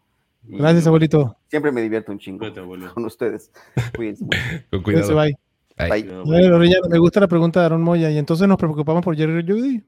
Y 0.47 0.57
Gracias, 0.57 0.87
abuelito. 0.87 1.37
Siempre 1.47 1.71
me 1.71 1.81
divierto 1.81 2.11
un 2.11 2.19
chingo 2.19 2.39
Cuídate, 2.51 2.61
con 2.93 3.05
ustedes. 3.05 3.51
Cuídense. 3.95 4.25
Con 4.71 4.81
Cuídense, 4.81 5.13
cuidado. 5.13 5.27
bye. 5.27 5.37
Ay. 5.77 6.03
Bye. 6.03 6.21
Güey. 6.23 6.45
Orellana, 6.47 6.87
me 6.89 6.97
gusta 6.97 7.19
la 7.19 7.27
pregunta 7.27 7.59
de 7.59 7.65
Aaron 7.67 7.81
Moya. 7.83 8.09
Y 8.11 8.17
entonces 8.17 8.47
nos 8.47 8.57
preocupamos 8.57 9.03
por 9.03 9.15
Jerry 9.15 9.43
Judy. 9.47 9.83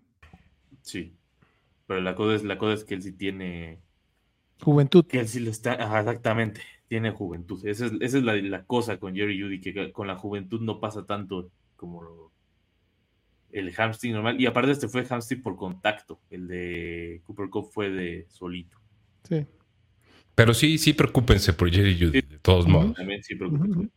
Sí. 0.81 1.13
Pero 1.87 1.99
la 2.01 2.13
cosa, 2.15 2.35
es, 2.35 2.43
la 2.43 2.57
cosa 2.59 2.73
es 2.73 2.83
que 2.83 2.93
él 2.93 3.01
sí 3.01 3.11
tiene. 3.11 3.79
Juventud. 4.63 5.05
Que 5.07 5.19
él 5.19 5.27
sí 5.27 5.39
lo 5.39 5.49
está. 5.51 5.73
ajá, 5.73 5.99
exactamente. 6.01 6.61
Tiene 6.87 7.11
juventud. 7.11 7.65
Esa 7.67 7.87
es, 7.87 7.93
esa 7.99 8.17
es 8.19 8.23
la, 8.23 8.35
la 8.35 8.63
cosa 8.63 8.97
con 8.99 9.15
Jerry 9.15 9.41
Judy, 9.41 9.59
que 9.59 9.91
con 9.91 10.07
la 10.07 10.15
juventud 10.17 10.61
no 10.61 10.79
pasa 10.79 11.05
tanto 11.05 11.49
como 11.75 12.03
lo- 12.03 12.31
el 13.51 13.73
hamstring 13.73 14.13
normal. 14.13 14.39
Y 14.39 14.45
aparte, 14.45 14.71
este 14.71 14.87
fue 14.87 15.05
hamstring 15.09 15.41
por 15.41 15.55
contacto. 15.55 16.19
El 16.29 16.47
de 16.47 17.21
Cooper 17.25 17.49
Cup 17.49 17.69
fue 17.71 17.89
de 17.89 18.25
solito. 18.29 18.77
Sí. 19.27 19.45
Pero 20.35 20.53
sí, 20.53 20.77
sí, 20.77 20.93
preocúpense 20.93 21.53
por 21.53 21.71
Jerry 21.71 21.97
Judy, 21.97 22.21
de 22.21 22.39
todos 22.39 22.67
modos. 22.67 22.93
También 22.95 23.23
sí, 23.23 23.35
preocúpense. 23.35 23.89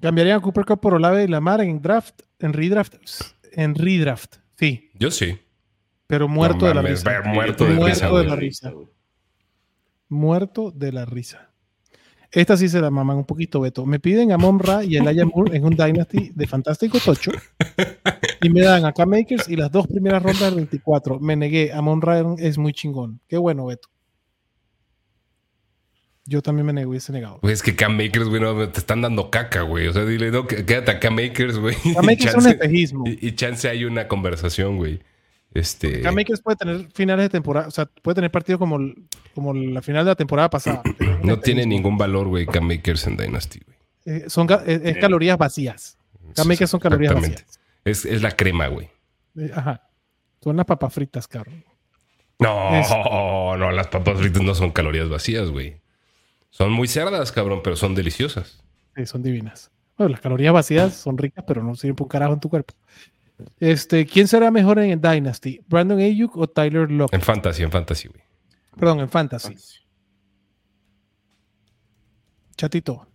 Cambiarían 0.00 0.38
a 0.38 0.42
Cooper 0.42 0.66
Cup 0.66 0.80
por 0.80 0.94
Olave 0.94 1.24
y 1.24 1.26
Lamar 1.26 1.62
en 1.62 1.80
draft, 1.80 2.20
en 2.38 2.52
redraft. 2.52 2.96
En 3.52 3.74
redraft, 3.74 4.36
sí. 4.56 4.90
Yo 4.94 5.10
sí. 5.10 5.38
Pero 6.06 6.28
muerto 6.28 6.58
No 6.60 6.68
de 6.68 6.74
la 6.74 6.82
risa. 6.82 7.22
muerto 7.24 7.64
de 7.64 7.74
Muerto 7.74 8.18
de 8.18 8.24
la 8.26 8.36
risa. 8.36 8.72
Muerto 10.08 10.70
de 10.70 10.92
la 10.92 11.04
risa. 11.06 11.50
Esta 12.36 12.54
sí 12.58 12.68
se 12.68 12.82
la 12.82 12.90
maman 12.90 13.16
un 13.16 13.24
poquito, 13.24 13.60
Beto. 13.60 13.86
Me 13.86 13.98
piden 13.98 14.30
a 14.30 14.36
Monra 14.36 14.84
y 14.84 14.98
el 14.98 15.24
Moore 15.24 15.56
en 15.56 15.64
un 15.64 15.74
Dynasty 15.74 16.32
de 16.34 16.46
Fantástico 16.46 16.98
Tocho. 17.00 17.32
Y 18.42 18.50
me 18.50 18.60
dan 18.60 18.84
a 18.84 18.92
K-Makers 18.92 19.48
y 19.48 19.56
las 19.56 19.72
dos 19.72 19.86
primeras 19.86 20.22
rondas 20.22 20.42
del 20.42 20.56
24. 20.56 21.18
Me 21.18 21.34
negué. 21.34 21.72
A 21.72 21.80
Monra 21.80 22.22
es 22.36 22.58
muy 22.58 22.74
chingón. 22.74 23.20
Qué 23.26 23.38
bueno, 23.38 23.64
Beto. 23.64 23.88
Yo 26.26 26.42
también 26.42 26.66
me 26.66 26.74
negué, 26.74 26.86
hubiese 26.86 27.10
negado. 27.10 27.38
Güey, 27.40 27.54
es 27.54 27.62
que 27.62 27.74
Cam 27.74 27.96
Makers, 27.96 28.28
güey, 28.28 28.42
no, 28.42 28.68
te 28.68 28.80
están 28.80 29.00
dando 29.00 29.30
caca, 29.30 29.62
güey. 29.62 29.88
O 29.88 29.94
sea, 29.94 30.04
dile, 30.04 30.30
no, 30.30 30.46
quédate 30.46 30.90
a 30.90 31.00
Cam 31.00 31.14
Makers, 31.14 31.58
güey. 31.58 31.74
K-Makers 31.94 32.26
es 32.36 32.44
un 32.44 32.48
espejismo. 32.48 33.04
y, 33.06 33.28
y 33.28 33.34
chance 33.34 33.66
hay 33.66 33.86
una 33.86 34.08
conversación, 34.08 34.76
güey. 34.76 35.00
Este. 35.58 36.00
K-Makers 36.02 36.40
puede 36.42 36.56
tener 36.56 36.88
finales 36.92 37.24
de 37.24 37.28
temporada, 37.30 37.68
o 37.68 37.70
sea, 37.70 37.86
puede 37.86 38.16
tener 38.16 38.30
partidos 38.30 38.58
como, 38.58 38.78
como 39.34 39.54
la 39.54 39.80
final 39.82 40.04
de 40.04 40.10
la 40.10 40.14
temporada 40.16 40.50
pasada. 40.50 40.82
No 41.22 41.40
tiene 41.40 41.66
ningún 41.66 41.98
valor, 41.98 42.28
güey, 42.28 42.46
Cam 42.46 42.64
Makers 42.68 43.06
en 43.08 43.16
Dynasty, 43.16 43.60
güey. 43.66 43.76
Eh, 44.04 44.24
son, 44.28 44.46
ga- 44.46 44.62
es, 44.66 44.80
es 44.84 44.98
calorías 44.98 45.36
vacías. 45.36 45.98
K-Makers 46.36 46.70
son 46.70 46.78
calorías 46.80 47.14
vacías. 47.14 47.44
Es, 47.84 48.04
es 48.04 48.22
la 48.22 48.30
crema, 48.32 48.68
güey. 48.68 48.88
Eh, 49.36 49.50
Ajá. 49.54 49.88
Son 50.40 50.56
las 50.56 50.66
papas 50.66 50.92
fritas, 50.92 51.26
cabrón. 51.26 51.64
No, 52.38 52.74
Es- 52.78 52.88
no, 52.90 53.72
las 53.72 53.88
papas 53.88 54.18
fritas 54.18 54.42
no 54.42 54.54
son 54.54 54.70
calorías 54.70 55.08
vacías, 55.08 55.50
güey. 55.50 55.80
Son 56.50 56.70
muy 56.70 56.86
cerdas, 56.86 57.32
cabrón, 57.32 57.60
pero 57.64 57.74
son 57.76 57.94
deliciosas. 57.94 58.62
Sí, 58.94 59.04
son 59.06 59.22
divinas. 59.22 59.70
Bueno, 59.98 60.12
las 60.12 60.20
calorías 60.20 60.52
vacías 60.52 60.94
son 60.94 61.18
ricas, 61.18 61.44
pero 61.48 61.62
no 61.64 61.74
sirven 61.74 61.96
para 61.96 62.04
un 62.04 62.08
carajo 62.08 62.32
en 62.34 62.40
tu 62.40 62.48
cuerpo. 62.50 62.74
Este, 63.60 64.06
¿quién 64.06 64.28
será 64.28 64.50
mejor 64.50 64.78
en 64.78 65.00
Dynasty? 65.00 65.60
¿Brandon 65.68 65.98
Ayuk 66.00 66.36
o 66.36 66.46
Tyler 66.48 66.90
Lockett? 66.90 67.14
En 67.14 67.20
fantasy, 67.22 67.62
en 67.62 67.70
fantasy, 67.70 68.08
güey. 68.08 68.22
Perdón, 68.78 69.00
en 69.00 69.08
Fantasy. 69.08 69.54
Chatito. 72.56 73.06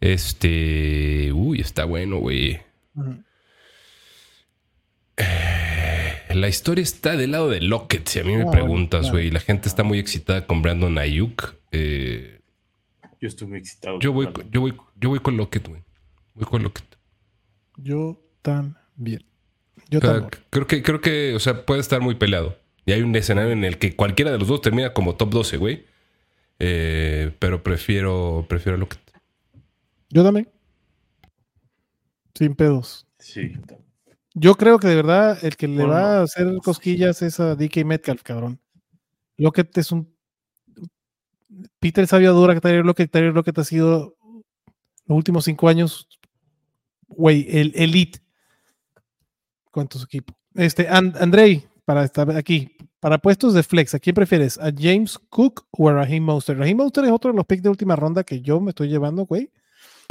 Este. 0.00 1.32
Uy, 1.32 1.60
está 1.60 1.84
bueno, 1.84 2.18
güey. 2.18 2.60
Ujú. 2.94 3.22
La 6.34 6.48
historia 6.48 6.82
está 6.82 7.16
del 7.16 7.32
lado 7.32 7.50
de 7.50 7.60
Lockett, 7.60 8.08
si 8.08 8.18
a 8.18 8.24
mí 8.24 8.34
me 8.34 8.44
Ah, 8.44 8.50
preguntas, 8.50 9.00
claro. 9.02 9.12
güey. 9.16 9.30
La 9.30 9.40
gente 9.40 9.68
está 9.68 9.82
muy 9.84 9.98
excitada 9.98 10.46
con 10.46 10.62
Brandon 10.62 10.96
Ayuk. 10.98 11.54
Eh, 11.72 12.40
Yo 13.20 13.28
estoy 13.28 13.48
muy 13.48 13.58
excitado. 13.58 13.98
yo, 14.00 14.12
voy, 14.12 14.28
yo, 14.50 14.60
voy, 14.62 14.74
yo 14.96 15.10
voy 15.10 15.20
con 15.20 15.36
Lockett, 15.36 15.68
güey. 15.68 15.82
Voy 16.34 16.46
con 16.46 16.62
Lockett. 16.62 16.96
Yo 17.76 18.18
también. 18.40 19.22
Yo 19.90 19.98
O 19.98 20.02
sea, 20.02 20.12
también. 20.12 20.30
creo 20.50 20.66
que, 20.66 20.82
creo 20.82 21.00
que, 21.00 21.34
o 21.34 21.40
sea, 21.40 21.64
puede 21.66 21.80
estar 21.80 22.00
muy 22.00 22.14
peleado. 22.14 22.56
Y 22.86 22.92
hay 22.92 23.02
un 23.02 23.14
escenario 23.14 23.52
en 23.52 23.64
el 23.64 23.78
que 23.78 23.94
cualquiera 23.94 24.32
de 24.32 24.38
los 24.38 24.48
dos 24.48 24.60
termina 24.60 24.92
como 24.92 25.16
top 25.16 25.30
12, 25.30 25.56
güey. 25.56 25.86
Eh, 26.58 27.32
pero 27.38 27.62
prefiero, 27.62 28.46
prefiero 28.48 28.78
Lockett. 28.78 29.00
Yo 30.10 30.22
también. 30.24 30.48
Sin 32.34 32.54
pedos. 32.54 33.06
Sí. 33.18 33.52
Yo 34.34 34.54
creo 34.54 34.78
que 34.78 34.88
de 34.88 34.96
verdad 34.96 35.38
el 35.44 35.56
que 35.56 35.68
le 35.68 35.76
Bueno, 35.76 35.90
va 35.92 36.18
a 36.18 36.22
hacer 36.22 36.46
cosquillas 36.64 37.20
es 37.22 37.38
a 37.40 37.54
DK 37.54 37.84
Metcalf, 37.84 38.22
cabrón. 38.22 38.60
Lockett 39.36 39.76
es 39.78 39.92
un. 39.92 40.12
Peter 41.78 42.06
sabía 42.06 42.30
dura 42.30 42.54
que 42.54 42.60
Tyler 42.60 42.84
Lockett. 42.84 43.10
Tyler 43.10 43.34
Lockett 43.34 43.58
ha 43.58 43.64
sido 43.64 44.16
los 45.06 45.16
últimos 45.16 45.44
cinco 45.44 45.68
años, 45.68 46.08
güey, 47.08 47.46
el 47.50 47.72
elite 47.74 48.20
con 49.72 49.88
su 49.90 50.04
equipo. 50.04 50.32
Este, 50.54 50.86
And- 50.88 51.16
Andrei, 51.16 51.64
para 51.84 52.04
estar 52.04 52.30
aquí, 52.36 52.76
para 53.00 53.18
puestos 53.18 53.54
de 53.54 53.64
flex, 53.64 53.94
¿a 53.94 53.98
quién 53.98 54.14
prefieres? 54.14 54.56
¿A 54.58 54.70
James 54.76 55.18
Cook 55.28 55.64
o 55.72 55.88
a 55.88 55.94
Raheem 55.94 56.22
Monster? 56.22 56.56
Raheem 56.56 56.76
Monster 56.76 57.04
es 57.06 57.10
otro 57.10 57.32
de 57.32 57.36
los 57.36 57.46
picks 57.46 57.64
de 57.64 57.68
última 57.70 57.96
ronda 57.96 58.22
que 58.22 58.40
yo 58.40 58.60
me 58.60 58.70
estoy 58.70 58.88
llevando, 58.88 59.26
güey. 59.26 59.50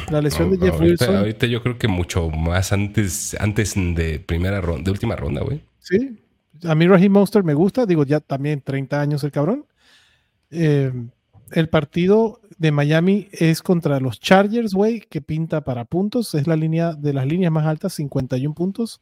La 0.09 0.19
lesión 0.21 0.49
No, 0.49 0.57
de 0.57 0.65
Jeff 0.65 0.73
ahorita, 0.73 1.05
Wilson. 1.05 1.15
ahorita 1.15 1.45
yo 1.47 1.63
creo 1.63 1.77
que 1.77 1.87
mucho 1.87 2.29
más 2.29 2.73
antes, 2.73 3.37
antes 3.39 3.75
de 3.75 4.19
primera 4.19 4.59
ronda, 4.59 4.83
de 4.83 4.91
última 4.91 5.15
ronda, 5.15 5.41
güey. 5.41 5.63
Sí, 5.79 6.19
a 6.63 6.75
mí 6.75 6.87
Raheem 6.87 7.11
Monster 7.13 7.43
me 7.43 7.53
gusta, 7.53 7.85
digo, 7.85 8.03
ya 8.03 8.19
también 8.19 8.61
30 8.61 8.99
años 8.99 9.23
el 9.23 9.31
cabrón. 9.31 9.65
Eh, 10.49 10.91
el 11.51 11.69
partido 11.69 12.41
de 12.57 12.71
Miami 12.71 13.27
es 13.31 13.61
contra 13.61 13.99
los 13.99 14.19
Chargers, 14.19 14.73
güey, 14.73 15.01
que 15.01 15.21
pinta 15.21 15.61
para 15.61 15.85
puntos, 15.85 16.33
es 16.35 16.47
la 16.47 16.55
línea 16.55 16.93
de 16.93 17.13
las 17.13 17.25
líneas 17.25 17.51
más 17.51 17.65
altas, 17.65 17.93
51 17.93 18.53
puntos. 18.53 19.01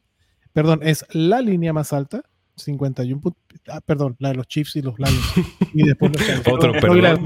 Perdón, 0.52 0.80
es 0.82 1.04
la 1.12 1.40
línea 1.40 1.72
más 1.72 1.92
alta, 1.92 2.22
51 2.56 3.20
puntos. 3.20 3.40
Ah, 3.68 3.80
perdón, 3.80 4.16
la 4.18 4.30
de 4.30 4.34
los 4.36 4.48
Chiefs 4.48 4.76
y 4.76 4.82
los 4.82 4.98
Lions. 4.98 5.32
Y 5.74 5.84
después 5.84 6.10
los. 6.12 6.48
Otro, 6.52 6.72
No, 6.72 6.80
perdón. 6.80 7.24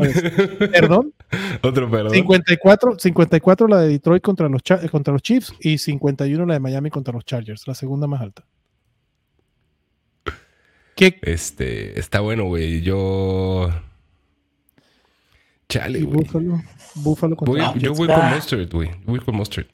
Perdón, 0.70 1.14
Otro, 1.62 1.90
perdón. 1.90 2.10
54, 2.12 2.98
54 2.98 3.68
la 3.68 3.80
de 3.80 3.88
Detroit 3.88 4.22
contra 4.22 4.48
los, 4.48 4.62
contra 4.90 5.12
los 5.12 5.22
Chiefs 5.22 5.54
y 5.60 5.78
51 5.78 6.44
la 6.46 6.54
de 6.54 6.60
Miami 6.60 6.90
contra 6.90 7.14
los 7.14 7.24
Chargers, 7.24 7.66
la 7.66 7.74
segunda 7.74 8.06
más 8.06 8.20
alta. 8.20 8.44
¿Qué? 10.96 11.18
Este, 11.22 11.98
está 11.98 12.20
bueno, 12.20 12.44
güey. 12.44 12.82
Yo. 12.82 13.70
Chale, 15.68 16.02
güey. 16.02 16.18
Búfalo. 16.24 16.62
Búfalo 16.96 17.36
Voy- 17.36 17.60
contra 17.60 17.80
yo 17.80 17.94
voy 17.94 18.06
con 18.06 18.30
Mustard, 18.30 18.70
güey. 18.70 18.90
Voy 19.04 19.18
con 19.20 19.34
Mustard. 19.34 19.66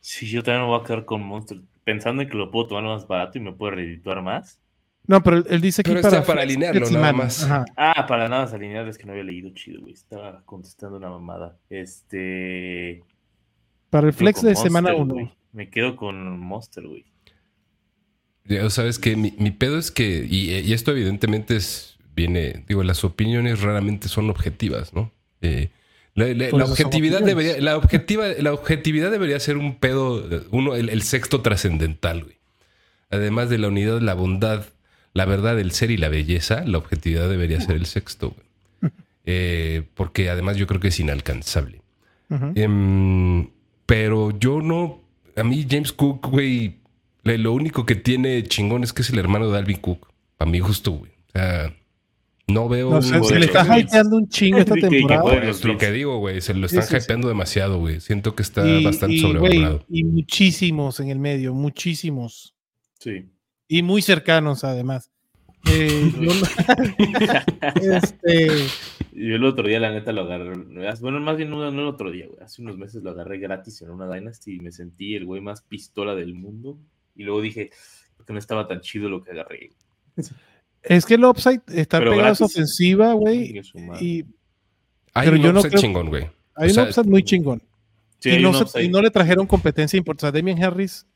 Sí, 0.00 0.26
yo 0.28 0.42
también 0.42 0.62
me 0.62 0.68
voy 0.68 0.80
a 0.80 0.84
quedar 0.84 1.04
con 1.04 1.22
Monster. 1.22 1.60
Pensando 1.84 2.22
en 2.22 2.28
que 2.28 2.36
lo 2.36 2.50
puedo 2.50 2.68
tomar 2.68 2.84
más 2.84 3.06
barato 3.06 3.38
y 3.38 3.40
me 3.40 3.52
puede 3.52 3.76
redituar 3.76 4.22
más. 4.22 4.60
No, 5.06 5.20
pero 5.22 5.38
él- 5.38 5.60
dice 5.60 5.80
aquí 5.82 5.90
Pero 5.90 6.02
para, 6.02 6.18
está 6.18 6.26
para 6.26 6.42
alinearlo, 6.42 6.88
nada 6.90 7.12
más. 7.12 7.42
Ajá. 7.42 7.64
Ah, 7.76 8.06
para 8.06 8.28
nada 8.28 8.42
más 8.42 8.52
alinear, 8.52 8.86
es 8.86 8.96
que 8.98 9.04
no 9.04 9.12
había 9.12 9.24
leído 9.24 9.50
chido, 9.50 9.80
güey. 9.80 9.92
Estaba 9.94 10.42
contestando 10.44 10.96
una 10.96 11.10
mamada. 11.10 11.58
Este. 11.68 13.02
Para 13.90 14.06
el 14.06 14.12
flex 14.12 14.42
de 14.42 14.54
semana 14.54 14.90
Monster, 14.92 15.02
1. 15.02 15.14
güey. 15.14 15.32
Me 15.52 15.68
quedo 15.70 15.96
con 15.96 16.38
Monster, 16.38 16.86
güey. 16.86 17.04
Ya 18.44 18.68
sabes 18.70 18.98
que 18.98 19.16
mi, 19.16 19.34
mi 19.38 19.50
pedo 19.50 19.78
es 19.78 19.90
que, 19.90 20.26
y, 20.28 20.50
y 20.50 20.72
esto 20.72 20.90
evidentemente 20.92 21.56
es, 21.56 21.96
viene, 22.14 22.64
digo, 22.66 22.82
las 22.82 23.04
opiniones 23.04 23.60
raramente 23.62 24.08
son 24.08 24.30
objetivas, 24.30 24.94
¿no? 24.94 25.12
Eh, 25.42 25.70
la, 26.14 26.64
objetividad 26.64 27.22
debería, 27.22 27.58
la 27.60 27.76
objetiva, 27.76 28.26
la 28.38 28.52
objetividad 28.52 29.10
debería 29.10 29.40
ser 29.40 29.56
un 29.56 29.76
pedo, 29.76 30.24
uno, 30.50 30.74
el, 30.74 30.88
el 30.90 31.02
sexto 31.02 31.40
trascendental, 31.40 32.24
güey. 32.24 32.36
Además 33.10 33.50
de 33.50 33.58
la 33.58 33.68
unidad, 33.68 34.00
la 34.00 34.14
bondad, 34.14 34.64
la 35.14 35.26
verdad, 35.26 35.58
el 35.58 35.72
ser 35.72 35.90
y 35.90 35.98
la 35.98 36.08
belleza, 36.08 36.64
la 36.66 36.78
objetividad 36.78 37.28
debería 37.28 37.60
ser 37.60 37.76
el 37.76 37.86
sexto, 37.86 38.30
güey. 38.30 38.92
Eh, 39.24 39.84
porque 39.94 40.30
además 40.30 40.56
yo 40.56 40.66
creo 40.66 40.80
que 40.80 40.88
es 40.88 40.98
inalcanzable. 40.98 41.80
Em, 42.56 43.48
pero 43.86 44.36
yo 44.36 44.60
no. 44.60 45.00
A 45.36 45.44
mí, 45.44 45.64
James 45.70 45.92
Cook, 45.92 46.26
güey, 46.26 46.78
lo 47.22 47.52
único 47.52 47.86
que 47.86 47.94
tiene 47.94 48.42
chingón 48.42 48.82
es 48.82 48.92
que 48.92 49.02
es 49.02 49.10
el 49.10 49.20
hermano 49.20 49.48
de 49.48 49.58
Alvin 49.58 49.76
Cook. 49.76 50.08
Para 50.36 50.50
mi 50.50 50.58
gusto, 50.58 50.90
güey. 50.90 51.12
O 51.28 51.32
sea, 51.38 51.72
no 52.48 52.68
veo. 52.68 52.90
No, 52.90 52.96
un- 52.96 53.02
se, 53.02 53.22
se 53.22 53.38
le 53.38 53.46
está 53.46 53.78
hypeando 53.78 54.16
un 54.16 54.28
chingo 54.28 54.58
esta 54.58 54.74
temporada. 54.80 55.34
es 55.48 55.64
lo 55.64 55.78
que 55.78 55.90
digo, 55.92 56.18
güey. 56.18 56.40
Se 56.40 56.54
lo 56.54 56.66
están 56.66 56.82
sí, 56.82 56.88
sí. 56.98 57.04
hypeando 57.04 57.28
demasiado, 57.28 57.78
güey. 57.78 58.00
Siento 58.00 58.34
que 58.34 58.42
está 58.42 58.66
Y, 58.68 58.84
bastante 58.84 59.14
y, 59.14 59.20
y 60.00 60.04
muchísimos 60.04 61.00
en 61.00 61.10
el 61.10 61.18
medio, 61.18 61.54
muchísimos. 61.54 62.54
Sí. 62.98 63.28
Y 63.68 63.82
muy 63.82 64.02
cercanos, 64.02 64.64
además. 64.64 65.10
Eh, 65.70 66.10
yo 66.20 66.32
no- 66.34 67.94
este, 67.96 68.48
Yo 69.12 69.36
el 69.36 69.44
otro 69.44 69.66
día, 69.68 69.78
la 69.80 69.92
neta, 69.92 70.12
lo 70.12 70.22
agarré. 70.22 70.52
Bueno, 71.00 71.20
más 71.20 71.36
bien 71.36 71.50
no, 71.50 71.70
no 71.70 71.80
el 71.82 71.86
otro 71.86 72.10
día, 72.10 72.26
güey. 72.26 72.40
Hace 72.42 72.62
unos 72.62 72.76
meses 72.76 73.02
lo 73.02 73.10
agarré 73.10 73.38
gratis 73.38 73.80
en 73.82 73.90
una 73.90 74.12
Dynasty 74.12 74.56
y 74.56 74.60
me 74.60 74.72
sentí 74.72 75.14
el 75.14 75.24
güey 75.24 75.40
más 75.40 75.62
pistola 75.62 76.14
del 76.14 76.34
mundo. 76.34 76.78
Y 77.14 77.22
luego 77.24 77.40
dije, 77.40 77.70
que 78.26 78.32
no 78.32 78.38
estaba 78.38 78.66
tan 78.66 78.80
chido 78.80 79.08
lo 79.08 79.22
que 79.22 79.30
agarré. 79.32 79.70
Es 80.82 81.06
que 81.06 81.14
el 81.14 81.24
upside 81.24 81.60
está 81.68 81.98
Pero 81.98 82.12
pegado 82.12 82.32
a 82.32 82.34
su 82.34 82.44
ofensiva, 82.44 83.12
güey. 83.14 83.60
Y 84.00 84.24
Hay 85.14 85.26
pero 85.26 85.36
un 85.36 85.42
yo 85.42 85.52
no 85.52 85.58
upset 85.60 85.72
creo- 85.72 85.80
chingón, 85.82 86.08
güey. 86.08 86.28
hay 86.56 86.70
O 86.70 86.74
sea, 86.74 86.82
un 86.84 86.88
upside 86.88 87.06
muy 87.08 87.22
chingón. 87.22 87.62
Sí, 88.18 88.30
y, 88.30 88.42
no 88.42 88.50
un 88.50 88.54
se- 88.56 88.62
upside. 88.62 88.84
y 88.84 88.88
no 88.88 89.00
le 89.02 89.10
trajeron 89.10 89.46
competencia 89.46 89.96
importante. 89.96 90.26
O 90.26 90.30
sea, 90.32 90.40
Damian 90.40 90.62
Harris. 90.62 91.06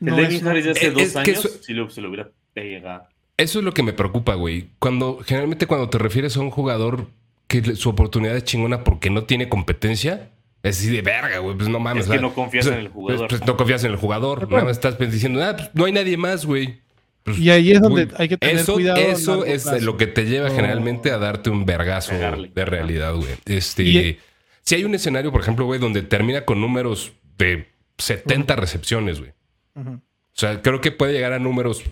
El 0.00 0.06
no 0.08 0.16
Devin 0.16 0.36
es 0.36 0.42
Harris 0.44 0.64
de 0.64 0.70
hace 0.72 0.86
Es- 0.88 0.92
dos 0.94 1.02
es 1.02 1.12
que 1.12 1.18
años, 1.18 1.44
eso- 1.44 1.62
sí 1.62 1.72
lo, 1.72 1.90
se 1.90 2.00
lo 2.00 2.08
hubiera 2.08 2.30
pegado. 2.52 3.04
Eso 3.36 3.58
es 3.58 3.64
lo 3.64 3.72
que 3.72 3.82
me 3.82 3.92
preocupa, 3.92 4.34
güey. 4.34 4.70
Cuando, 4.78 5.18
generalmente 5.24 5.66
cuando 5.66 5.88
te 5.90 5.98
refieres 5.98 6.36
a 6.36 6.40
un 6.40 6.50
jugador 6.50 7.08
que 7.48 7.76
su 7.76 7.88
oportunidad 7.90 8.36
es 8.36 8.44
chingona 8.44 8.82
porque 8.82 9.10
no 9.10 9.24
tiene 9.24 9.48
competencia, 9.48 10.30
es 10.62 10.78
así 10.78 10.88
de 10.90 11.02
verga, 11.02 11.38
güey. 11.38 11.56
Pues 11.56 11.68
no 11.68 11.78
mames. 11.78 12.04
Es 12.04 12.10
que 12.10 12.16
o 12.16 12.20
sea, 12.20 12.28
no 12.28 12.34
confías 12.34 12.64
pues, 12.66 12.74
en 12.78 12.80
el 12.80 12.88
jugador. 12.88 13.28
Pues, 13.28 13.38
pues, 13.40 13.46
no 13.46 13.56
confías 13.56 13.84
en 13.84 13.90
el 13.92 13.96
jugador. 13.96 14.50
Nada 14.50 14.64
más 14.64 14.72
estás 14.72 14.98
diciendo, 14.98 15.42
ah, 15.44 15.54
pues, 15.56 15.70
no 15.74 15.84
hay 15.84 15.92
nadie 15.92 16.16
más, 16.16 16.44
güey. 16.46 16.80
Pues, 17.26 17.38
Y 17.38 17.50
ahí 17.50 17.72
es 17.72 17.80
donde 17.82 18.08
hay 18.16 18.28
que 18.28 18.36
tener 18.38 18.56
eso, 18.56 18.74
cuidado. 18.74 18.98
Eso 18.98 19.44
es 19.44 19.64
plazo. 19.64 19.84
lo 19.84 19.96
que 19.98 20.06
te 20.06 20.24
lleva 20.24 20.48
generalmente 20.48 21.10
a 21.10 21.18
darte 21.18 21.50
un 21.50 21.66
vergazo 21.66 22.12
Pegarle. 22.12 22.50
de 22.54 22.64
realidad, 22.64 23.14
güey. 23.14 23.28
Este, 23.44 23.82
Y- 23.82 24.18
si 24.62 24.74
hay 24.76 24.84
un 24.84 24.94
escenario, 24.94 25.30
por 25.32 25.40
ejemplo, 25.42 25.64
güey, 25.66 25.78
donde 25.80 26.02
termina 26.02 26.44
con 26.44 26.60
números 26.60 27.12
de 27.36 27.68
70 27.98 28.56
recepciones, 28.56 29.18
güey. 29.20 29.32
O 29.76 30.00
sea, 30.38 30.62
creo 30.62 30.80
que 30.80 30.90
puede 30.92 31.12
llegar 31.12 31.32
a 31.34 31.38
números 31.38 31.82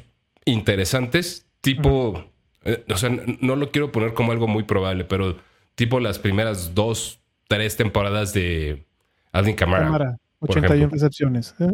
interesantes, 0.45 1.47
tipo, 1.61 2.24
eh, 2.64 2.85
o 2.89 2.97
sea, 2.97 3.11
no 3.41 3.57
lo 3.57 3.70
quiero 3.70 3.91
poner 3.93 4.14
como 4.14 4.32
algo 4.32 4.47
muy 4.49 4.62
probable, 4.64 5.05
pero 5.05 5.37
tipo 5.74 6.01
las 6.01 6.18
primeras 6.18 6.74
dos, 6.74 7.20
tres 7.49 7.76
temporadas 7.76 8.32
de 8.32 8.85
Alvin 9.32 9.55
Kamara. 9.57 9.85
Cámara, 9.85 10.16
por 10.39 10.51
81 10.51 10.76
ejemplo. 10.76 10.97
recepciones. 10.97 11.55
¿eh? 11.61 11.72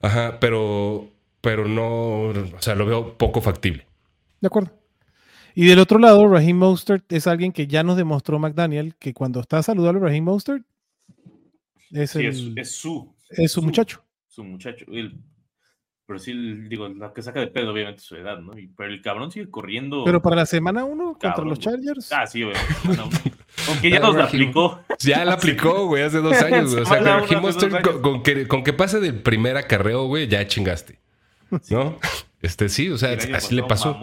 Ajá, 0.00 0.38
pero, 0.40 1.08
pero 1.42 1.68
no, 1.68 2.28
o 2.30 2.60
sea, 2.60 2.74
lo 2.74 2.86
veo 2.86 3.18
poco 3.18 3.42
factible. 3.42 3.86
De 4.40 4.46
acuerdo. 4.46 4.70
Y 5.54 5.66
del 5.66 5.80
otro 5.80 5.98
lado, 5.98 6.26
Raheem 6.28 6.56
Mostert 6.56 7.12
es 7.12 7.26
alguien 7.26 7.52
que 7.52 7.66
ya 7.66 7.82
nos 7.82 7.98
demostró 7.98 8.38
McDaniel 8.38 8.94
que 8.98 9.12
cuando 9.12 9.40
está 9.40 9.62
saludable 9.62 10.00
Raheem 10.00 10.24
Mostert 10.24 10.64
es, 11.90 12.10
Sí, 12.12 12.24
es, 12.26 12.38
el- 12.38 12.58
es 12.58 12.74
su. 12.74 13.14
es 13.28 13.52
su 13.52 13.60
muchacho. 13.60 14.02
Su 14.28 14.42
muchacho. 14.44 14.86
El- 14.88 15.14
pero 16.06 16.18
sí, 16.18 16.30
el- 16.30 16.68
digo, 16.70 16.88
lo 16.88 17.12
que 17.12 17.20
saca 17.22 17.40
de 17.40 17.48
pedo, 17.48 17.70
obviamente, 17.72 18.00
su 18.00 18.16
edad, 18.16 18.38
¿no? 18.38 18.58
Y- 18.58 18.68
pero 18.68 18.88
el 18.90 19.02
cabrón 19.02 19.30
sigue 19.30 19.50
corriendo. 19.50 20.04
Pero 20.04 20.22
para 20.22 20.36
la 20.36 20.46
semana 20.46 20.84
1 20.84 21.18
contra 21.20 21.44
los. 21.44 21.58
Chargers. 21.58 22.10
Ah, 22.12 22.26
sí, 22.26 22.42
obviamente. 22.42 22.74
No, 22.84 22.94
no. 22.94 23.10
Aunque 23.68 23.90
ya 23.90 24.00
nos 24.00 24.14
la 24.16 24.24
aplicó. 24.24 24.80
Ya 25.00 25.24
la 25.26 25.34
aplicó, 25.34 25.86
güey, 25.86 26.02
hace 26.04 26.18
dos 26.18 26.32
años. 26.42 26.70
güey. 26.72 26.82
O 26.82 26.86
sea, 26.86 27.40
Mostert, 27.40 27.74
años. 27.74 27.86
con, 27.88 28.00
con 28.02 28.22
que, 28.22 28.48
con 28.48 28.64
que 28.64 28.72
pase 28.72 29.00
del 29.00 29.20
primer 29.22 29.56
acarreo, 29.58 30.06
güey, 30.06 30.28
ya 30.28 30.46
chingaste. 30.46 30.98
¿No? 31.70 31.98
Este 32.40 32.68
sí, 32.68 32.88
o 32.88 32.98
sea, 32.98 33.16
así 33.34 33.54
le 33.54 33.62
pasó. 33.62 33.96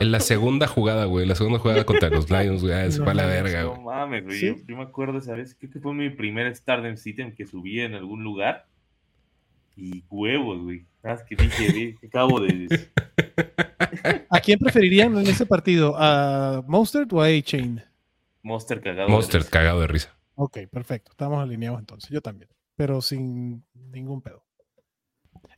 en 0.00 0.10
la 0.10 0.20
segunda 0.20 0.66
jugada, 0.66 1.04
güey, 1.04 1.26
la 1.26 1.34
segunda 1.34 1.58
jugada 1.58 1.84
contra 1.84 2.08
los 2.08 2.30
Lions, 2.30 2.62
güey, 2.62 2.72
ah, 2.72 2.90
se 2.90 2.98
No 2.98 3.04
fue 3.04 3.12
a 3.12 3.16
la 3.16 3.26
verga, 3.26 3.62
No 3.62 3.70
güey. 3.74 3.82
mames, 3.84 4.24
güey. 4.24 4.38
¿Sí? 4.40 4.56
Yo, 4.66 4.76
me 4.76 4.84
acuerdo 4.84 5.18
esa 5.18 5.34
vez, 5.34 5.54
creo 5.58 5.70
que 5.70 5.80
fue 5.80 5.92
mi 5.92 6.08
primer 6.08 6.54
Stardom 6.56 6.96
System 6.96 7.34
que 7.34 7.46
subí 7.46 7.80
en 7.80 7.94
algún 7.94 8.24
lugar. 8.24 8.66
Y 9.76 10.02
huevos, 10.08 10.62
güey. 10.62 10.86
Nada 11.02 11.16
más 11.16 11.24
que 11.24 11.36
dije, 11.36 11.94
acabo 12.06 12.40
de. 12.40 12.88
¿A 14.30 14.40
quién 14.40 14.58
preferirían 14.58 15.16
en 15.18 15.26
ese 15.26 15.46
partido? 15.46 15.94
¿A 15.96 16.64
Mostert 16.66 17.12
o 17.12 17.22
a 17.22 17.26
A-Chain? 17.26 17.82
Monster 18.42 18.80
cagado. 18.80 19.06
de 19.08 19.12
Monster 19.12 19.40
risa. 19.42 19.50
cagado 19.50 19.80
de 19.80 19.86
risa. 19.86 20.16
Ok, 20.34 20.58
perfecto. 20.70 21.10
Estamos 21.12 21.40
alineados 21.42 21.78
entonces. 21.78 22.10
Yo 22.10 22.20
también. 22.20 22.50
Pero 22.76 23.00
sin 23.02 23.64
ningún 23.74 24.22
pedo. 24.22 24.44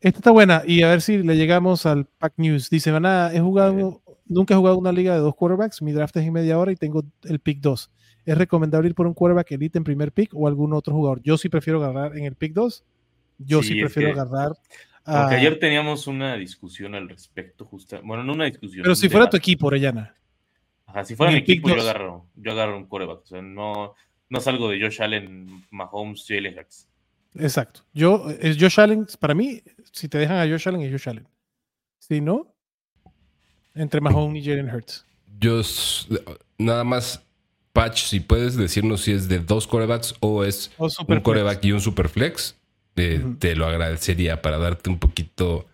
Esta 0.01 0.18
está 0.18 0.31
buena. 0.31 0.62
Y 0.66 0.82
a 0.82 0.89
ver 0.89 1.02
si 1.02 1.18
le 1.22 1.36
llegamos 1.36 1.85
al 1.86 2.06
Pack 2.06 2.35
News. 2.39 2.70
Dice, 2.70 2.90
van 2.90 3.05
a, 3.06 3.32
he 3.35 3.40
jugado, 3.40 4.01
nunca 4.27 4.55
he 4.55 4.56
jugado 4.56 4.78
una 4.78 4.93
liga 4.93 5.12
de 5.14 5.20
dos 5.20 5.35
quarterbacks. 5.35 5.82
Mi 5.82 5.93
draft 5.93 6.16
es 6.16 6.24
en 6.27 6.32
media 6.32 6.59
hora 6.59 6.72
y 6.72 6.77
tengo 6.77 7.05
el 7.24 7.40
pick 7.40 7.60
2. 7.60 7.90
¿Es 8.27 8.39
recomendable 8.39 8.89
ir 8.89 8.94
por 8.94 9.06
un 9.06 9.14
quarterback 9.14 9.52
elite 9.52 9.78
en 9.78 9.85
primer 9.85 10.12
pick 10.12 10.31
o 10.35 10.47
algún 10.47 10.72
otro 10.72 10.94
jugador? 10.94 11.20
Yo 11.22 11.36
sí 11.36 11.48
prefiero 11.48 11.82
agarrar 11.82 12.16
en 12.16 12.24
el 12.24 12.35
pick 12.35 12.52
2. 12.55 12.85
Yo 13.39 13.62
sí, 13.62 13.81
prefiero 13.81 14.14
que- 14.14 14.20
agarrar. 14.20 14.52
Porque 15.05 15.35
a- 15.35 15.39
ayer 15.39 15.59
teníamos 15.59 16.06
una 16.06 16.36
discusión 16.36 16.94
al 16.94 17.09
respecto, 17.09 17.64
justa. 17.64 18.01
Bueno, 18.05 18.22
no 18.22 18.35
una 18.35 18.44
discusión. 18.44 18.82
pero 18.82 18.94
si 18.94 19.09
fuera 19.09 19.28
tu 19.28 19.36
equipo, 19.36 19.66
Orellana. 19.66 20.14
Ajá, 20.86 21.05
si 21.05 21.14
fuera 21.14 21.32
mi 21.32 21.39
equipo, 21.39 21.68
yo 21.68 21.81
agarro, 21.81 22.27
yo 22.36 22.52
agarro 22.52 22.77
un 22.77 22.86
coreback. 22.86 23.22
O 23.22 23.27
sea, 23.27 23.40
no, 23.43 23.94
no 24.28 24.40
salgo 24.40 24.68
de 24.68 24.81
Josh 24.81 25.01
Allen, 25.01 25.64
Mahomes, 25.70 26.24
Jalen 26.28 26.59
Hurts. 26.59 26.89
Exacto. 27.35 27.81
Yo, 27.93 28.28
es 28.40 28.57
Josh 28.59 28.81
Allen, 28.81 29.07
para 29.19 29.35
mí, 29.35 29.62
si 29.93 30.09
te 30.09 30.19
dejan 30.19 30.39
a 30.39 30.51
Josh 30.51 30.69
Allen, 30.69 30.82
es 30.82 30.90
Josh 30.90 31.09
Allen. 31.09 31.28
Si 31.98 32.20
no, 32.20 32.55
entre 33.74 34.01
Mahomes 34.01 34.44
y 34.44 34.48
Jalen 34.48 34.74
Hurts. 34.74 35.05
Yo 35.39 35.61
nada 36.59 36.85
más, 36.85 37.23
Patch, 37.73 38.05
si 38.05 38.20
puedes 38.20 38.57
decirnos 38.57 39.02
si 39.02 39.12
es 39.12 39.28
de 39.28 39.39
dos 39.39 39.66
corebacks 39.66 40.15
o 40.20 40.44
es 40.44 40.73
O 40.77 40.89
un 41.07 41.20
coreback 41.20 41.65
y 41.65 41.73
un 41.73 41.81
superflex, 41.81 42.57
eh, 42.97 43.24
te 43.39 43.55
lo 43.57 43.66
agradecería 43.66 44.43
para 44.43 44.59
darte 44.59 44.90
un 44.90 44.98
poquito 44.98 45.66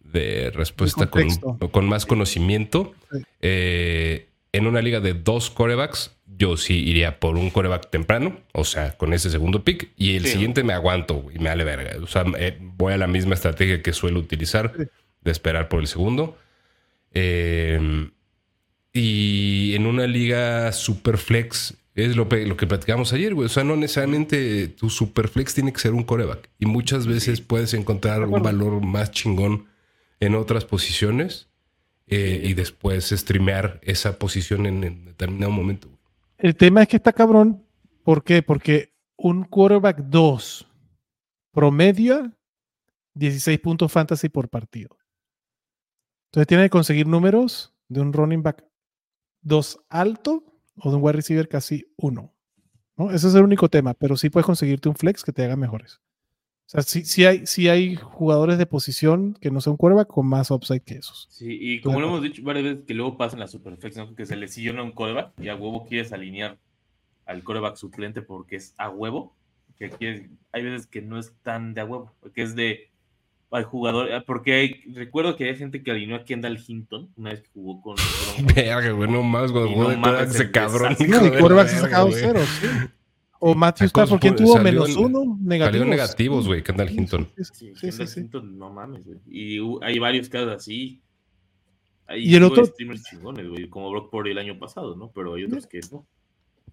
de 0.00 0.50
respuesta 0.50 1.08
con 1.08 1.88
más 1.88 2.04
conocimiento. 2.04 2.92
Sí. 3.10 3.22
Eh, 3.40 4.28
en 4.52 4.66
una 4.66 4.82
liga 4.82 5.00
de 5.00 5.14
dos 5.14 5.50
corebacks, 5.50 6.14
yo 6.26 6.56
sí 6.56 6.74
iría 6.74 7.20
por 7.20 7.36
un 7.36 7.50
coreback 7.50 7.90
temprano, 7.90 8.38
o 8.52 8.64
sea, 8.64 8.96
con 8.96 9.12
ese 9.12 9.30
segundo 9.30 9.64
pick, 9.64 9.90
y 9.96 10.16
el 10.16 10.24
Sí. 10.26 10.32
siguiente 10.32 10.62
me 10.62 10.72
aguanto 10.72 11.26
y 11.34 11.38
me 11.38 11.50
vale 11.50 11.64
verga. 11.64 11.96
O 12.02 12.06
sea, 12.06 12.24
eh, 12.38 12.58
voy 12.60 12.92
a 12.92 12.98
la 12.98 13.06
misma 13.06 13.34
estrategia 13.34 13.82
que 13.82 13.92
suelo 13.92 14.20
utilizar 14.20 14.72
de 15.20 15.30
esperar 15.30 15.68
por 15.68 15.80
el 15.80 15.86
segundo. 15.86 16.36
Eh, 17.12 18.08
y 18.92 19.74
en 19.74 19.86
una 19.86 20.06
liga 20.06 20.72
super 20.72 21.16
flex, 21.16 21.74
es 21.94 22.16
lo, 22.16 22.28
que 22.28 22.66
platicamos 22.66 23.12
ayer, 23.12 23.34
güey. 23.34 23.46
O 23.46 23.48
sea, 23.48 23.64
no 23.64 23.76
necesariamente 23.76 24.68
tu 24.68 24.90
super 24.90 25.28
flex 25.28 25.54
tiene 25.54 25.72
que 25.72 25.80
ser 25.80 25.92
un 25.92 26.04
coreback. 26.04 26.48
Y 26.58 26.66
muchas 26.66 27.06
veces 27.06 27.40
puedes 27.40 27.74
encontrar 27.74 28.20
De 28.20 28.26
un 28.26 28.42
valor 28.42 28.80
más 28.84 29.10
chingón 29.10 29.66
en 30.20 30.34
otras 30.34 30.64
posiciones 30.64 31.48
eh, 32.06 32.40
y 32.44 32.54
después 32.54 33.10
streamear 33.10 33.80
esa 33.82 34.18
posición 34.18 34.66
en, 34.66 35.04
determinado 35.04 35.52
momento. 35.52 35.88
El 36.38 36.56
tema 36.56 36.82
es 36.82 36.88
que 36.88 36.96
está 36.96 37.12
cabrón. 37.12 37.64
¿Por 38.02 38.24
qué? 38.24 38.42
Porque 38.42 38.92
un 39.16 39.44
quarterback 39.44 39.98
2 39.98 40.68
promedio 41.52 42.32
16 43.14 43.60
puntos 43.60 43.92
fantasy 43.92 44.28
por 44.28 44.48
partido. 44.48 44.96
Entonces 46.30 46.48
tiene 46.48 46.64
que 46.64 46.70
conseguir 46.70 47.06
números 47.06 47.74
de 47.88 48.00
un 48.00 48.12
running 48.12 48.42
back 48.42 48.64
2 49.42 49.84
alto 49.88 50.44
o 50.76 50.90
de 50.90 50.96
un 50.96 51.02
wide 51.02 51.12
receiver 51.12 51.48
casi 51.48 51.92
1. 51.96 52.34
¿no? 52.96 53.10
Ese 53.10 53.28
es 53.28 53.34
el 53.34 53.42
único 53.42 53.68
tema, 53.68 53.94
pero 53.94 54.16
sí 54.16 54.30
puedes 54.30 54.46
conseguirte 54.46 54.88
un 54.88 54.96
flex 54.96 55.22
que 55.22 55.32
te 55.32 55.44
haga 55.44 55.56
mejores. 55.56 56.00
O 56.66 56.70
sea, 56.72 56.82
sí, 56.82 57.04
sí 57.04 57.24
hay, 57.26 57.46
sí 57.46 57.68
hay 57.68 57.96
jugadores 57.96 58.56
de 58.56 58.64
posición 58.66 59.34
que 59.40 59.50
no 59.50 59.60
son 59.60 59.76
quarterback 59.76 60.08
con 60.08 60.26
más 60.26 60.50
upside 60.50 60.80
que 60.80 60.94
esos. 60.94 61.28
Sí, 61.30 61.58
y 61.60 61.80
como 61.82 62.00
lo 62.00 62.06
hemos 62.06 62.22
dicho 62.22 62.42
varias 62.42 62.64
veces, 62.64 62.84
que 62.86 62.94
luego 62.94 63.18
pasan 63.18 63.40
la 63.40 63.48
superflex, 63.48 63.96
¿no? 63.96 64.14
que 64.14 64.24
se 64.24 64.36
lesiona 64.36 64.82
un 64.82 64.92
coreback 64.92 65.32
y 65.38 65.48
a 65.48 65.54
huevo 65.56 65.86
quieres 65.86 66.12
alinear 66.12 66.56
al 67.26 67.42
coreback 67.42 67.76
suplente 67.76 68.22
porque 68.22 68.56
es 68.56 68.74
a 68.78 68.88
huevo. 68.88 69.34
Que 69.78 69.90
quieres- 69.90 70.30
hay 70.52 70.62
veces 70.62 70.86
que 70.86 71.02
no 71.02 71.18
es 71.18 71.34
tan 71.42 71.74
de 71.74 71.80
a 71.82 71.84
huevo, 71.84 72.12
que 72.34 72.42
es 72.42 72.54
de 72.54 72.88
al 73.50 73.64
jugador, 73.64 74.10
ah, 74.12 74.24
porque 74.26 74.54
hay, 74.54 74.80
recuerdo 74.94 75.36
que 75.36 75.44
hay 75.44 75.56
gente 75.56 75.82
que 75.82 75.90
alineó 75.90 76.16
a 76.16 76.24
Kendall 76.24 76.58
Hinton 76.66 77.10
una 77.16 77.30
vez 77.30 77.42
que 77.42 77.50
jugó 77.52 77.82
con. 77.82 77.96
Verga, 78.56 78.92
güey, 78.92 79.10
no 79.10 79.22
más, 79.22 79.52
güey. 79.52 79.76
No 79.76 79.90
de 79.90 79.96
mames, 79.98 80.34
ese 80.34 80.50
cabrón. 80.50 80.96
No, 81.06 81.20
se 81.20 81.30
verga, 81.30 81.68
sacado 81.68 82.08
cero, 82.12 82.40
sí. 82.60 82.66
O 83.44 83.56
Matthew 83.56 83.86
Stafford, 83.88 84.20
¿quién 84.20 84.34
salió 84.38 84.46
tuvo 84.46 84.56
en- 84.58 84.62
menos 84.62 84.96
uno? 84.96 85.18
Salió 85.20 85.36
Negativos. 85.40 85.86
negativos, 85.88 86.46
güey, 86.46 86.62
Kendall 86.62 86.90
Hinton. 86.90 87.28
Sí, 87.36 87.44
Sí, 87.44 87.52
sí, 87.52 87.74
sí, 87.74 87.86
Kendall 87.90 88.08
sí. 88.08 88.20
Hinton, 88.20 88.58
no 88.58 88.70
mames, 88.70 89.04
güey. 89.04 89.18
Y 89.28 89.58
hay 89.82 89.98
varios 89.98 90.28
casos 90.28 90.52
así. 90.54 91.02
Hay 92.06 92.22
Y 92.28 92.36
el 92.36 92.44
otro- 92.44 92.64
streamers 92.66 93.02
chingones, 93.02 93.48
güey, 93.48 93.68
como 93.68 93.90
Brock 93.90 94.10
Purdy 94.10 94.30
el 94.30 94.38
año 94.38 94.58
pasado, 94.58 94.94
¿no? 94.94 95.10
Pero 95.12 95.34
hay 95.34 95.44
otros 95.44 95.66
que 95.66 95.80
no. 95.90 96.06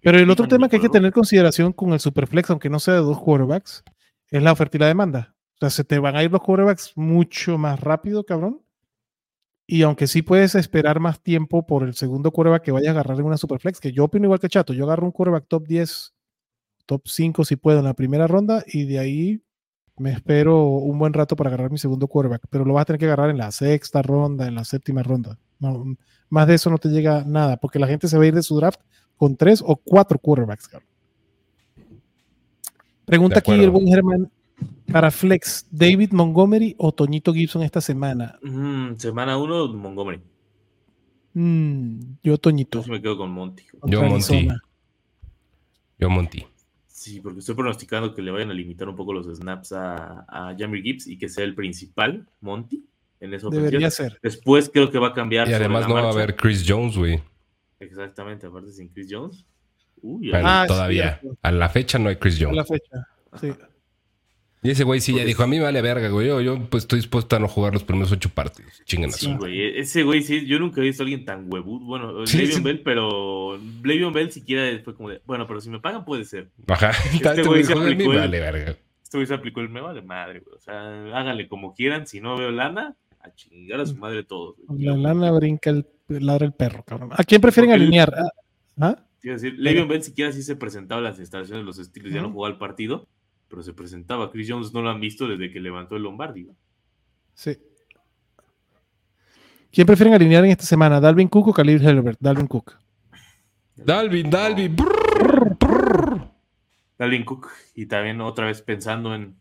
Pero 0.00 0.18
el 0.18 0.30
otro 0.30 0.46
tema 0.46 0.68
que 0.68 0.76
hay 0.76 0.82
que 0.82 0.88
tener 0.88 1.12
consideración 1.12 1.72
con 1.72 1.92
el 1.92 1.98
Superflex, 2.00 2.50
aunque 2.50 2.70
no 2.70 2.78
sea 2.78 2.94
de 2.94 3.00
dos 3.00 3.18
quarterbacks, 3.18 3.82
es 4.30 4.42
la 4.42 4.52
oferta 4.52 4.76
y 4.76 4.80
la 4.80 4.86
demanda. 4.86 5.34
O 5.56 5.58
sea, 5.60 5.70
se 5.70 5.82
te 5.84 5.98
van 5.98 6.14
a 6.16 6.22
ir 6.22 6.30
los 6.30 6.40
quarterbacks 6.40 6.92
mucho 6.96 7.58
más 7.58 7.80
rápido, 7.80 8.24
cabrón. 8.24 8.62
Y 9.66 9.82
aunque 9.82 10.06
sí 10.06 10.22
puedes 10.22 10.54
esperar 10.54 11.00
más 11.00 11.20
tiempo 11.20 11.66
por 11.66 11.82
el 11.82 11.94
segundo 11.94 12.30
quarterback 12.30 12.62
que 12.62 12.72
vayas 12.72 12.88
a 12.88 12.92
agarrar 12.92 13.18
en 13.18 13.26
una 13.26 13.36
Superflex, 13.36 13.80
que 13.80 13.92
yo 13.92 14.04
opino 14.04 14.26
igual 14.26 14.40
que 14.40 14.48
Chato, 14.48 14.72
yo 14.72 14.84
agarro 14.84 15.04
un 15.06 15.12
quarterback 15.12 15.46
top 15.48 15.66
10, 15.66 16.14
top 16.90 17.02
5 17.06 17.44
si 17.44 17.54
puedo 17.54 17.78
en 17.78 17.84
la 17.84 17.94
primera 17.94 18.26
ronda 18.26 18.64
y 18.66 18.84
de 18.84 18.98
ahí 18.98 19.40
me 19.96 20.10
espero 20.10 20.64
un 20.64 20.98
buen 20.98 21.12
rato 21.12 21.36
para 21.36 21.48
agarrar 21.48 21.70
mi 21.70 21.78
segundo 21.78 22.08
quarterback, 22.08 22.42
pero 22.50 22.64
lo 22.64 22.74
vas 22.74 22.82
a 22.82 22.84
tener 22.86 22.98
que 22.98 23.04
agarrar 23.04 23.30
en 23.30 23.38
la 23.38 23.52
sexta 23.52 24.02
ronda, 24.02 24.48
en 24.48 24.56
la 24.56 24.64
séptima 24.64 25.04
ronda. 25.04 25.38
No, 25.60 25.84
más 26.30 26.48
de 26.48 26.54
eso 26.54 26.68
no 26.68 26.78
te 26.78 26.88
llega 26.88 27.22
nada, 27.24 27.58
porque 27.58 27.78
la 27.78 27.86
gente 27.86 28.08
se 28.08 28.18
va 28.18 28.24
a 28.24 28.26
ir 28.26 28.34
de 28.34 28.42
su 28.42 28.56
draft 28.56 28.80
con 29.16 29.36
tres 29.36 29.62
o 29.64 29.76
cuatro 29.76 30.18
quarterbacks. 30.18 30.66
cabrón. 30.66 30.88
Pregunta 33.04 33.38
aquí 33.38 33.52
el 33.52 33.70
buen 33.70 33.86
Germán. 33.86 34.32
Para 34.90 35.12
Flex, 35.12 35.68
David 35.70 36.10
Montgomery 36.10 36.74
o 36.76 36.90
Toñito 36.90 37.32
Gibson 37.32 37.62
esta 37.62 37.80
semana. 37.80 38.36
Mm, 38.42 38.96
semana 38.96 39.38
1, 39.38 39.74
Montgomery. 39.74 40.20
Mm, 41.34 42.00
yo 42.24 42.36
Toñito. 42.36 42.82
Me 42.88 43.00
quedo 43.00 43.16
con 43.16 43.30
Monty. 43.30 43.62
Yo 43.84 44.02
Monty. 44.02 44.48
Yo 45.98 46.10
Monty. 46.10 46.49
Sí, 47.00 47.18
porque 47.22 47.38
estoy 47.38 47.54
pronosticando 47.54 48.14
que 48.14 48.20
le 48.20 48.30
vayan 48.30 48.50
a 48.50 48.52
limitar 48.52 48.86
un 48.86 48.94
poco 48.94 49.14
los 49.14 49.24
snaps 49.34 49.72
a, 49.72 50.26
a 50.28 50.54
Jamie 50.58 50.82
Gibbs 50.82 51.06
y 51.06 51.16
que 51.16 51.30
sea 51.30 51.44
el 51.44 51.54
principal, 51.54 52.26
Monty, 52.42 52.84
en 53.20 53.32
esa 53.32 53.46
ofensiva. 53.48 53.70
Debería 53.70 53.90
ser. 53.90 54.18
Después 54.22 54.68
creo 54.70 54.90
que 54.90 54.98
va 54.98 55.08
a 55.08 55.14
cambiar. 55.14 55.48
Y 55.48 55.54
además 55.54 55.88
no 55.88 55.94
va 55.94 56.02
a 56.02 56.10
haber 56.10 56.36
Chris 56.36 56.62
Jones, 56.68 56.98
güey. 56.98 57.22
Exactamente, 57.78 58.46
aparte 58.48 58.70
sin 58.72 58.88
Chris 58.88 59.06
Jones. 59.10 59.46
Uy, 60.02 60.28
Bueno, 60.28 60.46
Ah, 60.46 60.64
todavía. 60.68 61.18
A 61.40 61.50
la 61.50 61.70
fecha 61.70 61.98
no 61.98 62.10
hay 62.10 62.16
Chris 62.16 62.38
A 62.42 62.52
la 62.52 62.64
Jones. 62.64 62.68
fecha. 62.68 63.08
Sí. 63.40 63.48
Y 64.62 64.70
ese 64.70 64.84
güey 64.84 65.00
sí 65.00 65.14
ya 65.14 65.24
dijo, 65.24 65.42
a 65.42 65.46
mí 65.46 65.56
me 65.56 65.62
vale 65.64 65.80
verga, 65.80 66.08
güey. 66.08 66.26
Yo, 66.28 66.40
yo 66.42 66.68
pues 66.68 66.84
estoy 66.84 66.98
dispuesto 66.98 67.34
a 67.34 67.38
no 67.38 67.48
jugar 67.48 67.72
los 67.72 67.82
primeros 67.82 68.12
ocho 68.12 68.28
partidos. 68.28 68.82
Chingan 68.84 69.08
a 69.10 69.12
Sí, 69.14 69.32
güey. 69.34 69.78
Ese 69.78 70.02
güey, 70.02 70.22
sí, 70.22 70.44
yo 70.46 70.58
nunca 70.58 70.80
he 70.80 70.84
visto 70.84 71.02
a 71.02 71.04
alguien 71.04 71.24
tan 71.24 71.46
huevudo. 71.50 71.86
Bueno, 71.86 72.26
Sí, 72.26 72.36
Le'Veon 72.38 72.56
sí. 72.58 72.62
Bell, 72.62 72.80
pero 72.82 73.58
Le'Veon 73.82 74.12
Bell 74.12 74.30
siquiera 74.30 74.78
fue 74.84 74.94
como 74.94 75.08
de, 75.08 75.22
bueno, 75.24 75.46
pero 75.46 75.60
si 75.62 75.70
me 75.70 75.80
pagan 75.80 76.04
puede 76.04 76.24
ser. 76.26 76.50
Ajá. 76.68 76.90
Este 77.14 77.42
güey 77.42 77.44
güey 77.46 77.64
se 77.64 77.72
a 77.72 77.76
aplicó 77.76 78.08
vale 78.10 78.40
verga. 78.40 78.76
Este 79.02 79.16
güey 79.16 79.26
se 79.26 79.34
aplicó 79.34 79.60
el 79.60 79.70
me 79.70 79.80
vale 79.80 80.02
madre, 80.02 80.40
güey. 80.40 80.56
O 80.56 80.60
sea, 80.60 80.74
háganle 81.18 81.48
como 81.48 81.74
quieran. 81.74 82.06
Si 82.06 82.20
no 82.20 82.36
veo 82.36 82.50
lana, 82.50 82.96
a 83.22 83.34
chingar 83.34 83.80
a 83.80 83.86
su 83.86 83.96
madre 83.96 84.24
todos. 84.24 84.56
güey. 84.66 84.84
La 84.84 84.94
lana 84.96 85.30
brinca 85.32 85.70
el 85.70 85.86
ladra 86.08 86.44
el 86.44 86.52
perro, 86.52 86.82
cabrón. 86.84 87.10
¿A 87.16 87.24
quién 87.24 87.40
prefieren 87.40 87.70
Porque 87.70 87.76
el- 87.76 87.88
alinear? 87.88 88.12
¿Ah? 88.14 88.28
¿Ah? 88.80 88.96
Quiero 89.20 89.36
decir, 89.36 89.54
Le'Veon 89.58 89.86
Bell 89.88 90.02
siquiera 90.02 90.32
sí 90.32 90.42
se 90.42 90.56
presentaba 90.56 90.98
en 91.00 91.04
las 91.04 91.18
instalaciones 91.18 91.62
de 91.62 91.66
los 91.66 91.78
estilos, 91.78 92.12
ya 92.12 92.20
no 92.22 92.30
jugaba 92.30 92.52
el 92.52 92.58
partido, 92.58 93.06
pero 93.50 93.62
se 93.62 93.74
presentaba. 93.74 94.30
Chris 94.30 94.46
Jones 94.48 94.72
no 94.72 94.80
lo 94.80 94.88
han 94.90 95.00
visto 95.00 95.26
desde 95.26 95.52
que 95.52 95.60
levantó 95.60 95.96
el 95.96 96.04
Lombardi. 96.04 96.48
Sí. 97.34 97.58
¿Quién 99.72 99.86
prefieren 99.86 100.14
alinear 100.14 100.44
en 100.44 100.52
esta 100.52 100.64
semana? 100.64 101.00
¿Dalvin 101.00 101.28
Cook 101.28 101.48
o 101.48 101.52
Khalil 101.52 101.84
Herbert? 101.84 102.18
Dalvin 102.20 102.46
Cook. 102.46 102.76
Dalvin, 103.76 104.30
Dalvin. 104.30 104.74
brrr, 104.76 105.56
brrr. 105.58 106.30
Dalvin 106.98 107.24
Cook, 107.24 107.48
y 107.74 107.86
también 107.86 108.20
otra 108.20 108.46
vez 108.46 108.62
pensando 108.62 109.14
en, 109.14 109.36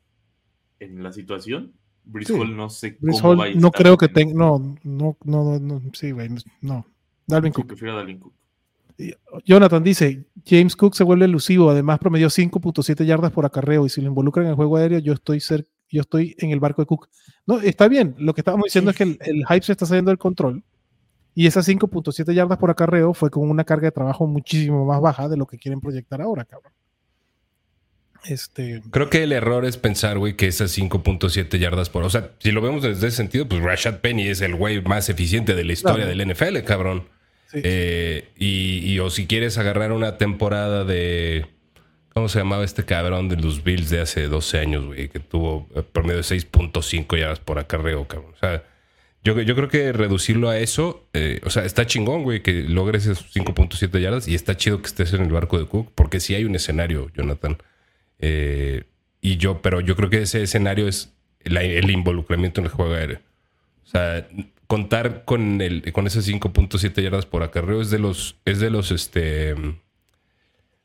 en 0.80 1.04
la 1.04 1.12
situación, 1.12 1.74
Brice 2.06 2.34
Sí. 2.34 2.40
Hall 2.40 2.56
no 2.56 2.70
sé 2.70 2.98
Brice 3.02 3.22
cómo 3.22 3.32
Hall, 3.34 3.40
va 3.42 3.46
a 3.46 3.50
no 3.50 3.68
estar 3.68 3.72
creo 3.82 3.98
que 3.98 4.06
en- 4.06 4.14
tenga. 4.14 4.34
No, 4.34 4.76
no, 4.84 5.18
no, 5.24 5.44
no, 5.44 5.60
no, 5.60 5.82
sí, 5.94 6.12
güey. 6.12 6.30
No. 6.62 6.86
Dalvin 7.28 7.52
Sí, 7.54 7.56
Cook. 7.58 7.68
prefiero 7.68 7.94
a 7.94 7.98
Dalvin 7.98 8.20
Cook. 8.20 8.34
Jonathan 9.46 9.84
dice: 9.84 10.26
James 10.46 10.76
Cook 10.76 10.96
se 10.96 11.04
vuelve 11.04 11.26
elusivo. 11.26 11.70
Además, 11.70 12.00
promedió 12.00 12.28
5.7 12.28 13.06
yardas 13.06 13.32
por 13.32 13.46
acarreo. 13.46 13.86
Y 13.86 13.90
si 13.90 14.02
lo 14.02 14.08
involucran 14.08 14.46
en 14.46 14.50
el 14.52 14.56
juego 14.56 14.78
aéreo, 14.78 15.00
yo 15.00 15.14
estoy, 15.14 15.38
cer- 15.40 15.66
yo 15.90 16.02
estoy 16.02 16.36
en 16.40 16.52
el 16.52 16.60
barco 16.60 16.82
de 16.82 16.86
Cook. 16.88 17.08
No, 17.48 17.60
está 17.60 17.88
bien. 17.88 18.16
Lo 18.18 18.34
que 18.34 18.42
estábamos 18.42 18.66
diciendo 18.66 18.92
es 18.92 18.98
que 18.98 19.04
el, 19.04 19.18
el 19.22 19.46
hype 19.48 19.62
se 19.66 19.72
está 19.72 19.86
saliendo 19.86 20.10
del 20.12 20.18
control. 20.18 20.64
Y 21.36 21.48
esas 21.48 21.68
5.7 21.68 22.34
yardas 22.34 22.58
por 22.58 22.70
acarreo 22.70 23.14
fue 23.14 23.30
con 23.30 23.50
una 23.50 23.64
carga 23.64 23.86
de 23.88 23.92
trabajo 23.92 24.28
muchísimo 24.28 24.86
más 24.86 25.00
baja 25.00 25.30
de 25.30 25.38
lo 25.38 25.46
que 25.46 25.58
quieren 25.58 25.80
proyectar 25.80 26.22
ahora, 26.22 26.44
cabrón. 26.44 26.74
Este. 28.26 28.82
Creo 28.92 29.10
que 29.10 29.24
el 29.24 29.32
error 29.32 29.64
es 29.64 29.78
pensar, 29.78 30.18
güey, 30.18 30.36
que 30.36 30.48
esas 30.48 30.78
5.7 30.78 31.58
yardas 31.58 31.90
por... 31.90 32.04
O 32.04 32.10
sea, 32.10 32.32
si 32.40 32.52
lo 32.52 32.60
vemos 32.62 32.84
desde 32.84 33.08
ese 33.08 33.16
sentido, 33.18 33.48
pues 33.48 33.62
Rashad 33.64 34.00
Penny 34.00 34.28
es 34.28 34.42
el 34.42 34.56
güey 34.56 34.82
más 34.82 35.08
eficiente 35.10 35.56
de 35.56 35.64
la 35.64 35.72
historia 35.74 36.06
Claro. 36.06 36.18
del 36.18 36.30
NFL, 36.34 36.66
cabrón. 36.66 37.04
Eh, 37.54 38.30
y, 38.38 39.00
o 39.00 39.10
si 39.10 39.28
quieres 39.28 39.58
agarrar 39.58 39.92
una 39.92 40.18
temporada 40.18 40.84
de... 40.84 41.46
¿Cómo 42.14 42.28
se 42.28 42.40
llamaba 42.40 42.66
este 42.66 42.86
cabrón 42.86 43.30
de 43.30 43.38
los 43.38 43.64
Bills 43.64 43.90
de 43.90 44.02
hace 44.02 44.28
12 44.28 44.60
años, 44.60 44.86
güey? 44.86 45.10
Que 45.10 45.20
tuvo 45.20 45.68
eh, 45.76 45.84
promedio 45.84 46.18
de 46.18 46.24
6.5 46.24 47.18
yardas 47.18 47.40
por 47.40 47.60
acarreo, 47.60 48.08
cabrón. 48.08 48.34
O 48.34 48.38
sea, 48.38 48.64
yo, 49.24 49.40
yo 49.42 49.56
creo 49.56 49.70
que 49.70 49.94
reducirlo 49.94 50.50
a 50.50 50.58
eso, 50.58 51.08
eh, 51.14 51.40
o 51.46 51.50
sea, 51.50 51.66
está 51.66 51.86
chingón, 51.86 52.24
güey, 52.24 52.42
que 52.42 52.64
logres 52.64 53.06
esos 53.06 53.34
5.7 53.34 54.00
yardas 54.02 54.28
y 54.28 54.36
está 54.36 54.58
chido 54.58 54.82
que 54.82 54.88
estés 54.88 55.14
en 55.14 55.22
el 55.22 55.32
barco 55.32 55.60
de 55.60 55.66
Cook, 55.66 55.92
porque 55.96 56.20
sí 56.20 56.36
hay 56.36 56.46
un 56.46 56.56
escenario, 56.56 57.10
Jonathan. 57.16 57.58
Y 59.22 59.38
yo, 59.38 59.62
pero 59.62 59.82
yo 59.82 59.96
creo 59.96 60.10
que 60.10 60.22
ese 60.22 60.42
escenario 60.42 60.88
es 60.88 61.14
el 61.44 61.90
involucramiento 61.90 62.62
en 62.62 62.66
el 62.66 62.72
juego 62.72 62.94
aéreo. 62.94 63.20
O 63.86 63.88
sea, 63.88 64.28
contar 64.70 65.26
con 65.26 65.62
el 65.62 65.92
con 65.94 66.06
esas 66.06 66.28
5.7 66.28 67.02
yardas 67.02 67.26
por 67.26 67.42
acarreo 67.42 67.82
es 67.82 67.90
de 67.90 67.98
los 67.98 68.36
es 68.46 68.60
de 68.60 68.70
los 68.70 68.92
este 68.92 69.56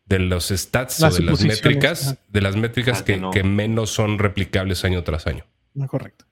de 0.06 0.18
los 0.18 0.48
stats 0.48 1.00
Las 1.00 1.14
o 1.14 1.16
de 1.18 1.24
las 1.24 1.44
métricas 1.44 2.16
de 2.28 2.40
las 2.40 2.56
métricas 2.56 3.02
Ah, 3.02 3.04
que 3.04 3.14
que, 3.14 3.20
no. 3.20 3.30
que 3.30 3.42
menos 3.44 3.90
son 3.90 4.18
replicables 4.18 4.86
año 4.86 5.04
tras 5.04 5.26
año. 5.26 5.44
No, 5.74 5.86
correcto. 5.86 6.24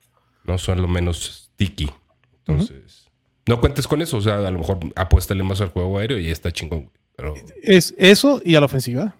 No 0.45 0.57
son 0.57 0.81
lo 0.81 0.87
menos 0.87 1.49
sticky. 1.53 1.91
Entonces, 2.45 3.07
no 3.47 3.61
cuentes 3.61 3.87
con 3.87 4.01
eso. 4.01 4.17
O 4.17 4.21
sea, 4.21 4.39
a 4.39 4.51
lo 4.51 4.57
mejor 4.57 4.79
apuéstale 4.95 5.43
más 5.43 5.61
al 5.61 5.69
juego 5.69 5.99
aéreo 5.99 6.17
y 6.17 6.29
está 6.31 6.51
chingón. 6.51 6.89
Pero 7.15 7.35
Es 7.61 7.93
eso 7.99 8.41
y 8.43 8.55
a 8.55 8.61
la 8.61 8.65
ofensiva. 8.65 9.15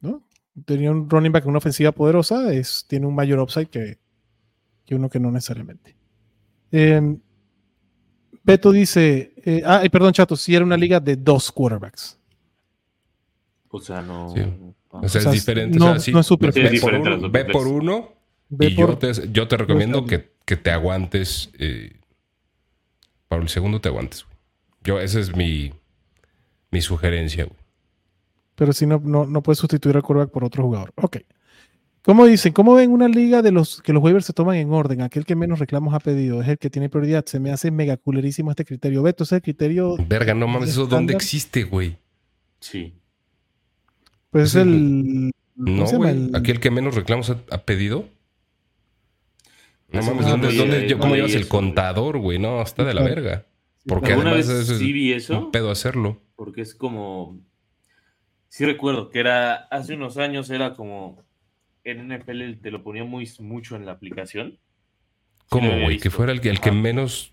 ¿no? 0.00 0.22
Tenía 0.64 0.92
un 0.92 1.10
running 1.10 1.32
back 1.32 1.46
una 1.46 1.58
ofensiva 1.58 1.90
poderosa, 1.90 2.52
es, 2.54 2.84
tiene 2.86 3.06
un 3.06 3.14
mayor 3.16 3.40
upside 3.40 3.66
que, 3.66 3.98
que 4.86 4.94
uno 4.94 5.08
que 5.10 5.18
no 5.18 5.32
necesariamente. 5.32 5.96
Eh, 6.70 7.16
Beto 8.44 8.70
dice, 8.72 9.32
eh, 9.44 9.62
ah, 9.64 9.82
perdón, 9.90 10.12
Chato, 10.12 10.36
si 10.36 10.54
era 10.54 10.64
una 10.64 10.76
liga 10.76 11.00
de 11.00 11.16
dos 11.16 11.50
quarterbacks. 11.50 12.18
O 13.70 13.80
sea, 13.80 14.02
no. 14.02 14.32
Sí. 14.34 14.40
o 14.90 15.00
sea, 15.00 15.00
O 15.00 15.08
sea, 15.08 15.20
es 15.22 15.32
diferente. 15.32 15.78
no- 15.78 15.86
o 15.86 15.90
sea, 15.94 15.98
sí, 15.98 16.12
no 16.12 16.20
es 16.20 16.26
súper 16.26 16.52
ve, 16.52 16.78
por 16.80 16.94
uno, 16.94 17.16
los 17.16 17.32
ve 17.32 17.44
por 17.46 17.66
uno 17.66 18.12
Ve 18.50 18.66
y 18.66 18.74
por- 18.76 18.90
yo 18.90 18.98
te, 18.98 19.32
yo 19.32 19.48
te 19.48 19.56
recomiendo 19.56 20.04
que, 20.06 20.30
que 20.44 20.56
te 20.56 20.70
aguantes. 20.70 21.50
eh, 21.58 21.96
para 23.28 23.42
el 23.42 23.48
segundo 23.48 23.80
te 23.80 23.88
aguantes. 23.88 24.24
güey. 24.24 24.36
Yo, 24.84 25.00
esa 25.00 25.18
es 25.18 25.34
mi, 25.34 25.72
mi 26.70 26.80
sugerencia. 26.82 27.44
güey. 27.44 27.56
pero 28.54 28.72
si 28.72 28.86
no, 28.86 29.00
no, 29.02 29.26
no 29.26 29.42
puedes 29.42 29.58
sustituir 29.58 29.96
al 29.96 30.02
quarterback 30.02 30.30
por 30.32 30.44
otro 30.44 30.62
jugador. 30.62 30.92
Ok. 30.96 31.16
¿Cómo 32.04 32.26
dicen? 32.26 32.52
¿Cómo 32.52 32.74
ven 32.74 32.90
una 32.90 33.08
liga 33.08 33.40
de 33.40 33.50
los 33.50 33.80
que 33.80 33.94
los 33.94 34.02
waivers 34.02 34.26
se 34.26 34.34
toman 34.34 34.56
en 34.56 34.70
orden? 34.72 35.00
Aquel 35.00 35.24
que 35.24 35.34
menos 35.36 35.58
reclamos 35.58 35.94
ha 35.94 36.00
pedido 36.00 36.42
es 36.42 36.48
el 36.48 36.58
que 36.58 36.68
tiene 36.68 36.90
prioridad. 36.90 37.24
Se 37.24 37.40
me 37.40 37.50
hace 37.50 37.70
mega 37.70 37.96
culerísimo 37.96 38.50
este 38.50 38.66
criterio. 38.66 39.02
Beto, 39.02 39.24
ese 39.24 39.36
es 39.36 39.38
el 39.38 39.42
criterio. 39.42 39.96
Verga, 40.06 40.34
no 40.34 40.46
mames, 40.46 40.70
¿eso 40.70 40.86
dónde 40.86 41.14
existe, 41.14 41.62
güey? 41.64 41.96
Sí. 42.60 42.94
Pues 44.30 44.50
es 44.50 44.56
el. 44.56 45.30
¿cómo 45.56 45.76
No, 45.76 45.86
güey. 45.96 46.10
El- 46.10 46.36
Aquí 46.36 46.50
el 46.50 46.60
que 46.60 46.70
menos 46.70 46.94
reclamos 46.94 47.30
ha, 47.30 47.38
ha 47.50 47.58
pedido. 47.64 48.06
No 49.88 50.02
mames, 50.02 50.26
¿dónde, 50.26 50.54
dónde- 50.54 50.80
leí- 50.82 50.88
yo- 50.90 50.98
¿cómo 50.98 51.14
llevas 51.14 51.34
el 51.34 51.48
contador, 51.48 52.18
güey? 52.18 52.38
No, 52.38 52.60
está 52.60 52.84
de 52.84 52.92
la 52.94 53.00
claro. 53.02 53.14
verga. 53.22 53.46
Porque 53.86 54.12
Alguna 54.12 54.30
además 54.32 54.48
vez 54.48 54.68
es 54.70 54.78
sí 54.78 54.92
vi 54.92 55.12
eso. 55.12 55.38
un 55.38 55.50
pedo 55.52 55.70
hacerlo. 55.70 56.20
porque 56.36 56.60
es 56.60 56.74
como. 56.74 57.38
Sí 58.48 58.66
recuerdo 58.66 59.08
que 59.08 59.20
era. 59.20 59.54
Hace 59.70 59.94
unos 59.94 60.18
años 60.18 60.50
era 60.50 60.74
como. 60.74 61.22
En 61.84 62.08
NFL 62.08 62.54
te 62.62 62.70
lo 62.70 62.82
ponía 62.82 63.04
muy 63.04 63.28
mucho 63.40 63.76
en 63.76 63.84
la 63.86 63.92
aplicación. 63.92 64.58
¿Cómo, 65.48 65.68
güey? 65.82 65.98
Que 65.98 66.10
fuera 66.10 66.32
el, 66.32 66.40
que- 66.40 66.48
el 66.48 66.60
que 66.60 66.72
menos 66.72 67.32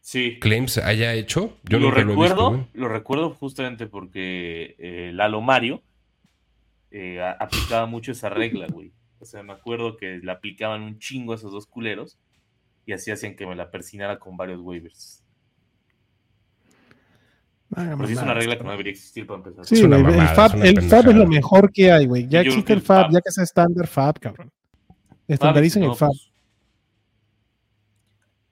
Sí. 0.00 0.38
claims 0.38 0.78
haya 0.78 1.14
hecho. 1.14 1.56
Yo 1.64 1.78
lo 1.80 1.90
recuerdo, 1.90 2.50
visto, 2.52 2.68
lo 2.74 2.88
recuerdo 2.88 3.30
justamente 3.34 3.86
porque 3.86 4.76
eh, 4.78 5.10
Lalo 5.12 5.40
Mario 5.40 5.82
eh, 6.90 7.20
aplicaba 7.40 7.86
mucho 7.86 8.12
esa 8.12 8.28
regla, 8.28 8.66
güey. 8.68 8.92
O 9.18 9.24
sea, 9.24 9.42
me 9.42 9.52
acuerdo 9.52 9.96
que 9.96 10.18
le 10.22 10.30
aplicaban 10.30 10.82
un 10.82 10.98
chingo 10.98 11.32
a 11.32 11.36
esos 11.36 11.50
dos 11.50 11.66
culeros 11.66 12.18
y 12.84 12.92
así 12.92 13.10
hacían 13.10 13.34
que 13.34 13.46
me 13.46 13.56
la 13.56 13.70
persinara 13.70 14.18
con 14.18 14.36
varios 14.36 14.60
waivers. 14.60 15.24
Ah, 17.74 17.94
Pero 17.96 18.06
sí 18.06 18.12
es 18.12 18.22
una 18.22 18.34
regla 18.34 18.56
que 18.58 18.64
no 18.64 18.70
debería 18.70 18.92
existir 18.92 19.26
para 19.26 19.38
empezar. 19.38 19.64
Sí, 19.66 19.82
güey, 19.84 19.98
el 20.00 20.04
mamada, 20.04 20.28
Fab, 20.34 20.56
es 20.56 20.64
el 20.64 20.82
Fab 20.82 21.08
es 21.08 21.16
lo 21.16 21.26
mejor 21.26 21.72
que 21.72 21.90
hay, 21.90 22.06
güey. 22.06 22.28
Ya 22.28 22.40
existe 22.42 22.72
el 22.72 22.78
el 22.78 22.84
Fab, 22.84 23.02
Fab. 23.06 23.12
ya 23.12 23.20
que 23.20 23.28
es 23.28 23.38
estándar 23.38 23.86
Fab, 23.88 24.20
cabrón. 24.20 24.50
Estandaricen 25.26 25.82
no, 25.82 25.90
el 25.92 25.96
Fab. 25.98 26.10
pues- 26.10 26.30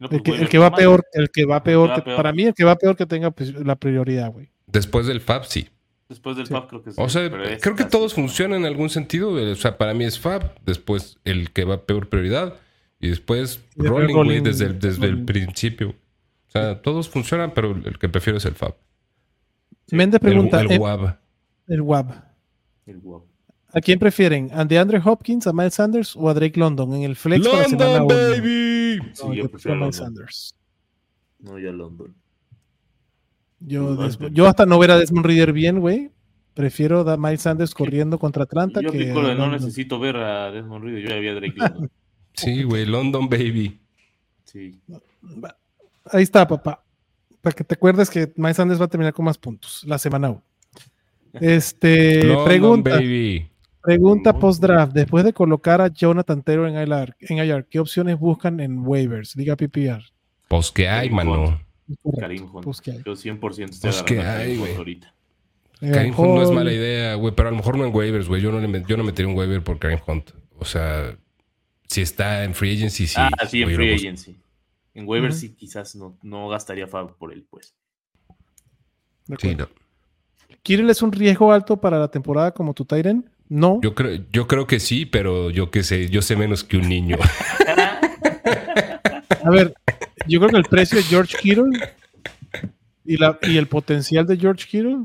no, 0.00 0.08
El 0.10 0.22
que, 0.22 0.30
el 0.32 0.48
que 0.48 0.58
va 0.58 0.74
peor, 0.74 1.04
el 1.12 1.30
que 1.30 1.44
va 1.44 1.62
peor, 1.62 1.94
que- 1.94 2.02
peor. 2.02 2.16
para 2.16 2.32
mí 2.32 2.42
el 2.44 2.54
que 2.54 2.64
va 2.64 2.76
peor 2.76 2.96
que 2.96 3.06
tenga 3.06 3.30
pues, 3.30 3.54
la 3.54 3.76
prioridad, 3.76 4.32
güey. 4.32 4.50
Después 4.66 5.06
del 5.06 5.20
Fab, 5.20 5.44
sí. 5.44 5.68
Después 6.08 6.36
del 6.36 6.46
Sí. 6.46 6.52
Fab 6.52 6.66
creo 6.68 6.82
que 6.82 6.90
sí. 6.90 6.96
O 7.00 7.08
sea, 7.08 7.30
pero 7.30 7.44
es 7.44 7.62
creo 7.62 7.76
que 7.76 7.84
todos 7.84 8.14
funcionan 8.14 8.60
en 8.60 8.66
algún 8.66 8.90
sentido. 8.90 9.30
O 9.32 9.54
sea, 9.54 9.78
para 9.78 9.94
mí 9.94 10.04
es 10.04 10.18
Fab, 10.18 10.54
después 10.64 11.18
el 11.24 11.52
que 11.52 11.64
va 11.64 11.86
peor 11.86 12.08
prioridad 12.08 12.54
y 13.00 13.08
después 13.08 13.60
Y 13.76 13.82
Rolling, 13.82 14.14
güey, 14.14 14.40
desde, 14.40 14.66
el, 14.66 14.78
desde 14.80 15.06
el 15.06 15.24
principio. 15.24 15.90
O 16.48 16.50
sea, 16.50 16.82
todos 16.82 17.08
funcionan, 17.08 17.52
pero 17.54 17.70
el 17.84 17.98
que 17.98 18.08
prefiero 18.08 18.36
es 18.38 18.44
el 18.44 18.54
Fab. 18.54 18.74
Méndez 19.90 20.20
pregunta, 20.20 20.60
el, 20.60 20.70
eh, 20.70 20.74
el 20.74 20.80
WAB. 20.80 21.16
el 21.68 21.80
WAB. 21.82 22.12
El 22.86 22.98
guapo. 23.00 23.26
¿A 23.72 23.80
quién 23.80 23.98
prefieren? 23.98 24.50
¿A 24.52 24.64
DeAndre 24.64 25.00
Hopkins, 25.04 25.46
a 25.46 25.52
Miles 25.52 25.74
Sanders 25.74 26.14
o 26.16 26.28
a 26.28 26.34
Drake 26.34 26.58
London 26.60 26.94
en 26.94 27.02
el 27.02 27.16
flex 27.16 27.46
para 27.48 27.64
semana 27.64 27.98
¡London, 27.98 28.16
uno? 28.18 28.30
baby! 28.30 28.98
Sí, 29.14 29.22
No, 29.26 29.34
yo 29.34 29.42
yo 29.44 29.50
prefiero 29.50 29.76
a 29.76 29.80
Miles 29.80 29.98
London. 29.98 30.16
Sanders. 30.16 30.54
No, 31.40 31.58
ya 31.58 31.72
London. 31.72 32.14
Yo, 33.60 33.82
London. 33.94 34.06
des- 34.06 34.32
yo 34.32 34.46
hasta 34.46 34.66
no 34.66 34.78
ver 34.78 34.90
a 34.92 34.98
Desmond 34.98 35.26
Reader 35.26 35.52
bien, 35.52 35.80
güey. 35.80 36.10
Prefiero 36.54 37.00
a 37.08 37.16
Miles 37.16 37.40
Sanders 37.42 37.74
corriendo 37.74 38.18
contra 38.18 38.44
Atlanta 38.44 38.80
Yo 38.80 38.92
que 38.92 39.10
a 39.10 39.14
no 39.14 39.22
London. 39.22 39.50
necesito 39.52 39.98
ver 39.98 40.16
a 40.18 40.52
Desmond 40.52 40.84
Reed, 40.84 40.98
yo 41.02 41.08
ya 41.08 41.16
vi 41.18 41.28
a 41.28 41.34
Drake 41.34 41.54
London. 41.56 41.90
Sí, 42.36 42.62
güey, 42.64 42.84
London, 42.84 43.28
baby. 43.28 43.80
Sí. 44.44 44.80
Ahí 46.06 46.22
está, 46.24 46.46
papá. 46.46 46.83
Para 47.44 47.54
que 47.54 47.62
te 47.62 47.74
acuerdes 47.74 48.08
que 48.08 48.32
Miles 48.36 48.56
Sanders 48.56 48.80
va 48.80 48.86
a 48.86 48.88
terminar 48.88 49.12
con 49.12 49.26
más 49.26 49.36
puntos 49.36 49.84
la 49.86 49.98
semana 49.98 50.30
1. 50.30 50.42
Este, 51.34 52.22
pregunta, 52.46 52.96
baby. 52.96 53.50
pregunta 53.82 54.32
post-draft. 54.32 54.94
Después 54.94 55.26
de 55.26 55.34
colocar 55.34 55.82
a 55.82 55.88
Jonathan 55.88 56.42
Taylor 56.42 56.70
en 56.70 56.76
IR, 56.76 57.14
en 57.20 57.36
IR, 57.36 57.66
¿qué 57.68 57.80
opciones 57.80 58.18
buscan 58.18 58.60
en 58.60 58.78
waivers? 58.78 59.36
Liga 59.36 59.56
PPR. 59.56 60.02
Pues 60.48 60.70
que 60.70 60.88
hay, 60.88 61.10
mano. 61.10 61.60
Karim 62.18 62.48
Hunt. 62.50 62.64
Pues 62.64 62.80
que 62.80 62.92
hay. 62.92 63.02
Yo 63.04 63.12
100% 63.12 63.70
estoy 63.70 63.90
Pues 63.90 64.02
que 64.02 64.20
hay, 64.20 64.24
Karim 64.24 64.58
güey. 64.60 64.70
Hunt 64.70 64.78
ahorita. 64.78 65.14
Karim 65.80 66.14
Hunt 66.18 66.34
no 66.36 66.42
es 66.42 66.50
mala 66.50 66.72
idea, 66.72 67.14
güey, 67.16 67.34
pero 67.34 67.48
a 67.48 67.50
lo 67.50 67.58
mejor 67.58 67.76
no 67.76 67.84
en 67.84 67.94
waivers, 67.94 68.26
güey. 68.26 68.40
Yo 68.40 68.52
no, 68.52 68.58
le 68.58 68.84
yo 68.88 68.96
no 68.96 69.04
metería 69.04 69.30
un 69.30 69.36
waiver 69.36 69.62
por 69.62 69.78
Karim 69.78 69.98
Hunt. 70.06 70.30
O 70.58 70.64
sea, 70.64 71.14
si 71.88 72.00
está 72.00 72.44
en 72.44 72.54
free 72.54 72.74
agency, 72.74 73.06
sí. 73.06 73.16
ah, 73.18 73.46
sí, 73.46 73.60
en 73.60 73.74
Free. 73.74 73.94
Agency. 73.96 74.36
En 74.94 75.08
Waiver 75.08 75.32
sí 75.32 75.54
quizás 75.54 75.96
no, 75.96 76.16
no 76.22 76.48
gastaría 76.48 76.86
Fab 76.86 77.16
por 77.16 77.32
él, 77.32 77.46
pues. 77.50 77.74
Sí, 79.38 79.54
no. 79.54 79.68
¿Kirill 80.62 80.88
es 80.88 81.02
un 81.02 81.12
riesgo 81.12 81.52
alto 81.52 81.76
para 81.78 81.98
la 81.98 82.08
temporada 82.08 82.52
como 82.52 82.74
tu 82.74 82.84
Tyren? 82.84 83.28
No. 83.48 83.80
Yo 83.82 83.94
creo, 83.94 84.24
yo 84.32 84.46
creo 84.46 84.66
que 84.66 84.80
sí, 84.80 85.04
pero 85.04 85.50
yo 85.50 85.70
que 85.70 85.82
sé, 85.82 86.08
yo 86.08 86.22
sé 86.22 86.36
menos 86.36 86.64
que 86.64 86.76
un 86.76 86.88
niño. 86.88 87.16
A 89.44 89.50
ver, 89.50 89.74
yo 90.26 90.38
creo 90.40 90.50
que 90.50 90.56
el 90.56 90.64
precio 90.64 90.96
de 90.96 91.04
George 91.04 91.36
Kittle 91.38 91.78
y, 93.04 93.18
la, 93.18 93.38
y 93.42 93.58
el 93.58 93.68
potencial 93.68 94.26
de 94.26 94.38
George 94.38 94.66
Kittle 94.66 95.04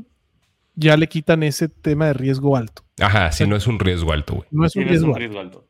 ya 0.74 0.96
le 0.96 1.08
quitan 1.08 1.42
ese 1.42 1.68
tema 1.68 2.06
de 2.06 2.14
riesgo 2.14 2.56
alto. 2.56 2.82
Ajá, 2.98 3.30
si 3.32 3.46
no 3.46 3.56
es 3.56 3.66
un 3.66 3.78
riesgo 3.78 4.12
alto, 4.12 4.36
güey. 4.36 4.48
No 4.50 4.64
es 4.64 4.74
un 4.76 4.84
riesgo 4.84 5.08
un 5.08 5.10
alto. 5.10 5.18
riesgo 5.18 5.40
alto. 5.40 5.68
Ajá. 5.68 5.69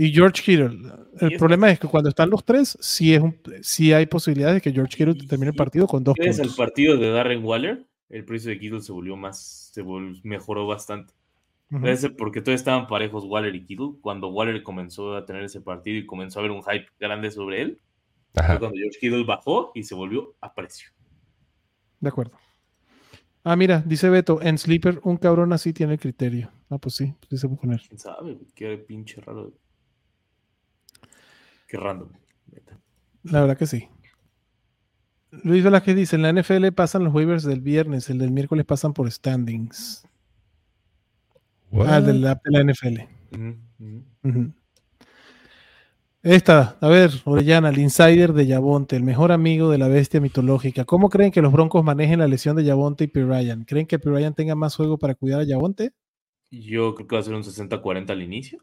Y 0.00 0.12
George 0.12 0.42
Kittle, 0.44 0.78
el 1.20 1.36
problema 1.38 1.72
es 1.72 1.80
que 1.80 1.88
cuando 1.88 2.08
están 2.08 2.30
los 2.30 2.44
tres, 2.44 2.78
sí, 2.80 3.12
es 3.14 3.20
un, 3.20 3.36
sí 3.62 3.92
hay 3.92 4.06
posibilidades 4.06 4.54
de 4.54 4.60
que 4.60 4.72
George 4.72 4.96
Kittle 4.96 5.26
termine 5.26 5.50
el 5.50 5.56
partido 5.56 5.88
con 5.88 6.04
dos 6.04 6.14
puntos. 6.16 6.56
partido 6.56 6.96
de 6.96 7.10
Darren 7.10 7.44
Waller, 7.44 7.84
el 8.08 8.24
precio 8.24 8.50
de 8.50 8.60
Kittle 8.60 8.80
se 8.80 8.92
volvió 8.92 9.16
más, 9.16 9.70
se 9.74 9.82
vol- 9.84 10.20
mejoró 10.22 10.68
bastante. 10.68 11.12
Ujú. 11.72 11.82
Gracias 11.82 12.12
porque 12.16 12.40
todos 12.40 12.54
estaban 12.54 12.86
parejos 12.86 13.24
Waller 13.24 13.52
y 13.56 13.64
Kittle. 13.64 13.94
Cuando 14.00 14.28
Waller 14.28 14.62
comenzó 14.62 15.16
a 15.16 15.26
tener 15.26 15.42
ese 15.42 15.60
partido 15.60 15.98
y 15.98 16.06
comenzó 16.06 16.38
a 16.38 16.42
haber 16.42 16.52
un 16.52 16.62
hype 16.62 16.86
grande 17.00 17.32
sobre 17.32 17.60
él, 17.62 17.80
fue 18.34 18.44
cuando 18.60 18.76
George 18.78 18.98
Kittle 19.00 19.24
bajó 19.24 19.72
y 19.74 19.82
se 19.82 19.96
volvió 19.96 20.36
a 20.40 20.54
precio. 20.54 20.90
De 21.98 22.08
acuerdo. 22.08 22.38
Ah, 23.42 23.56
mira, 23.56 23.82
dice 23.84 24.08
Beto, 24.10 24.40
en 24.42 24.58
Sleeper 24.58 25.00
un 25.02 25.16
cabrón 25.16 25.52
así 25.52 25.72
tiene 25.72 25.94
el 25.94 25.98
criterio. 25.98 26.52
Ah, 26.70 26.78
pues 26.78 26.94
sí, 26.94 27.12
pues 27.18 27.28
sí 27.30 27.38
se 27.38 27.48
puede 27.48 27.60
poner. 27.62 27.80
¿Quién 27.88 27.98
sabe? 27.98 28.38
Qué 28.54 28.78
pinche 28.78 29.20
raro. 29.20 29.52
Qué 31.68 31.76
random. 31.76 32.08
La 33.24 33.42
verdad 33.42 33.58
que 33.58 33.66
sí. 33.66 33.88
Luis 35.30 35.62
Velázquez 35.62 35.94
dice, 35.94 36.16
en 36.16 36.22
la 36.22 36.32
NFL 36.32 36.68
pasan 36.74 37.04
los 37.04 37.14
waivers 37.14 37.44
del 37.44 37.60
viernes, 37.60 38.08
el 38.08 38.18
del 38.18 38.30
miércoles 38.30 38.64
pasan 38.64 38.94
por 38.94 39.10
standings. 39.10 40.02
Ah, 41.72 41.98
el 41.98 42.06
de 42.06 42.14
la, 42.14 42.40
de 42.42 42.50
la 42.50 42.72
NFL. 42.72 43.00
Esta, 46.22 46.78
a 46.80 46.88
ver, 46.88 47.10
Orellana, 47.24 47.68
el 47.68 47.78
insider 47.78 48.32
de 48.32 48.46
Yabonte, 48.46 48.96
el 48.96 49.02
mejor 49.02 49.30
amigo 49.30 49.70
de 49.70 49.78
la 49.78 49.88
bestia 49.88 50.20
mitológica. 50.20 50.86
¿Cómo 50.86 51.10
creen 51.10 51.30
que 51.30 51.42
los 51.42 51.52
Broncos 51.52 51.84
manejen 51.84 52.20
la 52.20 52.26
lesión 52.26 52.56
de 52.56 52.64
Yabonte 52.64 53.10
y 53.12 53.20
Ryan? 53.20 53.64
¿Creen 53.64 53.86
que 53.86 53.98
Ryan 53.98 54.34
tenga 54.34 54.54
más 54.54 54.74
juego 54.74 54.98
para 54.98 55.14
cuidar 55.14 55.40
a 55.40 55.44
Yabonte? 55.44 55.92
Yo 56.50 56.94
creo 56.94 57.06
que 57.06 57.16
va 57.16 57.20
a 57.20 57.24
ser 57.24 57.34
un 57.34 57.44
60-40 57.44 58.10
al 58.10 58.22
inicio. 58.22 58.58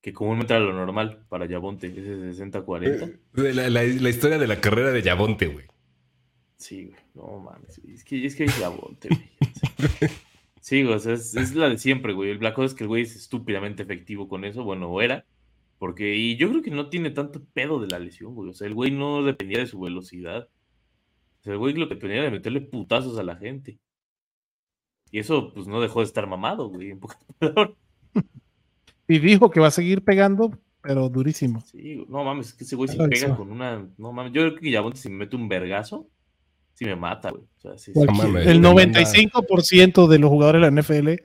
Que 0.00 0.12
comúnmente 0.12 0.54
era 0.54 0.62
lo 0.62 0.72
normal 0.72 1.24
para 1.28 1.46
Yabonte, 1.46 1.88
ese 1.88 2.44
60-40. 2.44 3.18
La, 3.34 3.68
la- 3.68 3.82
la 3.82 4.08
historia 4.08 4.38
de 4.38 4.46
la 4.46 4.60
carrera 4.60 4.90
de 4.92 5.02
Yabonte, 5.02 5.48
güey. 5.48 5.66
Sí, 6.56 6.84
güey. 6.86 6.96
No 7.14 7.38
mames. 7.40 7.78
Es 7.78 8.04
que 8.04 8.24
es 8.24 8.36
que 8.36 8.46
Yabonte, 8.46 9.08
güey. 9.08 10.10
Sí, 10.60 10.82
güey, 10.82 10.94
o 10.94 10.98
sea, 10.98 11.14
es, 11.14 11.34
es 11.34 11.54
la 11.54 11.68
de 11.68 11.78
siempre, 11.78 12.12
güey. 12.12 12.30
El 12.30 12.38
Black 12.38 12.58
es 12.58 12.74
que 12.74 12.84
el 12.84 12.88
güey 12.88 13.02
es 13.02 13.16
estúpidamente 13.16 13.82
efectivo 13.82 14.28
con 14.28 14.44
eso. 14.44 14.64
Bueno, 14.64 15.00
era. 15.00 15.24
Porque, 15.78 16.14
y 16.16 16.36
yo 16.36 16.48
creo 16.50 16.62
que 16.62 16.70
no 16.72 16.90
tiene 16.90 17.10
tanto 17.10 17.42
pedo 17.54 17.80
de 17.80 17.86
la 17.88 17.98
lesión, 17.98 18.34
güey. 18.34 18.50
O 18.50 18.52
sea, 18.54 18.66
el 18.66 18.74
güey 18.74 18.90
no 18.90 19.22
dependía 19.24 19.58
de 19.60 19.66
su 19.66 19.80
velocidad. 19.80 20.48
O 21.40 21.42
sea, 21.42 21.52
el 21.52 21.58
güey 21.58 21.74
lo 21.74 21.88
que 21.88 21.94
dependía 21.94 22.22
de 22.22 22.30
meterle 22.32 22.60
putazos 22.60 23.16
a 23.18 23.22
la 23.22 23.36
gente. 23.36 23.78
Y 25.10 25.20
eso, 25.20 25.52
pues, 25.54 25.66
no 25.68 25.80
dejó 25.80 26.00
de 26.00 26.06
estar 26.06 26.26
mamado, 26.26 26.68
güey. 26.68 26.90
En 26.90 27.00
pocas 27.00 27.18
palabras. 27.38 27.70
Y 29.08 29.18
dijo 29.18 29.50
que 29.50 29.58
va 29.60 29.68
a 29.68 29.72
seguir 29.72 30.04
pegando, 30.04 30.52
pero 30.82 31.08
durísimo. 31.08 31.60
Sí, 31.62 32.04
no 32.08 32.22
mames, 32.24 32.48
es 32.48 32.54
que 32.54 32.64
ese 32.64 32.76
güey 32.76 32.88
si 32.88 33.00
Ay, 33.00 33.08
pega 33.08 33.34
con 33.36 33.50
una. 33.50 33.86
No 33.96 34.12
mames, 34.12 34.32
yo 34.32 34.42
creo 34.42 34.54
que 34.56 34.70
Yabonte 34.70 34.98
si 34.98 35.08
me 35.08 35.16
mete 35.16 35.34
un 35.36 35.48
vergazo, 35.48 36.06
si 36.74 36.84
me 36.84 36.94
mata, 36.94 37.30
güey. 37.30 37.42
O 37.42 37.60
sea, 37.60 37.78
sí, 37.78 37.86
sí. 37.86 37.92
Cualquier- 37.94 38.28
mames, 38.28 38.46
el 38.46 38.60
te 38.60 38.68
95% 38.68 40.06
de 40.08 40.18
los 40.18 40.30
jugadores 40.30 40.60
de 40.60 40.70
la 40.70 40.82
NFL 40.82 41.16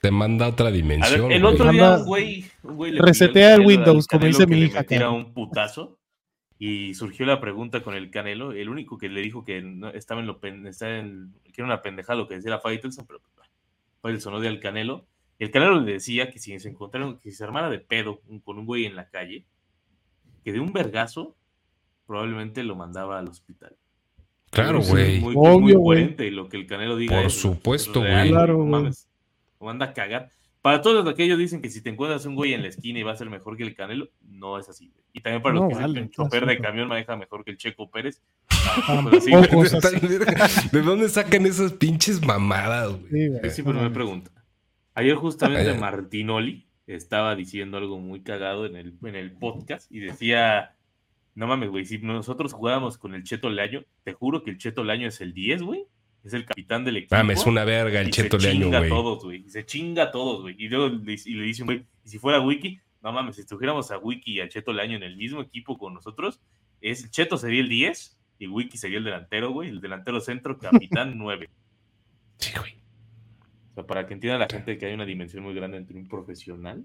Te 0.00 0.10
manda 0.10 0.46
a 0.46 0.48
otra 0.50 0.68
A 0.68 0.70
dimensión. 0.70 1.28
ver, 1.28 1.32
el 1.32 1.42
güey. 1.42 1.54
otro 1.54 1.70
día 1.72 1.82
Manda- 1.82 1.98
un 2.00 2.06
güey, 2.06 2.44
un 2.62 2.76
güey 2.76 2.92
le 2.92 3.02
Resetea 3.02 3.54
el 3.54 3.66
Windows, 3.66 4.06
como 4.06 4.26
dice 4.26 4.46
que 4.46 4.54
mi 4.54 4.60
hija, 4.62 4.80
metiera 4.80 5.06
cabrón. 5.06 5.26
un 5.26 5.34
putazo 5.34 5.98
y 6.58 6.94
surgió 6.94 7.24
la 7.26 7.40
pregunta 7.40 7.82
con 7.82 7.94
el 7.94 8.10
Canelo. 8.10 8.52
El 8.52 8.68
único 8.68 8.96
que 8.98 9.08
le 9.08 9.20
dijo 9.22 9.44
que 9.44 9.60
no- 9.62 9.88
estaba 9.90 10.20
en 10.20 10.26
lo 10.26 10.40
pen- 10.40 10.66
estaba 10.66 10.98
en- 10.98 11.34
que 11.44 11.52
era 11.62 11.64
una 11.66 11.82
pendejada 11.82 12.18
lo 12.18 12.28
que 12.28 12.34
decía 12.36 12.50
era 12.52 12.60
Faitelson, 12.60 13.06
pero 13.06 13.20
pues, 13.20 13.48
Faitelson 14.02 14.34
odia 14.34 14.48
al 14.50 14.60
Canelo. 14.60 15.06
El 15.40 15.50
Canelo 15.50 15.80
le 15.80 15.94
decía 15.94 16.30
que 16.30 16.38
si 16.38 16.56
se 16.60 16.68
encontraron, 16.68 17.18
que 17.18 17.30
si 17.30 17.36
se 17.38 17.44
armara 17.44 17.68
de 17.70 17.78
pedo 17.80 18.20
un- 18.28 18.40
con 18.40 18.58
un 18.58 18.66
güey 18.66 18.84
en 18.84 18.94
la 18.94 19.08
calle, 19.08 19.44
que 20.44 20.52
de 20.52 20.60
un 20.60 20.72
vergazo 20.72 21.34
probablemente 22.06 22.62
lo 22.62 22.76
mandaba 22.76 23.18
al 23.18 23.28
hospital. 23.28 23.76
Claro, 24.50 24.80
güey. 24.82 25.20
Muy, 25.20 25.32
es 25.32 25.36
muy 25.36 25.48
Obvio, 25.48 25.78
güey. 25.78 25.98
coherente 26.00 26.26
y 26.26 26.30
lo 26.30 26.48
que 26.48 26.56
el 26.56 26.66
Canelo 26.66 26.96
diga. 26.96 27.16
Por 27.16 27.26
es- 27.26 27.40
supuesto, 27.40 28.00
güey. 28.00 28.28
Claro, 28.30 28.56
güey. 28.58 28.68
mames. 28.68 29.08
O 29.58 29.66
manda 29.66 29.86
a 29.86 29.92
cagar. 29.92 30.30
Para 30.62 30.82
todos 30.82 31.06
aquellos 31.08 31.38
dicen 31.38 31.62
que 31.62 31.70
si 31.70 31.80
te 31.82 31.88
encuentras 31.88 32.26
un 32.26 32.34
güey 32.34 32.52
en 32.52 32.60
la 32.62 32.68
esquina 32.68 32.98
y 32.98 33.02
va 33.02 33.12
a 33.12 33.16
ser 33.16 33.30
mejor 33.30 33.56
que 33.56 33.62
el 33.62 33.74
Canelo, 33.74 34.08
no 34.28 34.58
es 34.58 34.68
así. 34.68 34.88
güey. 34.92 35.04
Y 35.14 35.20
también 35.20 35.40
para 35.42 35.54
los 35.54 35.62
No, 35.62 35.68
que 35.68 35.74
dicen 35.74 35.82
vale, 35.84 35.94
que 35.94 36.00
un 36.00 36.06
está 36.10 36.22
chofer 36.24 36.46
de 36.46 36.58
camión 36.58 36.88
maneja 36.88 37.16
mejor 37.16 37.44
que 37.44 37.52
el 37.52 37.56
Checo 37.56 37.90
Pérez, 37.90 38.20
tampoco 38.86 39.16
es 39.16 39.22
así. 39.22 39.30
güey. 39.30 39.42
Tampoco. 39.42 39.62
Cosas 39.62 39.84
así. 39.86 40.68
¿De 40.72 40.82
dónde 40.82 41.08
sacan 41.08 41.46
esas 41.46 41.72
pinches 41.72 42.20
mamadas, 42.26 42.90
güey? 42.90 43.10
Sí. 43.10 43.32
Yo 43.42 43.50
siempre 43.50 43.74
me 43.74 43.88
pregunto. 43.90 44.30
Ayer 44.94 45.14
justamente 45.14 45.68
Ay, 45.70 45.74
ay. 45.74 45.80
Martinoli, 45.80 46.66
estaba 46.86 47.36
diciendo 47.36 47.78
algo 47.78 47.98
muy 47.98 48.22
cagado 48.22 48.66
en 48.66 48.76
el, 48.76 48.94
en 49.04 49.14
el 49.14 49.32
podcast 49.32 49.90
y 49.92 50.00
decía, 50.00 50.74
no 51.34 51.46
mames, 51.46 51.70
güey, 51.70 51.84
si 51.86 51.98
nosotros 51.98 52.52
jugábamos 52.52 52.98
con 52.98 53.14
el 53.14 53.22
Cheto 53.22 53.48
Leaño, 53.50 53.84
te 54.02 54.12
juro 54.12 54.42
que 54.42 54.50
el 54.50 54.58
Cheto 54.58 54.82
Leaño 54.84 55.08
es 55.08 55.20
el 55.20 55.32
10, 55.32 55.62
güey. 55.62 55.84
Es 56.22 56.34
el 56.34 56.44
capitán 56.44 56.84
del 56.84 56.98
equipo. 56.98 57.16
Mames, 57.16 57.46
una 57.46 57.64
verga 57.64 58.00
el 58.00 58.10
Cheto 58.10 58.38
se 58.38 58.48
Leaño, 58.48 58.64
chinga 58.64 58.76
a 58.76 58.80
güey. 58.80 58.90
todos, 58.90 59.24
güey. 59.24 59.48
Se 59.48 59.64
chinga 59.64 60.02
a 60.02 60.10
todos, 60.10 60.42
güey. 60.42 60.54
Y 60.58 60.68
luego 60.68 60.88
le, 60.88 61.14
y 61.24 61.34
le 61.34 61.44
dicen, 61.44 61.64
güey, 61.64 61.86
y 62.04 62.08
si 62.10 62.18
fuera 62.18 62.40
Wiki, 62.40 62.78
no 63.02 63.10
mames, 63.12 63.36
si 63.36 63.40
estuviéramos 63.42 63.90
a 63.90 63.96
Wiki 63.96 64.32
y 64.32 64.40
a 64.40 64.48
Cheto 64.48 64.72
Leaño 64.74 64.96
en 64.96 65.02
el 65.02 65.16
mismo 65.16 65.40
equipo 65.40 65.78
con 65.78 65.94
nosotros, 65.94 66.38
es, 66.82 67.10
Cheto 67.10 67.38
sería 67.38 67.60
el 67.62 67.70
10 67.70 68.18
y 68.38 68.46
Wiki 68.48 68.76
sería 68.76 68.98
el 68.98 69.04
delantero, 69.04 69.50
güey. 69.52 69.70
El 69.70 69.80
delantero 69.80 70.20
centro, 70.20 70.58
capitán 70.58 71.14
9. 71.16 71.48
Sí, 72.36 72.52
güey. 72.58 72.79
Sea, 73.80 73.86
para 73.86 74.06
que 74.06 74.14
entienda 74.14 74.38
la 74.38 74.46
gente 74.48 74.78
que 74.78 74.86
hay 74.86 74.94
una 74.94 75.04
dimensión 75.06 75.42
muy 75.42 75.54
grande 75.54 75.76
entre 75.78 75.96
un 75.96 76.08
profesional 76.08 76.84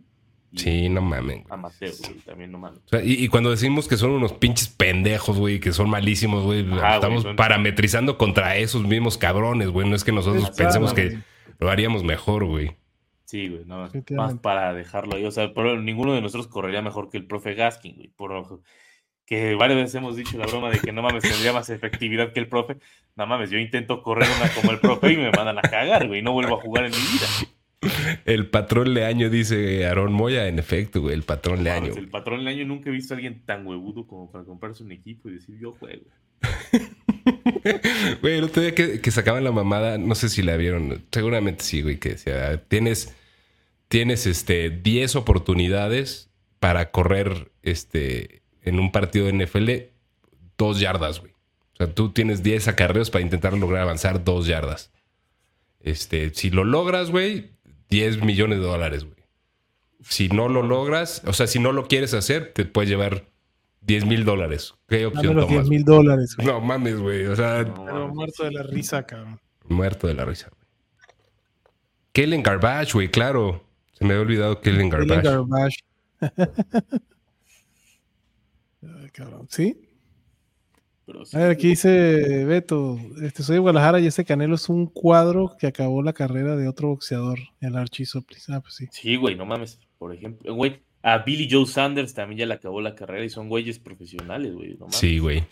y 0.52 0.60
Sí, 0.60 0.90
no 0.90 1.02
mames. 1.02 1.44
amateur, 1.50 1.92
güey. 2.00 2.20
También 2.20 2.52
no 2.52 2.58
mames. 2.60 2.80
O 2.86 2.90
sea, 2.90 3.04
y, 3.04 3.14
y 3.14 3.28
cuando 3.28 3.50
decimos 3.52 3.88
que 3.88 3.98
son 3.98 4.12
unos 4.12 4.34
pinches 4.34 4.70
pendejos, 4.70 5.38
güey, 5.38 5.60
que 5.60 5.74
son 5.74 5.90
malísimos, 5.90 6.44
güey, 6.44 6.62
Ajá, 6.74 6.96
estamos 6.96 7.24
güey, 7.24 7.32
son- 7.32 7.36
parametrizando 7.36 8.18
contra 8.18 8.56
esos 8.58 8.84
mismos 8.84 9.18
cabrones, 9.18 9.70
güey. 9.70 9.90
No 9.90 9.96
es 9.96 10.04
que 10.04 10.12
nosotros 10.12 10.44
Exacto. 10.44 10.64
pensemos 10.64 10.94
que 10.94 11.20
lo 11.60 11.70
haríamos 11.70 12.04
mejor, 12.04 12.46
güey. 12.46 12.72
Sí, 13.26 13.50
güey, 13.50 13.66
no, 13.66 13.90
más 14.12 14.36
para 14.36 14.74
dejarlo 14.74 15.16
ahí. 15.16 15.26
O 15.26 15.32
sea, 15.32 15.52
pero 15.54 15.82
ninguno 15.82 16.14
de 16.14 16.22
nosotros 16.22 16.48
correría 16.48 16.82
mejor 16.84 17.10
que 17.10 17.18
el 17.18 17.26
profe 17.26 17.56
Gaskin, 17.56 17.96
güey. 17.96 18.08
Por, 18.10 18.62
que 19.26 19.56
varias 19.56 19.80
veces 19.80 19.95
hemos 19.95 20.15
dicho 20.15 20.38
la 20.38 20.45
broma 20.45 20.69
de 20.69 20.80
que 20.80 20.91
no 20.91 21.02
mames, 21.02 21.23
tendría 21.23 21.52
más 21.52 21.69
efectividad 21.69 22.31
que 22.31 22.39
el 22.39 22.47
profe. 22.47 22.77
No 23.15 23.26
mames, 23.26 23.49
yo 23.49 23.57
intento 23.57 24.03
correr 24.03 24.27
una 24.38 24.49
como 24.53 24.72
el 24.72 24.80
profe 24.80 25.14
y 25.14 25.18
me 25.18 25.31
mandan 25.31 25.57
a 25.57 25.61
cagar, 25.61 26.07
güey. 26.07 26.22
No 26.22 26.34
vuelvo 26.34 26.57
a 26.57 26.61
jugar 26.61 26.85
en 26.85 26.91
mi 26.91 26.97
vida. 26.97 27.27
El 28.26 28.47
patrón 28.47 28.93
Leaño, 28.93 29.30
dice 29.30 29.85
Aarón 29.85 30.14
Moya, 30.14 30.47
en 30.47 30.60
efecto, 30.60 31.02
güey, 31.02 31.14
el 31.14 31.23
patrón 31.23 31.64
Leaño. 31.64 31.89
Mames, 31.89 31.97
el 31.97 32.10
patrón 32.10 32.39
del 32.39 32.47
año 32.47 32.65
nunca 32.65 32.89
he 32.89 32.93
visto 32.93 33.14
a 33.14 33.18
alguien 33.18 33.43
tan 33.45 33.65
huevudo 33.65 34.07
como 34.07 34.31
para 34.31 34.43
comprarse 34.43 34.84
un 34.84 34.91
equipo 34.91 35.30
y 35.30 35.34
decir 35.34 35.57
yo 35.60 35.73
juego. 35.73 36.06
Güey, 38.22 38.38
el 38.38 38.43
otro 38.43 38.61
día 38.61 38.76
que, 38.76 39.02
que 39.02 39.11
sacaban 39.11 39.43
la 39.43 39.52
mamada, 39.52 39.97
no 39.97 40.14
sé 40.14 40.30
si 40.30 40.43
la 40.43 40.57
vieron, 40.57 41.03
seguramente 41.11 41.64
sí, 41.64 41.81
güey, 41.81 41.97
que 41.97 42.10
decía, 42.10 42.64
tienes, 42.68 43.15
tienes 43.88 44.27
este, 44.27 44.69
10 44.69 45.15
oportunidades 45.15 46.30
para 46.60 46.91
correr 46.91 47.52
este, 47.64 48.43
en 48.66 48.80
un 48.80 48.92
partido 48.92 49.28
de 49.28 49.34
NFL 49.46 49.70
dos 50.58 50.80
yardas, 50.80 51.20
güey. 51.20 51.32
O 51.74 51.78
sea, 51.78 51.94
tú 51.94 52.12
tienes 52.12 52.42
10 52.44 52.68
acarreos 52.70 53.10
para 53.10 53.22
intentar 53.22 53.54
lograr 53.54 53.82
avanzar 53.82 54.24
dos 54.24 54.48
yardas. 54.48 54.92
Este, 55.82 56.34
si 56.34 56.50
lo 56.50 56.64
logras, 56.64 57.12
güey, 57.12 57.52
10 57.90 58.24
millones 58.24 58.60
de 58.60 58.66
dólares, 58.66 59.04
güey. 59.04 59.16
Si 60.02 60.30
no 60.30 60.48
lo 60.50 60.62
logras, 60.62 61.22
o 61.26 61.34
sea, 61.34 61.48
si 61.48 61.60
no 61.60 61.72
lo 61.72 61.88
quieres 61.88 62.14
hacer, 62.14 62.54
te 62.54 62.66
puedes 62.66 62.90
llevar 62.90 63.26
10 63.82 64.06
mil 64.06 64.24
dólares. 64.24 64.74
¿Qué 64.88 65.06
opción 65.06 65.36
10 65.36 65.48
tomas? 65.48 65.70
mil 65.70 65.84
dólares, 65.84 66.36
güey. 66.36 66.48
No 66.48 66.62
mames, 66.62 66.98
güey. 67.00 67.26
O 67.26 67.36
sea, 67.36 67.64
No, 67.64 68.08
muerto 68.08 68.44
de 68.44 68.52
la 68.52 68.64
risa, 68.64 69.06
cabrón. 69.06 69.40
Muerto 69.68 70.08
de 70.08 70.14
la 70.14 70.26
risa, 70.26 70.50
güey. 70.50 70.66
Kellen 72.14 72.44
Garbage, 72.44 72.94
güey, 72.94 73.10
claro. 73.10 73.64
Se 73.94 74.06
me 74.06 74.14
había 74.14 74.22
olvidado 74.22 74.62
Kellen 74.62 74.90
Garbage. 74.90 75.22
Garbage. 75.22 75.78
Cabrón. 79.16 79.48
¿Sí? 79.50 79.82
Pero 81.06 81.24
sí, 81.24 81.38
A 81.38 81.42
ver, 81.42 81.52
aquí 81.52 81.68
dice 81.70 82.46
Beto, 82.46 82.98
este, 83.22 83.44
soy 83.44 83.56
de 83.56 83.60
Guadalajara 83.60 84.00
y 84.00 84.08
este 84.08 84.26
Canelo 84.26 84.56
es 84.56 84.70
un 84.70 84.88
cuadro 84.88 85.56
que 85.60 85.68
acabó 85.68 86.02
la 86.02 86.14
carrera 86.14 86.56
de 86.56 86.68
otro 86.68 86.88
boxeador, 86.90 87.38
el 87.62 87.76
Archie 87.78 88.06
Soplis. 88.06 88.50
Ah, 88.50 88.60
pues 88.60 88.74
sí. 88.76 88.88
Sí, 88.92 89.16
güey, 89.16 89.36
no 89.36 89.46
mames. 89.46 89.80
Por 90.00 90.14
ejemplo, 90.14 90.54
güey, 90.56 90.82
a 91.04 91.20
Billy 91.20 91.48
Joe 91.50 91.68
Sanders 91.68 92.14
también 92.14 92.40
ya 92.40 92.46
le 92.48 92.56
acabó 92.56 92.82
la 92.82 92.96
carrera 92.96 93.24
y 93.24 93.30
son 93.30 93.50
güeyes 93.50 93.78
profesionales, 93.80 94.54
güey. 94.54 94.72
No 94.74 94.86
mames. 94.86 94.96
Sí, 94.96 95.20
güey. 95.20 95.44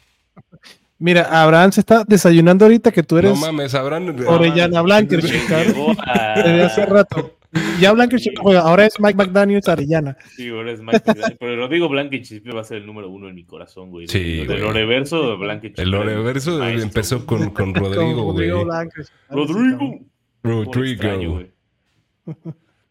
Mira, 0.97 1.43
Abraham 1.43 1.71
se 1.71 1.81
está 1.81 2.03
desayunando 2.03 2.65
ahorita 2.65 2.91
que 2.91 3.03
tú 3.03 3.17
eres 3.17 3.31
No 3.35 3.37
mames, 3.39 3.75
habrán. 3.75 4.09
Orellana 4.25 4.73
cabrón. 4.81 5.07
llegó 5.09 5.91
a- 5.99 6.33
Desde 6.37 6.63
hace 6.63 6.85
rato. 6.85 7.37
Ya 7.79 7.91
Blanker 7.91 8.19
no 8.35 8.41
juega, 8.41 8.61
ahora 8.61 8.85
es 8.85 8.99
Mike 8.99 9.15
McDaniels 9.17 9.67
Arellana. 9.67 10.17
Sí, 10.35 10.49
ahora 10.49 10.71
es 10.71 10.81
Mike 10.81 10.99
Tyson, 11.01 11.37
Pero 11.39 11.55
Rodrigo 11.55 11.87
Blankenship 11.89 12.41
va 12.55 12.61
a 12.61 12.63
ser 12.63 12.77
el 12.77 12.85
número 12.85 13.09
uno 13.09 13.29
en 13.29 13.35
mi 13.35 13.45
corazón, 13.45 13.89
güey. 13.91 14.07
Sí, 14.07 14.43
güey. 14.45 14.59
Loreverso, 14.59 15.37
Blankenship. 15.37 15.79
El 15.81 15.91
Loreverso 15.91 16.63
empezó 16.67 17.21
güey. 17.21 17.25
con, 17.25 17.49
con 17.51 17.73
Rodrigo, 17.75 18.25
Con 18.25 18.33
güey. 18.33 18.49
Rodrigo. 18.49 19.99
Lo 20.43 20.63
extraño, 20.63 21.13
Rodrigo. 21.13 21.31
güey. 21.33 21.51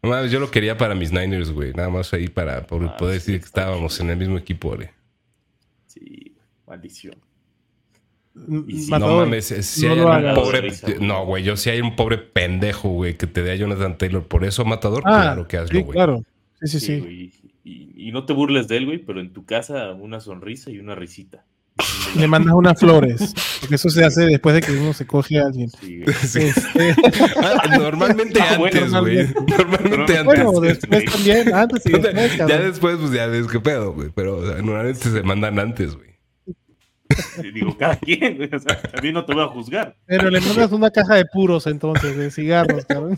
No 0.02 0.26
yo 0.26 0.40
lo 0.40 0.50
quería 0.50 0.76
para 0.76 0.94
mis 0.94 1.12
Niners, 1.12 1.52
güey. 1.52 1.72
Nada 1.72 1.88
más 1.88 2.12
ahí 2.12 2.28
para 2.28 2.66
por 2.66 2.84
Ah, 2.84 2.96
poder 2.96 3.20
sí, 3.20 3.32
decir 3.32 3.40
que 3.40 3.46
está 3.46 3.60
estábamos 3.62 3.98
en 4.00 4.10
el 4.10 4.16
mismo 4.16 4.36
equipo, 4.36 4.74
güey. 4.74 4.88
Sí, 5.86 6.00
güey, 6.34 6.34
maldición. 6.66 7.14
Y 8.66 8.78
si 8.80 8.90
No 8.90 8.98
Matador, 8.98 9.24
mames, 9.26 9.44
si 9.46 9.86
no 9.86 10.10
hay 10.12 10.24
un 10.24 10.34
pobre. 10.34 10.60
Risa, 10.62 10.86
güey. 10.86 11.06
No, 11.06 11.26
güey, 11.26 11.44
yo 11.44 11.56
si 11.56 11.70
hay 11.70 11.80
un 11.80 11.96
pobre 11.96 12.18
pendejo, 12.18 12.88
güey, 12.88 13.16
que 13.16 13.26
te 13.26 13.42
dé 13.42 13.52
a 13.52 13.56
Jonathan 13.56 13.98
Taylor. 13.98 14.22
Por 14.26 14.44
eso, 14.44 14.64
matador, 14.64 15.02
Ah, 15.04 15.20
claro 15.22 15.48
que 15.48 15.56
hazlo, 15.58 15.78
sí, 15.78 15.82
güey. 15.84 15.94
claro. 15.96 16.24
Sí, 16.62 16.68
sí, 16.68 16.80
Sí, 16.80 16.86
sí. 16.86 17.00
güey. 17.00 17.32
Y, 17.64 18.08
y 18.08 18.12
no 18.12 18.24
te 18.24 18.32
burles 18.32 18.68
de 18.68 18.78
él, 18.78 18.86
güey, 18.86 18.98
pero 18.98 19.20
en 19.20 19.32
tu 19.32 19.44
casa 19.44 19.92
una 19.92 20.18
sonrisa 20.20 20.70
y 20.70 20.78
una 20.78 20.94
risita. 20.94 21.44
Le 22.16 22.26
mandas 22.26 22.54
unas 22.54 22.78
flores. 22.78 23.32
Porque 23.60 23.76
eso 23.76 23.88
se 23.88 24.04
hace 24.04 24.26
después 24.26 24.54
de 24.54 24.60
que 24.60 24.72
uno 24.72 24.92
se 24.92 25.06
coge 25.06 25.38
a 25.40 25.46
alguien. 25.46 25.68
Sí. 25.70 26.02
Este, 26.22 26.94
Ah, 27.36 27.78
Normalmente 27.78 28.40
Ah, 28.40 28.56
bueno, 28.58 28.78
antes, 28.84 29.00
güey. 29.00 29.26
Normalmente 29.46 30.18
antes. 30.18 30.24
bueno, 30.24 30.60
después 30.60 31.04
también, 31.06 31.54
antes 31.54 31.86
y 31.86 31.90
después, 31.92 32.36
ya 32.48 32.58
después, 32.58 32.96
pues 32.98 33.12
ya 33.12 33.26
ves 33.26 33.46
qué 33.46 33.60
pedo, 33.60 33.92
güey. 33.94 34.10
Pero 34.14 34.36
o 34.38 34.46
sea, 34.46 34.56
normalmente 34.60 35.00
se 35.08 35.22
mandan 35.22 35.58
antes, 35.58 35.94
güey. 35.96 36.11
Digo, 37.54 37.76
cada 37.76 37.96
quien, 37.96 38.36
güey. 38.36 38.50
O 38.52 38.58
sea, 38.58 38.80
a 38.96 39.00
mí 39.00 39.12
no 39.12 39.24
te 39.24 39.34
voy 39.34 39.42
a 39.44 39.48
juzgar. 39.48 39.96
Pero 40.06 40.30
le 40.30 40.40
mandas 40.40 40.72
una 40.72 40.90
caja 40.90 41.14
de 41.16 41.24
puros 41.26 41.66
entonces, 41.66 42.16
de 42.16 42.30
cigarros, 42.30 42.84
cabrón. 42.86 43.16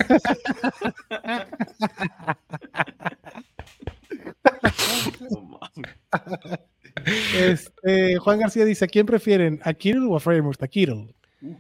Este, 7.36 8.16
Juan 8.18 8.38
García 8.40 8.64
dice, 8.64 8.84
¿a 8.84 8.88
quién 8.88 9.06
prefieren? 9.06 9.60
¿A 9.64 9.74
Kittle 9.74 10.06
o 10.08 10.16
a 10.16 10.20
Fremont? 10.20 10.60
A 10.62 10.68
Kittle. 10.68 11.08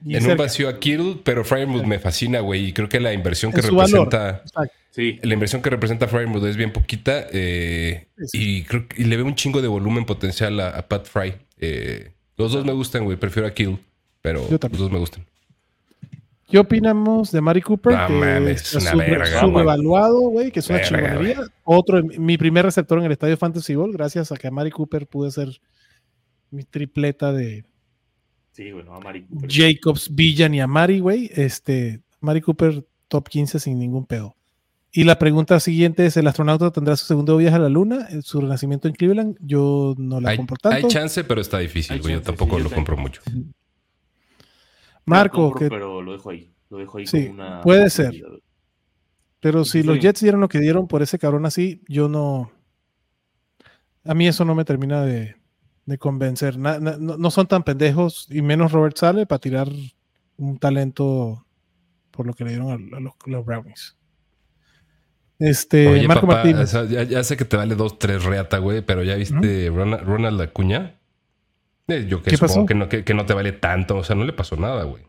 Y 0.04 0.16
En 0.16 0.30
un 0.30 0.36
vacío 0.36 0.68
a 0.68 0.80
Kittle, 0.80 1.16
pero 1.24 1.44
Frymouth 1.44 1.84
me 1.84 1.98
fascina, 1.98 2.40
güey. 2.40 2.66
Y 2.66 2.72
creo 2.72 2.88
que 2.88 3.00
la 3.00 3.12
inversión 3.12 3.52
que 3.52 3.60
representa. 3.60 4.42
Sí, 4.90 5.18
La 5.22 5.34
inversión 5.34 5.60
que 5.60 5.70
representa 5.70 6.06
Frymouth 6.08 6.44
es 6.46 6.56
bien 6.56 6.72
poquita. 6.72 7.26
eh, 7.32 8.06
Sí. 8.26 8.60
y 8.60 8.62
creo 8.62 8.88
que 8.88 9.02
y 9.02 9.04
le 9.04 9.16
veo 9.16 9.26
un 9.26 9.34
chingo 9.34 9.60
de 9.60 9.68
volumen 9.68 10.06
potencial 10.06 10.58
a, 10.60 10.70
a 10.70 10.88
Pat 10.88 11.06
Fry. 11.06 11.34
Eh, 11.58 12.12
los 12.36 12.52
dos 12.52 12.64
me 12.64 12.72
gustan, 12.72 13.04
güey. 13.04 13.16
Prefiero 13.16 13.46
a 13.48 13.52
Kittle, 13.54 13.78
pero 14.22 14.48
Yo 14.48 14.58
los 14.60 14.78
dos 14.78 14.90
me 14.90 14.98
gustan. 14.98 15.24
¿Qué 16.48 16.58
opinamos 16.58 17.32
de 17.32 17.40
Mari 17.40 17.62
Cooper? 17.62 17.94
No 17.96 18.06
que 18.06 18.12
mames, 18.12 18.62
está 18.62 18.78
una 18.78 18.90
sub- 18.90 18.98
verga, 18.98 19.40
subvaluado, 19.40 20.20
güey, 20.20 20.50
que 20.52 20.60
es 20.60 20.68
una 20.68 20.78
Verga, 20.78 20.88
chingonería. 21.08 21.40
Otro, 21.64 22.02
mi 22.04 22.36
primer 22.36 22.64
receptor 22.66 22.98
en 22.98 23.06
el 23.06 23.12
estadio 23.12 23.36
Fantasy 23.36 23.74
Bowl, 23.74 23.92
gracias 23.92 24.30
a 24.30 24.36
que 24.36 24.46
a 24.46 24.50
Mari 24.50 24.70
Cooper 24.70 25.06
pude 25.06 25.28
hacer 25.28 25.48
mi 26.50 26.62
tripleta 26.64 27.32
de 27.32 27.64
sí, 28.52 28.70
Mari 29.02 29.24
Cooper. 29.24 29.50
Jacobs, 29.50 30.14
Villan 30.14 30.54
y 30.54 30.60
Amari, 30.60 31.00
güey. 31.00 31.30
Este, 31.34 32.02
Mari 32.20 32.40
Cooper 32.42 32.84
top 33.08 33.28
15 33.28 33.58
sin 33.58 33.78
ningún 33.78 34.04
pedo. 34.06 34.36
Y 34.96 35.02
la 35.02 35.18
pregunta 35.18 35.58
siguiente 35.58 36.06
es, 36.06 36.16
¿el 36.16 36.26
astronauta 36.28 36.70
tendrá 36.70 36.94
su 36.96 37.04
segundo 37.06 37.36
viaje 37.36 37.56
a 37.56 37.58
la 37.58 37.68
luna? 37.68 38.06
¿En 38.10 38.22
¿Su 38.22 38.40
renacimiento 38.40 38.86
en 38.86 38.94
Cleveland? 38.94 39.36
Yo 39.40 39.94
no 39.98 40.20
la 40.20 40.30
Hay, 40.30 40.36
compro 40.36 40.56
tanto. 40.56 40.76
hay 40.76 40.84
chance, 40.92 41.24
pero 41.24 41.40
está 41.40 41.58
difícil, 41.58 42.00
güey. 42.00 42.14
Yo 42.14 42.22
tampoco 42.22 42.58
sí, 42.58 42.62
lo 42.62 42.70
compro 42.70 42.96
mucho. 42.96 43.20
Marco, 45.04 45.36
Lo 45.38 45.42
compro, 45.50 45.58
que, 45.58 45.68
pero 45.68 46.00
lo 46.00 46.12
dejo 46.12 46.30
ahí. 46.30 46.54
Lo 46.70 46.78
dejo 46.78 46.98
ahí 46.98 47.06
Sí, 47.06 47.26
como 47.26 47.42
una. 47.42 47.60
puede 47.62 47.90
ser. 47.90 48.14
pero 49.40 49.64
si 49.64 49.82
Sí. 49.82 49.86
los 49.86 49.98
Jets 49.98 50.20
dieron 50.20 50.40
lo 50.40 50.48
que 50.48 50.58
dieron 50.60 50.86
por 50.88 51.02
ese 51.02 51.18
cabrón 51.18 51.44
así, 51.44 51.82
yo 51.88 52.08
no... 52.08 52.50
A 54.04 54.14
mí 54.14 54.26
eso 54.28 54.44
no 54.44 54.54
me 54.54 54.64
termina 54.64 55.02
de, 55.02 55.36
de 55.86 55.98
convencer. 55.98 56.56
Na- 56.56 56.78
na- 56.78 56.96
no, 56.98 57.16
no 57.18 57.30
son 57.30 57.46
tan 57.46 57.62
pendejos, 57.62 58.26
y 58.30 58.40
menos 58.42 58.72
Robert 58.72 58.96
Sale, 58.96 59.26
para 59.26 59.40
tirar 59.40 59.68
un 60.36 60.58
talento 60.58 61.44
por 62.10 62.26
lo 62.26 62.32
que 62.34 62.44
le 62.44 62.50
dieron 62.50 62.70
a, 62.70 62.96
a 62.96 63.00
los, 63.00 63.12
los 63.26 63.44
Brownies. 63.44 63.96
Este, 65.38 65.88
Oye, 65.88 66.06
Marco 66.08 66.26
papá, 66.26 66.44
Martínez. 66.44 66.62
o 66.62 66.66
sea, 66.66 66.84
ya, 66.84 67.02
ya 67.02 67.24
sé 67.24 67.36
que 67.36 67.44
te 67.44 67.56
vale 67.56 67.74
dos, 67.74 67.98
tres 67.98 68.24
reata, 68.24 68.58
güey, 68.58 68.82
pero 68.82 69.02
ya 69.02 69.16
viste 69.16 69.68
Ronald, 69.70 70.04
Ronald 70.04 70.40
Acuña. 70.40 70.94
Eh, 71.88 72.06
yo 72.08 72.22
que 72.22 72.30
¿Qué 72.30 72.36
supongo 72.36 72.54
pasó? 72.54 72.66
que 72.66 72.74
no, 72.74 72.88
que, 72.88 73.04
que 73.04 73.14
no 73.14 73.26
te 73.26 73.34
vale 73.34 73.52
tanto, 73.52 73.96
o 73.98 74.04
sea, 74.04 74.14
no 74.16 74.24
le 74.24 74.32
pasó 74.32 74.56
nada, 74.56 74.84
güey. 74.84 75.02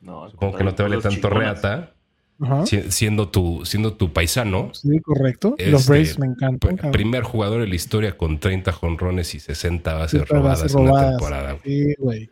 No, 0.00 0.30
Supongo 0.30 0.56
que 0.56 0.62
no 0.64 0.74
te 0.74 0.82
vale 0.84 0.98
tanto 0.98 1.28
reata, 1.28 1.92
Ajá. 2.40 2.64
siendo 2.66 3.28
tu, 3.28 3.64
siendo 3.64 3.94
tu 3.94 4.12
paisano. 4.12 4.70
Sí, 4.72 5.00
correcto. 5.00 5.56
Los 5.58 5.80
Este, 5.82 5.92
Braves 5.92 6.18
me 6.20 6.26
encantan. 6.26 6.76
Cabrón. 6.76 6.92
Primer 6.92 7.24
jugador 7.24 7.62
en 7.62 7.70
la 7.70 7.74
historia 7.74 8.16
con 8.16 8.38
30 8.38 8.70
jonrones 8.70 9.34
y 9.34 9.40
60 9.40 9.94
bases 9.94 10.28
robadas 10.28 10.60
bases 10.60 10.74
en 10.76 10.80
una 10.82 10.90
robadas. 10.92 11.10
temporada. 11.10 11.52
güey. 11.52 11.62
Sí, 11.64 11.94
güey. 11.98 12.30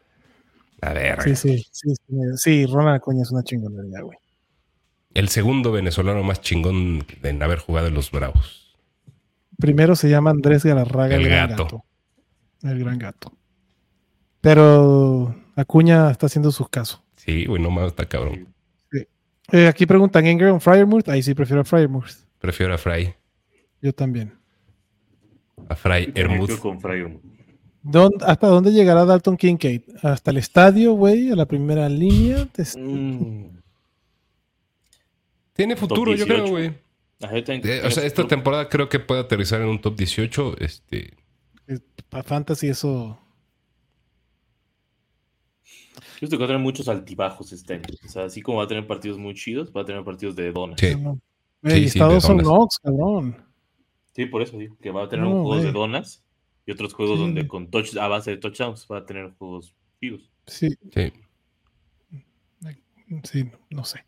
A 0.83 0.93
ver, 0.93 1.23
Sí, 1.23 1.35
sí, 1.35 1.59
sí, 1.73 1.95
sí, 1.95 2.17
sí, 2.37 2.67
Ronald 2.67 2.97
Acuña 2.99 3.23
es 3.23 3.31
una 3.33 3.43
chingonería, 3.43 4.03
güey. 4.03 4.17
El 5.15 5.29
segundo 5.29 5.71
venezolano 5.73 6.23
más 6.23 6.41
chingón 6.41 7.05
en 7.23 7.43
haber 7.43 7.59
jugado 7.59 7.87
en 7.87 7.95
los 7.95 8.11
Bravos. 8.11 8.77
Primero 9.59 9.95
se 9.95 10.09
llama 10.11 10.31
Andrés 10.31 10.65
Galarraga, 10.65 11.15
el, 11.15 11.23
El 11.23 11.29
gran 11.29 11.51
gato. 11.51 11.63
gato. 11.65 11.85
El 12.63 12.79
gran 12.81 12.99
gato. 12.99 13.33
Pero 14.41 15.35
Acuña 15.57 16.11
está 16.11 16.27
haciendo 16.27 16.51
sus 16.51 16.69
casos. 16.69 17.01
Sí, 17.17 17.47
güey, 17.47 17.63
no 17.63 17.71
más 17.71 17.87
está 17.89 18.07
cabrón. 18.07 18.49
Eh, 19.53 19.69
aquí 19.69 19.85
preguntan 19.87 20.27
Ingram 20.27 20.59
Fryermuth. 20.61 21.09
Ahí 21.09 21.23
sí 21.23 21.35
prefiero 21.35 21.63
a 21.63 21.65
Fryermuth. 21.65 22.11
Prefiero 22.39 22.75
a 22.75 22.79
Fry. 22.79 23.15
Yo 23.81 23.93
también. 23.93 24.33
A 25.69 25.75
Fry 25.77 26.11
Hermuth. 26.15 26.47
creo 26.47 26.61
con 26.61 26.81
Fryer. 26.81 27.19
¿Dónde- 27.83 28.25
¿Hasta 28.25 28.47
dónde 28.49 28.73
llegará 28.73 29.05
Dalton 29.05 29.37
Kincaid? 29.37 29.83
¿Hasta 30.03 30.31
el 30.31 30.39
estadio, 30.39 30.95
güey? 30.95 31.31
¿A 31.31 31.37
la 31.37 31.45
primera 31.47 31.89
línea? 31.89 32.49
Mm. 32.77 33.54
Tiene 35.55 35.77
futuro, 35.77 36.11
yo 36.15 36.25
18. 36.27 36.35
creo, 36.35 36.49
güey. 36.49 36.67
Eh, 36.67 37.61
creo 37.63 37.87
o 37.87 37.91
sea, 37.91 38.05
esta 38.05 38.27
temporada 38.27 38.69
creo 38.69 38.89
que 38.89 38.99
puede 39.01 39.21
aterrizar 39.23 39.61
en 39.63 39.69
un 39.69 39.81
top 39.81 39.97
18. 39.97 40.57
Este, 40.59 41.15
Para 42.11 42.23
Fantasy 42.23 42.69
eso... 42.69 43.19
Yo 46.21 46.27
estoy 46.27 46.39
que 46.39 46.43
va 46.43 46.45
a 46.45 46.49
tener 46.49 46.63
muchos 46.63 46.89
altibajos 46.89 47.53
este 47.53 47.75
año. 47.75 47.85
O 48.05 48.09
sea, 48.09 48.25
así 48.25 48.41
como 48.43 48.59
va 48.59 48.65
a 48.65 48.69
tener 48.69 48.87
partidos 48.87 49.19
muy 49.19 49.35
chidos, 49.35 49.73
va 49.77 49.83
a 49.83 49.85
tener 49.85 50.05
partidos 50.05 50.37
de 50.37 50.53
donas. 50.53 50.79
sí. 50.81 50.95
no. 50.97 51.19
Sí, 51.65 51.71
Ey, 51.73 51.89
sí, 51.89 51.99
de. 51.99 52.43
Knox, 52.43 52.79
cabrón. 52.79 53.43
Sí, 54.15 54.27
por 54.27 54.43
eso 54.43 54.59
digo 54.59 54.77
que 54.83 54.91
va 54.91 55.05
a 55.05 55.09
tener 55.09 55.25
No, 55.25 55.31
juegos 55.43 55.57
de 55.63 55.71
güey. 55.71 55.73
donas 55.73 56.23
y 56.67 56.73
otros 56.73 56.93
juegos 56.93 57.17
Sí. 57.19 57.23
donde 57.25 57.49
con 57.49 57.71
touch 57.71 57.97
a 57.97 58.07
base 58.07 58.33
de 58.33 58.37
touchdowns 58.37 58.87
va 58.91 58.99
a 58.99 59.07
tener 59.07 59.33
juegos 59.39 59.75
chidos. 59.99 60.31
Sí, 60.47 60.69
sí. 60.93 61.13
sí, 63.23 63.51
no 63.71 63.85
sé. 63.85 64.05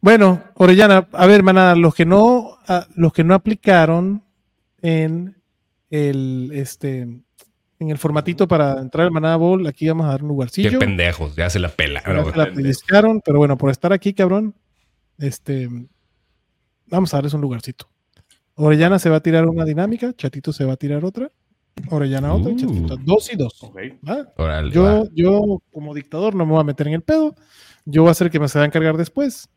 Bueno, 0.00 0.42
Orellana, 0.54 1.08
a 1.12 1.26
ver, 1.26 1.42
manada, 1.42 1.74
los 1.74 1.94
que 1.94 2.06
no, 2.06 2.56
ah, 2.68 2.86
los 2.94 3.12
que 3.12 3.24
no 3.24 3.34
aplicaron 3.34 4.22
en 4.80 5.36
el 5.90 6.50
este 6.54 7.00
en 7.80 7.90
el 7.90 7.98
formatito 7.98 8.48
para 8.48 8.80
entrar 8.80 9.06
al 9.06 9.12
Manada 9.12 9.36
Bowl, 9.36 9.64
aquí 9.66 9.86
vamos 9.88 10.06
a 10.06 10.10
dar 10.10 10.22
un 10.22 10.28
Qué 10.28 10.32
lugarcillo. 10.32 10.78
pendejos, 10.80 11.36
ya 11.36 11.48
se 11.48 11.60
la 11.60 11.68
pela. 11.68 12.02
Ya 12.04 12.24
se 12.24 12.36
la 12.36 12.52
pellizcaron, 12.52 13.20
pero 13.24 13.38
bueno, 13.38 13.56
por 13.56 13.70
estar 13.70 13.92
aquí, 13.92 14.14
cabrón, 14.14 14.54
este, 15.18 15.68
vamos 16.86 17.14
a 17.14 17.18
darles 17.18 17.34
un 17.34 17.40
lugarcito. 17.40 17.88
Orellana 18.54 18.98
se 18.98 19.08
va 19.10 19.16
a 19.16 19.20
tirar 19.20 19.46
una 19.46 19.64
dinámica, 19.64 20.12
Chatito 20.12 20.52
se 20.52 20.64
va 20.64 20.72
a 20.72 20.76
tirar 20.76 21.04
otra, 21.04 21.30
Orellana 21.90 22.34
otra, 22.34 22.50
y 22.50 22.54
Uh. 22.54 22.58
Chatito 22.58 22.96
dos 22.96 23.32
y 23.32 23.36
dos. 23.36 23.62
Ok. 23.62 23.78
¿va? 24.08 24.26
Órale, 24.36 24.72
Yo, 24.72 24.82
va. 24.82 25.04
yo, 25.14 25.62
como 25.72 25.94
dictador, 25.94 26.34
no 26.34 26.44
me 26.46 26.52
voy 26.52 26.60
a 26.60 26.64
meter 26.64 26.88
en 26.88 26.94
el 26.94 27.02
pedo. 27.02 27.36
Yo 27.84 28.02
voy 28.02 28.08
a 28.08 28.12
hacer 28.12 28.28
que 28.30 28.40
me 28.40 28.48
se 28.48 28.58
va 28.58 28.64
a 28.64 28.66
encargar 28.66 28.96
después. 28.96 29.48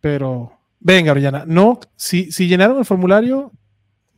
Pero, 0.00 0.52
venga, 0.80 1.12
Orellana. 1.12 1.44
No, 1.46 1.78
si, 1.96 2.30
si 2.32 2.46
llenaron 2.48 2.78
el 2.78 2.84
formulario, 2.84 3.52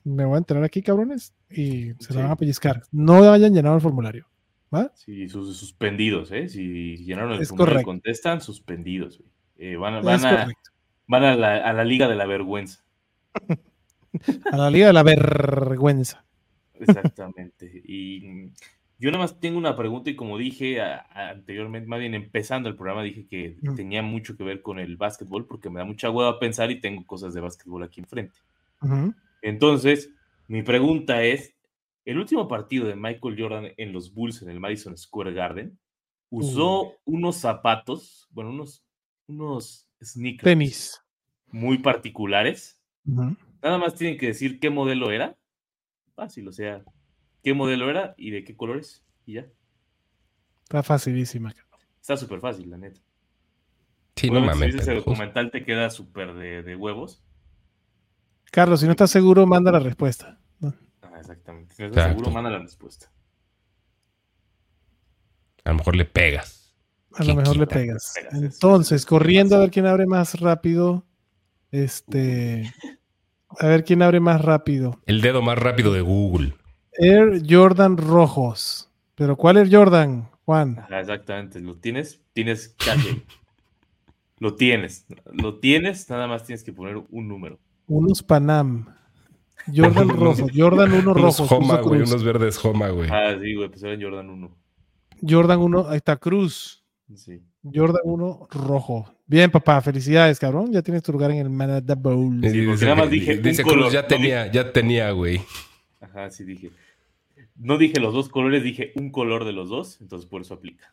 me 0.05 0.25
voy 0.25 0.37
a 0.37 0.39
enterar 0.39 0.65
aquí, 0.65 0.83
cabrones, 0.83 1.33
y 1.51 1.93
se 1.99 2.09
Sí. 2.09 2.15
la 2.15 2.23
van 2.23 2.31
a 2.33 2.37
pellizcar. 2.37 2.83
No 2.93 3.31
hayan 3.33 3.55
llenado 3.55 3.75
el 3.77 3.81
formulario. 3.81 4.27
¿Va? 4.75 4.91
Sí, 4.95 5.29
sus 5.29 5.55
suspendidos, 5.59 6.33
¿eh? 6.33 6.49
Si 6.49 6.97
llenaron 6.99 7.33
el 7.33 7.43
Es 7.43 7.49
formulario 7.51 7.75
correcto. 7.75 7.91
contestan, 7.91 8.41
suspendidos. 8.41 9.19
güey. 9.19 9.31
Eh, 9.59 9.77
van 9.77 9.95
a, 9.95 9.99
Es 9.99 10.05
van, 10.05 10.25
a, 10.25 10.49
van 11.07 11.41
la, 11.41 11.57
a 11.59 11.73
la 11.75 11.85
liga 11.85 12.09
de 12.09 12.17
la 12.17 12.27
vergüenza. 12.27 12.83
A 14.53 14.57
la 14.59 14.71
liga 14.71 14.87
de 14.89 14.93
la 14.93 15.03
vergüenza. 15.03 16.25
Exactamente. 16.79 17.83
y 17.85 18.51
yo 19.03 19.11
nada 19.11 19.25
más 19.25 19.41
tengo 19.41 19.59
una 19.59 19.77
pregunta 19.77 20.11
y 20.11 20.15
como 20.17 20.39
dije 20.39 20.81
a- 20.81 21.05
a- 21.11 21.31
anteriormente, 21.31 21.89
más 21.89 21.99
bien 21.99 22.15
empezando 22.15 22.69
el 22.69 22.77
programa, 22.77 23.03
dije 23.03 23.27
que 23.27 23.57
Mm. 23.61 23.75
tenía 23.75 24.01
mucho 24.03 24.37
que 24.37 24.45
ver 24.45 24.63
con 24.63 24.79
el 24.79 24.97
básquetbol 24.97 25.47
porque 25.47 25.69
me 25.71 25.81
da 25.81 25.85
mucha 25.85 26.09
hueva 26.09 26.39
pensar 26.39 26.71
y 26.71 26.81
tengo 26.81 27.05
cosas 27.05 27.35
de 27.35 27.41
básquetbol 27.41 27.83
aquí 27.83 28.01
enfrente. 28.01 28.39
Entonces, 29.43 30.11
mi 30.49 30.63
pregunta 30.63 31.23
es, 31.25 31.55
el 32.05 32.19
último 32.19 32.49
partido 32.49 32.87
de 32.87 32.97
Michael 32.97 33.37
Jordan 33.39 33.73
en 33.77 33.93
los 33.93 34.13
Bulls 34.15 34.43
en 34.43 34.51
el 34.51 34.61
Madison 34.61 34.97
Square 34.97 35.33
Garden 35.33 35.79
usó 36.31 36.95
unos 37.05 37.37
zapatos, 37.37 38.27
bueno, 38.31 38.51
unos, 38.51 38.85
unos 39.27 39.89
sneakers 40.03 40.45
Tenis. 40.45 41.01
muy 41.51 41.79
particulares. 41.79 42.81
Nada 43.05 43.79
más 43.79 43.95
tienen 43.95 44.17
que 44.19 44.27
decir 44.29 44.59
qué 44.61 44.71
modelo 44.71 45.11
era. 45.11 45.37
Fácil, 46.15 46.49
o 46.49 46.53
sea, 46.53 46.85
qué 47.43 47.55
modelo 47.55 47.91
era 47.91 48.15
y 48.17 48.31
de 48.31 48.45
qué 48.45 48.57
colores. 48.57 49.05
Y 49.27 49.35
ya. 49.35 49.47
Está 50.65 50.83
facilísima. 50.83 51.53
Está 52.01 52.17
súper 52.17 52.41
fácil, 52.41 52.71
la 52.71 52.79
neta. 52.79 53.01
Sí, 54.17 54.31
no 54.31 54.41
mames. 54.41 54.73
si 54.75 54.79
ese 54.81 54.95
documental 54.95 55.51
te 55.51 55.65
queda 55.65 55.91
súper 55.91 56.35
de, 56.35 56.63
de 56.63 56.77
huevos. 56.77 57.23
Carlos, 58.51 58.81
si 58.81 58.87
no 58.87 58.93
estás 58.93 59.11
seguro, 59.11 59.47
manda 59.47 59.73
la 59.73 59.79
respuesta. 59.79 60.39
¿no? 60.61 60.75
Ah, 61.03 61.13
exactamente. 61.19 61.75
Si 61.75 61.83
no 61.83 61.89
estás 61.89 62.05
Exacto. 62.05 62.19
seguro, 62.25 62.35
manda 62.35 62.51
la 62.51 62.59
respuesta. 62.59 63.11
A 65.65 65.71
lo 65.71 65.77
mejor 65.77 65.97
le 65.97 66.05
pegas. 66.05 66.75
A 67.15 67.21
lo 67.21 67.27
¿Quién 67.27 67.37
mejor 67.39 67.57
le 67.57 67.67
quita? 67.67 67.75
pegas. 67.75 68.15
Entonces, 68.33 69.07
corriendo 69.07 69.57
a 69.57 69.61
ver 69.61 69.71
quién 69.71 69.87
abre 69.87 70.07
más 70.07 70.39
rápido. 70.41 71.07
Este. 71.71 72.73
A 73.59 73.67
ver 73.67 73.85
quién 73.85 74.03
abre 74.03 74.19
más 74.21 74.43
rápido. 74.43 75.01
El 75.07 75.21
dedo 75.21 75.43
más 75.43 75.59
rápido 75.59 75.93
de 75.93 76.01
Google. 76.01 76.55
Air 76.99 77.43
Jordan 77.49 77.97
rojos. 77.97 78.89
Pero 79.15 79.37
¿cuál 79.37 79.57
es 79.59 79.69
Jordan, 79.71 80.29
Juan? 80.45 80.79
Ajá, 80.79 81.01
exactamente. 81.01 81.61
Lo 81.61 81.77
tienes, 81.77 82.21
tienes 82.33 82.75
calle. 82.85 83.23
Lo 84.39 84.55
tienes. 84.55 85.07
Lo 85.33 85.59
tienes, 85.59 86.09
nada 86.11 86.27
más 86.27 86.45
tienes 86.45 86.65
que 86.65 86.73
poner 86.73 86.97
un 87.11 87.29
número. 87.29 87.59
Unos 87.87 88.23
Panam. 88.23 88.87
Jordan 89.75 90.11
Unos- 90.11 90.19
rojo. 90.19 90.47
Jordan 90.55 90.93
1 90.93 91.01
Unos 91.03 91.17
rojos. 91.21 91.53
Homa, 91.53 91.77
puso 91.79 91.89
güey. 91.89 92.01
Unos 92.03 92.25
verdes 92.25 92.65
Homa, 92.65 92.89
güey. 92.89 93.09
Ah, 93.11 93.37
sí, 93.41 93.55
güey, 93.55 93.69
pues 93.69 93.83
era 93.83 93.95
en 93.95 94.03
Jordan 94.03 94.31
1. 94.31 94.57
Jordan 95.29 95.61
1. 95.61 95.89
Ahí 95.89 95.97
está 95.99 96.17
Cruz. 96.17 96.83
Sí. 97.15 97.43
Jordan 97.73 98.01
1 98.05 98.49
rojo. 98.51 99.15
Bien, 99.27 99.51
papá. 99.51 99.81
Felicidades, 99.81 100.39
cabrón. 100.41 100.73
Ya 100.73 100.83
tienes 100.83 101.03
tu 101.03 101.13
lugar 101.13 101.31
en 101.31 101.39
el 101.39 101.51
Manada 101.51 101.95
Bowl. 101.95 102.41
Sí, 102.43 102.67
nada 102.85 102.97
más 102.97 103.11
dije 103.11 103.37
un 103.37 103.43
dice 103.43 103.63
color, 103.63 103.81
Cruz, 103.83 103.93
ya 103.93 104.07
tenía, 104.07 104.51
ya 104.51 104.73
tenía, 104.73 105.11
güey. 105.13 105.41
Ajá, 106.01 106.29
sí 106.31 106.43
dije. 106.45 106.71
No 107.63 107.79
dije 107.79 108.01
los 108.01 108.13
dos 108.13 108.29
colores, 108.29 108.63
dije 108.65 108.93
un 108.97 109.11
color 109.11 109.45
de 109.45 109.53
los 109.53 109.69
dos, 109.69 110.01
entonces 110.01 110.29
por 110.29 110.43
eso 110.43 110.55
aplica. 110.55 110.93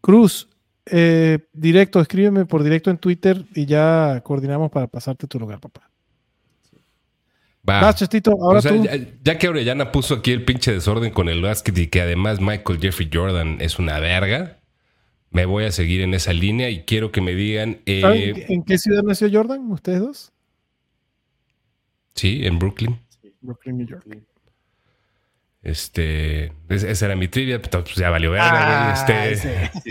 Cruz, 0.00 0.48
eh, 0.86 1.38
directo, 1.52 2.00
escríbeme 2.00 2.46
por 2.46 2.64
directo 2.64 2.90
en 2.90 2.98
Twitter 2.98 3.44
y 3.54 3.66
ya 3.66 4.20
coordinamos 4.24 4.70
para 4.72 4.88
pasarte 4.88 5.26
tu 5.28 5.38
lugar, 5.38 5.60
papá. 5.60 5.88
Va. 7.68 7.80
Vas, 7.82 7.96
Chestito, 7.96 8.32
ahora 8.32 8.58
O 8.58 8.62
sea, 8.62 8.72
tú. 8.72 8.82
ya, 8.84 8.92
ya 9.22 9.38
que 9.38 9.48
Orellana 9.48 9.92
puso 9.92 10.14
aquí 10.14 10.32
el 10.32 10.44
pinche 10.44 10.72
desorden 10.72 11.12
con 11.12 11.28
el 11.28 11.42
básquet 11.42 11.76
y 11.78 11.86
que 11.86 12.00
además 12.00 12.40
Michael 12.40 12.80
Jeffrey 12.80 13.08
Jordan 13.12 13.58
es 13.60 13.78
una 13.78 14.00
verga, 14.00 14.58
me 15.30 15.44
voy 15.44 15.64
a 15.64 15.70
seguir 15.70 16.00
en 16.00 16.14
esa 16.14 16.32
línea 16.32 16.70
y 16.70 16.84
quiero 16.84 17.12
que 17.12 17.20
me 17.20 17.34
digan. 17.34 17.80
eh, 17.86 18.00
¿Saben 18.00 18.44
en 18.48 18.64
qué 18.64 18.78
ciudad 18.78 19.02
nació 19.02 19.28
Jordan? 19.32 19.70
¿Ustedes 19.70 20.00
dos? 20.00 20.32
sí, 22.14 22.40
en 22.44 22.58
Brooklyn. 22.58 22.98
Brooklyn, 23.40 23.78
New 23.78 23.86
York. 23.86 24.04
Este, 25.62 26.52
es- 26.70 26.84
esa 26.84 27.04
era 27.06 27.16
mi 27.16 27.28
trivia, 27.28 27.60
pero 27.60 27.84
pues 27.84 27.94
ya 27.96 28.08
valió 28.08 28.30
verga, 28.30 28.94
Ah, 28.94 29.04
güey. 29.06 29.32
Este. 29.32 29.70
Sí. 29.84 29.90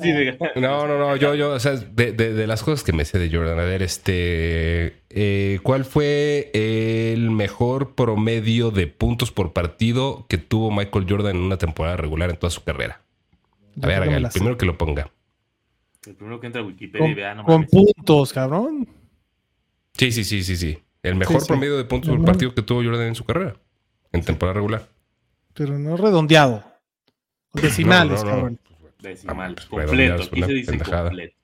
Sí, 0.00 0.60
No, 0.60 0.86
no, 0.86 0.96
no, 0.98 1.16
yo, 1.16 1.34
yo, 1.34 1.50
o 1.54 1.58
sea, 1.58 1.72
de, 1.72 2.12
de- 2.12 2.32
de 2.34 2.46
las 2.46 2.62
cosas 2.62 2.84
que 2.84 2.92
me 2.92 3.04
sé 3.04 3.18
de 3.18 3.34
Jordan, 3.36 3.58
a 3.58 3.64
ver, 3.64 3.82
este, 3.82 5.02
eh, 5.10 5.58
¿cuál 5.64 5.84
fue 5.84 6.50
el 6.54 7.30
mejor 7.30 7.94
promedio 7.96 8.70
de 8.70 8.86
puntos 8.86 9.32
por 9.32 9.52
partido 9.52 10.26
que 10.28 10.38
tuvo 10.38 10.70
Michael 10.70 11.06
Jordan 11.08 11.36
en 11.36 11.42
una 11.42 11.56
temporada 11.58 11.96
regular 11.96 12.30
en 12.30 12.36
toda 12.36 12.50
su 12.50 12.62
carrera? 12.62 13.02
Yo 13.74 13.84
A 13.84 13.88
ver, 13.88 14.02
haga, 14.04 14.16
el 14.18 14.28
primero 14.28 14.56
que 14.56 14.66
lo 14.66 14.78
ponga. 14.78 15.10
El 16.06 16.14
primero 16.14 16.38
que 16.40 16.46
entra 16.46 16.62
a 16.62 16.64
Wikipedia 16.64 17.04
y 17.06 17.08
Con, 17.08 17.16
vea, 17.16 17.34
no 17.34 17.44
con 17.44 17.54
mames. 17.62 17.70
puntos, 17.70 18.32
cabrón. 18.32 18.88
Sí, 19.98 20.12
sí, 20.12 20.22
sí, 20.24 20.42
sí, 20.44 20.56
sí. 20.56 20.78
El 21.02 21.16
mejor 21.16 21.40
sí. 21.40 21.48
promedio 21.48 21.76
de 21.76 21.84
puntos 21.84 22.08
por 22.14 22.24
partido 22.24 22.54
que 22.54 22.62
tuvo 22.62 22.82
Jordan 22.84 23.08
en 23.08 23.14
su 23.14 23.24
carrera, 23.24 23.56
en 24.12 24.22
temporada 24.22 24.54
regular. 24.54 24.88
Pero 25.54 25.78
no 25.78 25.96
redondeado. 25.96 26.64
Decimales, 27.52 28.22
No, 28.24 28.30
no, 28.30 28.30
no. 28.30 28.36
cabrón. 28.36 28.60
Decimal, 29.00 29.56
Ah, 29.58 29.66
completo. 29.70 30.22
Aquí 30.22 30.42
se 30.42 30.52
dice 30.52 30.70
pendejada. 30.72 31.04
completo. 31.08 31.36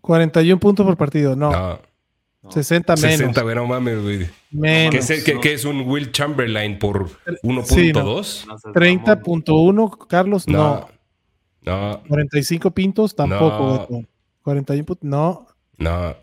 41 0.00 0.58
puntos 0.60 0.86
por 0.86 0.96
partido. 0.96 1.36
No, 1.36 1.50
No, 1.50 1.80
No. 2.42 2.50
60 2.52 2.94
menos. 2.96 3.10
60, 3.18 3.42
güey, 3.42 3.54
no 3.56 3.66
mames, 3.66 4.02
güey. 4.02 4.26
menos. 4.50 5.06
¿Qué 5.06 5.14
es, 5.14 5.24
qué- 5.24 5.34
no. 5.34 5.40
qué 5.40 5.52
es 5.54 5.64
un 5.64 5.80
Will 5.88 6.12
Chamberlain 6.12 6.78
por 6.78 7.08
Sí, 7.08 7.14
1.2? 7.42 8.46
No 8.46 8.58
seas 8.58 8.72
30.1, 8.74 9.90
Carlos, 10.08 10.46
no. 10.48 10.88
no, 11.62 11.90
no, 11.90 12.02
45 12.08 12.70
pintos, 12.70 13.14
tampoco. 13.16 13.58
No. 13.58 13.72
Beto. 13.98 14.08
41 14.42 14.84
puntos, 14.86 15.04
no. 15.08 15.46
no. 15.78 16.14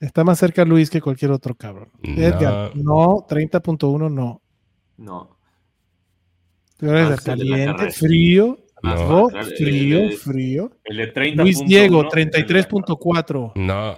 Está 0.00 0.24
más 0.24 0.38
cerca 0.38 0.64
Luis 0.64 0.90
que 0.90 1.00
cualquier 1.00 1.30
otro 1.30 1.54
cabrón. 1.54 1.88
No. 2.02 2.20
Edgar, 2.22 2.72
no. 2.76 3.24
30.1, 3.28 4.10
no. 4.10 4.42
No. 4.96 5.36
Tú 6.76 6.90
eres 6.90 7.06
Ah, 7.06 7.10
de 7.10 7.16
caliente, 7.22 7.90
frío. 7.92 8.58
No. 8.82 9.30
El- 9.30 9.44
frío, 9.56 9.98
el- 10.00 10.12
frío. 10.12 10.70
El 10.84 10.96
de 10.98 11.06
30. 11.08 11.42
Luis 11.42 11.64
Diego, 11.64 12.08
33.4. 12.08 13.52
No. 13.56 13.92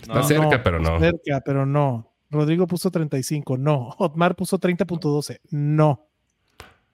Está 0.00 0.14
No, 0.14 0.22
cerca, 0.24 0.62
pero 0.62 0.80
no. 0.80 0.98
Cerca, 0.98 1.40
pero 1.44 1.66
no. 1.66 2.12
Rodrigo 2.30 2.66
puso 2.66 2.90
35, 2.90 3.58
no. 3.58 3.90
Otmar 3.98 4.34
puso 4.34 4.58
30.12, 4.58 5.40
no. 5.50 6.08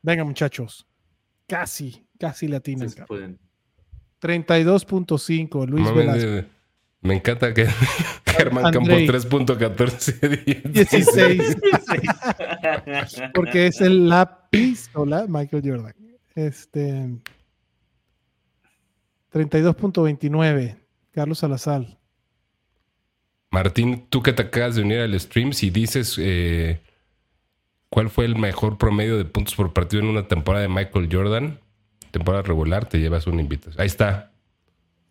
Venga, 0.03 0.25
muchachos. 0.25 0.87
Casi, 1.47 2.05
casi 2.19 2.49
pueden. 3.07 3.39
32.5, 4.21 5.67
Luis 5.67 5.93
Velasco. 5.95 6.49
Me 7.01 7.15
encanta 7.15 7.55
que 7.55 7.67
Germán 8.27 8.73
Campos 8.73 8.91
Andrei. 8.91 9.09
3.14 9.09 10.63
16. 10.65 11.57
Porque 13.35 13.67
es 13.69 13.81
el 13.81 14.09
la 14.09 14.39
Michael 15.29 15.63
Jordan. 15.65 15.95
Este 16.35 17.09
32.29, 19.33 20.77
Carlos 21.11 21.39
Salazar. 21.39 21.99
Martín, 23.51 24.07
tú 24.09 24.23
que 24.23 24.33
te 24.33 24.43
acabas 24.43 24.77
de 24.77 24.83
unir 24.83 24.99
al 25.01 25.19
stream, 25.19 25.53
si 25.53 25.71
dices 25.71 26.17
eh, 26.19 26.81
cuál 27.89 28.11
fue 28.11 28.25
el 28.25 28.37
mejor 28.37 28.79
promedio 28.79 29.17
de 29.17 29.25
puntos 29.25 29.55
por 29.55 29.73
partido 29.73 30.03
en 30.03 30.09
una 30.09 30.29
temporada 30.29 30.63
de 30.63 30.69
Michael 30.69 31.09
Jordan, 31.11 31.59
temporada 32.11 32.43
regular, 32.43 32.89
te 32.89 32.99
llevas 32.99 33.27
una 33.27 33.41
invitación. 33.41 33.81
Ahí 33.81 33.87
está, 33.87 34.33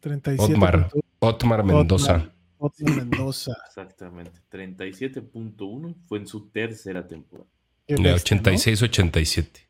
37. 0.02 0.54
Otmar. 0.54 0.90
Otmar 1.19 1.64
Mendoza. 1.64 2.31
Otmar 2.57 2.95
Mendoza. 2.95 3.53
Exactamente. 3.68 4.39
37.1 4.52 5.95
fue 6.07 6.19
en 6.19 6.27
su 6.27 6.49
tercera 6.49 7.07
temporada. 7.07 7.49
Qué 7.88 7.95
De 7.95 8.02
bestia, 8.02 8.38
¿no? 8.38 8.44
86-87. 8.44 9.68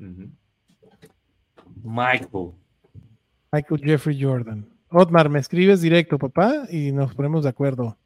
Ujú. 0.00 0.30
Michael. 1.82 2.52
Michael 3.52 3.80
Jeffrey 3.82 4.22
Jordan. 4.22 4.68
Otmar, 4.90 5.28
me 5.28 5.38
escribes 5.38 5.80
directo, 5.80 6.18
papá, 6.18 6.66
y 6.70 6.90
nos 6.92 7.14
ponemos 7.14 7.44
de 7.44 7.50
acuerdo. 7.50 7.96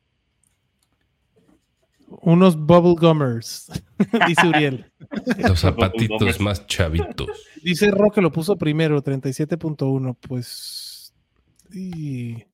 Unos 2.21 2.57
bubble 2.57 2.95
gummers, 3.01 3.71
dice 4.29 4.47
Uriel. 4.47 4.93
Los 5.39 5.61
zapatitos 5.61 6.41
más 6.41 6.67
chavitos. 6.67 7.29
Dice 7.63 7.91
Ro 7.91 8.11
que 8.11 8.21
lo 8.21 8.31
puso 8.31 8.57
primero, 8.57 9.03
37.1. 9.03 10.17
Pues. 10.21 11.15
Y 11.73 12.45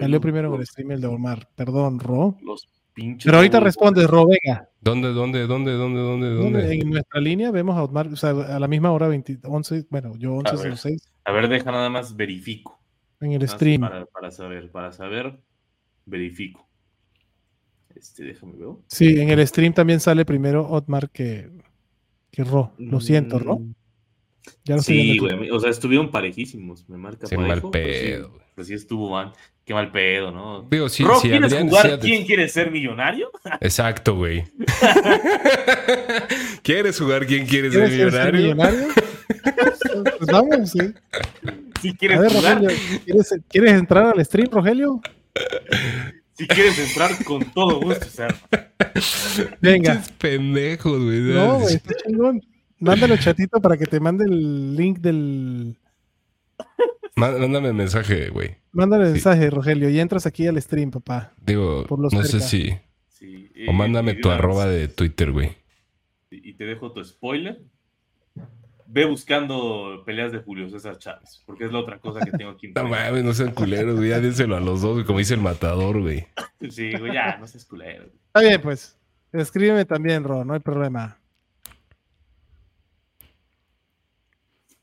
salió 0.00 0.20
primero 0.20 0.54
en 0.54 0.60
el 0.60 0.66
stream 0.66 0.90
el 0.92 1.00
de 1.00 1.06
Omar. 1.06 1.48
Perdón, 1.54 1.98
Ro. 2.00 2.36
los 2.42 2.68
pinches. 2.94 3.24
Pero 3.24 3.38
ahorita 3.38 3.60
responde, 3.60 4.06
Ro, 4.06 4.26
venga. 4.26 4.68
¿Dónde, 4.80 5.08
dónde, 5.12 5.46
dónde, 5.46 5.72
dónde, 5.72 6.00
dónde, 6.00 6.30
dónde? 6.34 6.74
En 6.74 6.90
nuestra 6.90 7.20
línea 7.20 7.50
vemos 7.50 7.76
a 7.76 7.82
Otmar, 7.84 8.08
o 8.08 8.16
sea, 8.16 8.30
a 8.30 8.58
la 8.58 8.68
misma 8.68 8.90
hora, 8.92 9.08
20, 9.08 9.38
11, 9.44 9.86
bueno, 9.90 10.12
yo 10.18 10.34
11, 10.34 10.50
A 10.50 10.56
ver. 10.62 10.76
06, 10.76 11.08
A 11.24 11.32
ver, 11.32 11.48
deja 11.48 11.70
nada 11.70 11.88
más 11.88 12.16
verifico. 12.16 12.78
en 13.20 13.32
el 13.32 13.48
stream. 13.48 13.80
Para, 13.82 14.06
para 14.06 14.30
saber, 14.30 14.70
para 14.70 14.92
saber, 14.92 15.38
verifico. 16.04 16.66
Este, 17.94 18.24
déjame 18.24 18.54
ver. 18.56 18.68
Sí, 18.88 19.20
en 19.20 19.28
el 19.30 19.46
stream 19.46 19.72
también 19.72 20.00
sale 20.00 20.24
primero 20.24 20.68
Otmar 20.68 21.10
que, 21.10 21.50
que 22.30 22.42
Ro. 22.44 22.72
Lo 22.78 23.00
siento, 23.00 23.38
Ro. 23.38 23.58
Mm, 23.58 23.72
Ya 24.64 24.74
lo 24.74 24.80
estoy 24.80 25.02
Sí, 25.12 25.18
güey. 25.18 25.50
O 25.50 25.60
sea, 25.60 25.70
estuvieron 25.70 26.10
parejísimos. 26.10 26.88
Me 26.88 26.96
marca 26.96 27.26
Sí, 27.28 27.36
parejo, 27.36 27.68
mal 27.68 27.70
pedo, 27.70 28.32
güey. 28.54 28.54
Pues 28.54 28.68
sí, 28.68 28.74
estuvo 28.74 29.10
mal. 29.10 29.32
Qué 29.64 29.74
mal 29.74 29.92
pedo, 29.92 30.32
¿no? 30.32 30.62
Digo, 30.62 30.88
sí, 30.88 31.04
¿quieres 31.22 31.52
Adrián 31.52 31.68
jugar 31.68 32.00
quién 32.00 32.26
quiere 32.26 32.48
ser 32.48 32.70
millonario? 32.70 33.30
Exacto, 33.60 34.16
güey. 34.16 34.44
¿Quieres 36.62 36.98
jugar 36.98 37.26
quién 37.26 37.46
quiere 37.46 37.70
ser 37.70 37.88
¿Quieres 37.88 38.12
ser 38.12 38.34
millonario? 38.34 38.86
millonario? 38.86 38.94
pues 40.18 40.30
vamos, 40.30 40.70
sí. 40.70 40.94
Si 41.80 41.96
quieres 41.96 42.20
ver, 42.20 42.32
jugar, 42.32 42.60
Rogelio, 42.60 42.78
¿quieres, 43.04 43.34
¿quieres 43.48 43.72
entrar 43.72 44.14
al 44.16 44.24
stream, 44.24 44.48
Rogelio? 44.50 45.00
si 46.34 46.46
quieres 46.46 46.78
entrar 46.78 47.24
con 47.24 47.44
todo 47.52 47.80
gusto, 47.80 48.06
o 48.06 48.10
sea, 48.10 48.28
Venga. 49.60 50.02
Pendejos, 50.18 51.02
güey. 51.02 51.20
No, 51.20 51.60
güey, 51.60 51.76
está 51.76 51.94
chingón. 52.04 52.42
Mándalo 52.78 53.16
chatito 53.16 53.60
para 53.60 53.76
que 53.76 53.86
te 53.86 54.00
mande 54.00 54.24
el 54.24 54.76
link 54.76 54.98
del. 54.98 55.76
Má- 57.16 57.30
Mándame 57.38 57.72
mensaje, 57.72 58.30
güey. 58.30 58.56
Mándale 58.72 59.06
Sí. 59.06 59.12
mensaje, 59.12 59.50
Rogelio, 59.50 59.90
y 59.90 60.00
entras 60.00 60.26
aquí 60.26 60.46
al 60.46 60.60
stream, 60.60 60.90
papá. 60.90 61.32
Digo, 61.44 61.84
Por 61.86 62.00
los 62.00 62.12
no 62.12 62.22
sé 62.22 62.40
si. 62.40 62.70
sí, 63.08 63.50
O 63.68 63.72
y- 63.72 63.74
mándame 63.74 64.14
tu 64.14 64.30
arroba 64.30 64.66
de 64.66 64.88
Twitter, 64.88 65.30
güey. 65.32 65.56
Y 66.30 66.54
te 66.54 66.64
dejo 66.64 66.92
tu 66.92 67.04
spoiler. 67.04 67.60
Ve 68.86 69.04
buscando 69.06 70.02
peleas 70.04 70.32
de 70.32 70.38
Julio 70.38 70.68
César 70.68 70.98
Chávez, 70.98 71.42
porque 71.46 71.64
es 71.64 71.72
la 71.72 71.78
otra 71.78 71.98
cosa 71.98 72.20
que 72.24 72.30
tengo 72.32 72.50
aquí. 72.50 72.68
No 72.74 72.88
mames, 72.88 73.24
no 73.24 73.32
sean 73.34 73.52
culeros, 73.52 73.96
güey. 73.96 74.10
Ya 74.10 74.20
díselo 74.20 74.56
a 74.56 74.60
los 74.60 74.80
dos, 74.82 74.94
güey, 74.94 75.04
como 75.06 75.18
dice 75.18 75.34
el 75.34 75.40
matador, 75.40 76.00
güey. 76.00 76.26
Sí, 76.70 76.92
güey, 76.98 77.12
ya, 77.12 77.36
no 77.38 77.46
seas 77.46 77.64
culero. 77.66 78.04
güey. 78.04 78.16
Está 78.26 78.40
bien, 78.40 78.60
pues. 78.62 78.98
Escríbeme 79.32 79.84
también, 79.84 80.24
Ro, 80.24 80.44
no 80.44 80.52
hay 80.54 80.60
problema. 80.60 81.18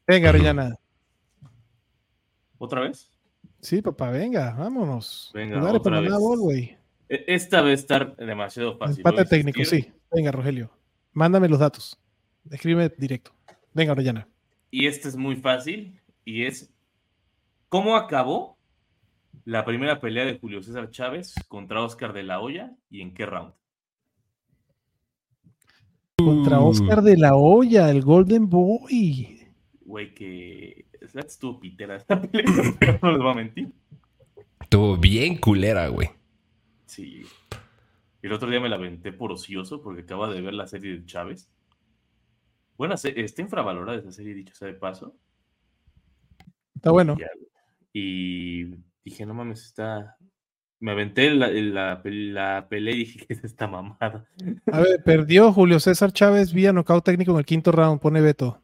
Venga, 0.07 0.29
Arellana. 0.29 0.75
¿Otra 2.59 2.81
vez? 2.81 3.11
Sí, 3.61 3.81
papá, 3.81 4.11
venga, 4.11 4.53
vámonos. 4.53 5.31
Venga, 5.33 5.57
Jugar 5.59 5.75
otra 5.77 5.91
para 5.93 6.01
vez. 6.01 6.13
güey. 6.39 6.77
E- 7.09 7.23
Esta 7.27 7.61
va 7.63 7.69
a 7.69 7.73
estar 7.73 8.15
demasiado 8.17 8.77
fácil. 8.77 8.99
Empate 8.99 9.25
técnico, 9.25 9.65
sí. 9.65 9.91
Venga, 10.11 10.31
Rogelio. 10.31 10.69
Mándame 11.13 11.49
los 11.49 11.59
datos. 11.59 11.97
Escríbeme 12.51 12.89
directo. 12.97 13.31
Venga, 13.73 13.93
Orellana. 13.93 14.27
Y 14.69 14.85
este 14.85 15.07
es 15.07 15.15
muy 15.15 15.35
fácil. 15.37 15.99
Y 16.23 16.43
es: 16.45 16.71
¿Cómo 17.69 17.95
acabó 17.95 18.57
la 19.45 19.65
primera 19.65 19.99
pelea 19.99 20.25
de 20.25 20.37
Julio 20.37 20.61
César 20.61 20.89
Chávez 20.91 21.33
contra 21.47 21.81
Oscar 21.81 22.13
de 22.13 22.23
la 22.23 22.39
Hoya 22.41 22.75
y 22.89 23.01
en 23.01 23.13
qué 23.13 23.25
round? 23.25 23.53
Contra 26.17 26.59
Uh, 26.59 26.67
Oscar 26.67 27.01
de 27.01 27.17
la 27.17 27.35
Hoya, 27.35 27.89
el 27.89 28.01
Golden 28.01 28.49
Boy. 28.49 29.38
Güey, 29.89 30.13
que. 30.13 30.85
Estuvo 31.01 31.59
pitera 31.59 31.95
esta 31.95 32.21
pelea, 32.21 32.45
pero 32.79 32.99
no 33.01 33.11
les 33.11 33.19
voy 33.21 33.31
a 33.31 33.35
mentir. 33.35 33.71
Estuvo 34.61 34.95
bien 34.97 35.37
culera, 35.37 35.87
güey. 35.87 36.09
Sí. 36.85 37.23
Y 38.21 38.27
el 38.27 38.33
otro 38.33 38.51
día 38.51 38.59
me 38.59 38.69
la 38.69 38.75
aventé 38.75 39.11
por 39.11 39.31
ocioso 39.31 39.81
porque 39.81 40.01
acaba 40.03 40.29
de 40.31 40.41
ver 40.41 40.53
la 40.53 40.67
serie 40.67 40.91
de 40.93 41.05
Chávez. 41.05 41.49
Bueno, 42.77 42.97
se- 42.97 43.19
está 43.19 43.41
infravalorada 43.41 43.97
esa 43.97 44.11
serie, 44.11 44.35
dicho 44.35 44.53
sea 44.53 44.67
de 44.67 44.75
paso. 44.75 45.15
Está 46.75 46.91
bueno. 46.91 47.17
Y 47.91 48.65
dije, 49.03 49.25
no 49.25 49.33
mames, 49.33 49.65
está. 49.65 50.17
Me 50.79 50.91
aventé 50.91 51.31
la, 51.31 51.47
la, 51.49 52.01
la 52.05 52.67
pelea 52.69 52.93
y 52.93 52.99
dije, 52.99 53.25
¿qué 53.25 53.33
es 53.33 53.43
esta 53.43 53.67
mamada? 53.67 54.27
A 54.71 54.79
ver, 54.81 55.03
perdió 55.03 55.51
Julio 55.51 55.79
César 55.79 56.11
Chávez 56.13 56.53
vía 56.53 56.71
nocaut 56.73 57.03
técnico 57.03 57.31
en 57.31 57.39
el 57.39 57.45
quinto 57.45 57.71
round. 57.71 57.99
Pone 57.99 58.21
Beto. 58.21 58.61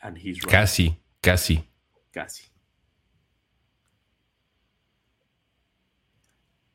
And 0.00 0.16
he's 0.18 0.40
right. 0.42 0.50
Casi, 0.50 0.96
casi. 1.20 1.64
Casi. 2.12 2.44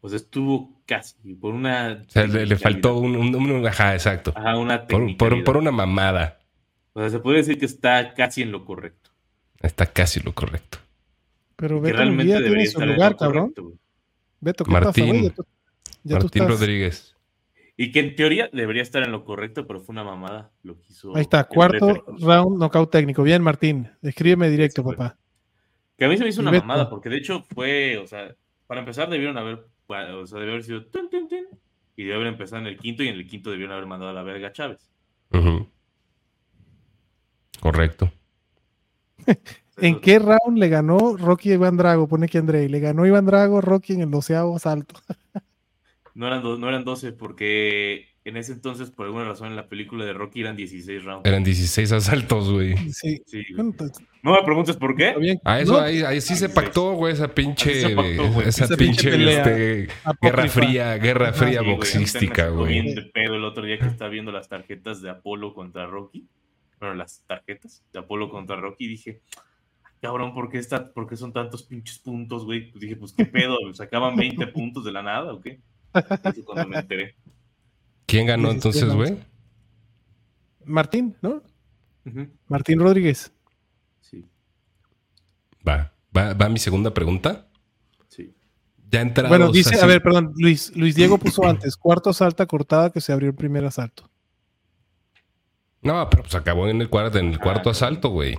Pues 0.01 0.13
estuvo 0.13 0.81
casi. 0.85 1.33
Por 1.35 1.53
una. 1.53 2.03
O 2.07 2.11
sea, 2.11 2.27
le, 2.27 2.45
le 2.45 2.57
faltó 2.57 2.97
un, 2.97 3.15
un- 3.15 3.35
un- 3.35 3.67
Ajá, 3.67 3.93
exacto. 3.93 4.33
Ajá, 4.35 4.57
una 4.57 4.85
Por, 4.85 4.99
por- 5.17 5.29
técnica. 5.29 5.45
por 5.45 5.57
una 5.57 5.71
mamada. 5.71 6.39
O 6.93 6.99
sea, 6.99 7.09
se 7.09 7.19
puede 7.19 7.37
decir 7.37 7.57
que 7.57 7.65
está 7.65 8.13
casi 8.13 8.41
en 8.41 8.51
lo 8.51 8.65
correcto. 8.65 9.11
Está 9.61 9.85
casi 9.85 10.19
lo 10.19 10.33
correcto. 10.33 10.79
Pero 11.55 11.77
que 11.77 11.87
Beto 11.87 11.97
realmente 11.97 12.33
debería 12.33 12.47
tiene 12.49 12.65
su 12.65 12.71
estar 12.71 12.83
en 12.89 12.93
lugar, 12.95 13.11
lo 13.13 13.17
cabrón. 13.17 13.53
correcto. 13.53 13.79
Beto, 14.41 14.65
¿qué 14.65 14.71
Martín. 14.71 14.91
pasa, 14.91 15.05
güey? 15.07 15.23
Ya 15.23 15.29
tú- 15.33 15.45
ya 16.03 16.17
tú 16.19 16.23
Martín 16.25 16.41
estás- 16.43 16.59
Rodríguez. 16.59 17.12
Y 17.75 17.91
que 17.91 18.01
en 18.01 18.15
teoría 18.15 18.49
debería 18.53 18.83
estar 18.83 19.01
en 19.03 19.11
lo 19.11 19.25
correcto, 19.25 19.65
pero 19.65 19.81
fue 19.81 19.93
una 19.93 20.03
mamada 20.03 20.51
lo 20.61 20.79
que 20.79 20.85
hizo. 20.89 21.15
Ahí 21.15 21.23
está, 21.23 21.43
cuarto 21.45 22.03
round, 22.19 22.59
nocaut 22.59 22.91
técnico. 22.91 23.23
Bien, 23.23 23.41
Martín. 23.41 23.89
Escríbeme 24.01 24.49
directo, 24.49 24.83
Sí, 24.83 24.89
papá. 24.89 25.17
Que 25.97 26.05
a 26.05 26.07
mí 26.07 26.17
se 26.17 26.23
me 26.23 26.29
hizo 26.29 26.41
una 26.41 26.51
Beto. 26.51 26.65
mamada, 26.65 26.89
porque 26.89 27.09
de 27.09 27.17
hecho 27.17 27.43
fue, 27.53 27.97
o 27.97 28.05
sea, 28.05 28.35
para 28.67 28.79
empezar 28.81 29.09
debieron 29.09 29.37
haber, 29.37 29.67
o 29.87 30.27
sea, 30.27 30.39
debió 30.39 30.53
haber 30.53 30.63
sido 30.63 30.85
y 31.95 32.03
debió 32.03 32.15
haber 32.15 32.27
empezado 32.27 32.61
en 32.61 32.67
el 32.67 32.77
quinto, 32.77 33.03
y 33.03 33.07
en 33.07 33.15
el 33.15 33.27
quinto 33.27 33.51
debieron 33.51 33.73
haber 33.73 33.87
mandado 33.87 34.11
a 34.11 34.13
la 34.13 34.23
verga 34.23 34.47
a 34.47 34.51
Chávez. 34.51 34.89
Correcto. 37.59 38.11
¿En 39.77 39.99
qué 40.01 40.19
round 40.19 40.57
le 40.57 40.69
ganó 40.69 41.17
Rocky 41.17 41.51
a 41.51 41.55
Iván 41.55 41.77
Drago? 41.77 42.07
Pone 42.07 42.27
que 42.27 42.37
Andrei. 42.37 42.67
Le 42.67 42.79
ganó 42.79 43.05
Iván 43.05 43.25
Drago 43.25 43.59
a 43.59 43.61
Rocky 43.61 43.93
en 43.93 44.01
el 44.01 44.11
doceavo 44.11 44.59
salto. 44.59 44.95
No 46.15 46.27
eran, 46.27 46.43
no 46.43 46.69
eran 46.69 46.83
12, 46.83 47.13
porque 47.13 48.07
en 48.23 48.37
ese 48.37 48.53
entonces, 48.53 48.91
por 48.91 49.05
alguna 49.07 49.25
razón, 49.25 49.47
en 49.47 49.55
la 49.55 49.67
película 49.67 50.05
de 50.05 50.13
Rocky 50.13 50.41
eran 50.41 50.55
16 50.55 51.03
rounds. 51.03 51.25
Eran 51.25 51.43
16 51.43 51.91
asaltos, 51.91 52.51
güey. 52.51 52.77
Sí. 52.91 53.21
Sí, 53.25 53.43
güey. 53.55 53.71
Pues, 53.73 53.91
no 54.21 54.31
me 54.33 54.43
preguntes 54.43 54.77
por 54.77 54.95
qué. 54.95 55.39
A 55.43 55.59
eso 55.59 55.73
No, 55.73 55.79
ahí, 55.79 56.03
ahí 56.03 56.21
sí 56.21 56.35
se 56.35 56.49
pactó, 56.49 56.93
güey, 56.93 57.13
esa 57.13 57.27
pinche, 57.33 57.81
se 57.81 57.95
pactó, 57.95 58.31
güey. 58.31 58.47
esa, 58.47 58.65
Esa 58.65 58.77
pinche 58.77 59.09
pinche, 59.09 59.11
pelea 59.11 59.43
este, 59.43 59.87
guerra 60.21 60.47
fría, 60.47 60.97
guerra 60.97 61.33
fría 61.33 61.61
Sí, 61.61 61.65
boxística, 61.71 62.49
güey. 62.49 62.73
bien 62.81 62.95
de 62.95 63.01
pedo 63.03 63.35
el 63.35 63.43
otro 63.43 63.65
día 63.65 63.79
que 63.79 63.87
estaba 63.87 64.09
viendo 64.11 64.31
las 64.31 64.47
tarjetas 64.47 65.01
de 65.01 65.09
Apolo 65.09 65.53
contra 65.53 65.87
Rocky. 65.87 66.27
bueno, 66.79 66.95
las 66.95 67.23
tarjetas 67.27 67.83
de 67.91 67.99
Apolo 67.99 68.29
contra 68.29 68.55
Rocky 68.55 68.85
y 68.85 68.89
dije, 68.89 69.21
cabrón, 70.01 70.33
¿por 70.33 70.49
qué, 70.49 70.59
está, 70.59 70.93
¿por 70.93 71.07
qué 71.09 71.17
son 71.17 71.33
tantos 71.33 71.63
pinches 71.63 71.97
puntos, 71.99 72.45
güey? 72.45 72.69
Pues 72.71 72.81
dije, 72.81 72.95
pues 72.95 73.13
qué 73.13 73.25
pedo, 73.25 73.57
sacaban 73.73 74.15
20 74.15 74.45
puntos 74.53 74.85
de 74.85 74.91
la 74.91 75.01
nada 75.01 75.33
o 75.33 75.41
qué. 75.41 75.59
Eso 75.93 76.45
cuando 76.45 76.67
me 76.69 76.79
enteré. 76.79 77.15
¿Quién 78.05 78.27
ganó 78.27 78.51
entonces, 78.51 78.93
güey? 78.93 79.17
Martín, 80.65 81.15
¿no? 81.21 81.41
Martín 82.47 82.79
Rodríguez. 82.79 83.31
Sí, 84.01 84.25
Va. 85.67 85.93
va. 86.15 86.33
Va 86.33 86.49
mi 86.49 86.59
segunda 86.59 86.93
pregunta. 86.93 87.47
sí. 88.09 88.33
Ya 88.91 89.01
entrados 89.01 89.29
Bueno, 89.29 89.51
dice, 89.51 89.75
así- 89.75 89.83
a 89.83 89.87
ver, 89.87 90.01
perdón, 90.03 90.33
Luis, 90.37 90.75
Luis 90.75 90.95
Diego 90.95 91.17
puso 91.17 91.45
antes, 91.47 91.75
cuarto 91.77 92.09
asalta 92.11 92.45
cortada 92.45 92.91
que 92.91 93.01
se 93.01 93.11
abrió 93.13 93.29
el 93.29 93.35
primer 93.35 93.65
asalto. 93.65 94.09
No, 95.81 96.09
pero 96.09 96.23
pues 96.23 96.35
acabó 96.35 96.67
en 96.67 96.79
el 96.81 96.89
cuarto, 96.89 97.17
en 97.17 97.29
el 97.29 97.39
cuarto 97.39 97.69
Ah, 97.69 97.71
asalto, 97.73 98.09
güey. 98.09 98.37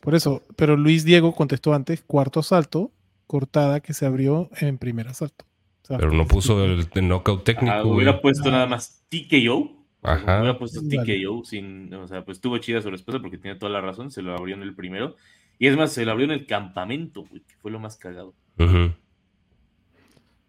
Por 0.00 0.14
eso, 0.14 0.44
pero 0.56 0.76
Luis 0.76 1.04
Diego 1.04 1.34
contestó 1.34 1.74
antes, 1.74 2.02
cuarto 2.02 2.40
asalto 2.40 2.92
cortada 3.26 3.80
que 3.80 3.94
se 3.94 4.06
abrió 4.06 4.48
en 4.60 4.78
primer 4.78 5.08
asalto. 5.08 5.44
Pero 5.88 6.12
no 6.12 6.26
puso 6.26 6.64
el, 6.64 6.86
el 6.94 7.08
knockout 7.08 7.44
técnico, 7.44 7.72
Ah, 7.74 7.80
güey. 7.82 7.96
hubiera 7.96 8.20
puesto 8.20 8.50
nada 8.50 8.66
más 8.66 9.04
TKO. 9.08 9.72
Ajá. 10.02 10.40
Hubiera 10.40 10.58
puesto. 10.58 10.80
TKO 10.82 11.44
sin, 11.44 11.92
o 11.94 12.06
sea, 12.06 12.24
pues 12.24 12.40
tuvo 12.40 12.58
chida 12.58 12.80
su 12.82 12.90
respuesta 12.90 13.20
porque 13.20 13.38
tiene 13.38 13.58
toda 13.58 13.72
la 13.72 13.80
razón, 13.80 14.10
se 14.10 14.22
lo 14.22 14.34
abrió 14.36 14.54
en 14.54 14.62
el 14.62 14.74
primero. 14.74 15.16
Y 15.58 15.66
es 15.66 15.76
más, 15.76 15.92
se 15.92 16.04
lo 16.04 16.12
abrió 16.12 16.26
en 16.26 16.32
el 16.32 16.46
campamento, 16.46 17.24
güey, 17.28 17.42
que 17.42 17.56
fue 17.56 17.70
lo 17.70 17.80
más 17.80 17.96
cagado. 17.96 18.34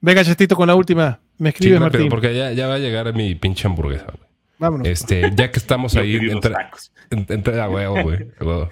Venga, 0.02 0.24
Chetito, 0.24 0.56
con 0.56 0.68
la 0.68 0.76
última. 0.76 1.20
Me 1.38 1.50
Sí, 1.52 1.56
escribe 1.56 1.80
rápido, 1.80 2.00
Martín. 2.04 2.10
porque 2.10 2.36
ya, 2.36 2.52
ya 2.52 2.68
va 2.68 2.76
a 2.76 2.80
llegar 2.80 3.14
mi 3.14 3.36
pinche 3.36 3.68
hamburguesa, 3.68 4.06
güey. 4.06 4.30
Vámonos. 4.60 4.88
Este, 4.88 5.32
ya 5.36 5.52
que 5.52 5.60
estamos 5.60 5.96
ahí, 5.98 6.16
entre, 6.18 6.54
entre- 7.10 7.68
huevo, 7.68 8.02
güey. 8.04 8.28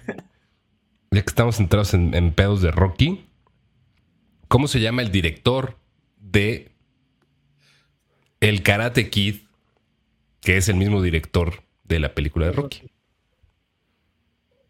Ya 1.10 1.22
que 1.22 1.30
estamos 1.30 1.60
entrados 1.61 1.94
en, 1.94 2.14
en 2.14 2.34
pedos 2.34 2.61
de 2.61 2.69
Rocky, 2.69 3.26
¿cómo 4.49 4.68
se 4.68 4.81
llama 4.81 5.02
el 5.02 5.10
director 5.10 5.77
de 6.38 6.69
El 8.41 8.61
Karate 8.61 9.09
Kid, 9.09 9.38
que 10.41 10.57
es 10.57 10.69
el 10.69 10.76
mismo 10.76 11.01
director 11.01 11.64
de 11.84 11.99
la 11.99 12.14
película 12.14 12.45
de 12.45 12.51
Rocky? 12.51 12.91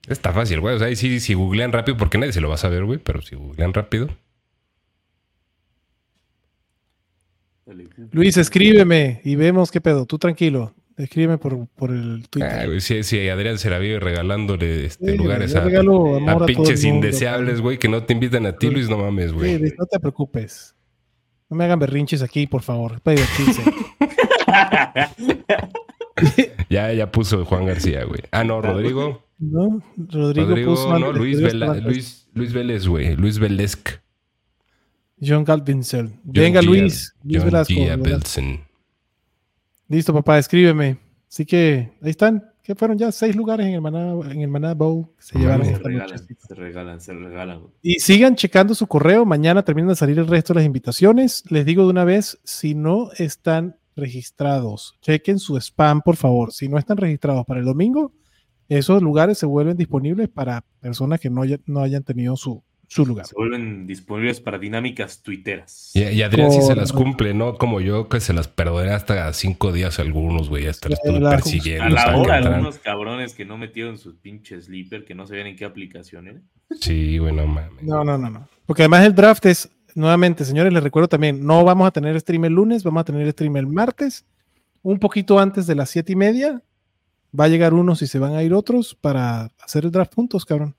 Está 0.07 0.31
fácil, 0.31 0.61
güey. 0.61 0.75
O 0.75 0.79
sea, 0.79 0.95
sí, 0.95 1.19
si 1.19 1.33
googlean 1.33 1.73
rápido, 1.73 1.97
porque 1.97 2.17
nadie 2.17 2.31
se 2.31 2.39
lo 2.39 2.47
va 2.47 2.55
a 2.55 2.59
saber, 2.59 2.85
güey, 2.85 2.99
pero 2.99 3.21
si 3.21 3.35
googlean 3.35 3.73
rápido. 3.73 4.07
Luis, 8.11 8.37
escríbeme 8.37 9.19
y 9.25 9.35
vemos 9.35 9.69
qué 9.69 9.81
pedo. 9.81 10.05
Tú 10.05 10.17
tranquilo. 10.17 10.73
Escríbeme 10.95 11.37
por, 11.37 11.67
por 11.67 11.91
el 11.91 12.29
Twitter. 12.29 12.49
Ah, 12.49 12.79
si, 12.79 13.03
si 13.03 13.27
Adrián 13.27 13.57
se 13.57 13.69
la 13.69 13.77
vive 13.77 13.99
regalándole 13.99 14.85
este, 14.85 15.11
Sí, 15.11 15.17
lugares 15.17 15.53
a, 15.53 15.65
pinches 16.45 16.85
indeseables, 16.85 17.59
güey, 17.59 17.77
que 17.77 17.89
no 17.89 18.03
te 18.03 18.13
invitan 18.13 18.45
a 18.45 18.57
ti, 18.57 18.69
Luis, 18.69 18.89
no 18.89 18.97
mames, 18.97 19.31
Sí, 19.31 19.35
güey. 19.35 19.59
Luis, 19.59 19.73
no 19.77 19.85
te 19.85 19.99
preocupes. 19.99 20.76
No 21.49 21.57
me 21.57 21.63
hagan 21.63 21.79
berrinches 21.79 22.21
aquí, 22.21 22.47
por 22.47 22.61
favor. 22.61 23.01
Para 23.01 23.15
divertirse. 23.15 23.63
Ya, 26.69 26.91
ya 26.93 27.11
puso 27.11 27.45
Juan 27.45 27.65
García, 27.65 28.03
güey. 28.03 28.21
Ah, 28.31 28.43
no, 28.43 28.61
Rodrigo. 28.61 29.23
¿No? 29.37 29.81
Rodrigo, 29.95 30.49
Rodrigo, 30.49 30.71
puso 30.71 30.99
no, 30.99 31.07
antes, 31.07 31.21
Luis, 31.21 31.41
Vela-. 31.41 31.75
Luis, 31.75 32.27
Luis 32.33 32.53
Vélez, 32.53 32.87
güey. 32.87 33.15
Luis 33.15 33.39
Velezc. 33.39 34.01
John 35.21 35.43
Galvinsel. 35.43 36.11
Venga, 36.23 36.61
Luis. 36.61 37.13
Luis 37.23 37.41
John 37.41 38.01
Velasco. 38.01 38.41
Listo, 39.87 40.13
papá, 40.13 40.39
escríbeme. 40.39 40.97
Así 41.29 41.45
que 41.45 41.91
ahí 42.01 42.09
están. 42.09 42.43
Que 42.67 42.75
fueron 42.75 42.97
ya 42.97 43.13
seis 43.13 43.33
lugares 43.33 43.65
en 43.65 43.75
el 43.75 43.79
Maná, 43.81 44.11
en 44.29 44.41
el 44.41 44.49
Maná 44.49 44.73
Bowl 44.73 45.05
que 45.15 45.23
se 45.23 45.39
llevaron. 45.39 45.65
Se 45.65 45.77
regalan, 45.77 46.19
se 46.19 46.53
regalan, 46.53 46.99
se 46.99 47.13
regalan. 47.13 47.61
Y 47.81 47.99
sigan 48.01 48.35
checando 48.35 48.75
su 48.75 48.87
correo. 48.87 49.23
Mañana 49.25 49.63
terminan 49.63 49.87
de 49.87 49.95
salir 49.95 50.19
el 50.19 50.27
resto 50.27 50.53
de 50.53 50.59
las 50.59 50.65
invitaciones. 50.65 51.45
Les 51.49 51.65
digo 51.65 51.83
de 51.85 51.91
una 51.91 52.03
vez, 52.03 52.37
si 52.43 52.75
no 52.75 53.09
están 53.17 53.77
registrados, 53.95 54.97
chequen 55.01 55.39
su 55.39 55.55
spam, 55.55 56.01
por 56.01 56.17
favor. 56.17 56.51
Si 56.51 56.67
no 56.67 56.77
están 56.77 56.97
registrados 56.97 57.45
para 57.45 57.61
el 57.61 57.65
domingo, 57.65 58.11
esos 58.67 59.01
lugares 59.01 59.37
se 59.37 59.45
vuelven 59.45 59.77
disponibles 59.77 60.27
para 60.27 60.65
personas 60.81 61.21
que 61.21 61.29
no, 61.29 61.43
haya- 61.43 61.61
no 61.67 61.79
hayan 61.79 62.03
tenido 62.03 62.35
su, 62.35 62.61
su 62.87 63.05
lugar. 63.05 63.25
Se 63.25 63.35
vuelven 63.35 63.85
disponibles 63.85 64.39
para 64.39 64.57
dinámicas 64.57 65.21
tuiteras. 65.21 65.91
Y, 65.93 66.03
y 66.03 66.21
Adrián 66.21 66.51
sí 66.51 66.61
se 66.61 66.73
las 66.75 66.93
cumple, 66.93 67.33
¿no? 67.33 67.55
Como 67.55 67.81
yo, 67.81 68.07
que 68.07 68.19
se 68.21 68.31
las 68.33 68.47
perdoné 68.47 68.91
hasta 68.91 69.31
cinco 69.33 69.71
días 69.73 69.99
algunos, 69.99 70.47
güey. 70.49 70.67
Hasta 70.67 70.87
los 70.89 70.97
Sí, 70.99 71.09
estuve 71.09 71.23
la- 71.23 71.29
persiguiendo. 71.31 71.83
A 71.83 71.89
la 71.89 72.17
hora, 72.17 72.37
algunos 72.37 72.79
cabrones 72.79 73.33
que 73.33 73.43
no 73.45 73.57
metieron 73.57 73.97
sus 73.97 74.15
pinches 74.15 74.65
sleeper, 74.65 75.03
que 75.05 75.15
no 75.15 75.27
sabían 75.27 75.47
en 75.47 75.55
qué 75.57 75.65
aplicación 75.65 76.27
era. 76.29 76.39
Sí, 76.79 77.17
güey, 77.17 77.33
no 77.33 77.45
mames. 77.45 77.83
No, 77.83 78.03
no, 78.05 78.17
no, 78.17 78.29
no. 78.29 78.47
Porque 78.65 78.83
además 78.83 79.05
el 79.05 79.13
draft 79.15 79.45
es, 79.47 79.69
nuevamente, 79.95 80.45
señores, 80.45 80.71
les 80.71 80.81
recuerdo 80.83 81.09
también, 81.09 81.45
no 81.45 81.63
vamos 81.65 81.87
a 81.87 81.91
tener 81.91 82.17
stream 82.19 82.45
el 82.45 82.53
lunes, 82.53 82.83
vamos 82.83 83.01
a 83.01 83.05
tener 83.05 83.29
stream 83.31 83.57
el 83.57 83.67
martes, 83.67 84.25
un 84.81 84.97
poquito 84.99 85.39
antes 85.39 85.67
de 85.67 85.75
las 85.75 85.89
siete 85.89 86.13
y 86.13 86.15
media. 86.15 86.61
Va 87.37 87.43
a 87.43 87.47
llegar 87.49 87.73
unos 87.73 88.01
y 88.01 88.07
se 88.07 88.17
van 88.19 88.33
a 88.33 88.43
ir 88.43 88.53
otros 88.53 88.95
para 88.95 89.51
hacer 89.61 89.83
el 89.83 89.91
draft 89.91 90.15
juntos, 90.15 90.45
cabrón. 90.45 90.76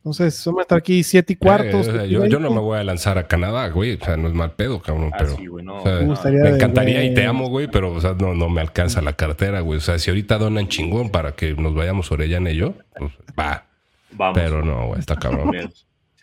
Entonces, 0.00 0.42
vamos 0.46 0.60
a 0.60 0.62
estar 0.62 0.78
aquí 0.78 1.02
siete 1.02 1.34
y 1.34 1.36
cuarto. 1.36 1.76
Eh, 1.76 1.80
o 1.80 1.84
sea, 1.84 2.06
yo, 2.06 2.24
yo 2.24 2.38
no 2.40 2.50
me 2.50 2.58
voy 2.60 2.78
a 2.78 2.84
lanzar 2.84 3.18
a 3.18 3.26
Canadá, 3.28 3.68
güey. 3.68 3.94
O 4.00 4.04
sea, 4.04 4.16
no 4.16 4.28
es 4.28 4.34
mal 4.34 4.52
pedo, 4.52 4.80
cabrón. 4.80 5.10
Ah, 5.12 5.16
pero, 5.18 5.36
sí, 5.36 5.46
güey, 5.46 5.62
no. 5.64 5.76
o 5.76 5.82
sea, 5.82 6.30
Me 6.30 6.38
me 6.38 6.48
de- 6.48 6.54
encantaría 6.56 7.04
y 7.04 7.12
te 7.12 7.26
amo, 7.26 7.48
güey, 7.50 7.68
pero 7.70 7.92
o 7.92 8.00
sea, 8.00 8.14
no, 8.14 8.32
no 8.34 8.48
me 8.48 8.62
alcanza 8.62 9.02
la 9.02 9.12
cartera, 9.12 9.60
güey. 9.60 9.76
O 9.76 9.82
sea, 9.82 9.98
si 9.98 10.08
ahorita 10.10 10.38
donan 10.38 10.68
chingón 10.68 11.10
para 11.10 11.32
que 11.32 11.52
nos 11.54 11.74
vayamos 11.74 12.10
Orellana 12.12 12.50
y 12.50 12.56
yo, 12.56 12.74
pues, 12.96 13.12
va. 13.38 13.66
Vamos. 14.12 14.38
Pero 14.38 14.64
no, 14.64 14.86
güey, 14.88 15.00
está 15.00 15.16
cabrón. 15.20 15.52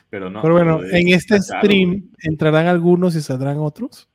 Pero, 0.09 0.29
no. 0.31 0.41
Pero 0.41 0.53
bueno, 0.55 0.79
pero, 0.81 0.95
en 0.95 1.09
este 1.09 1.37
caro, 1.37 1.43
stream 1.43 1.89
güey. 1.89 2.03
entrarán 2.23 2.65
algunos 2.67 3.15
y 3.15 3.21
saldrán 3.21 3.59
otros. 3.59 4.09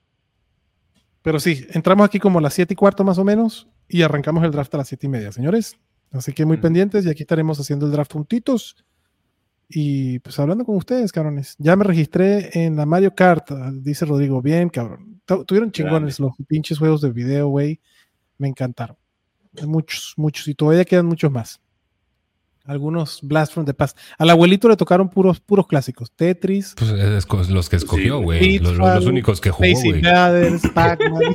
Pero 1.22 1.38
sí, 1.38 1.66
entramos 1.70 2.04
aquí 2.04 2.18
como 2.18 2.40
a 2.40 2.42
las 2.42 2.54
siete 2.54 2.74
y 2.74 2.76
cuarto 2.76 3.04
más 3.04 3.16
o 3.18 3.24
menos 3.24 3.68
y 3.88 4.02
arrancamos 4.02 4.42
el 4.44 4.50
draft 4.50 4.74
a 4.74 4.78
las 4.78 4.88
siete 4.88 5.06
y 5.06 5.10
media, 5.10 5.30
señores. 5.30 5.76
Así 6.10 6.32
que 6.32 6.44
muy 6.44 6.56
Mm. 6.56 6.60
pendientes 6.60 7.06
y 7.06 7.10
aquí 7.10 7.22
estaremos 7.22 7.60
haciendo 7.60 7.86
el 7.86 7.92
draft 7.92 8.12
juntitos. 8.12 8.84
Y 9.74 10.18
pues 10.18 10.38
hablando 10.38 10.64
con 10.66 10.76
ustedes, 10.76 11.12
cabrones. 11.12 11.54
Ya 11.58 11.76
me 11.76 11.84
registré 11.84 12.50
en 12.64 12.76
la 12.76 12.84
Mario 12.84 13.14
Kart, 13.14 13.50
ah, 13.52 13.70
dice 13.72 14.04
Rodrigo. 14.04 14.42
Bien, 14.42 14.68
cabrón. 14.68 15.20
Tu- 15.24 15.44
Tuvieron 15.46 15.72
chingones 15.72 16.20
los 16.20 16.32
pinches 16.46 16.78
juegos 16.78 17.00
de 17.00 17.10
video, 17.10 17.48
güey. 17.48 17.80
Me 18.38 18.48
encantaron. 18.48 18.96
Muchos, 19.66 20.14
muchos. 20.16 20.46
Y 20.48 20.54
todavía 20.54 20.84
quedan 20.84 21.06
muchos 21.06 21.30
más. 21.30 21.60
Algunos 22.64 23.20
Blast 23.22 23.52
from 23.54 23.64
the 23.66 23.74
Past. 23.74 23.98
Al 24.18 24.30
abuelito 24.30 24.68
le 24.68 24.76
tocaron 24.76 25.08
puros, 25.08 25.40
puros 25.40 25.66
clásicos. 25.66 26.12
Tetris, 26.12 26.74
Pues 26.76 26.90
es 26.90 27.50
los 27.50 27.68
que 27.68 27.76
escogió, 27.76 28.18
Sí, 28.18 28.24
güey. 28.24 28.58
los, 28.58 28.68
los- 28.70 28.78
los 28.78 28.88
Pitfall, 28.94 29.08
únicos 29.08 29.40
que 29.40 29.50
jugó, 29.50 29.80
güey. 29.84 30.02
Pac-Man. 30.74 31.34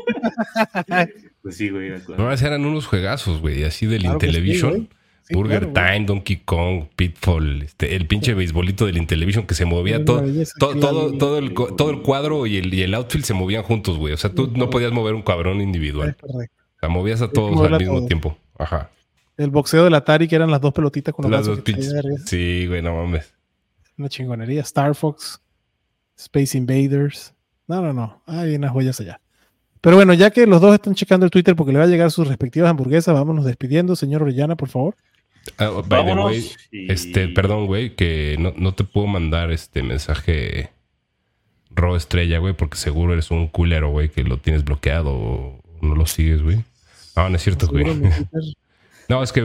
Pues 1.41 1.57
sí, 1.57 1.69
güey. 1.69 1.89
de 1.89 1.95
acuerdo. 1.97 2.23
No, 2.23 2.31
eran 2.31 2.65
unos 2.65 2.85
juegazos, 2.87 3.41
güey. 3.41 3.63
Así 3.63 3.85
del 3.87 4.01
Claro 4.03 4.19
sí, 4.19 4.25
Intellivision. 4.27 4.71
güey. 4.71 4.89
Sí, 5.27 5.33
Burger 5.35 5.59
claro, 5.59 5.73
güey. 5.73 5.93
Time, 5.95 6.05
Donkey 6.05 6.37
Kong, 6.45 6.85
Pitfall, 6.95 7.61
este, 7.63 7.95
el 7.95 8.07
pinche 8.07 8.33
beisbolito 8.33 8.85
del 8.85 8.97
Intellivision 8.97 9.45
que 9.45 9.55
se 9.55 9.65
movía 9.65 10.05
todo, 10.05 10.23
todo, 10.57 11.17
todo, 11.17 11.37
el, 11.37 11.53
co- 11.53 11.75
todo 11.75 11.89
el 11.89 12.01
cuadro 12.01 12.45
y 12.47 12.57
el, 12.57 12.73
y 12.73 12.83
el 12.83 12.93
outfield 12.93 13.25
se 13.25 13.33
movían 13.33 13.63
juntos, 13.63 13.97
güey. 13.97 14.13
O 14.13 14.17
sea, 14.17 14.31
tú 14.31 14.49
no 14.55 14.69
podías 14.69 14.91
mover 14.93 15.13
un 15.15 15.21
cabrón 15.23 15.59
individual. 15.59 16.09
Es 16.09 16.15
correcto. 16.15 16.55
O 16.77 16.79
sea, 16.79 16.89
movías 16.89 17.21
a 17.21 17.29
todos 17.29 17.59
al 17.59 17.77
mismo 17.77 18.05
tiempo. 18.05 18.37
Ajá. 18.57 18.89
El 19.35 19.49
boxeo 19.49 19.83
del 19.83 19.93
Atari, 19.95 20.27
que 20.27 20.35
eran 20.35 20.49
las 20.49 20.61
dos 20.61 20.73
pelotitas 20.73 21.13
con 21.13 21.29
los 21.29 21.45
dos 21.45 21.59
pinches. 21.59 21.93
Sí, 22.25 22.65
güey, 22.67 22.81
no 22.81 22.95
mames. 22.95 23.33
Una 23.97 24.09
chingonería. 24.09 24.61
Star 24.61 24.95
Fox, 24.95 25.41
Space 26.15 26.57
Invaders. 26.57 27.33
No, 27.67 27.81
no, 27.81 27.91
no. 27.93 28.21
Hay 28.25 28.55
unas 28.55 28.71
joyas 28.71 28.99
allá. 29.01 29.19
Pero 29.81 29.95
bueno, 29.95 30.13
ya 30.13 30.31
que 30.31 30.47
los 30.47 30.59
dos 30.61 30.73
están 30.73 30.95
checando 30.95 31.25
el 31.25 31.31
Twitter 31.31 31.55
porque 31.55 31.71
le 31.71 31.77
va 31.79 31.83
a 31.83 31.87
llegar 31.87 32.09
sus 32.11 32.27
respectivas 32.27 32.69
hamburguesas, 32.71 33.13
vámonos 33.13 33.45
despidiendo. 33.45 33.95
Señor 33.95 34.23
Orellana, 34.23 34.55
por 34.55 34.69
favor. 34.69 34.95
Ah, 35.57 35.69
by 35.69 35.83
the 35.83 35.89
Vámonos. 36.11 36.25
way, 36.25 36.51
y- 36.71 36.91
este, 36.91 37.27
perdón, 37.29 37.65
güey, 37.67 37.95
que 37.95 38.35
no, 38.39 38.53
no 38.57 38.73
te 38.73 38.83
puedo 38.83 39.07
mandar 39.07 39.51
este 39.51 39.83
mensaje 39.83 40.69
Ro 41.71 41.95
Estrella, 41.95 42.39
güey, 42.39 42.53
porque 42.53 42.77
seguro 42.77 43.13
eres 43.13 43.29
un 43.31 43.47
culero, 43.47 43.89
güey, 43.91 44.09
que 44.09 44.23
lo 44.23 44.37
tienes 44.37 44.63
bloqueado 44.63 45.11
o 45.13 45.61
no 45.81 45.95
lo 45.95 46.05
sigues, 46.05 46.41
güey. 46.41 46.57
No, 47.15 47.29
no 47.29 47.35
es 47.35 47.43
cierto, 47.43 47.67
güey. 47.67 47.85
No, 49.09 49.23
es 49.23 49.31
que 49.31 49.41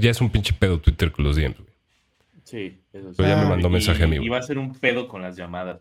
ya 0.00 0.10
es 0.10 0.20
un 0.20 0.28
pinche 0.30 0.52
pedo 0.54 0.80
Twitter 0.80 1.12
con 1.12 1.24
los 1.24 1.36
DMs, 1.36 1.56
güey. 1.56 1.70
Sí, 2.42 2.80
eso 2.92 3.10
sí. 3.10 3.14
Pero 3.16 3.28
ya 3.28 3.36
me 3.36 3.42
Ah, 3.42 3.48
mandó 3.50 3.70
mensaje 3.70 4.02
a 4.02 4.06
mí, 4.08 4.16
Y 4.16 4.18
güey. 4.18 4.28
va 4.30 4.38
a 4.38 4.42
ser 4.42 4.58
un 4.58 4.74
pedo 4.74 5.06
con 5.06 5.22
las 5.22 5.36
llamadas. 5.36 5.80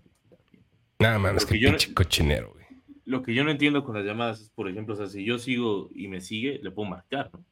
Nada, 1.00 1.18
mames, 1.18 1.44
que 1.44 1.48
Porque 1.54 1.60
yo 1.60 1.72
no- 1.72 1.78
pinche 1.78 1.94
cochinero, 1.96 2.52
güey. 2.54 2.64
Lo 3.06 3.24
que 3.24 3.34
yo 3.34 3.44
no 3.44 3.50
entiendo 3.50 3.84
con 3.84 3.96
las 3.96 4.06
llamadas 4.06 4.40
es, 4.42 4.50
por 4.50 4.70
ejemplo, 4.70 4.94
o 4.94 4.98
sea, 4.98 5.08
si 5.08 5.26
yo 5.26 5.40
sigo 5.40 5.90
y 5.96 6.08
me 6.10 6.22
sigue, 6.22 6.60
le 6.62 6.70
puedo 6.70 6.88
marcar, 6.90 7.32
¿no? 7.34 7.44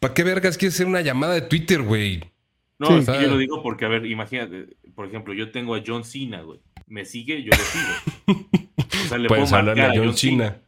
¿Para 0.00 0.14
qué 0.14 0.24
vergas 0.24 0.58
quieres 0.58 0.74
hacer 0.74 0.86
una 0.86 1.00
llamada 1.00 1.34
de 1.34 1.42
Twitter, 1.42 1.82
güey? 1.82 2.22
No, 2.78 2.88
Sí. 2.88 2.94
es 2.98 3.06
que 3.08 3.22
yo 3.22 3.28
lo 3.30 3.38
digo 3.38 3.62
porque, 3.62 3.84
a 3.86 3.88
ver, 3.88 4.04
imagínate, 4.06 4.66
por 4.94 5.06
ejemplo, 5.06 5.32
yo 5.34 5.50
tengo 5.50 5.74
a 5.74 5.82
John 5.86 6.04
Cena, 6.04 6.42
güey. 6.42 6.60
Me 6.86 7.04
sigue, 7.04 7.42
yo 7.42 7.50
lo 7.50 7.56
sigo. 7.64 8.46
O 9.04 9.08
sea, 9.08 9.18
le 9.18 9.28
Puedes 9.28 9.50
puedo 9.50 9.64
marcar 9.64 9.90
a 9.90 9.94
John 9.96 10.14
Cena. 10.16 10.58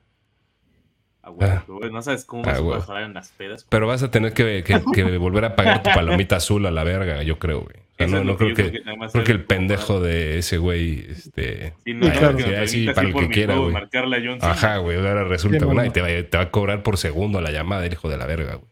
Ah, 1.23 1.31
güey, 1.31 1.51
Ah. 1.51 1.63
pero, 1.67 1.79
güey, 1.79 1.93
no 1.93 2.01
sabes 2.01 2.25
cómo 2.25 2.43
Ah, 2.47 2.59
güey. 2.59 2.81
jalar 2.81 3.03
en 3.03 3.15
las 3.15 3.29
pedas. 3.33 3.67
Pero 3.69 3.87
vas 3.87 4.03
a 4.03 4.11
tener 4.11 4.33
que, 4.33 4.65
que- 4.65 4.81
que 4.95 5.19
volver 5.19 5.45
a 5.45 5.55
pagar 5.57 5.83
tu 5.83 5.91
palomita 5.91 6.37
azul 6.37 6.65
a 6.67 6.71
la 6.71 6.85
verga, 6.85 7.23
yo 7.23 7.39
creo, 7.39 7.61
güey. 7.61 7.77
O 7.77 7.97
sea, 7.99 8.07
no, 8.07 8.25
no 8.25 8.37
creo 8.37 8.55
que, 8.55 8.81
nada 8.85 8.97
más 8.97 9.13
creo 9.13 9.25
que 9.25 9.33
el 9.33 9.45
pendejo 9.45 10.01
de 10.01 10.39
ese 10.39 10.57
güey, 10.57 11.05
este... 11.11 11.75
Sí, 11.85 11.95
no, 11.95 12.11
claro. 12.13 12.37
que 12.37 12.45
me 12.45 12.49
Sí, 12.51 12.55
ahí 12.55 12.69
sí, 12.69 12.77
permita 12.87 12.95
para 12.95 13.09
así 13.09 13.19
el 13.19 13.27
que 13.29 13.35
quiera, 13.35 13.57
güey. 13.57 13.73
marcarle 13.73 14.17
a 14.17 14.21
John 14.25 14.41
Cena. 14.41 14.53
Ajá, 14.53 14.77
güey. 14.79 14.97
Ahora 14.97 15.25
resulta 15.25 15.67
una 15.67 15.85
y 15.85 15.91
te 15.91 16.01
va, 16.01 16.07
te 16.09 16.37
va 16.37 16.45
a 16.45 16.51
cobrar 16.51 16.83
por 16.85 16.97
segundo 16.97 17.41
la 17.41 17.51
llamada, 17.51 17.85
el 17.85 17.93
hijo 17.93 18.09
de 18.09 18.17
la 18.17 18.27
verga, 18.27 18.55
güey. 18.55 18.71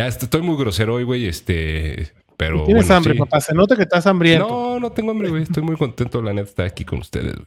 Ya, 0.00 0.06
este, 0.06 0.24
estoy 0.24 0.40
muy 0.40 0.56
grosero 0.56 0.94
hoy, 0.94 1.04
güey, 1.04 1.26
este... 1.26 2.12
Pero 2.38 2.64
Tienes 2.64 2.84
bueno, 2.86 2.96
hambre, 2.96 3.12
sí. 3.12 3.18
papá. 3.18 3.38
Se 3.42 3.52
nota 3.54 3.76
que 3.76 3.82
estás 3.82 4.06
hambriento. 4.06 4.48
No, 4.48 4.80
no 4.80 4.92
tengo 4.92 5.10
hambre, 5.10 5.28
güey. 5.28 5.42
Estoy 5.42 5.62
muy 5.62 5.76
contento, 5.76 6.22
la 6.22 6.32
neta, 6.32 6.44
de 6.44 6.48
estar 6.48 6.66
aquí 6.66 6.86
con 6.86 7.00
ustedes. 7.00 7.34
güey. 7.34 7.46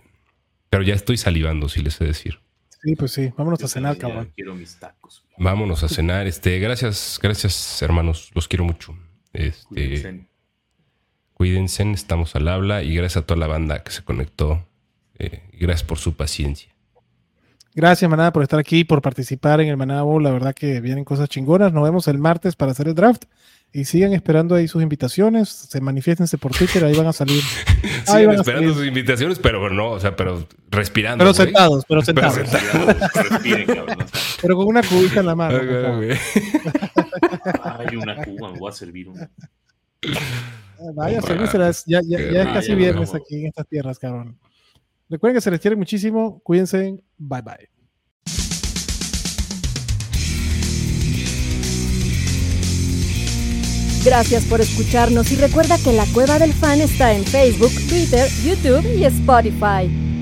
Pero 0.69 0.83
ya 0.83 0.93
estoy 0.93 1.17
salivando, 1.17 1.67
si 1.67 1.81
les 1.81 1.95
sé 1.95 2.05
decir. 2.05 2.39
Sí, 2.83 2.95
pues 2.95 3.11
sí. 3.11 3.33
Vámonos 3.35 3.59
Yo 3.59 3.65
a 3.65 3.69
cenar, 3.69 3.95
también 3.95 4.09
ya 4.09 4.13
cabrón. 4.15 4.33
Quiero 4.35 4.53
mis 4.53 4.79
tacos. 4.79 5.25
Vámonos 5.39 5.83
a 5.83 5.87
cenar. 5.89 6.27
Este, 6.27 6.59
gracias, 6.59 7.19
gracias, 7.23 7.81
hermanos. 7.81 8.29
Los 8.35 8.47
quiero 8.47 8.65
mucho. 8.65 8.95
Este, 9.33 9.65
Cuídense. 9.65 10.27
cuídense, 11.33 11.91
estamos 11.91 12.35
al 12.35 12.47
habla 12.47 12.83
y 12.83 12.93
gracias 12.93 13.23
a 13.23 13.25
toda 13.25 13.39
la 13.39 13.47
banda 13.47 13.81
que 13.83 13.91
se 13.91 14.03
conectó. 14.03 14.67
eh, 15.17 15.41
gracias 15.53 15.83
por 15.87 15.97
su 15.97 16.15
paciencia. 16.15 16.72
Gracias, 17.75 18.09
manada, 18.09 18.31
por 18.31 18.43
estar 18.43 18.59
aquí, 18.59 18.83
por 18.83 19.01
participar 19.01 19.59
en 19.61 19.67
el 19.69 19.77
Manada 19.77 20.03
Bowl. 20.03 20.21
La 20.23 20.31
verdad 20.31 20.53
que 20.53 20.79
vienen 20.79 21.03
cosas 21.03 21.27
chingonas. 21.29 21.73
Nos 21.73 21.83
vemos 21.83 22.07
el 22.07 22.19
martes 22.19 22.55
para 22.55 22.71
hacer 22.71 22.87
el 22.87 22.93
draft. 22.95 23.23
Y 23.75 23.85
sigan 23.85 24.13
esperando 24.13 24.53
ahí 24.53 24.67
sus 24.67 24.83
invitaciones. 24.83 25.49
Se 25.49 25.81
manifiéstense 25.81 26.37
por 26.37 26.51
Twitter, 26.51 26.85
ahí 26.85 26.95
van 26.95 27.07
a 27.07 27.13
salir. 27.13 27.41
Ahí 28.07 28.21
Sigan 28.21 28.25
van 28.27 28.37
a 28.37 28.39
esperando 28.41 28.61
salir. 28.69 28.73
sus 28.75 28.85
invitaciones, 28.87 29.39
pero 29.39 29.67
no, 29.71 29.89
o 29.91 29.99
sea, 29.99 30.15
pero 30.15 30.47
respirando. 30.69 31.23
Pero 31.23 31.33
sentados, 31.33 31.83
pero 31.87 32.01
Pero 32.05 32.29
sentados. 32.31 33.13
Respiren, 33.29 33.65
cabrón. 33.65 33.97
sé. 34.13 34.37
Pero 34.43 34.55
con 34.57 34.67
una 34.67 34.83
cubita 34.83 35.21
en 35.21 35.25
la 35.25 35.35
mano. 35.35 35.57
Ay, 35.59 35.67
por 35.67 35.81
favor. 35.81 36.05
güey. 36.05 36.17
Ay, 37.89 37.95
una 37.95 38.15
cuba, 38.23 38.51
me 38.51 38.59
voy 38.59 38.69
a 38.69 38.73
servir 38.73 39.09
una. 39.09 39.29
Vaya. 40.95 41.19
Ya, 41.21 42.01
ya, 42.05 42.19
ya 42.19 42.19
es 42.19 42.31
rico. 42.33 42.53
casi 42.53 42.71
Ah, 42.73 42.75
viernes 42.75 43.15
aquí 43.15 43.39
en 43.39 43.47
estas 43.47 43.67
tierras, 43.67 43.97
cabrón. 43.97 44.37
Recuerden 45.13 45.35
que 45.35 45.41
se 45.41 45.51
les 45.51 45.59
quiere 45.59 45.75
muchísimo. 45.75 46.39
Cuídense. 46.39 46.99
Bye 47.19 47.41
bye. 47.43 47.69
Gracias 54.03 54.43
por 54.45 54.59
escucharnos 54.59 55.31
y 55.31 55.35
recuerda 55.35 55.77
que 55.77 55.93
la 55.93 56.05
Cueva 56.07 56.39
del 56.39 56.51
Fan 56.51 56.81
está 56.81 57.13
en 57.13 57.23
Facebook, 57.23 57.71
Twitter, 57.87 58.27
YouTube 58.43 58.83
y 58.97 59.05
Spotify. 59.05 60.12